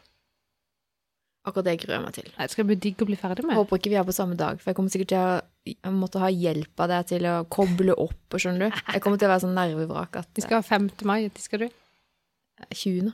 Akkurat 1.49 1.67
det 1.69 1.75
gruer 1.83 1.95
jeg 1.97 2.05
meg 2.05 2.15
til. 2.19 2.29
Det 2.37 2.49
skal 2.53 2.67
bli 2.69 2.77
digg 2.85 3.03
å 3.05 3.09
bli 3.09 3.17
ferdig 3.19 3.43
Jeg 3.43 3.49
med. 3.51 3.57
håper 3.59 3.81
ikke 3.81 3.93
vi 3.93 3.99
er 4.01 4.05
på 4.09 4.15
samme 4.17 4.37
dag, 4.39 4.59
for 4.61 4.71
jeg 4.71 4.77
kommer 4.79 4.93
sikkert 4.93 5.13
til 5.15 5.79
å 5.89 5.93
måtte 5.97 6.21
ha 6.23 6.29
hjelp 6.33 6.83
av 6.85 6.91
deg 6.93 7.07
til 7.15 7.29
å 7.31 7.37
koble 7.53 7.95
opp, 7.97 8.37
skjønner 8.37 8.69
du. 8.69 8.83
Jeg 8.93 9.03
kommer 9.05 9.21
til 9.21 9.29
å 9.29 9.33
være 9.33 9.45
sånn 9.47 9.57
nervevrak 9.57 10.19
at 10.21 10.29
Vi 10.37 10.45
skal 10.45 10.61
ha 10.61 10.67
5. 10.67 10.91
mai. 11.09 11.23
Når 11.29 11.45
skal 11.47 11.65
du? 11.65 11.69
eh, 11.69 12.75
20. 12.75 13.13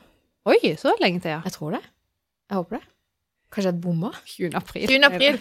Oi, 0.50 0.58
så 0.80 0.92
lenge 1.00 1.22
til, 1.24 1.30
ja. 1.36 1.40
Jeg 1.46 1.54
tror 1.56 1.78
det. 1.78 1.82
Jeg 2.50 2.58
håper 2.58 2.76
det. 2.80 2.84
Kanskje 3.54 3.70
jeg 3.70 3.80
bomma? 3.84 4.10
20. 4.26 4.54
april. 4.58 4.86
20. 4.90 5.04
april. 5.08 5.38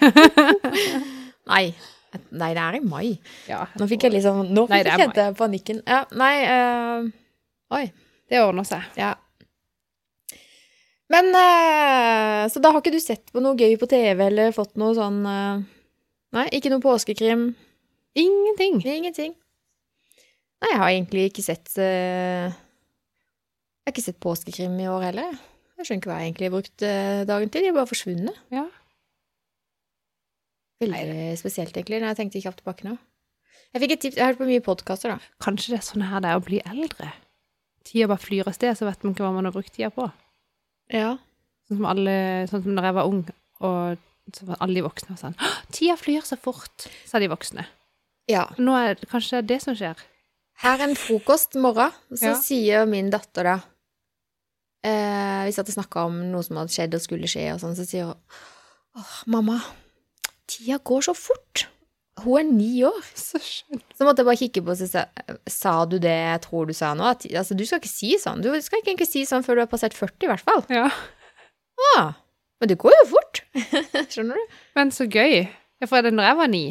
Nei. 1.51 1.65
Nei, 2.29 2.51
det 2.53 2.61
er 2.61 2.75
i 2.77 2.79
mai. 2.85 3.17
ja. 3.49 3.63
Nå 3.81 3.87
fikk 3.89 4.05
jeg 4.05 4.13
liksom 4.13 4.43
Nå 4.53 4.67
fikk 4.69 4.85
jeg 5.17 5.33
panikken. 5.39 5.79
Ja, 5.89 6.03
nei 6.13 6.35
uh, 6.45 7.07
Oi. 7.73 7.87
Det 8.29 8.37
ordner 8.41 8.67
seg. 8.69 8.85
Ja. 8.99 9.15
Men 11.13 11.29
eh, 11.37 12.49
Så 12.49 12.61
da 12.63 12.73
har 12.73 12.81
ikke 12.81 12.95
du 12.95 13.01
sett 13.03 13.31
på 13.33 13.43
noe 13.43 13.57
gøy 13.59 13.77
på 13.81 13.89
TV 13.89 14.25
eller 14.27 14.55
fått 14.55 14.75
noe 14.81 14.95
sånn 14.97 15.21
eh, 15.29 15.63
Nei, 16.33 16.47
ikke 16.57 16.71
noe 16.73 16.81
påskekrim? 16.81 17.51
Ingenting. 18.17 18.79
Ingenting. 18.81 19.35
Nei, 20.63 20.69
jeg 20.71 20.79
har 20.81 20.89
egentlig 20.89 21.27
ikke 21.29 21.45
sett 21.45 21.75
eh, 21.77 22.49
Jeg 22.49 23.85
har 23.85 23.93
ikke 23.93 24.05
sett 24.07 24.21
påskekrim 24.23 24.79
i 24.81 24.89
år 24.89 25.11
heller. 25.11 25.35
Jeg 25.77 25.85
skjønner 25.85 26.01
ikke 26.01 26.09
hva 26.09 26.17
jeg 26.21 26.31
egentlig 26.31 26.47
har 26.47 26.55
brukt 26.55 26.85
dagen 27.29 27.51
til. 27.51 27.65
De 27.65 27.69
er 27.69 27.75
bare 27.75 27.89
forsvunnet. 27.89 28.37
Ja. 28.53 28.63
Veldig 30.83 31.33
spesielt, 31.41 31.75
egentlig, 31.75 31.99
når 31.99 32.13
jeg 32.13 32.19
tenkte 32.21 32.41
kjapt 32.45 32.61
tilbake 32.61 32.87
nå. 32.87 32.95
Jeg 33.73 33.83
fikk 33.83 33.95
et 33.95 34.03
tips, 34.05 34.17
jeg 34.19 34.23
har 34.23 34.31
hørt 34.31 34.39
på 34.39 34.47
mye 34.47 34.63
podkaster, 34.63 35.11
da. 35.11 35.33
Kanskje 35.43 35.73
det 35.73 35.79
er 35.81 35.85
sånn 35.89 36.05
her 36.07 36.23
det 36.23 36.31
er 36.31 36.39
å 36.39 36.45
bli 36.45 36.61
eldre. 36.63 37.09
Tida 37.83 38.07
bare 38.11 38.23
flyr 38.23 38.47
av 38.47 38.55
sted, 38.55 38.77
så 38.79 38.87
vet 38.87 39.03
man 39.03 39.15
ikke 39.15 39.25
hva 39.25 39.33
man 39.35 39.49
har 39.49 39.55
brukt 39.55 39.73
tida 39.75 39.91
på. 39.91 40.07
Ja. 40.91 41.17
Sånn 41.67 41.77
som 41.79 41.85
alle, 41.87 42.15
sånn 42.51 42.63
som 42.65 42.73
når 42.75 42.83
jeg 42.89 42.93
var 42.97 43.07
ung, 43.07 43.21
og 43.63 43.97
så 44.35 44.45
var 44.47 44.57
alle 44.63 44.75
de 44.79 44.83
voksne 44.85 45.09
var 45.15 45.19
sånn 45.19 45.35
Tida 45.71 45.95
flyr 45.99 46.21
så 46.27 46.37
fort, 46.39 46.87
sa 47.05 47.19
de 47.19 47.27
voksne. 47.31 47.65
ja. 48.31 48.45
Nå 48.57 48.75
er 48.77 48.95
det 48.99 49.09
kanskje 49.11 49.41
det 49.45 49.61
som 49.63 49.75
skjer. 49.75 49.95
Her 50.63 50.79
en 50.85 50.95
frokost 50.95 51.55
morgen, 51.55 51.91
så 52.13 52.31
Ja. 52.33 52.35
sier 52.39 52.85
min 52.87 53.09
datter 53.09 53.43
da 53.43 53.55
eh, 54.83 55.45
Vi 55.45 55.51
satt 55.55 55.67
og 55.71 55.75
snakka 55.77 56.05
om 56.07 56.19
noe 56.31 56.43
som 56.43 56.57
hadde 56.59 56.71
skjedd 56.75 56.93
og 56.95 57.01
skulle 57.01 57.27
skje, 57.31 57.47
og 57.53 57.59
sånn, 57.63 57.75
så 57.75 57.85
sier 57.87 58.05
hun 58.11 58.19
Åh, 58.95 59.13
mamma, 59.25 59.57
tida 60.45 60.77
går 60.77 61.01
så 61.01 61.15
fort. 61.17 61.63
Hun 62.21 62.37
er 62.37 62.45
ni 62.45 62.83
år. 62.85 62.99
Så 63.17 63.39
skjønt. 63.41 63.83
Så 63.97 64.05
måtte 64.05 64.21
jeg 64.21 64.27
bare 64.29 64.37
kikke 64.41 64.61
på 64.65 64.73
og 64.75 64.77
si 64.77 64.85
Sa 65.49 65.73
du 65.89 65.95
det 65.97 66.13
jeg 66.13 66.41
tror 66.45 66.67
du 66.69 66.73
sa 66.77 66.91
nå? 66.93 67.07
At, 67.09 67.25
altså, 67.33 67.57
du 67.57 67.63
skal 67.65 67.81
ikke 67.81 67.89
si 67.89 68.11
sånn. 68.21 68.43
Du 68.45 68.49
skal 68.61 68.79
ikke 68.83 68.91
egentlig 68.93 69.09
si 69.09 69.23
sånn 69.25 69.43
før 69.45 69.57
du 69.57 69.63
har 69.65 69.71
passert 69.71 69.95
40, 69.97 70.27
i 70.27 70.29
hvert 70.29 70.45
fall. 70.45 70.61
Ja. 70.69 70.85
Ah, 71.95 72.13
men 72.61 72.69
det 72.69 72.77
går 72.83 72.93
jo 72.99 73.07
fort. 73.15 73.41
Skjønner 74.13 74.37
du? 74.37 74.59
Men 74.77 74.93
så 74.93 75.07
gøy. 75.09 75.41
Ja, 75.81 75.89
for 75.89 76.05
det, 76.05 76.13
når 76.15 76.29
jeg 76.29 76.37
var 76.43 76.51
ni, 76.53 76.63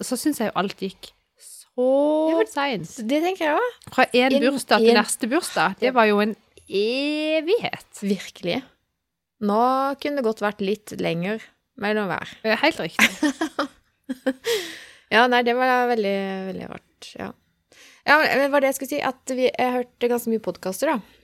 så 0.00 0.16
syns 0.18 0.38
jeg 0.40 0.48
jo 0.52 0.56
alt 0.62 0.78
gikk 0.80 1.10
så 1.44 1.88
Ja, 2.30 2.44
seint. 2.46 2.86
Det 3.10 3.18
tenker 3.24 3.48
jeg 3.48 3.58
òg. 3.58 3.72
Fra 3.96 4.04
én 4.14 4.30
En- 4.38 4.44
bursdag 4.46 4.78
til 4.84 4.92
en- 4.94 5.00
neste 5.02 5.26
bursdag. 5.28 5.74
Det 5.82 5.90
var 5.96 6.06
jo 6.06 6.20
en 6.22 6.36
evighet. 6.70 7.98
Virkelig. 8.00 8.60
Nå 9.44 9.58
kunne 10.00 10.22
det 10.22 10.24
godt 10.28 10.40
vært 10.46 10.62
litt 10.62 10.94
lenger 11.02 11.42
mellom 11.82 12.06
hver. 12.12 12.30
Er 12.46 12.62
Helt 12.62 12.78
riktig. 12.78 13.10
Ja, 15.14 15.26
nei, 15.30 15.42
det 15.46 15.54
var 15.56 15.86
veldig, 15.92 16.14
veldig 16.50 16.68
rart. 16.72 17.10
Ja. 17.20 17.28
ja 18.08 18.16
det 18.42 18.48
var 18.52 18.64
det 18.64 18.72
jeg 18.72 18.78
skulle 18.80 18.94
si, 18.96 19.02
at 19.04 19.34
vi, 19.36 19.46
jeg 19.50 19.74
hørte 19.78 20.10
ganske 20.10 20.32
mye 20.32 20.42
podkaster, 20.42 20.90
da. 20.94 21.20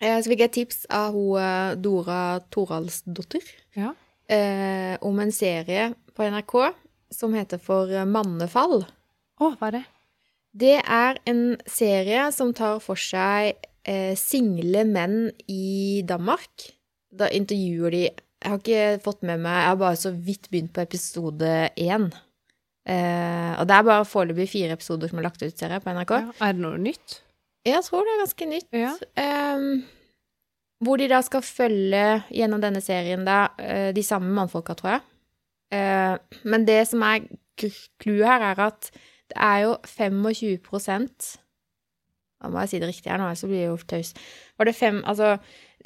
Eh, 0.00 0.16
Så 0.22 0.30
fikk 0.32 0.44
jeg 0.46 0.54
tips 0.56 0.84
av 0.96 1.12
hun 1.16 1.40
eh, 1.42 1.74
Dora 1.82 2.20
Toralsdottir 2.54 3.44
Ja. 3.76 3.92
eh, 4.32 4.94
om 5.04 5.18
en 5.20 5.32
serie 5.34 5.90
på 6.16 6.24
NRK 6.30 6.54
som 7.12 7.34
heter 7.34 7.58
For 7.60 7.90
mannefall. 8.06 8.84
Å, 9.40 9.50
hva 9.58 9.68
er 9.72 9.76
det? 9.80 9.84
Det 10.52 10.76
er 10.82 11.18
en 11.30 11.42
serie 11.70 12.30
som 12.34 12.54
tar 12.56 12.80
for 12.82 12.98
seg 12.98 13.54
eh, 13.86 14.14
single 14.18 14.84
menn 14.88 15.30
i 15.50 16.00
Danmark. 16.06 16.70
Da 17.10 17.28
intervjuer 17.34 17.90
de 17.94 18.02
Jeg 18.06 18.48
har 18.48 18.58
ikke 18.62 19.00
fått 19.04 19.22
med 19.26 19.42
meg 19.42 19.56
Jeg 19.58 19.68
har 19.68 19.78
bare 19.82 19.98
så 20.00 20.10
vidt 20.14 20.46
begynt 20.50 20.72
på 20.76 20.80
episode 20.86 21.50
én. 21.76 22.08
Eh, 22.90 23.52
og 23.60 23.68
det 23.70 23.76
er 23.76 23.86
bare 23.86 24.06
foreløpig 24.08 24.48
fire 24.50 24.74
episoder 24.74 25.10
som 25.10 25.20
er 25.20 25.28
lagt 25.28 25.42
ut, 25.42 25.54
ser 25.54 25.74
jeg, 25.74 25.82
på 25.84 25.94
NRK. 25.94 26.14
Ja. 26.16 26.34
Er 26.46 26.56
det 26.56 26.64
noe 26.64 26.80
nytt? 26.80 27.20
Jeg 27.68 27.84
tror 27.86 28.06
det 28.06 28.14
er 28.14 28.22
ganske 28.24 28.48
nytt. 28.50 28.68
Ja. 28.74 28.92
Um, 29.54 29.82
hvor 30.84 30.96
de 30.96 31.10
da 31.12 31.20
skal 31.22 31.44
følge 31.44 32.04
gjennom 32.32 32.62
denne 32.62 32.80
serien 32.82 33.26
da, 33.28 33.44
uh, 33.60 33.90
de 33.94 34.04
samme 34.06 34.32
mannfolka, 34.34 34.74
tror 34.78 34.96
jeg. 34.96 35.06
Uh, 35.70 36.40
men 36.50 36.66
det 36.66 36.80
som 36.90 37.04
er 37.06 37.28
clouet 38.00 38.26
her, 38.26 38.48
er 38.50 38.64
at 38.66 38.90
det 39.30 39.38
er 39.38 39.58
jo 39.68 39.76
25 39.86 40.58
Da 42.40 42.48
må 42.48 42.64
jeg 42.64 42.72
si 42.72 42.80
det 42.80 42.88
riktig 42.88 43.12
her 43.12 43.20
nå, 43.20 43.28
så 43.38 43.46
blir 43.46 43.60
jeg 43.60 43.70
jo 43.70 43.76
taus. 43.86 44.14
Var 44.58 44.66
det 44.66 44.74
fem 44.74 45.04
Altså, 45.06 45.36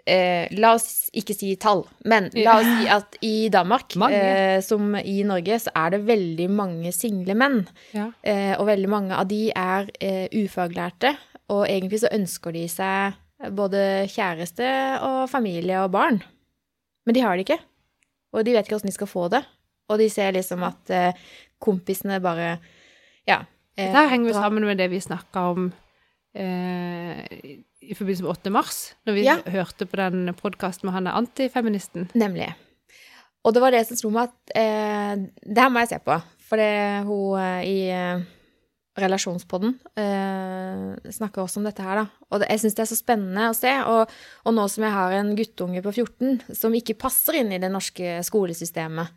eh, 0.07 0.47
la 0.59 0.75
oss 0.75 1.09
ikke 1.17 1.35
si 1.37 1.55
tall, 1.61 1.85
men 2.05 2.31
la 2.35 2.59
oss 2.61 2.67
si 2.81 2.89
at 2.93 3.17
i 3.25 3.49
Danmark, 3.53 3.95
eh, 4.11 4.61
som 4.61 4.95
i 4.97 5.23
Norge, 5.27 5.59
så 5.65 5.71
er 5.77 5.91
det 5.95 6.03
veldig 6.07 6.49
mange 6.51 6.93
single 6.93 7.35
menn. 7.35 7.61
Ja. 7.95 8.11
Eh, 8.23 8.55
og 8.59 8.67
veldig 8.67 8.89
mange 8.91 9.15
av 9.17 9.29
de 9.31 9.51
er 9.55 9.89
eh, 10.01 10.27
ufaglærte, 10.33 11.15
og 11.53 11.67
egentlig 11.69 12.01
så 12.05 12.13
ønsker 12.13 12.53
de 12.57 12.67
seg 12.69 13.15
både 13.53 14.07
kjæreste 14.09 14.69
og 15.05 15.25
familie 15.29 15.83
og 15.85 15.91
barn. 15.93 16.23
Men 17.05 17.15
de 17.15 17.21
har 17.21 17.37
det 17.37 17.45
ikke, 17.49 17.59
og 18.33 18.45
de 18.47 18.55
vet 18.55 18.65
ikke 18.65 18.79
hvordan 18.79 18.89
de 18.93 18.99
skal 18.99 19.11
få 19.11 19.29
det. 19.29 19.43
Og 19.93 19.99
de 20.01 20.07
ser 20.09 20.33
liksom 20.33 20.63
at 20.65 20.91
eh, 20.91 21.13
kompisene 21.61 22.21
bare 22.25 22.59
Ja. 23.29 23.43
eh, 23.77 23.89
Dette 23.91 24.09
henger 24.09 24.31
jo 24.33 24.37
sammen 24.39 24.65
med 24.65 24.79
det 24.81 24.89
vi 24.91 25.01
snakka 25.05 25.43
om 25.53 25.67
eh, 26.35 27.21
i 27.91 27.95
forbindelse 27.97 28.25
med 28.27 28.33
8. 28.37 28.51
mars, 28.55 28.79
når 29.07 29.15
vi 29.19 29.25
Ja. 29.27 29.37
hørte 29.53 29.87
på 29.87 29.97
den 30.01 30.33
podkasten 30.39 30.87
med 30.89 30.95
han 30.97 31.07
er 31.11 31.19
antifeministen. 31.19 32.09
Nemlig. 32.15 32.55
Og 33.45 33.53
det 33.55 33.61
var 33.61 33.71
det 33.75 33.87
som 33.87 33.97
slo 33.97 34.11
meg 34.11 34.31
at 34.31 34.55
eh, 34.57 35.17
Det 35.45 35.59
her 35.61 35.69
må 35.71 35.81
jeg 35.85 35.89
se 35.95 35.99
på. 36.05 36.17
For 36.49 36.57
det 36.57 37.05
hun 37.05 37.39
eh, 37.41 37.65
i 37.69 37.77
eh, 37.93 38.23
relasjonspodden 38.97 39.75
eh, 39.99 41.11
snakker 41.11 41.43
også 41.43 41.59
om 41.61 41.65
dette 41.69 41.83
her, 41.83 41.97
da. 42.05 42.07
Og 42.31 42.41
det, 42.41 42.49
jeg 42.53 42.61
syns 42.63 42.75
det 42.79 42.85
er 42.85 42.91
så 42.93 42.99
spennende 43.01 43.49
å 43.51 43.57
se. 43.57 43.73
Og, 43.91 44.09
og 44.47 44.55
nå 44.55 44.65
som 44.71 44.85
jeg 44.87 44.93
har 44.95 45.13
en 45.19 45.35
guttunge 45.37 45.83
på 45.85 45.93
14 45.93 46.55
som 46.55 46.73
ikke 46.79 46.97
passer 47.01 47.41
inn 47.41 47.53
i 47.53 47.59
det 47.63 47.71
norske 47.75 48.21
skolesystemet, 48.25 49.11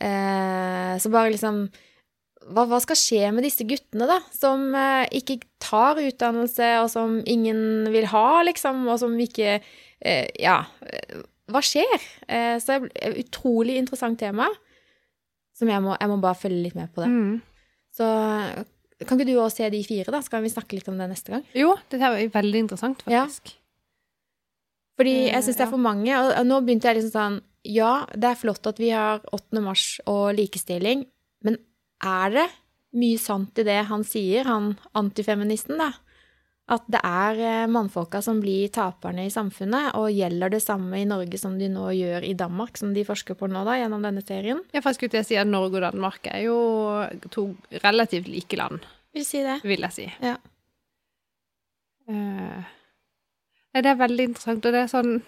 eh, 0.00 0.94
så 1.02 1.10
bare 1.12 1.32
liksom 1.34 1.64
hva, 2.48 2.64
hva 2.70 2.78
skal 2.80 2.96
skje 2.96 3.32
med 3.36 3.44
disse 3.44 3.66
guttene, 3.68 4.06
da? 4.08 4.20
Som 4.32 4.70
eh, 4.74 5.06
ikke 5.20 5.40
tar 5.62 6.00
utdannelse, 6.00 6.70
og 6.82 6.88
som 6.92 7.18
ingen 7.28 7.90
vil 7.92 8.06
ha, 8.12 8.40
liksom, 8.48 8.86
og 8.88 8.98
som 9.02 9.14
ikke 9.20 9.58
eh, 9.60 10.26
Ja, 10.40 10.62
eh, 10.86 11.20
hva 11.50 11.60
skjer? 11.66 12.00
Eh, 12.30 12.56
så 12.62 12.78
det 12.80 12.92
er 12.94 13.10
et 13.10 13.24
utrolig 13.26 13.76
interessant 13.80 14.18
tema, 14.22 14.46
som 15.58 15.68
jeg 15.68 15.82
må, 15.84 15.96
jeg 16.00 16.08
må 16.08 16.20
bare 16.22 16.38
følge 16.38 16.62
litt 16.68 16.76
med 16.78 16.92
på 16.94 17.02
det. 17.04 17.10
Mm. 17.10 17.40
Så 17.92 18.06
kan 19.06 19.18
ikke 19.18 19.26
du 19.32 19.38
også 19.40 19.62
se 19.64 19.70
de 19.72 19.80
fire, 19.84 20.12
da? 20.14 20.20
Skal 20.24 20.44
vi 20.44 20.52
snakke 20.52 20.76
litt 20.78 20.88
om 20.92 20.98
det 21.00 21.08
neste 21.10 21.32
gang? 21.34 21.44
Jo, 21.56 21.74
dette 21.90 22.06
er 22.06 22.30
veldig 22.32 22.62
interessant, 22.66 23.02
Ja. 23.10 23.26
faktisk. 23.26 23.56
Fordi 25.00 25.14
Eh, 25.28 25.32
jeg 25.32 25.42
syns 25.44 25.56
det 25.56 25.64
er 25.66 25.70
for 25.72 25.80
mange, 25.80 26.12
og 26.12 26.46
nå 26.46 26.60
begynte 26.64 26.88
jeg 26.90 27.00
liksom 27.00 27.14
sånn 27.14 27.40
Ja, 27.64 28.06
det 28.16 28.24
er 28.24 28.38
flott 28.40 28.66
at 28.68 28.78
vi 28.80 28.88
har 28.94 29.20
8. 29.32 29.60
mars 29.60 30.00
og 30.08 30.34
likestilling, 30.36 31.06
men 31.44 31.58
er 32.04 32.36
det 32.36 32.46
mye 33.00 33.18
sant 33.22 33.58
i 33.60 33.64
det 33.66 33.80
han 33.90 34.04
sier, 34.06 34.48
han 34.48 34.72
antifeministen, 34.98 35.78
da? 35.78 35.92
At 36.70 36.84
det 36.90 37.00
er 37.02 37.40
eh, 37.42 37.70
mannfolka 37.70 38.20
som 38.22 38.38
blir 38.42 38.70
taperne 38.70 39.24
i 39.26 39.32
samfunnet, 39.32 39.90
og 39.98 40.12
gjelder 40.14 40.52
det 40.54 40.62
samme 40.62 41.00
i 41.00 41.06
Norge 41.08 41.38
som 41.38 41.56
de 41.58 41.66
nå 41.70 41.88
gjør 41.96 42.26
i 42.28 42.36
Danmark, 42.38 42.78
som 42.78 42.92
de 42.94 43.02
forsker 43.06 43.34
på 43.38 43.48
nå, 43.50 43.64
da, 43.66 43.74
gjennom 43.80 44.04
denne 44.06 44.22
serien? 44.22 44.62
Ja, 44.70 44.78
for 44.78 44.92
jeg 44.92 45.00
skulle 45.00 45.14
til 45.16 45.24
å 45.24 45.28
si 45.32 45.38
at 45.40 45.50
Norge 45.50 45.80
og 45.80 45.86
Danmark 45.88 46.30
er 46.30 46.44
jo 46.46 46.58
to 47.34 47.48
relativt 47.82 48.30
like 48.30 48.58
land, 48.58 48.86
Vil 49.14 49.26
si 49.26 49.42
det. 49.42 49.58
vil 49.66 49.82
jeg 49.88 49.96
si. 49.96 50.06
Ja. 50.22 50.36
Uh, 52.10 52.62
det 53.74 53.86
er 53.86 53.98
veldig 53.98 54.30
interessant, 54.30 54.66
og 54.66 54.74
det 54.74 54.84
er 54.84 54.90
sånn 54.90 55.20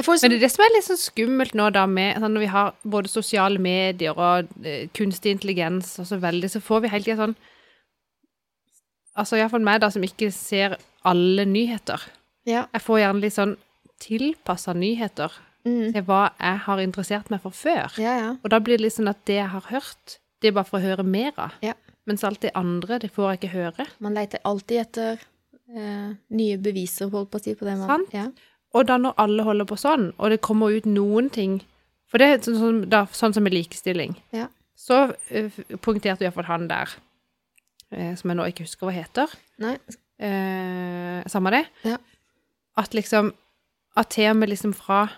Men 0.00 0.18
det 0.22 0.38
er 0.38 0.40
det 0.40 0.48
som 0.50 0.64
er 0.64 0.72
litt 0.72 0.86
sånn 0.86 1.00
skummelt 1.00 1.56
nå, 1.58 1.66
da, 1.74 1.82
med 1.86 2.16
sånn, 2.16 2.32
når 2.32 2.42
vi 2.46 2.50
har 2.54 2.70
både 2.94 3.10
sosiale 3.12 3.60
medier 3.60 4.16
og 4.16 4.48
uh, 4.64 4.86
kunstig 4.96 5.34
intelligens 5.36 5.98
og 6.00 6.08
så 6.08 6.16
veldig, 6.22 6.48
så 6.48 6.62
får 6.64 6.84
vi 6.84 6.92
hele 6.94 7.04
tida 7.08 7.20
sånn 7.26 7.36
Altså 9.12 9.36
iallfall 9.36 9.60
meg, 9.60 9.82
da, 9.82 9.90
som 9.92 10.00
ikke 10.06 10.30
ser 10.32 10.78
alle 11.04 11.44
nyheter. 11.44 12.00
Ja. 12.48 12.62
Jeg 12.72 12.80
får 12.80 13.00
gjerne 13.02 13.20
litt 13.20 13.34
sånn 13.36 13.56
tilpassa 14.00 14.72
nyheter 14.72 15.34
Mm. 15.62 15.92
til 15.94 16.02
hva 16.08 16.32
jeg 16.40 16.58
har 16.64 16.80
interessert 16.82 17.28
meg 17.30 17.42
for 17.44 17.54
før. 17.54 17.92
Ja, 18.02 18.16
ja. 18.18 18.30
Og 18.42 18.50
da 18.50 18.58
blir 18.58 18.80
det 18.80 18.88
litt 18.88 18.96
sånn 18.96 19.10
at 19.10 19.20
det 19.28 19.36
jeg 19.36 19.50
har 19.52 19.68
hørt, 19.70 20.16
det 20.42 20.50
er 20.50 20.56
bare 20.56 20.66
for 20.66 20.80
å 20.80 20.82
høre 20.82 21.04
mer 21.06 21.32
av. 21.38 21.58
Ja. 21.62 21.76
Mens 22.06 22.24
alt 22.26 22.40
det 22.42 22.50
andre, 22.58 22.98
det 22.98 23.12
får 23.14 23.28
jeg 23.30 23.38
ikke 23.40 23.52
høre. 23.52 23.86
Man 24.02 24.16
leter 24.18 24.42
alltid 24.48 24.80
etter 24.80 25.20
uh, 25.70 26.14
nye 26.34 26.56
beviser, 26.58 27.12
holdt 27.12 27.30
på 27.30 27.38
å 27.38 27.44
si, 27.44 27.54
på 27.54 27.68
det 27.68 27.76
man 27.78 27.92
Sant. 27.92 28.42
Ja. 28.72 28.78
Og 28.80 28.86
da 28.88 28.96
når 28.98 29.14
alle 29.20 29.42
holder 29.44 29.64
på 29.68 29.76
sånn, 29.76 30.12
og 30.18 30.30
det 30.30 30.40
kommer 30.40 30.72
ut 30.72 30.86
noen 30.88 31.30
ting 31.30 31.60
For 32.08 32.18
det 32.18 32.26
er 32.28 32.38
sånn, 32.44 32.58
sånn, 32.60 32.78
da, 32.92 33.06
sånn 33.12 33.32
som 33.32 33.42
med 33.44 33.52
likestilling. 33.54 34.16
Ja. 34.32 34.46
Så 34.76 35.12
uh, 35.14 35.50
punkterte 35.80 36.24
iallfall 36.26 36.44
han 36.44 36.66
der, 36.68 36.90
uh, 37.92 38.14
som 38.16 38.28
jeg 38.30 38.36
nå 38.36 38.44
ikke 38.50 38.64
husker 38.66 38.86
hva 38.88 38.92
heter, 38.92 39.32
Nei. 39.64 39.78
Uh, 40.20 41.22
samme 41.28 41.50
det, 41.54 41.66
Ja. 41.84 41.96
at 42.76 42.92
liksom 42.94 43.32
At 43.96 44.08
til 44.10 44.30
og 44.30 44.36
med 44.36 44.48
liksom 44.48 44.72
fra 44.74 45.08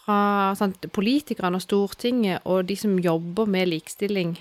fra 0.00 0.54
sant, 0.56 0.80
politikerne 0.92 1.54
og 1.58 1.62
Stortinget 1.62 2.42
og 2.44 2.66
de 2.66 2.76
som 2.76 2.98
jobber 2.98 3.46
med 3.46 3.68
likestilling 3.68 4.38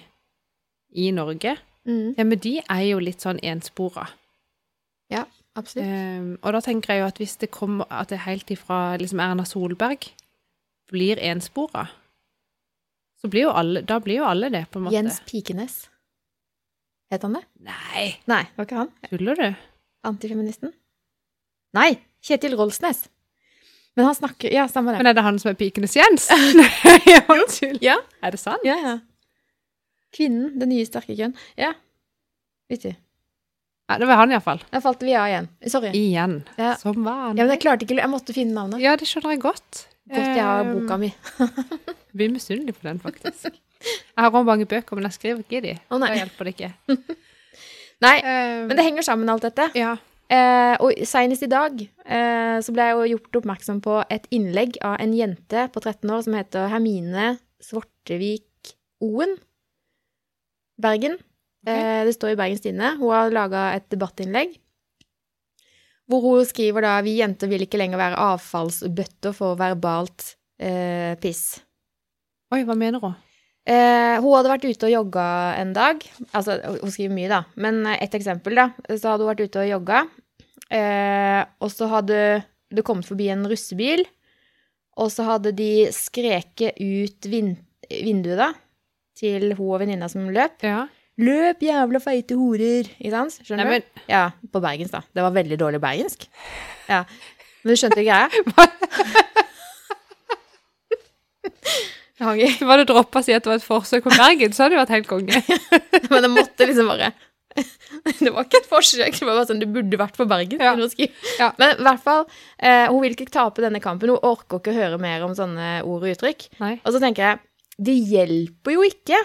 i 0.96 1.12
Norge, 1.12 1.58
Mm. 1.86 2.14
ja, 2.18 2.24
men 2.24 2.38
de 2.40 2.60
er 2.70 2.82
jo 2.90 3.00
litt 3.00 3.22
sånn 3.22 3.40
enspora. 3.44 4.08
Absolutt. 5.10 5.39
Um, 5.60 6.38
og 6.44 6.54
da 6.56 6.62
tenker 6.64 6.94
jeg 6.94 7.02
jo 7.04 7.08
at 7.12 7.22
hvis 7.22 7.38
det 7.42 7.52
kommer 7.52 7.88
at 7.92 8.10
det 8.12 8.22
helt 8.26 8.50
ifra 8.54 8.98
liksom 9.00 9.20
Erna 9.24 9.46
Solberg 9.48 10.10
blir 10.90 11.22
enspora, 11.22 11.88
så 13.20 13.30
blir 13.30 13.50
jo 13.50 13.54
alle 13.54 13.82
Da 13.84 14.00
blir 14.00 14.22
jo 14.22 14.28
alle 14.30 14.50
det, 14.54 14.66
på 14.72 14.80
en 14.80 14.88
måte. 14.88 14.96
Jens 14.96 15.20
Pikenes. 15.28 15.90
Het 17.12 17.24
han 17.26 17.34
det? 17.40 17.44
Nei, 17.66 18.06
Nei, 18.30 18.44
det 18.46 18.58
var 18.58 18.68
ikke 18.68 18.82
han. 18.84 18.92
tuller 19.10 19.36
du? 19.40 19.48
Antifeministen? 20.06 20.74
Nei, 21.74 21.92
Kjetil 22.24 22.56
Rolsnes. 22.58 23.08
Men 23.96 24.06
han 24.06 24.16
snakker 24.16 24.54
Ja, 24.54 24.68
samme 24.72 24.94
det. 24.94 25.02
Men 25.02 25.10
er 25.12 25.18
det 25.18 25.24
han 25.26 25.40
som 25.42 25.52
er 25.52 25.58
pikenes 25.60 25.96
Jens? 25.98 26.30
Nei, 26.60 27.20
unnskyld. 27.28 27.82
Ja. 27.84 27.98
Er 28.24 28.32
det 28.36 28.40
sant? 28.40 28.64
Ja, 28.64 28.78
ja. 28.80 28.98
Kvinnen, 30.16 30.54
det 30.60 30.70
nye 30.70 30.86
sterke 30.88 31.16
kjønn. 31.18 31.36
Ja. 31.60 31.74
Vet 32.70 32.86
du. 32.86 32.94
Ja, 33.90 33.98
det 33.98 34.06
var 34.06 34.20
han 34.22 34.32
iallfall. 34.36 34.60
Der 34.70 34.84
falt 34.86 35.02
vi 35.02 35.16
av 35.18 35.28
igjen. 35.32 35.48
Sorry. 35.74 35.90
Igjen. 35.98 36.36
Ja. 36.62 36.76
Som 36.78 37.00
vanlig. 37.02 37.40
Ja, 37.40 37.46
men 37.46 37.54
jeg 37.56 37.62
klarte 37.64 37.88
ikke 37.88 37.98
Jeg 37.98 38.12
måtte 38.12 38.36
finne 38.36 38.54
navnet. 38.54 38.84
Ja, 38.84 38.94
det 39.00 39.08
skjønner 39.10 39.34
jeg 39.34 39.42
godt. 39.42 39.86
Godt 40.10 40.28
jeg 40.38 40.44
har 40.46 40.66
Um, 40.66 40.76
boka 40.76 40.98
mi. 41.02 41.10
Jeg 42.10 42.18
blir 42.18 42.32
misunnelig 42.34 42.74
på 42.74 42.88
den, 42.88 42.98
faktisk. 43.02 43.50
Jeg 43.54 44.18
har 44.18 44.32
også 44.32 44.42
mange 44.48 44.66
bøker, 44.66 44.98
men 44.98 45.06
jeg 45.06 45.14
skriver 45.14 45.44
ikke 45.44 45.58
i 45.60 45.62
de. 45.62 45.74
Å, 45.94 46.00
nei. 46.02 46.08
Da 46.10 46.16
hjelper 46.24 46.48
det 46.48 46.54
ikke. 46.56 46.70
Nei, 48.06 48.16
Um, 48.24 48.64
men 48.70 48.78
det 48.80 48.86
henger 48.88 49.06
sammen, 49.06 49.30
alt 49.30 49.46
dette. 49.46 49.68
Ja. 49.78 49.92
Eh, 50.30 50.76
og 50.86 50.94
senest 51.10 51.42
i 51.46 51.50
dag 51.50 51.80
eh, 51.82 52.58
så 52.62 52.74
ble 52.74 52.86
jeg 52.86 52.98
jo 52.98 53.08
gjort 53.16 53.38
oppmerksom 53.42 53.80
på 53.82 53.96
et 54.14 54.28
innlegg 54.36 54.78
av 54.86 55.00
en 55.02 55.14
jente 55.18 55.64
på 55.74 55.82
13 55.82 56.12
år 56.14 56.22
som 56.28 56.36
heter 56.38 56.68
Hermine 56.70 57.32
Svartevik 57.66 58.76
Oen. 59.02 59.34
Bergen. 60.80 61.18
Eh, 61.70 62.02
det 62.08 62.16
står 62.18 62.34
i 62.34 62.40
Bergens 62.40 62.66
Tidende. 62.66 62.96
Hun 63.00 63.14
har 63.14 63.36
laga 63.36 63.70
et 63.78 63.88
debattinnlegg 63.94 64.58
hvor 66.10 66.26
hun 66.26 66.46
skriver 66.48 66.86
da 66.86 66.98
vi 67.06 67.20
jenter 67.20 67.50
vil 67.52 67.64
ikke 67.66 67.78
lenger 67.78 68.02
være 68.02 68.22
avfallsbøtter 68.34 69.34
for 69.38 69.58
verbalt 69.60 70.32
eh, 70.58 71.14
piss. 71.22 71.60
Oi, 72.50 72.64
hva 72.66 72.74
mener 72.78 73.04
hun? 73.04 73.14
Eh, 73.70 74.16
hun 74.18 74.34
hadde 74.34 74.50
vært 74.50 74.66
ute 74.66 74.88
og 74.88 74.96
jogga 74.96 75.26
en 75.60 75.76
dag. 75.76 76.02
Altså, 76.34 76.58
hun 76.80 76.94
skriver 76.94 77.14
mye, 77.14 77.30
da. 77.30 77.44
Men 77.62 77.84
eh, 77.86 78.00
et 78.02 78.16
eksempel, 78.18 78.58
da. 78.58 78.72
Så 78.90 79.12
hadde 79.12 79.22
hun 79.22 79.30
vært 79.30 79.44
ute 79.46 79.62
og 79.62 79.70
jogga, 79.70 80.00
eh, 80.74 81.44
og 81.62 81.70
så 81.74 81.92
hadde 81.92 82.24
det 82.74 82.86
kommet 82.88 83.06
forbi 83.06 83.30
en 83.30 83.46
russebil, 83.50 84.02
og 85.00 85.14
så 85.14 85.28
hadde 85.28 85.54
de 85.58 85.72
skreket 85.94 86.82
ut 86.82 87.30
vind 87.30 87.60
vinduet, 87.90 88.38
da, 88.38 88.50
til 89.18 89.54
hun 89.54 89.70
og 89.76 89.80
venninna 89.84 90.10
som 90.10 90.28
løp. 90.34 90.66
Ja. 90.66 90.88
Løp, 91.20 91.64
jævla 91.66 92.00
feite 92.00 92.38
horer! 92.40 92.88
Ikke 92.96 93.12
sant? 93.12 93.42
Skjønner 93.44 93.68
Nei, 93.68 93.80
du? 93.84 94.04
Ja, 94.08 94.30
på 94.54 94.62
bergensk, 94.64 94.94
da. 94.94 95.02
Det 95.16 95.26
var 95.26 95.34
veldig 95.36 95.58
dårlig 95.60 95.82
bergensk. 95.84 96.24
Ja. 96.88 97.04
Men 97.64 97.76
du 97.76 97.80
skjønte 97.82 98.06
greia? 98.06 98.30
Jeg 102.20 102.28
hang 102.28 102.40
i. 102.44 102.50
Så 102.60 102.68
var 102.68 102.80
det 102.80 102.90
droppa 102.90 103.22
å 103.22 103.24
si 103.24 103.32
at 103.36 103.46
det 103.46 103.52
var 103.52 103.60
et 103.62 103.66
forsøk 103.66 104.04
på 104.04 104.12
Bergen, 104.12 104.52
så 104.56 104.66
hadde 104.66 104.76
det 104.76 104.82
vært 104.82 104.96
helt 104.98 105.10
konge. 105.10 105.42
Men 106.12 106.26
det 106.26 106.32
måtte 106.34 106.68
liksom 106.68 106.92
bare 106.92 107.14
Det 108.20 108.32
var 108.32 108.46
ikke 108.46 108.60
et 108.62 108.68
forsøk, 108.70 109.16
det 109.16 109.26
var 109.26 109.40
bare 109.40 109.48
sånn 109.50 109.62
det 109.62 109.70
burde 109.72 110.00
vært 110.00 110.20
på 110.20 110.28
Bergen. 110.30 110.62
Ja. 110.64 110.76
Ja. 111.40 111.50
Men 111.60 111.80
i 111.80 111.88
hvert 111.88 112.04
fall, 112.04 112.28
eh, 112.60 112.86
hun 112.92 113.02
vil 113.04 113.16
ikke 113.16 113.32
tape 113.32 113.64
denne 113.64 113.82
kampen. 113.84 114.12
Hun 114.12 114.24
orker 114.28 114.60
ikke 114.60 114.76
høre 114.76 115.00
mer 115.02 115.24
om 115.26 115.36
sånne 115.36 115.80
ord 115.88 116.06
og 116.06 116.12
uttrykk. 116.14 116.48
Nei. 116.60 116.76
Og 116.84 116.96
så 116.96 117.02
tenker 117.04 117.26
jeg, 117.26 117.42
det 117.90 117.96
hjelper 118.12 118.76
jo 118.76 118.86
ikke 118.88 119.20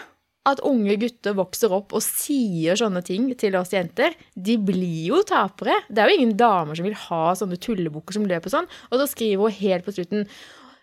at 0.45 0.61
unge 0.69 0.97
gutter 1.01 1.37
vokser 1.37 1.73
opp 1.73 1.95
og 1.97 2.05
sier 2.05 2.77
sånne 2.77 3.01
ting 3.05 3.31
til 3.41 3.57
oss 3.57 3.73
jenter. 3.73 4.13
De 4.37 4.59
blir 4.61 5.07
jo 5.09 5.23
tapere. 5.27 5.79
Det 5.89 6.03
er 6.03 6.13
jo 6.13 6.19
ingen 6.19 6.37
damer 6.37 6.77
som 6.77 6.85
vil 6.85 6.99
ha 7.07 7.23
sånne 7.39 7.57
tullebukker 7.65 8.19
som 8.19 8.29
løper 8.29 8.53
sånn. 8.53 8.69
Og 8.91 9.01
så 9.01 9.09
skriver 9.09 9.47
hun 9.47 9.57
helt 9.63 9.87
på 9.87 9.95
slutten 9.97 10.27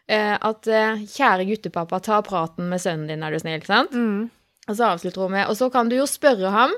eh, 0.10 0.34
at 0.34 0.70
eh, 0.70 1.06
kjære 1.06 1.46
guttepappa, 1.52 2.02
ta 2.02 2.24
praten 2.26 2.72
med 2.74 2.82
sønnen 2.82 3.12
din, 3.12 3.22
er 3.22 3.34
du 3.34 3.42
snill. 3.42 3.62
sant? 3.68 3.94
Mm. 3.94 4.32
Og 4.68 4.78
så 4.78 4.92
avslutter 4.92 5.26
hun 5.26 5.34
med 5.34 5.50
Og 5.50 5.58
så 5.58 5.72
kan 5.74 5.90
du 5.90 5.98
jo 5.98 6.10
spørre 6.10 6.52
ham 6.54 6.74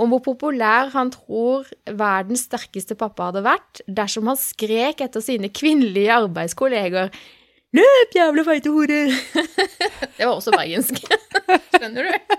om 0.00 0.14
hvor 0.14 0.22
populær 0.24 0.92
han 0.94 1.10
tror 1.12 1.68
verdens 1.84 2.46
sterkeste 2.46 2.96
pappa 2.98 3.28
hadde 3.28 3.42
vært 3.44 3.82
dersom 3.90 4.30
han 4.30 4.38
skrek 4.38 5.02
etter 5.04 5.22
sine 5.24 5.50
kvinnelige 5.52 6.14
arbeidskolleger 6.22 7.10
Løp, 7.76 8.14
jævla 8.16 8.42
feite 8.46 8.70
hore! 8.74 9.02
det 10.16 10.24
var 10.26 10.32
også 10.34 10.54
bergensk. 10.54 11.02
Skjønner 11.76 12.08
du? 12.08 12.38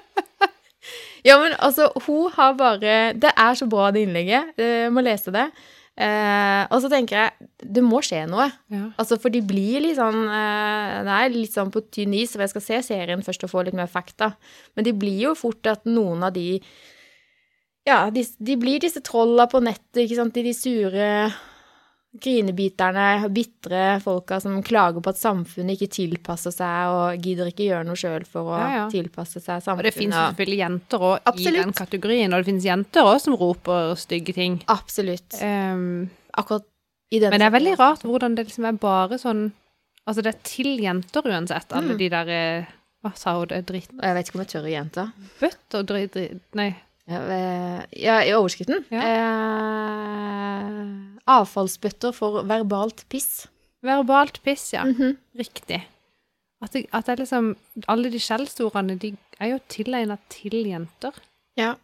Ja, 1.23 1.37
men 1.39 1.53
altså, 1.61 1.91
hun 2.07 2.31
har 2.33 2.55
bare 2.57 3.13
Det 3.13 3.29
er 3.29 3.53
så 3.55 3.67
bra, 3.69 3.91
det 3.93 4.03
innlegget. 4.07 4.57
Jeg 4.59 4.91
må 4.91 5.03
lese 5.05 5.31
det. 5.31 5.45
Eh, 6.01 6.63
og 6.71 6.79
så 6.81 6.89
tenker 6.89 7.17
jeg, 7.19 7.47
det 7.77 7.83
må 7.85 7.99
skje 8.03 8.23
noe. 8.31 8.47
Ja. 8.73 8.87
Altså, 8.99 9.19
for 9.21 9.31
de 9.33 9.43
blir 9.45 9.83
litt 9.83 9.99
sånn 9.99 10.23
eh, 10.23 10.95
Det 11.05 11.17
er 11.17 11.33
litt 11.35 11.53
sånn 11.53 11.71
på 11.71 11.83
tynn 11.93 12.15
is, 12.17 12.33
for 12.33 12.43
jeg 12.43 12.53
skal 12.55 12.65
se 12.65 12.79
serien 12.89 13.23
først 13.23 13.45
og 13.45 13.53
få 13.53 13.65
litt 13.67 13.77
mer 13.77 13.91
fakta. 13.91 14.33
Men 14.75 14.87
de 14.87 14.95
blir 14.97 15.27
jo 15.29 15.35
fort 15.37 15.67
at 15.69 15.87
noen 15.87 16.25
av 16.27 16.35
de 16.35 16.57
Ja, 17.87 18.09
de, 18.13 18.25
de 18.39 18.57
blir 18.59 18.81
disse 18.83 19.01
trolla 19.05 19.47
på 19.51 19.61
nettet, 19.63 20.03
ikke 20.03 20.19
sant, 20.19 20.35
de, 20.35 20.43
de 20.49 20.55
sure 20.57 21.07
grinebiterne, 22.11 23.29
bitre 23.31 23.99
folka 24.03 24.39
som 24.43 24.57
klager 24.67 24.99
på 25.03 25.09
at 25.13 25.19
samfunnet 25.21 25.77
ikke 25.77 25.87
tilpasser 25.95 26.51
seg 26.51 26.91
og 26.91 27.21
gidder 27.23 27.47
ikke 27.51 27.69
gjøre 27.69 27.85
noe 27.87 27.95
sjøl 27.99 28.25
for 28.27 28.41
å 28.51 28.57
Ja, 28.59 28.67
ja. 28.81 28.85
tilpasse 28.91 29.39
seg 29.39 29.61
samfunnet. 29.63 29.79
Og 29.79 29.83
det 29.87 29.93
finnes 29.95 30.17
selvfølgelig 30.19 30.59
jenter 30.59 30.99
òg 31.07 31.15
i 31.39 31.53
den 31.55 31.71
kategorien, 31.77 32.33
og 32.35 32.39
det 32.43 32.49
finnes 32.51 32.67
jenter 32.67 33.07
òg 33.07 33.15
som 33.23 33.37
roper 33.39 33.95
stygge 33.95 34.33
ting. 34.35 34.59
Absolutt. 34.67 35.39
Um, 35.41 36.09
Akkurat 36.35 36.67
i 37.11 37.19
den 37.19 37.29
men 37.31 37.39
det 37.43 37.47
er 37.47 37.55
veldig 37.57 37.73
rart 37.79 38.03
hvordan 38.07 38.35
det 38.37 38.45
liksom 38.47 38.65
er 38.69 38.75
bare 38.79 39.17
sånn 39.19 39.49
Altså, 40.07 40.21
det 40.25 40.31
er 40.33 40.39
til 40.43 40.79
jenter 40.81 41.21
uansett, 41.29 41.69
alle 41.77 41.93
Mm. 41.93 41.97
de 41.99 42.07
der 42.09 42.27
eh, 42.33 42.65
Hva 43.05 43.11
sa 43.15 43.35
hun, 43.37 43.45
det 43.47 43.57
er 43.59 43.65
dritt... 43.69 43.91
Jeg 44.01 44.15
vet 44.17 44.25
ikke 44.27 44.37
om 44.39 44.41
jeg 44.41 44.49
tør 44.49 44.65
å 44.65 44.71
gjenta. 44.71 45.03
Bøtt 45.39 45.75
og 45.77 45.85
dritt... 45.91 46.13
dritt 46.15 46.55
nei. 46.57 46.71
Ja, 47.05 47.19
eh, 47.35 47.81
ja, 48.01 48.15
i 48.25 48.33
overskriften. 48.33 48.81
Eh, 48.89 48.97
avfallsbøtter 51.29 52.13
for 52.15 52.43
verbalt 52.49 53.05
piss. 53.09 53.47
Verbalt 53.85 54.41
piss, 54.45 54.71
ja. 54.73 54.85
Mhm. 54.85 55.17
Riktig. 55.37 55.81
At 56.61 56.73
det, 56.75 56.85
at 56.93 57.07
det 57.09 57.19
liksom 57.23 57.55
Alle 57.89 58.11
de 58.13 58.19
skjellsordene, 58.21 58.97
de 58.99 59.15
er 59.39 59.55
jo 59.55 59.59
tilegna 59.67 60.17
til 60.29 60.59
jenter. 60.69 61.13
Ja. 61.57 61.75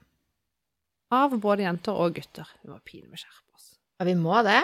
Av 1.11 1.33
både 1.39 1.63
jenter 1.65 1.97
og 1.97 2.17
gutter. 2.17 2.47
Vi 2.61 2.69
må 2.69 2.77
pine 2.85 3.07
med 3.07 3.17
skjerpe 3.17 3.55
oss. 3.55 3.77
Ja, 3.99 4.05
vi 4.05 4.13
må 4.19 4.43
det. 4.45 4.59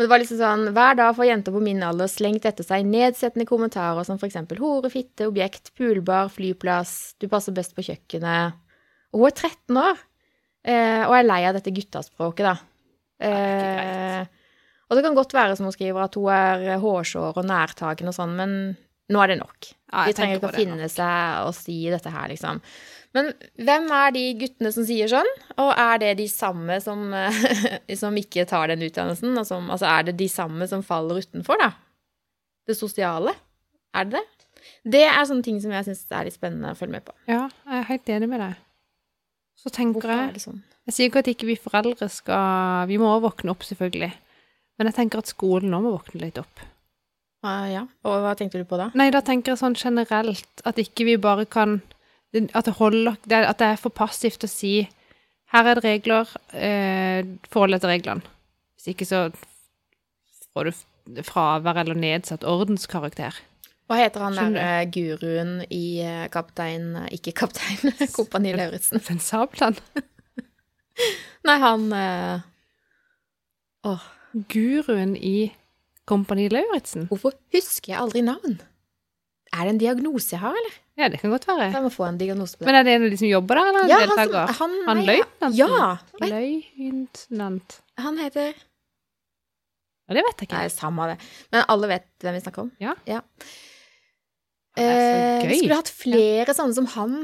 Men 0.00 0.06
det 0.06 0.10
var 0.14 0.22
liksom 0.22 0.38
sånn, 0.40 0.62
hver 0.72 0.94
dag 0.96 1.12
får 1.12 1.26
jenter 1.28 1.52
på 1.52 1.60
min 1.60 1.82
alder 1.84 2.08
slengt 2.08 2.46
etter 2.48 2.64
seg 2.64 2.86
nedsettende 2.88 3.44
kommentarer 3.44 4.06
som 4.08 4.16
eksempel 4.24 4.56
hore, 4.62 4.88
fitte, 4.88 5.26
objekt, 5.28 5.74
poolbar, 5.76 6.30
flyplass, 6.32 7.18
du 7.20 7.26
passer 7.28 7.52
best 7.52 7.74
på 7.76 7.84
kjøkkenet. 7.84 8.56
Og 9.12 9.20
hun 9.20 9.28
er 9.28 9.36
13 9.36 9.76
år, 9.82 10.00
eh, 10.64 11.02
og 11.04 11.14
er 11.18 11.26
lei 11.28 11.42
av 11.44 11.58
dette 11.58 11.74
guttaspråket, 11.76 12.48
da. 12.48 12.54
Er 13.20 14.20
Eh, 14.20 14.36
og 14.90 14.96
det 14.98 15.04
kan 15.06 15.14
godt 15.14 15.34
være, 15.36 15.54
som 15.56 15.68
hun 15.68 15.74
skriver, 15.74 16.02
at 16.02 16.16
hun 16.18 16.30
er 16.34 16.80
hårsår 16.82 17.36
og 17.38 17.44
nærtagende 17.46 18.10
og 18.10 18.16
sånn, 18.16 18.32
men 18.34 18.54
nå 19.10 19.20
er 19.22 19.30
det 19.30 19.36
nok. 19.38 19.68
Ja, 19.92 20.06
De 20.08 20.14
trenger 20.18 20.40
ikke 20.40 20.48
å 20.50 20.56
finne 20.56 20.78
nok. 20.80 20.90
seg 20.90 21.44
og 21.46 21.54
si 21.54 21.76
dette 21.92 22.10
her, 22.10 22.26
liksom. 22.32 22.58
Men 23.14 23.30
hvem 23.58 23.86
er 23.94 24.10
de 24.14 24.24
guttene 24.38 24.72
som 24.74 24.86
sier 24.86 25.10
sånn? 25.10 25.30
Og 25.62 25.70
er 25.78 25.98
det 26.02 26.10
de 26.18 26.26
samme 26.30 26.80
som, 26.82 27.06
eh, 27.14 27.38
som 28.02 28.18
ikke 28.18 28.46
tar 28.50 28.70
den 28.70 28.82
utdannelsen? 28.86 29.38
Som, 29.46 29.70
altså 29.70 29.86
er 29.90 30.10
det 30.10 30.16
de 30.18 30.28
samme 30.30 30.66
som 30.70 30.82
faller 30.86 31.22
utenfor, 31.22 31.58
da? 31.62 31.70
Det 32.66 32.76
sosiale? 32.78 33.34
Er 33.94 34.06
det 34.10 34.18
det? 34.18 34.26
Det 34.90 35.04
er 35.06 35.22
sånne 35.26 35.46
ting 35.46 35.58
som 35.62 35.70
jeg 35.74 35.86
syns 35.86 36.02
er 36.10 36.26
litt 36.26 36.36
spennende 36.36 36.74
å 36.74 36.78
følge 36.78 36.98
med 36.98 37.06
på. 37.06 37.14
Ja, 37.30 37.46
jeg 37.66 37.78
er 37.78 37.88
helt 37.94 38.12
enig 38.14 38.28
med 38.30 38.42
deg. 38.42 38.58
Så 39.58 39.70
tenker 39.74 40.00
Hvorfor 40.00 40.14
er 40.14 40.26
jeg 40.28 40.36
det 40.38 40.44
sånn? 40.44 40.60
Jeg 40.88 40.94
sier 40.96 41.10
ikke 41.10 41.20
at 41.22 41.28
ikke 41.30 41.46
vi 41.50 41.56
foreldre 41.60 42.08
skal 42.10 42.86
Vi 42.90 42.96
må 42.98 43.06
også 43.12 43.24
våkne 43.28 43.52
opp, 43.52 43.62
selvfølgelig. 43.66 44.10
Men 44.80 44.88
jeg 44.88 44.96
tenker 44.96 45.20
at 45.20 45.28
skolen 45.30 45.74
òg 45.76 45.84
må 45.84 45.92
våkne 45.98 46.22
litt 46.24 46.38
opp. 46.40 46.62
Uh, 47.44 47.66
ja. 47.72 47.82
Og 48.04 48.18
hva 48.24 48.34
tenkte 48.36 48.60
du 48.60 48.66
på 48.68 48.76
da? 48.80 48.90
Nei, 48.98 49.10
da 49.12 49.20
tenker 49.24 49.52
jeg 49.54 49.60
sånn 49.62 49.76
generelt 49.78 50.64
at 50.68 50.80
ikke 50.80 51.06
vi 51.08 51.16
bare 51.20 51.46
kan 51.48 51.80
At 52.54 52.64
det 52.68 52.74
holder 52.78 53.16
er- 53.30 53.48
At 53.48 53.58
det 53.58 53.66
er 53.66 53.76
for 53.80 53.90
passivt 53.90 54.44
å 54.44 54.48
si 54.48 54.88
her 55.50 55.66
er 55.66 55.74
det 55.80 55.82
regler, 55.84 56.28
eh, 56.54 57.24
forhold 57.50 57.74
etter 57.74 57.88
reglene. 57.90 58.22
Hvis 58.78 58.92
ikke 58.94 59.06
så 59.08 59.32
får 60.54 60.68
du 60.70 61.22
fravær 61.26 61.80
eller 61.80 61.94
nedsatt 61.98 62.44
ordenskarakter. 62.46 63.34
Hva 63.90 63.96
heter 63.98 64.20
han 64.22 64.36
der 64.38 64.60
eh, 64.62 64.84
guruen 64.94 65.64
i 65.68 65.98
eh, 66.06 66.28
Kaptein 66.30 66.92
Ikke 67.10 67.32
Kaptein, 67.34 67.90
Kompani 68.16 68.52
Lauritzen. 68.54 69.02
Men 69.08 69.18
Sablan? 69.18 69.74
Nei, 71.48 71.56
han 71.62 71.86
eh, 71.96 72.40
Åh, 73.90 74.02
Guruen 74.52 75.14
i 75.16 75.50
Kompani 76.10 76.48
Lauritzen? 76.52 77.06
hvorfor 77.10 77.32
husker 77.54 77.94
jeg 77.94 78.00
aldri 78.02 78.22
navn? 78.26 78.58
Er 79.50 79.64
det 79.66 79.70
en 79.72 79.78
diagnose 79.82 80.34
jeg 80.36 80.40
har, 80.44 80.54
eller? 80.54 80.74
Ja, 81.00 81.08
det 81.10 81.18
kan 81.22 81.32
godt 81.32 81.46
være. 81.48 81.70
Jeg 81.72 81.82
må 81.82 81.88
få 81.90 82.04
en 82.06 82.18
diagnose 82.20 82.54
på 82.58 82.62
det. 82.62 82.66
Men 82.68 82.76
er 82.78 82.84
det 82.86 82.92
en 82.94 83.04
av 83.06 83.10
de 83.10 83.16
som 83.18 83.30
jobber 83.30 83.58
der, 83.58 83.70
eller 83.70 83.88
Ja, 83.90 83.96
han, 83.98 84.10
deltaker? 84.12 84.52
han, 84.60 84.74
Han 84.86 85.00
nei, 85.00 85.06
løytnanten? 85.08 85.56
Ja. 85.58 85.88
Løytnant 86.30 87.76
Han 88.04 88.18
heter 88.20 88.52
Ja, 88.52 90.14
det 90.18 90.22
vet 90.26 90.42
jeg 90.44 90.48
ikke. 90.50 90.60
Nei, 90.60 90.70
samme 90.74 91.08
det. 91.12 91.16
Men 91.54 91.64
alle 91.72 91.90
vet 91.96 92.06
hvem 92.22 92.36
vi 92.36 92.42
snakker 92.44 92.62
om. 92.66 92.70
Ja. 92.82 92.94
ja. 93.06 93.20
Det 94.76 94.86
er 94.86 94.98
så 94.98 95.10
Eh, 95.10 95.42
gøy. 95.42 95.48
Vi 95.50 95.58
skulle 95.64 95.78
hatt 95.80 95.92
flere 95.94 96.54
sånne 96.56 96.74
som 96.78 96.86
han 96.94 97.16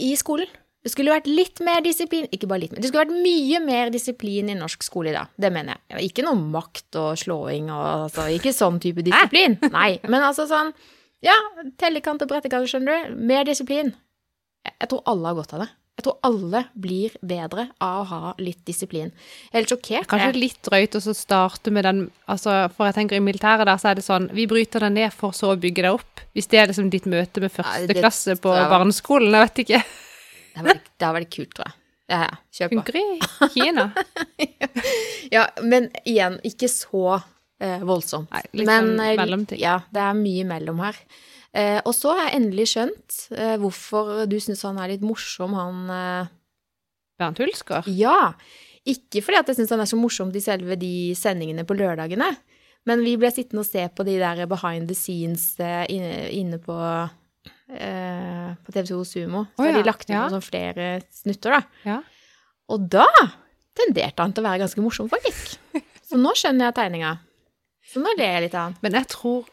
i 0.00 0.12
skolen. 0.18 0.50
Det 0.80 0.92
skulle 0.94 1.12
vært 1.12 1.28
litt 1.28 1.60
mer 1.64 1.82
disiplin 1.84 2.28
Ikke 2.32 2.48
bare 2.48 2.62
litt 2.62 2.72
mer, 2.72 2.80
det 2.80 2.88
skulle 2.88 3.04
vært 3.04 3.24
mye 3.24 3.58
mer 3.64 3.90
disiplin 3.92 4.48
i 4.48 4.56
norsk 4.56 4.84
skole 4.86 5.12
i 5.12 5.16
dag. 5.16 5.32
Det 5.36 5.50
mener 5.52 5.76
jeg. 5.76 6.06
Ikke 6.08 6.24
noe 6.24 6.38
makt 6.40 6.96
og 7.00 7.18
slåing 7.20 7.68
og 7.72 7.88
altså, 8.06 8.30
Ikke 8.32 8.54
sånn 8.56 8.80
type 8.82 9.04
disiplin. 9.04 9.58
Nei, 9.74 9.90
men 10.08 10.24
altså 10.24 10.48
sånn 10.50 10.72
Ja, 11.24 11.36
tellekant 11.80 12.24
og 12.24 12.30
brettekant, 12.30 12.70
skjønner 12.70 13.10
du. 13.10 13.20
Mer 13.28 13.44
disiplin. 13.44 13.92
Jeg, 14.64 14.88
tror 14.88 15.04
alle 15.08 15.28
har 15.28 15.36
godt 15.36 15.54
av 15.56 15.64
det. 15.66 15.70
Jeg 16.00 16.06
tror 16.06 16.16
alle 16.24 16.62
blir 16.80 17.16
bedre 17.28 17.66
av 17.84 18.00
å 18.00 18.08
ha 18.08 18.34
litt 18.40 18.62
disiplin. 18.64 19.10
Jeg 19.12 19.52
er 19.52 19.58
helt 19.58 19.72
sjokkert. 19.74 20.08
Kanskje 20.08 20.32
litt 20.38 20.60
drøyt 20.64 20.96
å 20.96 21.02
starte 21.12 21.72
med 21.76 21.84
den 21.84 22.06
altså, 22.24 22.54
For 22.72 22.88
jeg 22.88 22.96
tenker 22.96 23.20
i 23.20 23.24
militæret 23.24 23.68
der 23.68 23.80
så 23.80 23.90
er 23.90 24.00
det 24.00 24.06
sånn 24.06 24.30
Vi 24.32 24.48
bryter 24.48 24.86
deg 24.86 24.96
ned 24.96 25.12
for 25.12 25.36
så 25.36 25.52
å 25.52 25.60
bygge 25.60 25.84
deg 25.84 25.98
opp. 25.98 26.24
Hvis 26.32 26.48
det 26.48 26.62
er 26.62 26.70
liksom 26.72 26.88
ditt 26.88 27.08
møte 27.10 27.44
med 27.44 27.52
første 27.52 27.98
klasse 28.00 28.40
på 28.40 28.54
barneskolen, 28.72 29.36
jeg 29.36 29.50
vet 29.50 29.66
ikke. 29.66 29.82
Det 30.50 30.60
hadde 30.60 30.74
vært, 30.74 30.90
vært 31.16 31.32
kult, 31.34 31.52
tror 31.56 31.70
jeg. 31.70 31.76
Ja, 32.10 32.20
ja. 32.26 32.38
Kjør 32.56 32.70
på. 32.72 32.80
Hungry 32.80 33.50
Kina. 33.54 33.90
Ja, 35.34 35.44
men 35.62 35.90
igjen, 36.02 36.40
ikke 36.46 36.66
så 36.70 37.20
eh, 37.62 37.82
voldsomt. 37.86 38.30
Nei, 38.34 38.42
litt 38.58 38.66
men, 38.66 38.88
sånn 38.96 39.04
eh, 39.04 39.12
mellomting. 39.20 39.60
Ja, 39.62 39.76
det 39.94 40.02
er 40.02 40.16
mye 40.18 40.46
mellom 40.48 40.80
her. 40.82 40.98
Eh, 41.54 41.78
og 41.84 41.94
så 41.94 42.16
har 42.16 42.28
jeg 42.28 42.40
endelig 42.40 42.66
skjønt 42.72 43.20
eh, 43.36 43.54
hvorfor 43.62 44.24
du 44.30 44.36
syns 44.42 44.64
han 44.66 44.80
er 44.82 44.92
litt 44.92 45.06
morsom, 45.06 45.54
han 45.58 45.94
eh, 45.94 46.32
Bernt 47.20 47.42
Hulsker. 47.42 47.86
Ja! 47.94 48.32
Ikke 48.88 49.22
fordi 49.22 49.42
jeg 49.42 49.58
syns 49.60 49.74
han 49.74 49.82
er 49.84 49.90
så 49.90 49.98
morsom 50.00 50.30
i 50.34 50.42
selve 50.42 50.78
de 50.80 51.12
sendingene 51.18 51.66
på 51.68 51.76
lørdagene, 51.78 52.30
men 52.88 53.02
vi 53.04 53.14
ble 53.20 53.28
sittende 53.34 53.62
og 53.62 53.68
se 53.68 53.82
på 53.92 54.06
de 54.08 54.16
der 54.22 54.46
behind 54.50 54.88
the 54.88 54.96
scenes 54.96 55.52
eh, 55.60 55.84
inne 55.90 56.58
på 56.62 56.74
eh, 57.76 58.50
på 58.64 58.74
TV2 58.74 59.00
Sumo. 59.06 59.44
Så 59.56 59.64
har 59.64 59.72
ja, 59.72 59.78
de 59.78 59.86
lagt 59.86 60.08
ut 60.08 60.14
ja. 60.14 60.26
sånn 60.32 60.44
flere 60.44 60.88
snutter, 61.14 61.58
da. 61.58 61.86
Ja. 61.86 61.98
Og 62.70 62.86
da 62.92 63.08
tenderte 63.78 64.22
han 64.22 64.34
til 64.34 64.44
å 64.44 64.48
være 64.48 64.62
ganske 64.64 64.84
morsom, 64.84 65.10
faktisk. 65.12 65.56
Så 66.10 66.18
nå 66.18 66.34
skjønner 66.38 66.68
jeg 66.68 66.76
tegninga. 66.78 67.14
Så 67.86 68.02
nå 68.02 68.12
ler 68.18 68.36
jeg 68.36 68.46
litt 68.48 68.56
av 68.58 68.68
han. 68.68 68.78
Men 68.84 68.96
jeg 68.98 69.08
tror 69.10 69.48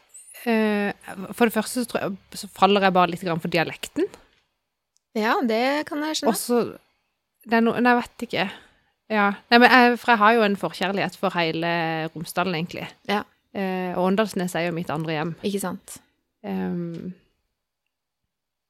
eh, 0.46 0.90
For 1.34 1.46
det 1.46 1.54
første 1.54 1.82
så, 1.82 1.90
tror 1.90 2.02
jeg, 2.02 2.40
så 2.40 2.50
faller 2.54 2.86
jeg 2.86 2.96
bare 2.96 3.12
litt 3.12 3.22
grann 3.26 3.42
for 3.42 3.52
dialekten. 3.52 4.08
Ja, 5.18 5.38
det 5.42 5.88
kan 5.88 6.02
jeg 6.04 6.20
skjønne. 6.20 6.34
Og 6.34 6.38
så 6.38 6.62
Det 7.48 7.58
er 7.58 7.64
noe 7.64 7.80
Nei, 7.82 7.94
jeg 7.94 8.02
vet 8.02 8.26
ikke. 8.28 8.48
Ja. 9.08 9.30
Nei, 9.48 9.62
men 9.62 9.72
jeg, 9.72 9.96
for 10.02 10.12
jeg 10.12 10.20
har 10.20 10.36
jo 10.36 10.44
en 10.44 10.58
forkjærlighet 10.60 11.16
for 11.16 11.34
hele 11.38 11.70
Romsdalen, 12.12 12.58
egentlig. 12.58 12.84
Ja. 13.08 13.22
Eh, 13.56 13.94
og 13.94 14.10
Åndalsnes 14.10 14.54
er 14.58 14.66
jo 14.66 14.74
mitt 14.76 14.90
andre 14.92 15.16
hjem. 15.16 15.32
Ikke 15.48 15.62
sant? 15.62 15.96
Ehm, 16.46 17.14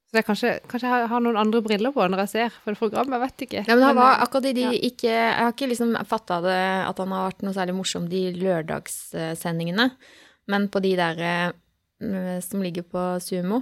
så 0.09 0.17
det 0.17 0.21
er 0.23 0.25
kanskje, 0.25 0.51
kanskje 0.73 0.89
jeg 0.89 1.09
har 1.11 1.21
noen 1.21 1.37
andre 1.37 1.61
briller 1.61 1.93
på 1.93 2.07
når 2.09 2.23
jeg 2.25 2.31
ser 2.33 2.55
på 2.65 2.73
det 2.73 2.79
programmet, 2.81 3.13
jeg 3.19 3.25
vet 3.27 3.43
ikke. 3.45 3.65
Ja, 3.69 3.75
men 3.77 3.85
han 3.85 3.99
var 3.99 4.15
eh, 4.15 4.23
akkurat 4.25 4.47
i 4.49 4.53
de 4.57 4.63
ja. 4.65 4.71
ikke 4.89 5.11
Jeg 5.13 5.35
har 5.37 5.53
ikke 5.53 5.69
liksom 5.69 5.91
fatta 6.09 6.39
det 6.47 6.55
at 6.89 7.03
han 7.03 7.13
har 7.13 7.27
vært 7.29 7.45
noe 7.45 7.57
særlig 7.59 7.75
morsom 7.77 8.07
de 8.09 8.23
lørdagssendingene, 8.39 9.91
men 10.49 10.69
på 10.73 10.81
de 10.81 10.95
der 10.97 11.21
eh, 11.27 12.39
som 12.47 12.65
ligger 12.65 12.87
på 12.89 13.05
Sumo 13.21 13.61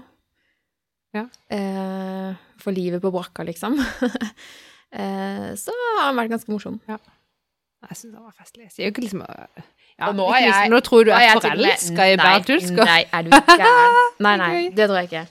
Ja. 1.16 1.24
eh, 1.50 2.38
For 2.62 2.70
livet 2.76 3.02
på 3.02 3.10
brakka, 3.10 3.42
liksom. 3.48 3.74
eh, 4.92 5.50
så 5.58 5.74
har 5.74 6.04
han 6.12 6.18
vært 6.22 6.30
ganske 6.36 6.52
morsom. 6.52 6.78
Jeg 6.86 7.98
syns 7.98 8.14
han 8.14 8.22
var 8.22 8.34
festlig. 8.38 8.68
Jeg 8.68 8.74
sier 8.74 8.86
jo 8.88 8.94
ikke 8.94 9.04
liksom 9.04 9.22
øh, 9.26 9.66
ja, 9.98 10.08
Og 10.10 10.16
nå 10.18 10.30
er 10.30 10.40
jeg- 10.44 10.48
liksom, 10.52 10.72
Nå 10.74 10.80
tror 10.86 11.04
du 11.04 11.10
jeg 11.10 11.26
er 11.30 11.40
forelska 11.40 12.06
i 12.12 12.16
Bernt 12.22 12.50
Hulsker. 12.54 12.84
Nei, 12.84 13.02
er 13.12 13.22
du 13.26 13.30
gæren? 13.34 14.00
Nei, 14.26 14.36
nei, 14.40 14.50
det 14.76 14.88
tror 14.88 15.02
jeg 15.02 15.10
ikke. 15.10 15.26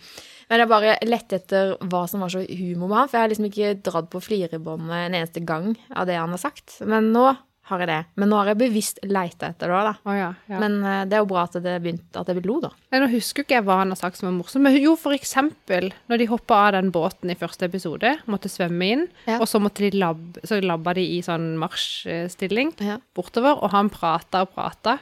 Men 0.50 0.62
jeg 0.62 0.72
bare 0.72 0.96
lette 1.08 1.40
etter 1.40 1.74
hva 1.90 2.06
som 2.10 2.22
var 2.26 2.34
så 2.34 2.44
humor 2.46 2.90
med 2.92 3.00
han, 3.00 3.10
for 3.10 3.18
jeg 3.18 3.26
har 3.26 3.34
liksom 3.34 3.50
ikke 3.50 3.74
dratt 3.88 4.12
på 4.14 4.22
flirebåndet 4.24 4.96
en 5.08 5.20
eneste 5.22 5.44
gang 5.46 5.74
av 5.96 6.08
det 6.10 6.20
han 6.20 6.34
har 6.36 6.42
sagt. 6.42 6.80
Men 6.86 7.12
nå 7.16 7.32
har 7.66 7.82
jeg 7.82 7.90
det. 7.90 8.02
Men 8.22 8.30
nå 8.30 8.38
har 8.38 8.52
jeg 8.52 8.60
bevisst 8.60 9.00
leita 9.10 9.48
etter 9.50 9.72
det 9.72 9.74
òg, 9.74 9.88
da. 9.88 9.94
Oh, 10.06 10.14
ja. 10.14 10.28
ja. 10.52 10.60
Men 10.62 10.76
uh, 10.84 11.00
det 11.10 11.18
er 11.18 11.24
jo 11.24 11.30
bra 11.32 11.46
at 11.48 11.56
det 11.66 11.74
begynte 11.82 12.22
at 12.22 12.30
jeg 12.30 12.44
lo, 12.46 12.60
da. 12.62 12.70
Nei, 12.94 13.00
nå 13.02 13.08
husker 13.10 13.42
ikke 13.46 13.58
jeg 13.58 13.66
hva 13.66 13.80
han 13.80 13.94
har 13.94 13.98
sagt 13.98 14.20
som 14.20 14.30
er 14.30 14.36
morsomt, 14.36 14.62
men 14.68 14.78
jo, 14.78 14.94
for 15.02 15.18
eksempel, 15.18 15.90
når 16.12 16.22
de 16.22 16.30
hoppa 16.30 16.60
av 16.68 16.76
den 16.78 16.92
båten 16.94 17.34
i 17.34 17.38
første 17.40 17.66
episode, 17.66 18.12
måtte 18.30 18.52
svømme 18.54 18.92
inn, 18.94 19.08
Ja. 19.26 19.40
og 19.40 19.50
så 19.50 19.58
måtte 19.64 19.82
de 19.82 19.98
labbe, 19.98 20.46
så 20.46 20.62
labba 20.62 20.94
de 20.94 21.08
i 21.16 21.24
sånn 21.26 21.56
marsjstilling 21.62 22.76
bortover, 23.18 23.58
og 23.58 23.74
han 23.74 23.90
prata 23.90 24.46
og 24.46 24.54
prata, 24.54 25.00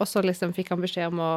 og 0.00 0.08
så 0.08 0.24
liksom 0.24 0.56
fikk 0.56 0.72
han 0.72 0.84
beskjed 0.84 1.12
om 1.12 1.20
å 1.20 1.30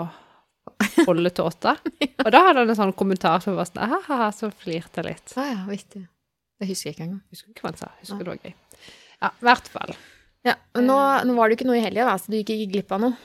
holde 1.09 1.31
tåta. 1.35 1.75
Og 1.79 2.29
da 2.33 2.43
hadde 2.47 2.63
han 2.63 2.71
en 2.73 2.79
sånn 2.79 2.95
kommentar 2.97 3.43
som 3.43 3.57
var 3.57 3.69
sånn, 3.69 3.81
«Ahaha», 3.87 4.29
så 4.35 4.51
flirte 4.51 5.01
jeg 5.01 5.09
litt. 5.09 5.33
Å 5.35 5.47
ja, 5.47 5.59
vittig. 5.69 6.05
Det 6.59 6.67
husker 6.67 6.89
jeg 6.89 6.97
ikke 6.97 7.07
engang. 7.07 7.23
Husker 7.31 7.51
ikke 7.53 7.65
hva 7.65 7.73
han 7.73 7.81
sa, 7.81 7.91
husker 8.01 8.23
det 8.23 8.33
var 8.33 8.39
gøy. 8.43 8.55
Ja, 9.19 9.31
i 9.31 9.47
hvert 9.49 9.67
fall. 9.71 9.97
Ja, 10.47 10.55
men 10.75 10.87
nå, 10.87 10.95
nå 11.27 11.35
var 11.35 11.49
det 11.49 11.55
jo 11.55 11.59
ikke 11.59 11.67
noe 11.69 11.79
i 11.79 11.83
helga, 11.83 12.15
så 12.19 12.31
du 12.31 12.39
gikk 12.39 12.53
ikke 12.55 12.71
glipp 12.73 12.95
av 12.95 13.03
noe. 13.03 13.17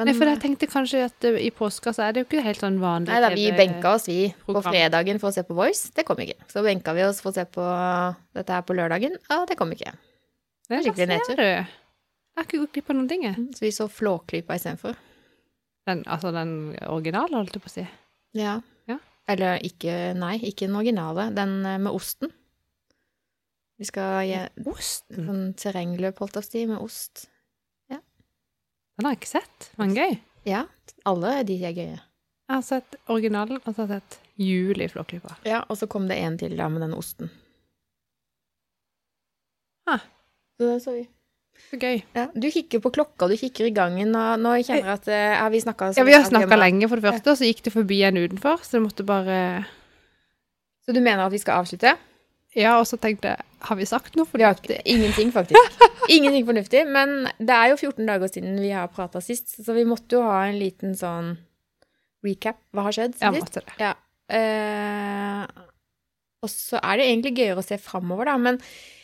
Men, 0.00 0.08
Nei, 0.08 0.14
for 0.16 0.24
jeg 0.24 0.40
tenkte 0.40 0.66
kanskje 0.72 1.02
at 1.04 1.24
eh, 1.28 1.34
i 1.44 1.50
påska 1.52 1.92
så 1.92 2.06
er 2.06 2.14
det 2.14 2.22
jo 2.22 2.26
ikke 2.30 2.44
helt 2.46 2.62
sånn 2.62 2.78
vanlig. 2.80 3.10
Nei 3.12 3.18
da, 3.20 3.28
vi 3.36 3.50
benka 3.52 3.90
oss, 3.98 4.06
vi, 4.08 4.30
på 4.46 4.62
fredagen 4.64 5.20
for 5.20 5.28
å 5.28 5.34
se 5.36 5.44
på 5.44 5.56
Voice. 5.56 5.90
Det 5.92 6.06
kom 6.08 6.20
ikke. 6.24 6.38
Så 6.48 6.62
benka 6.64 6.94
vi 6.96 7.04
oss 7.04 7.20
for 7.20 7.28
å 7.28 7.36
se 7.36 7.44
på 7.44 7.66
dette 8.38 8.56
her 8.56 8.64
på 8.64 8.76
lørdagen. 8.78 9.18
og 9.36 9.44
det 9.50 9.58
kom 9.60 9.74
ikke. 9.76 9.92
Det 10.64 10.78
er 10.78 10.86
skikkelig 10.86 10.96
skikkelig 10.96 11.10
nedtur. 11.12 11.44
Jeg 11.44 12.40
har 12.40 12.48
ikke 12.48 12.62
gått 12.62 12.72
glipp 12.78 12.88
av 12.94 12.96
noen 12.96 13.10
ting, 13.10 13.26
jeg. 13.28 13.46
Så 13.58 13.66
vi 13.66 13.72
så 13.76 13.88
Flåklypa 13.92 14.56
istedenfor. 14.56 14.96
Den, 15.88 16.04
altså 16.06 16.30
den 16.34 16.76
originale, 16.86 17.34
holdt 17.36 17.56
jeg 17.56 17.64
på 17.64 17.70
å 17.70 17.74
si. 17.74 17.86
Ja. 18.38 18.60
Ja. 18.90 18.98
Eller 19.30 19.58
ikke 19.66 20.12
Nei, 20.18 20.36
ikke 20.46 20.68
den 20.68 20.78
originale. 20.78 21.30
Den 21.34 21.58
eh, 21.66 21.80
med 21.82 21.92
osten. 21.92 22.30
Vi 23.80 23.88
skal 23.88 24.22
gi 24.28 24.38
Osten? 24.70 25.26
sånn 25.26 25.44
terrengløp, 25.58 26.20
holdt 26.22 26.36
jeg 26.38 26.44
på 26.44 26.46
å 26.46 26.50
si, 26.52 26.66
med 26.70 26.82
ost. 26.84 27.28
Den 29.00 29.06
har 29.08 29.14
jeg 29.14 29.22
ikke 29.22 29.30
sett. 29.30 29.68
Var 29.78 29.88
den 29.88 29.96
gøy? 29.96 30.18
Ja. 30.46 30.58
Alle 31.08 31.30
de 31.48 31.54
er 31.64 31.72
gøye. 31.74 31.96
Jeg 31.96 32.52
har 32.52 32.64
sett 32.66 32.96
originalen, 33.10 33.58
og 33.64 33.72
så 33.74 33.86
har 33.86 33.94
jeg 33.96 34.02
sett 34.02 34.18
Jul 34.42 34.82
i 34.84 34.88
Flåklypa. 34.92 35.38
Ja, 35.48 35.62
og 35.72 35.78
så 35.80 35.88
kom 35.90 36.04
det 36.10 36.18
en 36.20 36.36
til 36.38 36.54
da 36.58 36.68
med 36.70 36.84
den 36.84 36.92
osten. 36.94 37.30
Ah. 39.88 40.04
Så 40.60 40.68
det 40.68 40.76
så 40.84 40.94
vi. 40.98 41.06
Så 41.70 41.78
gøy. 41.80 42.02
Ja, 42.16 42.26
du 42.34 42.46
kikker 42.52 42.80
på 42.84 42.90
klokka, 42.92 43.28
du 43.30 43.36
kikker 43.40 43.68
i 43.68 43.74
gangen, 43.76 44.14
og 44.18 44.40
nå 44.42 44.54
kjenner 44.64 44.90
jeg 44.92 44.98
at 45.00 45.06
ja, 45.12 45.48
vi 45.52 45.60
snakka 45.62 45.92
Ja, 45.96 46.04
vi 46.04 46.12
har 46.16 46.24
snakka 46.26 46.58
lenge, 46.58 46.88
for 46.90 47.00
det 47.00 47.06
første, 47.10 47.32
og 47.32 47.38
så 47.40 47.48
gikk 47.48 47.62
det 47.68 47.72
forbi 47.74 48.00
en 48.08 48.18
utenfor, 48.20 48.60
så 48.64 48.76
det 48.78 48.82
måtte 48.86 49.06
bare 49.08 49.38
Så 50.84 50.92
du 50.96 51.00
mener 51.00 51.24
at 51.26 51.32
vi 51.32 51.40
skal 51.40 51.62
avslutte? 51.62 51.94
Ja, 52.58 52.74
og 52.80 52.84
så 52.90 52.98
tenkte 53.00 53.30
jeg 53.32 53.46
Har 53.64 53.78
vi 53.78 53.86
sagt 53.88 54.16
noe 54.18 54.28
fornuftig? 54.28 54.76
Ja, 54.76 54.84
ingenting, 54.84 55.30
faktisk. 55.32 55.80
Ingenting 56.12 56.44
fornuftig. 56.44 56.82
Men 56.90 57.28
det 57.38 57.54
er 57.54 57.70
jo 57.70 57.76
14 57.78 58.08
dager 58.10 58.28
siden 58.28 58.56
vi 58.60 58.72
har 58.74 58.88
prata 58.92 59.20
sist, 59.22 59.54
så 59.64 59.72
vi 59.76 59.84
måtte 59.88 60.18
jo 60.18 60.24
ha 60.26 60.40
en 60.48 60.58
liten 60.58 60.96
sånn 60.98 61.36
recap. 62.26 62.58
Hva 62.74 62.88
har 62.88 62.96
skjedd 62.96 63.14
Ja, 63.20 63.30
siden 63.30 63.38
sist? 63.38 63.46
måtte 63.46 63.62
det. 63.68 63.76
Ja. 63.80 63.92
Eh, 64.34 65.46
og 66.42 66.50
så 66.50 66.80
er 66.82 66.98
det 66.98 67.06
egentlig 67.06 67.32
gøyere 67.38 67.62
å 67.62 67.64
se 67.66 67.78
framover, 67.78 68.26
da. 68.32 68.34
Men 68.42 68.58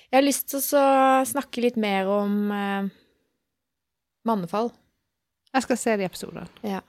jeg 0.08 0.18
har 0.18 0.24
lyst 0.24 0.48
til 0.50 0.60
å 0.60 0.84
snakke 1.28 1.62
litt 1.64 1.76
mer 1.80 2.08
om 2.10 2.36
eh, 2.54 2.88
mannefall. 4.28 4.70
Jeg 5.52 5.64
skal 5.64 5.80
se 5.80 5.96
de 6.00 6.06
episodene. 6.08 6.46
Ja. 6.64 6.80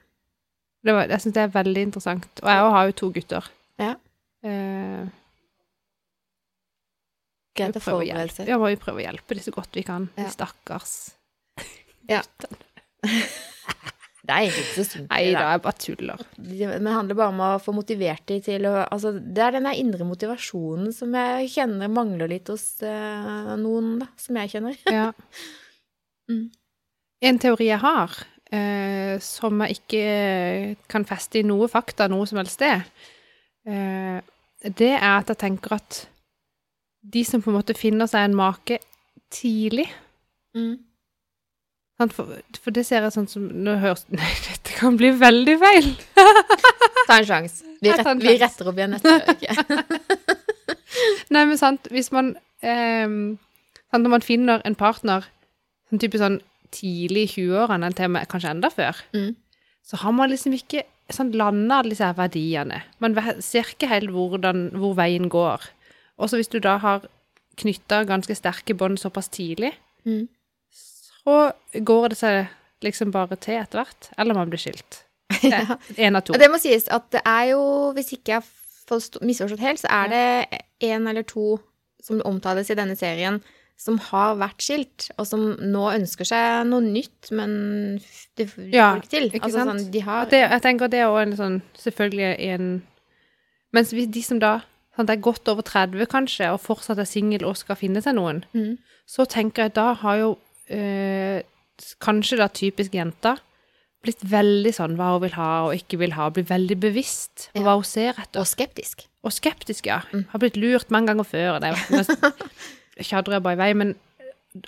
Det 0.84 0.96
var, 0.96 1.10
jeg 1.12 1.24
syns 1.24 1.36
det 1.36 1.44
er 1.44 1.56
veldig 1.56 1.86
interessant. 1.90 2.30
Og 2.44 2.52
jeg 2.52 2.74
har 2.76 2.90
jo 2.90 2.98
to 3.02 3.12
gutter. 3.16 3.50
Ja. 3.80 3.94
Eh, 4.48 5.08
Greit 7.60 7.76
å 7.76 7.84
forberede 7.84 8.32
seg. 8.32 8.48
Ja, 8.48 8.60
må 8.62 8.72
vi 8.72 8.80
prøve 8.80 9.02
å 9.02 9.06
hjelpe 9.06 9.36
dem 9.36 9.44
så 9.44 9.52
godt 9.56 9.76
vi 9.76 9.84
kan. 9.88 10.08
Ja. 10.20 10.30
Stakkars 10.32 10.98
stakkars. 12.10 12.36
Det 14.30 14.36
er 14.36 14.46
egentlig 14.46 14.64
ikke 14.64 14.76
så 14.78 14.86
sunt. 14.86 15.08
Nei 15.10 15.32
da, 15.34 15.46
jeg 15.50 15.62
bare 15.66 15.82
tuller. 15.82 16.24
Det 16.38 16.68
handler 16.94 17.18
bare 17.18 17.34
om 17.34 17.40
å 17.42 17.52
få 17.64 17.74
motivert 17.74 18.26
de 18.30 18.36
til 18.46 18.68
å 18.70 18.74
Altså, 18.84 19.16
det 19.18 19.42
er 19.42 19.56
den 19.56 19.66
der 19.66 19.80
indre 19.82 20.06
motivasjonen 20.06 20.92
som 20.94 21.16
jeg 21.18 21.48
kjenner 21.56 21.90
mangler 21.90 22.30
litt 22.30 22.52
hos 22.54 22.68
uh, 22.86 23.56
noen, 23.58 23.96
da. 24.04 24.10
Som 24.22 24.38
jeg 24.42 24.54
kjenner. 24.54 24.78
Ja. 25.00 25.08
Mm. 26.30 26.52
En 27.26 27.40
teori 27.42 27.72
jeg 27.72 27.82
har, 27.82 28.14
uh, 28.54 29.16
som 29.26 29.64
jeg 29.66 29.80
ikke 29.80 30.04
kan 30.94 31.08
feste 31.10 31.42
i 31.42 31.48
noe 31.48 31.66
fakta 31.72 32.06
noe 32.12 32.28
som 32.30 32.38
helst 32.38 32.60
sted, 32.60 32.86
uh, 33.66 34.20
det 34.62 34.92
er 34.94 35.16
at 35.16 35.34
jeg 35.34 35.42
tenker 35.42 35.80
at 35.80 36.04
de 37.02 37.26
som 37.26 37.42
på 37.42 37.50
en 37.50 37.58
måte 37.58 37.74
finner 37.74 38.10
seg 38.12 38.28
en 38.28 38.38
make 38.38 38.78
tidlig 39.34 39.88
Mm. 40.58 40.80
For, 42.08 42.30
for 42.64 42.72
det 42.72 42.86
ser 42.88 43.04
jeg 43.04 43.12
sånn 43.12 43.28
som 43.28 43.48
Nå 43.52 43.74
høres 43.82 44.06
Nei, 44.16 44.30
dette 44.48 44.76
kan 44.78 44.96
bli 45.00 45.10
veldig 45.20 45.56
feil. 45.60 45.90
Ta 47.10 47.18
en 47.20 47.26
sjanse. 47.28 47.66
Vi, 47.82 47.92
rett, 47.92 48.08
vi 48.24 48.38
retter 48.40 48.70
opp 48.72 48.78
igjen 48.80 48.96
neste 48.96 49.18
uke. 49.28 49.50
Nei, 51.34 51.44
men 51.46 51.58
sant, 51.60 51.88
hvis 51.94 52.10
man 52.16 52.32
eh, 52.66 53.06
sant, 53.08 54.02
Når 54.04 54.14
man 54.16 54.26
finner 54.26 54.64
en 54.68 54.78
partner 54.80 55.28
sånn 55.90 56.02
type 56.02 56.20
sånn 56.22 56.40
tidlig 56.72 57.24
i 57.26 57.30
20-årene, 57.34 57.82
eller 57.88 57.98
til 57.98 58.06
og 58.06 58.12
med 58.14 58.28
kanskje 58.30 58.52
enda 58.54 58.70
før, 58.70 59.00
Mm. 59.18 59.32
så 59.90 59.98
har 60.04 60.12
man 60.14 60.30
liksom 60.30 60.54
ikke 60.54 60.84
sånn 61.10 61.32
landa 61.34 61.80
disse 61.82 62.06
verdiene. 62.14 62.84
Man 63.02 63.16
ser 63.42 63.66
ikke 63.74 63.90
helt 63.90 64.12
hvordan, 64.14 64.68
hvor 64.78 64.94
veien 65.00 65.26
går. 65.34 65.66
Og 66.22 66.30
så 66.30 66.38
hvis 66.38 66.52
du 66.54 66.60
da 66.62 66.76
har 66.78 67.08
knytta 67.58 68.04
ganske 68.06 68.36
sterke 68.38 68.76
bånd 68.78 69.02
såpass 69.02 69.30
tidlig, 69.34 69.74
Mm. 70.06 70.28
Så 71.30 71.84
går 71.86 72.10
det 72.14 72.18
seg 72.18 72.48
liksom 72.86 73.12
bare 73.12 73.36
til 73.38 73.60
etter 73.60 73.82
hvert. 73.84 74.10
Eller 74.18 74.34
man 74.38 74.50
blir 74.50 74.62
skilt. 74.62 75.04
Ja. 75.46 75.78
En 75.98 76.16
av 76.18 76.24
to. 76.26 76.34
Det 76.34 76.48
må 76.50 76.58
sies 76.60 76.88
at 76.90 77.06
det 77.14 77.22
er 77.28 77.52
jo, 77.52 77.62
hvis 77.94 78.10
ikke 78.16 78.34
jeg 78.34 78.42
har 78.90 79.22
misforstått 79.22 79.62
helt, 79.62 79.80
så 79.84 79.88
er 79.94 80.10
det 80.10 80.62
en 80.90 81.08
eller 81.08 81.24
to 81.30 81.60
som 82.02 82.22
omtales 82.26 82.72
i 82.74 82.78
denne 82.80 82.96
serien, 82.98 83.38
som 83.80 84.00
har 84.10 84.34
vært 84.42 84.64
skilt, 84.66 85.06
og 85.22 85.28
som 85.30 85.44
nå 85.62 85.84
ønsker 85.94 86.26
seg 86.28 86.66
noe 86.68 86.82
nytt, 86.84 87.30
men 87.32 87.54
det 88.40 88.50
får 88.52 88.74
Ja, 88.74 88.90
ikke 88.98 89.12
til. 89.14 89.30
ikke 89.30 89.46
altså? 89.52 89.68
Sånn, 89.70 89.84
de 89.94 90.02
har 90.04 90.26
det, 90.32 90.42
jeg 90.50 90.62
tenker 90.66 90.90
det 90.92 91.00
er 91.04 91.08
også 91.14 91.22
en 91.28 91.38
sånn 91.38 91.62
Selvfølgelig 91.78 92.32
en 92.50 92.68
Mens 93.72 93.92
de 93.94 94.22
som 94.26 94.40
da 94.42 94.56
sant, 94.98 95.10
er 95.14 95.22
godt 95.22 95.48
over 95.48 95.62
30 95.64 96.08
kanskje, 96.10 96.50
og 96.52 96.60
fortsatt 96.64 97.00
er 97.00 97.08
singel 97.08 97.46
og 97.46 97.56
skal 97.62 97.78
finne 97.80 98.02
seg 98.02 98.18
noen, 98.18 98.42
Mm. 98.56 98.80
så 99.08 99.24
tenker 99.30 99.68
jeg 99.70 99.74
da 99.78 99.94
har 99.94 100.18
jo 100.18 100.38
eh, 100.70 101.42
kanskje 102.04 102.38
da 102.40 102.48
typisk 102.52 102.94
jenta 102.98 103.38
blitt 104.04 104.22
veldig 104.32 104.72
sånn 104.76 104.94
hva 104.96 105.10
hun 105.16 105.24
vil 105.26 105.34
ha 105.36 105.50
og 105.68 105.74
ikke 105.76 105.98
vil 106.00 106.14
ha, 106.16 106.30
blitt 106.32 106.48
veldig 106.50 106.78
bevisst 106.80 107.50
på 107.52 107.60
Ja. 107.60 107.66
hva 107.66 107.74
hun 107.80 107.88
ser 107.88 108.14
etter. 108.16 108.40
Og 108.40 108.48
skeptisk. 108.48 109.04
Og 109.28 109.34
skeptisk, 109.36 109.90
ja. 109.92 110.02
Mm. 110.14 110.26
Har 110.32 110.40
blitt 110.40 110.56
lurt 110.56 110.90
mange 110.92 111.12
ganger 111.12 111.28
før. 111.28 111.60
Det 111.60 111.74
er 111.74 113.04
tjadrer 113.04 113.34
jeg 113.40 113.44
bare 113.44 113.58
i 113.58 113.64
vei, 113.64 113.74
men 113.74 113.96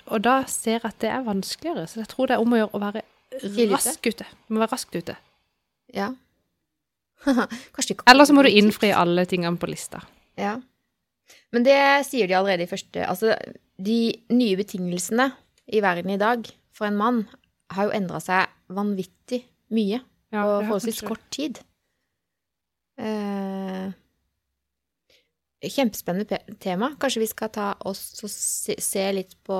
Og 0.06 0.20
da 0.22 0.44
ser 0.46 0.76
jeg 0.78 0.84
at 0.84 0.98
det 1.02 1.08
er 1.10 1.24
vanskeligere, 1.26 1.88
så 1.90 2.00
jeg 2.04 2.08
tror 2.12 2.28
det 2.28 2.36
er 2.36 2.42
om 2.44 2.52
å 2.54 2.58
gjøre 2.60 2.76
å 2.76 2.80
være 2.84 3.02
rask 3.72 4.06
ute. 4.06 4.24
Du 4.46 4.54
må 4.54 4.60
være 4.60 4.70
raskt 4.76 4.94
ute. 4.94 5.16
Ja. 5.92 6.12
Eller 7.26 8.24
så 8.24 8.34
må 8.34 8.44
du 8.44 8.50
innfri 8.50 8.92
alle 8.94 9.24
tingene 9.26 9.58
på 9.58 9.66
lista. 9.70 10.02
Ja. 10.38 10.56
Men 11.52 11.64
det 11.66 11.78
sier 12.06 12.28
de 12.28 12.36
allerede 12.38 12.64
i 12.64 12.70
første 12.70 13.04
Altså, 13.06 13.34
de 13.82 13.98
nye 14.32 14.56
betingelsene 14.56 15.30
i 15.68 15.80
verden 15.80 16.10
i 16.10 16.18
dag 16.20 16.48
for 16.72 16.86
en 16.88 16.96
mann 16.96 17.22
har 17.72 17.84
jo 17.88 17.94
endra 17.96 18.20
seg 18.20 18.48
vanvittig 18.72 19.44
mye 19.72 20.00
Ja, 20.32 20.42
på 20.42 20.62
forholdsvis 20.66 21.02
kort 21.06 21.24
tid. 21.30 21.58
Eh, 22.98 23.92
kjempespennende 25.62 26.38
tema. 26.60 26.92
Kanskje 27.00 27.20
vi 27.22 27.28
skal 27.30 27.50
ta 27.54 27.66
oss 27.86 28.22
og 28.24 28.30
se, 28.32 29.04
litt 29.14 29.36
på 29.46 29.58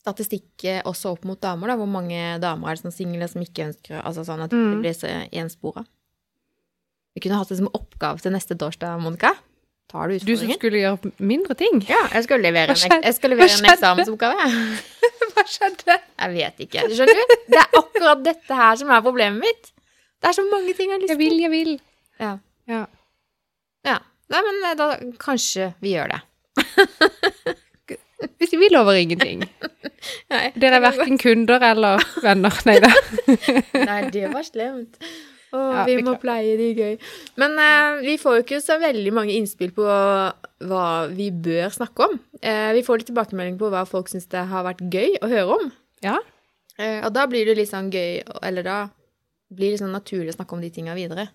statistikk 0.00 0.64
også 0.88 1.12
opp 1.14 1.24
mot 1.28 1.40
damer, 1.42 1.68
da. 1.72 1.76
Hvor 1.76 1.90
mange 1.90 2.38
damer 2.42 2.70
er 2.70 2.78
det 2.78 2.84
som 2.84 2.94
single 2.94 3.28
som 3.28 3.42
ikke 3.44 3.66
ønsker 3.68 4.00
Altså 4.02 4.24
sånn 4.24 4.42
at 4.44 4.50
det 4.50 4.58
Mm. 4.58 4.80
blir 4.80 4.94
så 4.96 5.08
enspora. 5.32 5.84
Vi 7.14 7.20
kunne 7.20 7.36
hatt 7.38 7.48
det 7.48 7.58
som 7.58 7.68
oppgave 7.74 8.20
til 8.22 8.32
neste 8.32 8.54
torsdag, 8.56 9.00
Monica. 9.00 9.34
Tar 9.90 10.08
du 10.08 10.14
utfordringen? 10.14 10.26
Du 10.26 10.36
som 10.38 10.52
skulle 10.54 10.80
gjøre 10.84 11.10
mindre 11.18 11.56
ting. 11.58 11.80
Ja, 11.88 12.04
jeg 12.14 12.26
skal 12.28 12.44
levere 12.44 12.76
jeg 12.78 13.14
skal 13.16 13.32
levere 13.34 13.50
en 13.50 13.70
eksamensoppgave. 13.72 14.50
Hva 15.34 15.44
skjedde? 15.50 15.96
Jeg 15.98 16.34
vet 16.36 16.62
ikke. 16.66 16.84
Skjønner 16.94 17.18
du? 17.18 17.34
Det 17.50 17.58
er 17.58 17.78
akkurat 17.80 18.22
dette 18.24 18.58
her 18.60 18.78
som 18.78 18.92
er 18.94 19.02
problemet 19.02 19.42
mitt. 19.42 19.72
Det 20.20 20.30
er 20.30 20.36
så 20.36 20.44
mange 20.46 20.74
ting 20.78 20.92
jeg 20.92 20.94
har 20.94 21.02
lyst 21.02 21.14
Jeg 21.14 21.18
vil, 21.18 21.36
jeg 21.42 21.50
vil. 21.50 21.72
Ja. 22.20 22.36
Ja. 22.70 22.84
ja. 23.88 23.96
Nei, 24.30 24.42
men 24.46 24.60
eh, 24.68 24.76
da 24.78 24.90
kanskje 25.18 25.72
vi 25.82 25.96
gjør 25.96 26.14
det. 26.14 26.20
Hvis 28.38 28.52
vi 28.52 28.68
lover 28.70 29.00
ingenting. 29.00 29.42
Nei, 30.30 30.44
Dere 30.60 30.78
er 30.78 30.84
verken 30.84 31.18
kunder 31.18 31.64
eller 31.70 32.04
venner. 32.22 32.62
Nei 32.68 32.76
da. 32.84 32.92
Nei, 33.74 34.00
det 34.12 34.28
var 34.30 34.46
slemt. 34.46 35.00
Å, 35.50 35.60
Ja, 35.74 35.84
vi 35.88 35.96
må 36.02 36.12
klar- 36.14 36.20
pleie 36.22 36.56
de 36.60 36.68
gøy. 36.78 36.98
Men 37.42 37.56
eh, 37.58 38.00
vi 38.06 38.16
får 38.22 38.36
jo 38.38 38.42
ikke 38.44 38.60
så 38.62 38.76
veldig 38.80 39.12
mange 39.16 39.34
innspill 39.34 39.72
på 39.74 39.82
hva 39.84 40.84
vi 41.10 41.30
bør 41.34 41.72
snakke 41.74 42.06
om. 42.06 42.20
Eh, 42.42 42.70
vi 42.76 42.82
får 42.86 43.00
litt 43.00 43.10
tilbakemelding 43.10 43.58
på 43.58 43.70
hva 43.72 43.82
folk 43.88 44.08
syns 44.12 44.28
det 44.30 44.44
har 44.50 44.62
vært 44.68 44.84
gøy 44.92 45.16
å 45.20 45.28
høre 45.32 45.56
om. 45.58 45.72
Ja. 46.06 46.18
Eh, 46.78 47.00
og 47.04 47.12
da 47.16 47.26
blir 47.26 47.44
det 47.50 47.56
litt 47.58 47.70
sånn 47.72 47.90
gøy, 47.90 48.22
eller 48.46 48.62
da 48.62 48.76
blir 49.50 49.72
det 49.74 49.80
sånn 49.82 49.90
naturlig 49.92 50.30
å 50.32 50.36
snakke 50.38 50.54
om 50.54 50.60
de 50.62 50.70
tinga 50.70 50.94
videre. 50.94 51.28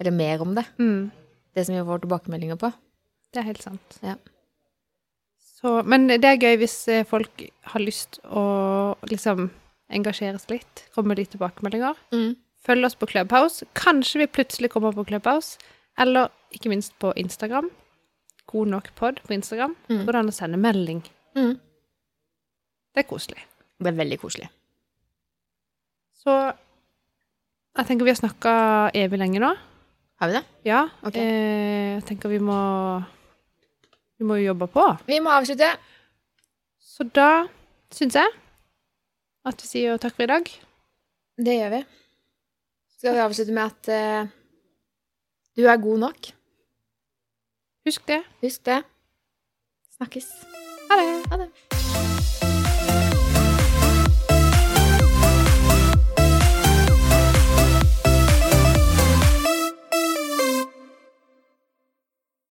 Eller 0.00 0.14
mer 0.14 0.40
om 0.44 0.54
det. 0.54 0.64
Mm. 0.78 1.10
Det 1.54 1.66
som 1.66 1.74
vi 1.74 1.82
får 1.84 2.04
tilbakemeldinger 2.06 2.56
på. 2.62 2.70
Det 3.32 3.42
er 3.42 3.48
helt 3.50 3.62
sant. 3.66 3.98
Ja. 4.02 4.14
Så, 5.62 5.82
men 5.86 6.06
det 6.08 6.24
er 6.26 6.38
gøy 6.42 6.56
hvis 6.62 6.76
eh, 6.90 7.04
folk 7.06 7.44
har 7.74 7.82
lyst 7.82 8.18
å 8.26 8.94
liksom 9.10 9.50
engasjere 9.92 10.38
seg 10.40 10.56
litt. 10.60 10.86
Komme 10.94 11.12
med 11.12 11.20
litt 11.22 11.30
tilbakemeldinger. 11.34 11.98
Mm. 12.14 12.32
Følg 12.62 12.86
oss 12.86 12.98
på 12.98 13.08
Clubhouse. 13.10 13.66
Kanskje 13.74 14.22
vi 14.22 14.30
plutselig 14.30 14.70
kommer 14.70 14.94
på 14.94 15.04
Clubhouse. 15.08 15.58
Eller 15.98 16.30
ikke 16.54 16.70
minst 16.72 16.94
på 17.02 17.12
Instagram. 17.18 17.70
God 18.46 18.68
nok 18.68 18.90
pod 18.98 19.20
på 19.26 19.34
Instagram. 19.34 19.74
Mm. 19.88 20.04
Går 20.06 20.12
det 20.12 20.20
an 20.22 20.32
å 20.32 20.36
sende 20.36 20.60
melding. 20.60 21.02
Mm. 21.38 21.56
Det 22.92 23.02
er 23.02 23.08
koselig. 23.08 23.42
Det 23.82 23.90
er 23.90 23.98
veldig 23.98 24.18
koselig. 24.22 24.48
Så 26.22 26.34
jeg 27.72 27.88
tenker 27.88 28.06
vi 28.06 28.12
har 28.12 28.20
snakka 28.20 28.52
evig 28.98 29.18
lenge 29.18 29.40
nå. 29.42 29.54
Har 30.22 30.30
vi 30.30 30.36
det? 30.36 30.42
Ja. 30.68 30.84
Okay. 31.02 31.22
Eh, 31.22 31.88
jeg 31.96 32.04
tenker 32.12 32.30
vi 32.30 32.38
må 32.38 32.58
Vi 34.20 34.26
må 34.28 34.36
jo 34.38 34.52
jobbe 34.52 34.68
på. 34.70 34.84
Vi 35.08 35.18
må 35.18 35.32
avslutte. 35.34 35.72
Så 36.78 37.08
da 37.10 37.48
syns 37.90 38.14
jeg 38.20 38.30
at 39.48 39.64
vi 39.64 39.66
sier 39.66 39.98
takk 39.98 40.14
for 40.14 40.28
i 40.28 40.30
dag. 40.30 40.46
Det 41.42 41.56
gjør 41.56 41.72
vi. 41.74 41.80
Skal 43.02 43.14
vi 43.14 43.18
avslutte 43.18 43.52
med 43.52 43.62
at 43.62 43.88
uh, 44.22 44.28
du 45.56 45.66
er 45.66 45.76
god 45.76 45.98
nok? 45.98 46.16
Husk 47.86 48.08
det. 48.08 48.22
Husk 48.40 48.66
det. 48.66 48.82
Snakkes. 49.96 50.30
Ha 50.90 51.00
det. 51.00 51.26
Ha 51.30 51.36
det. 51.36 52.31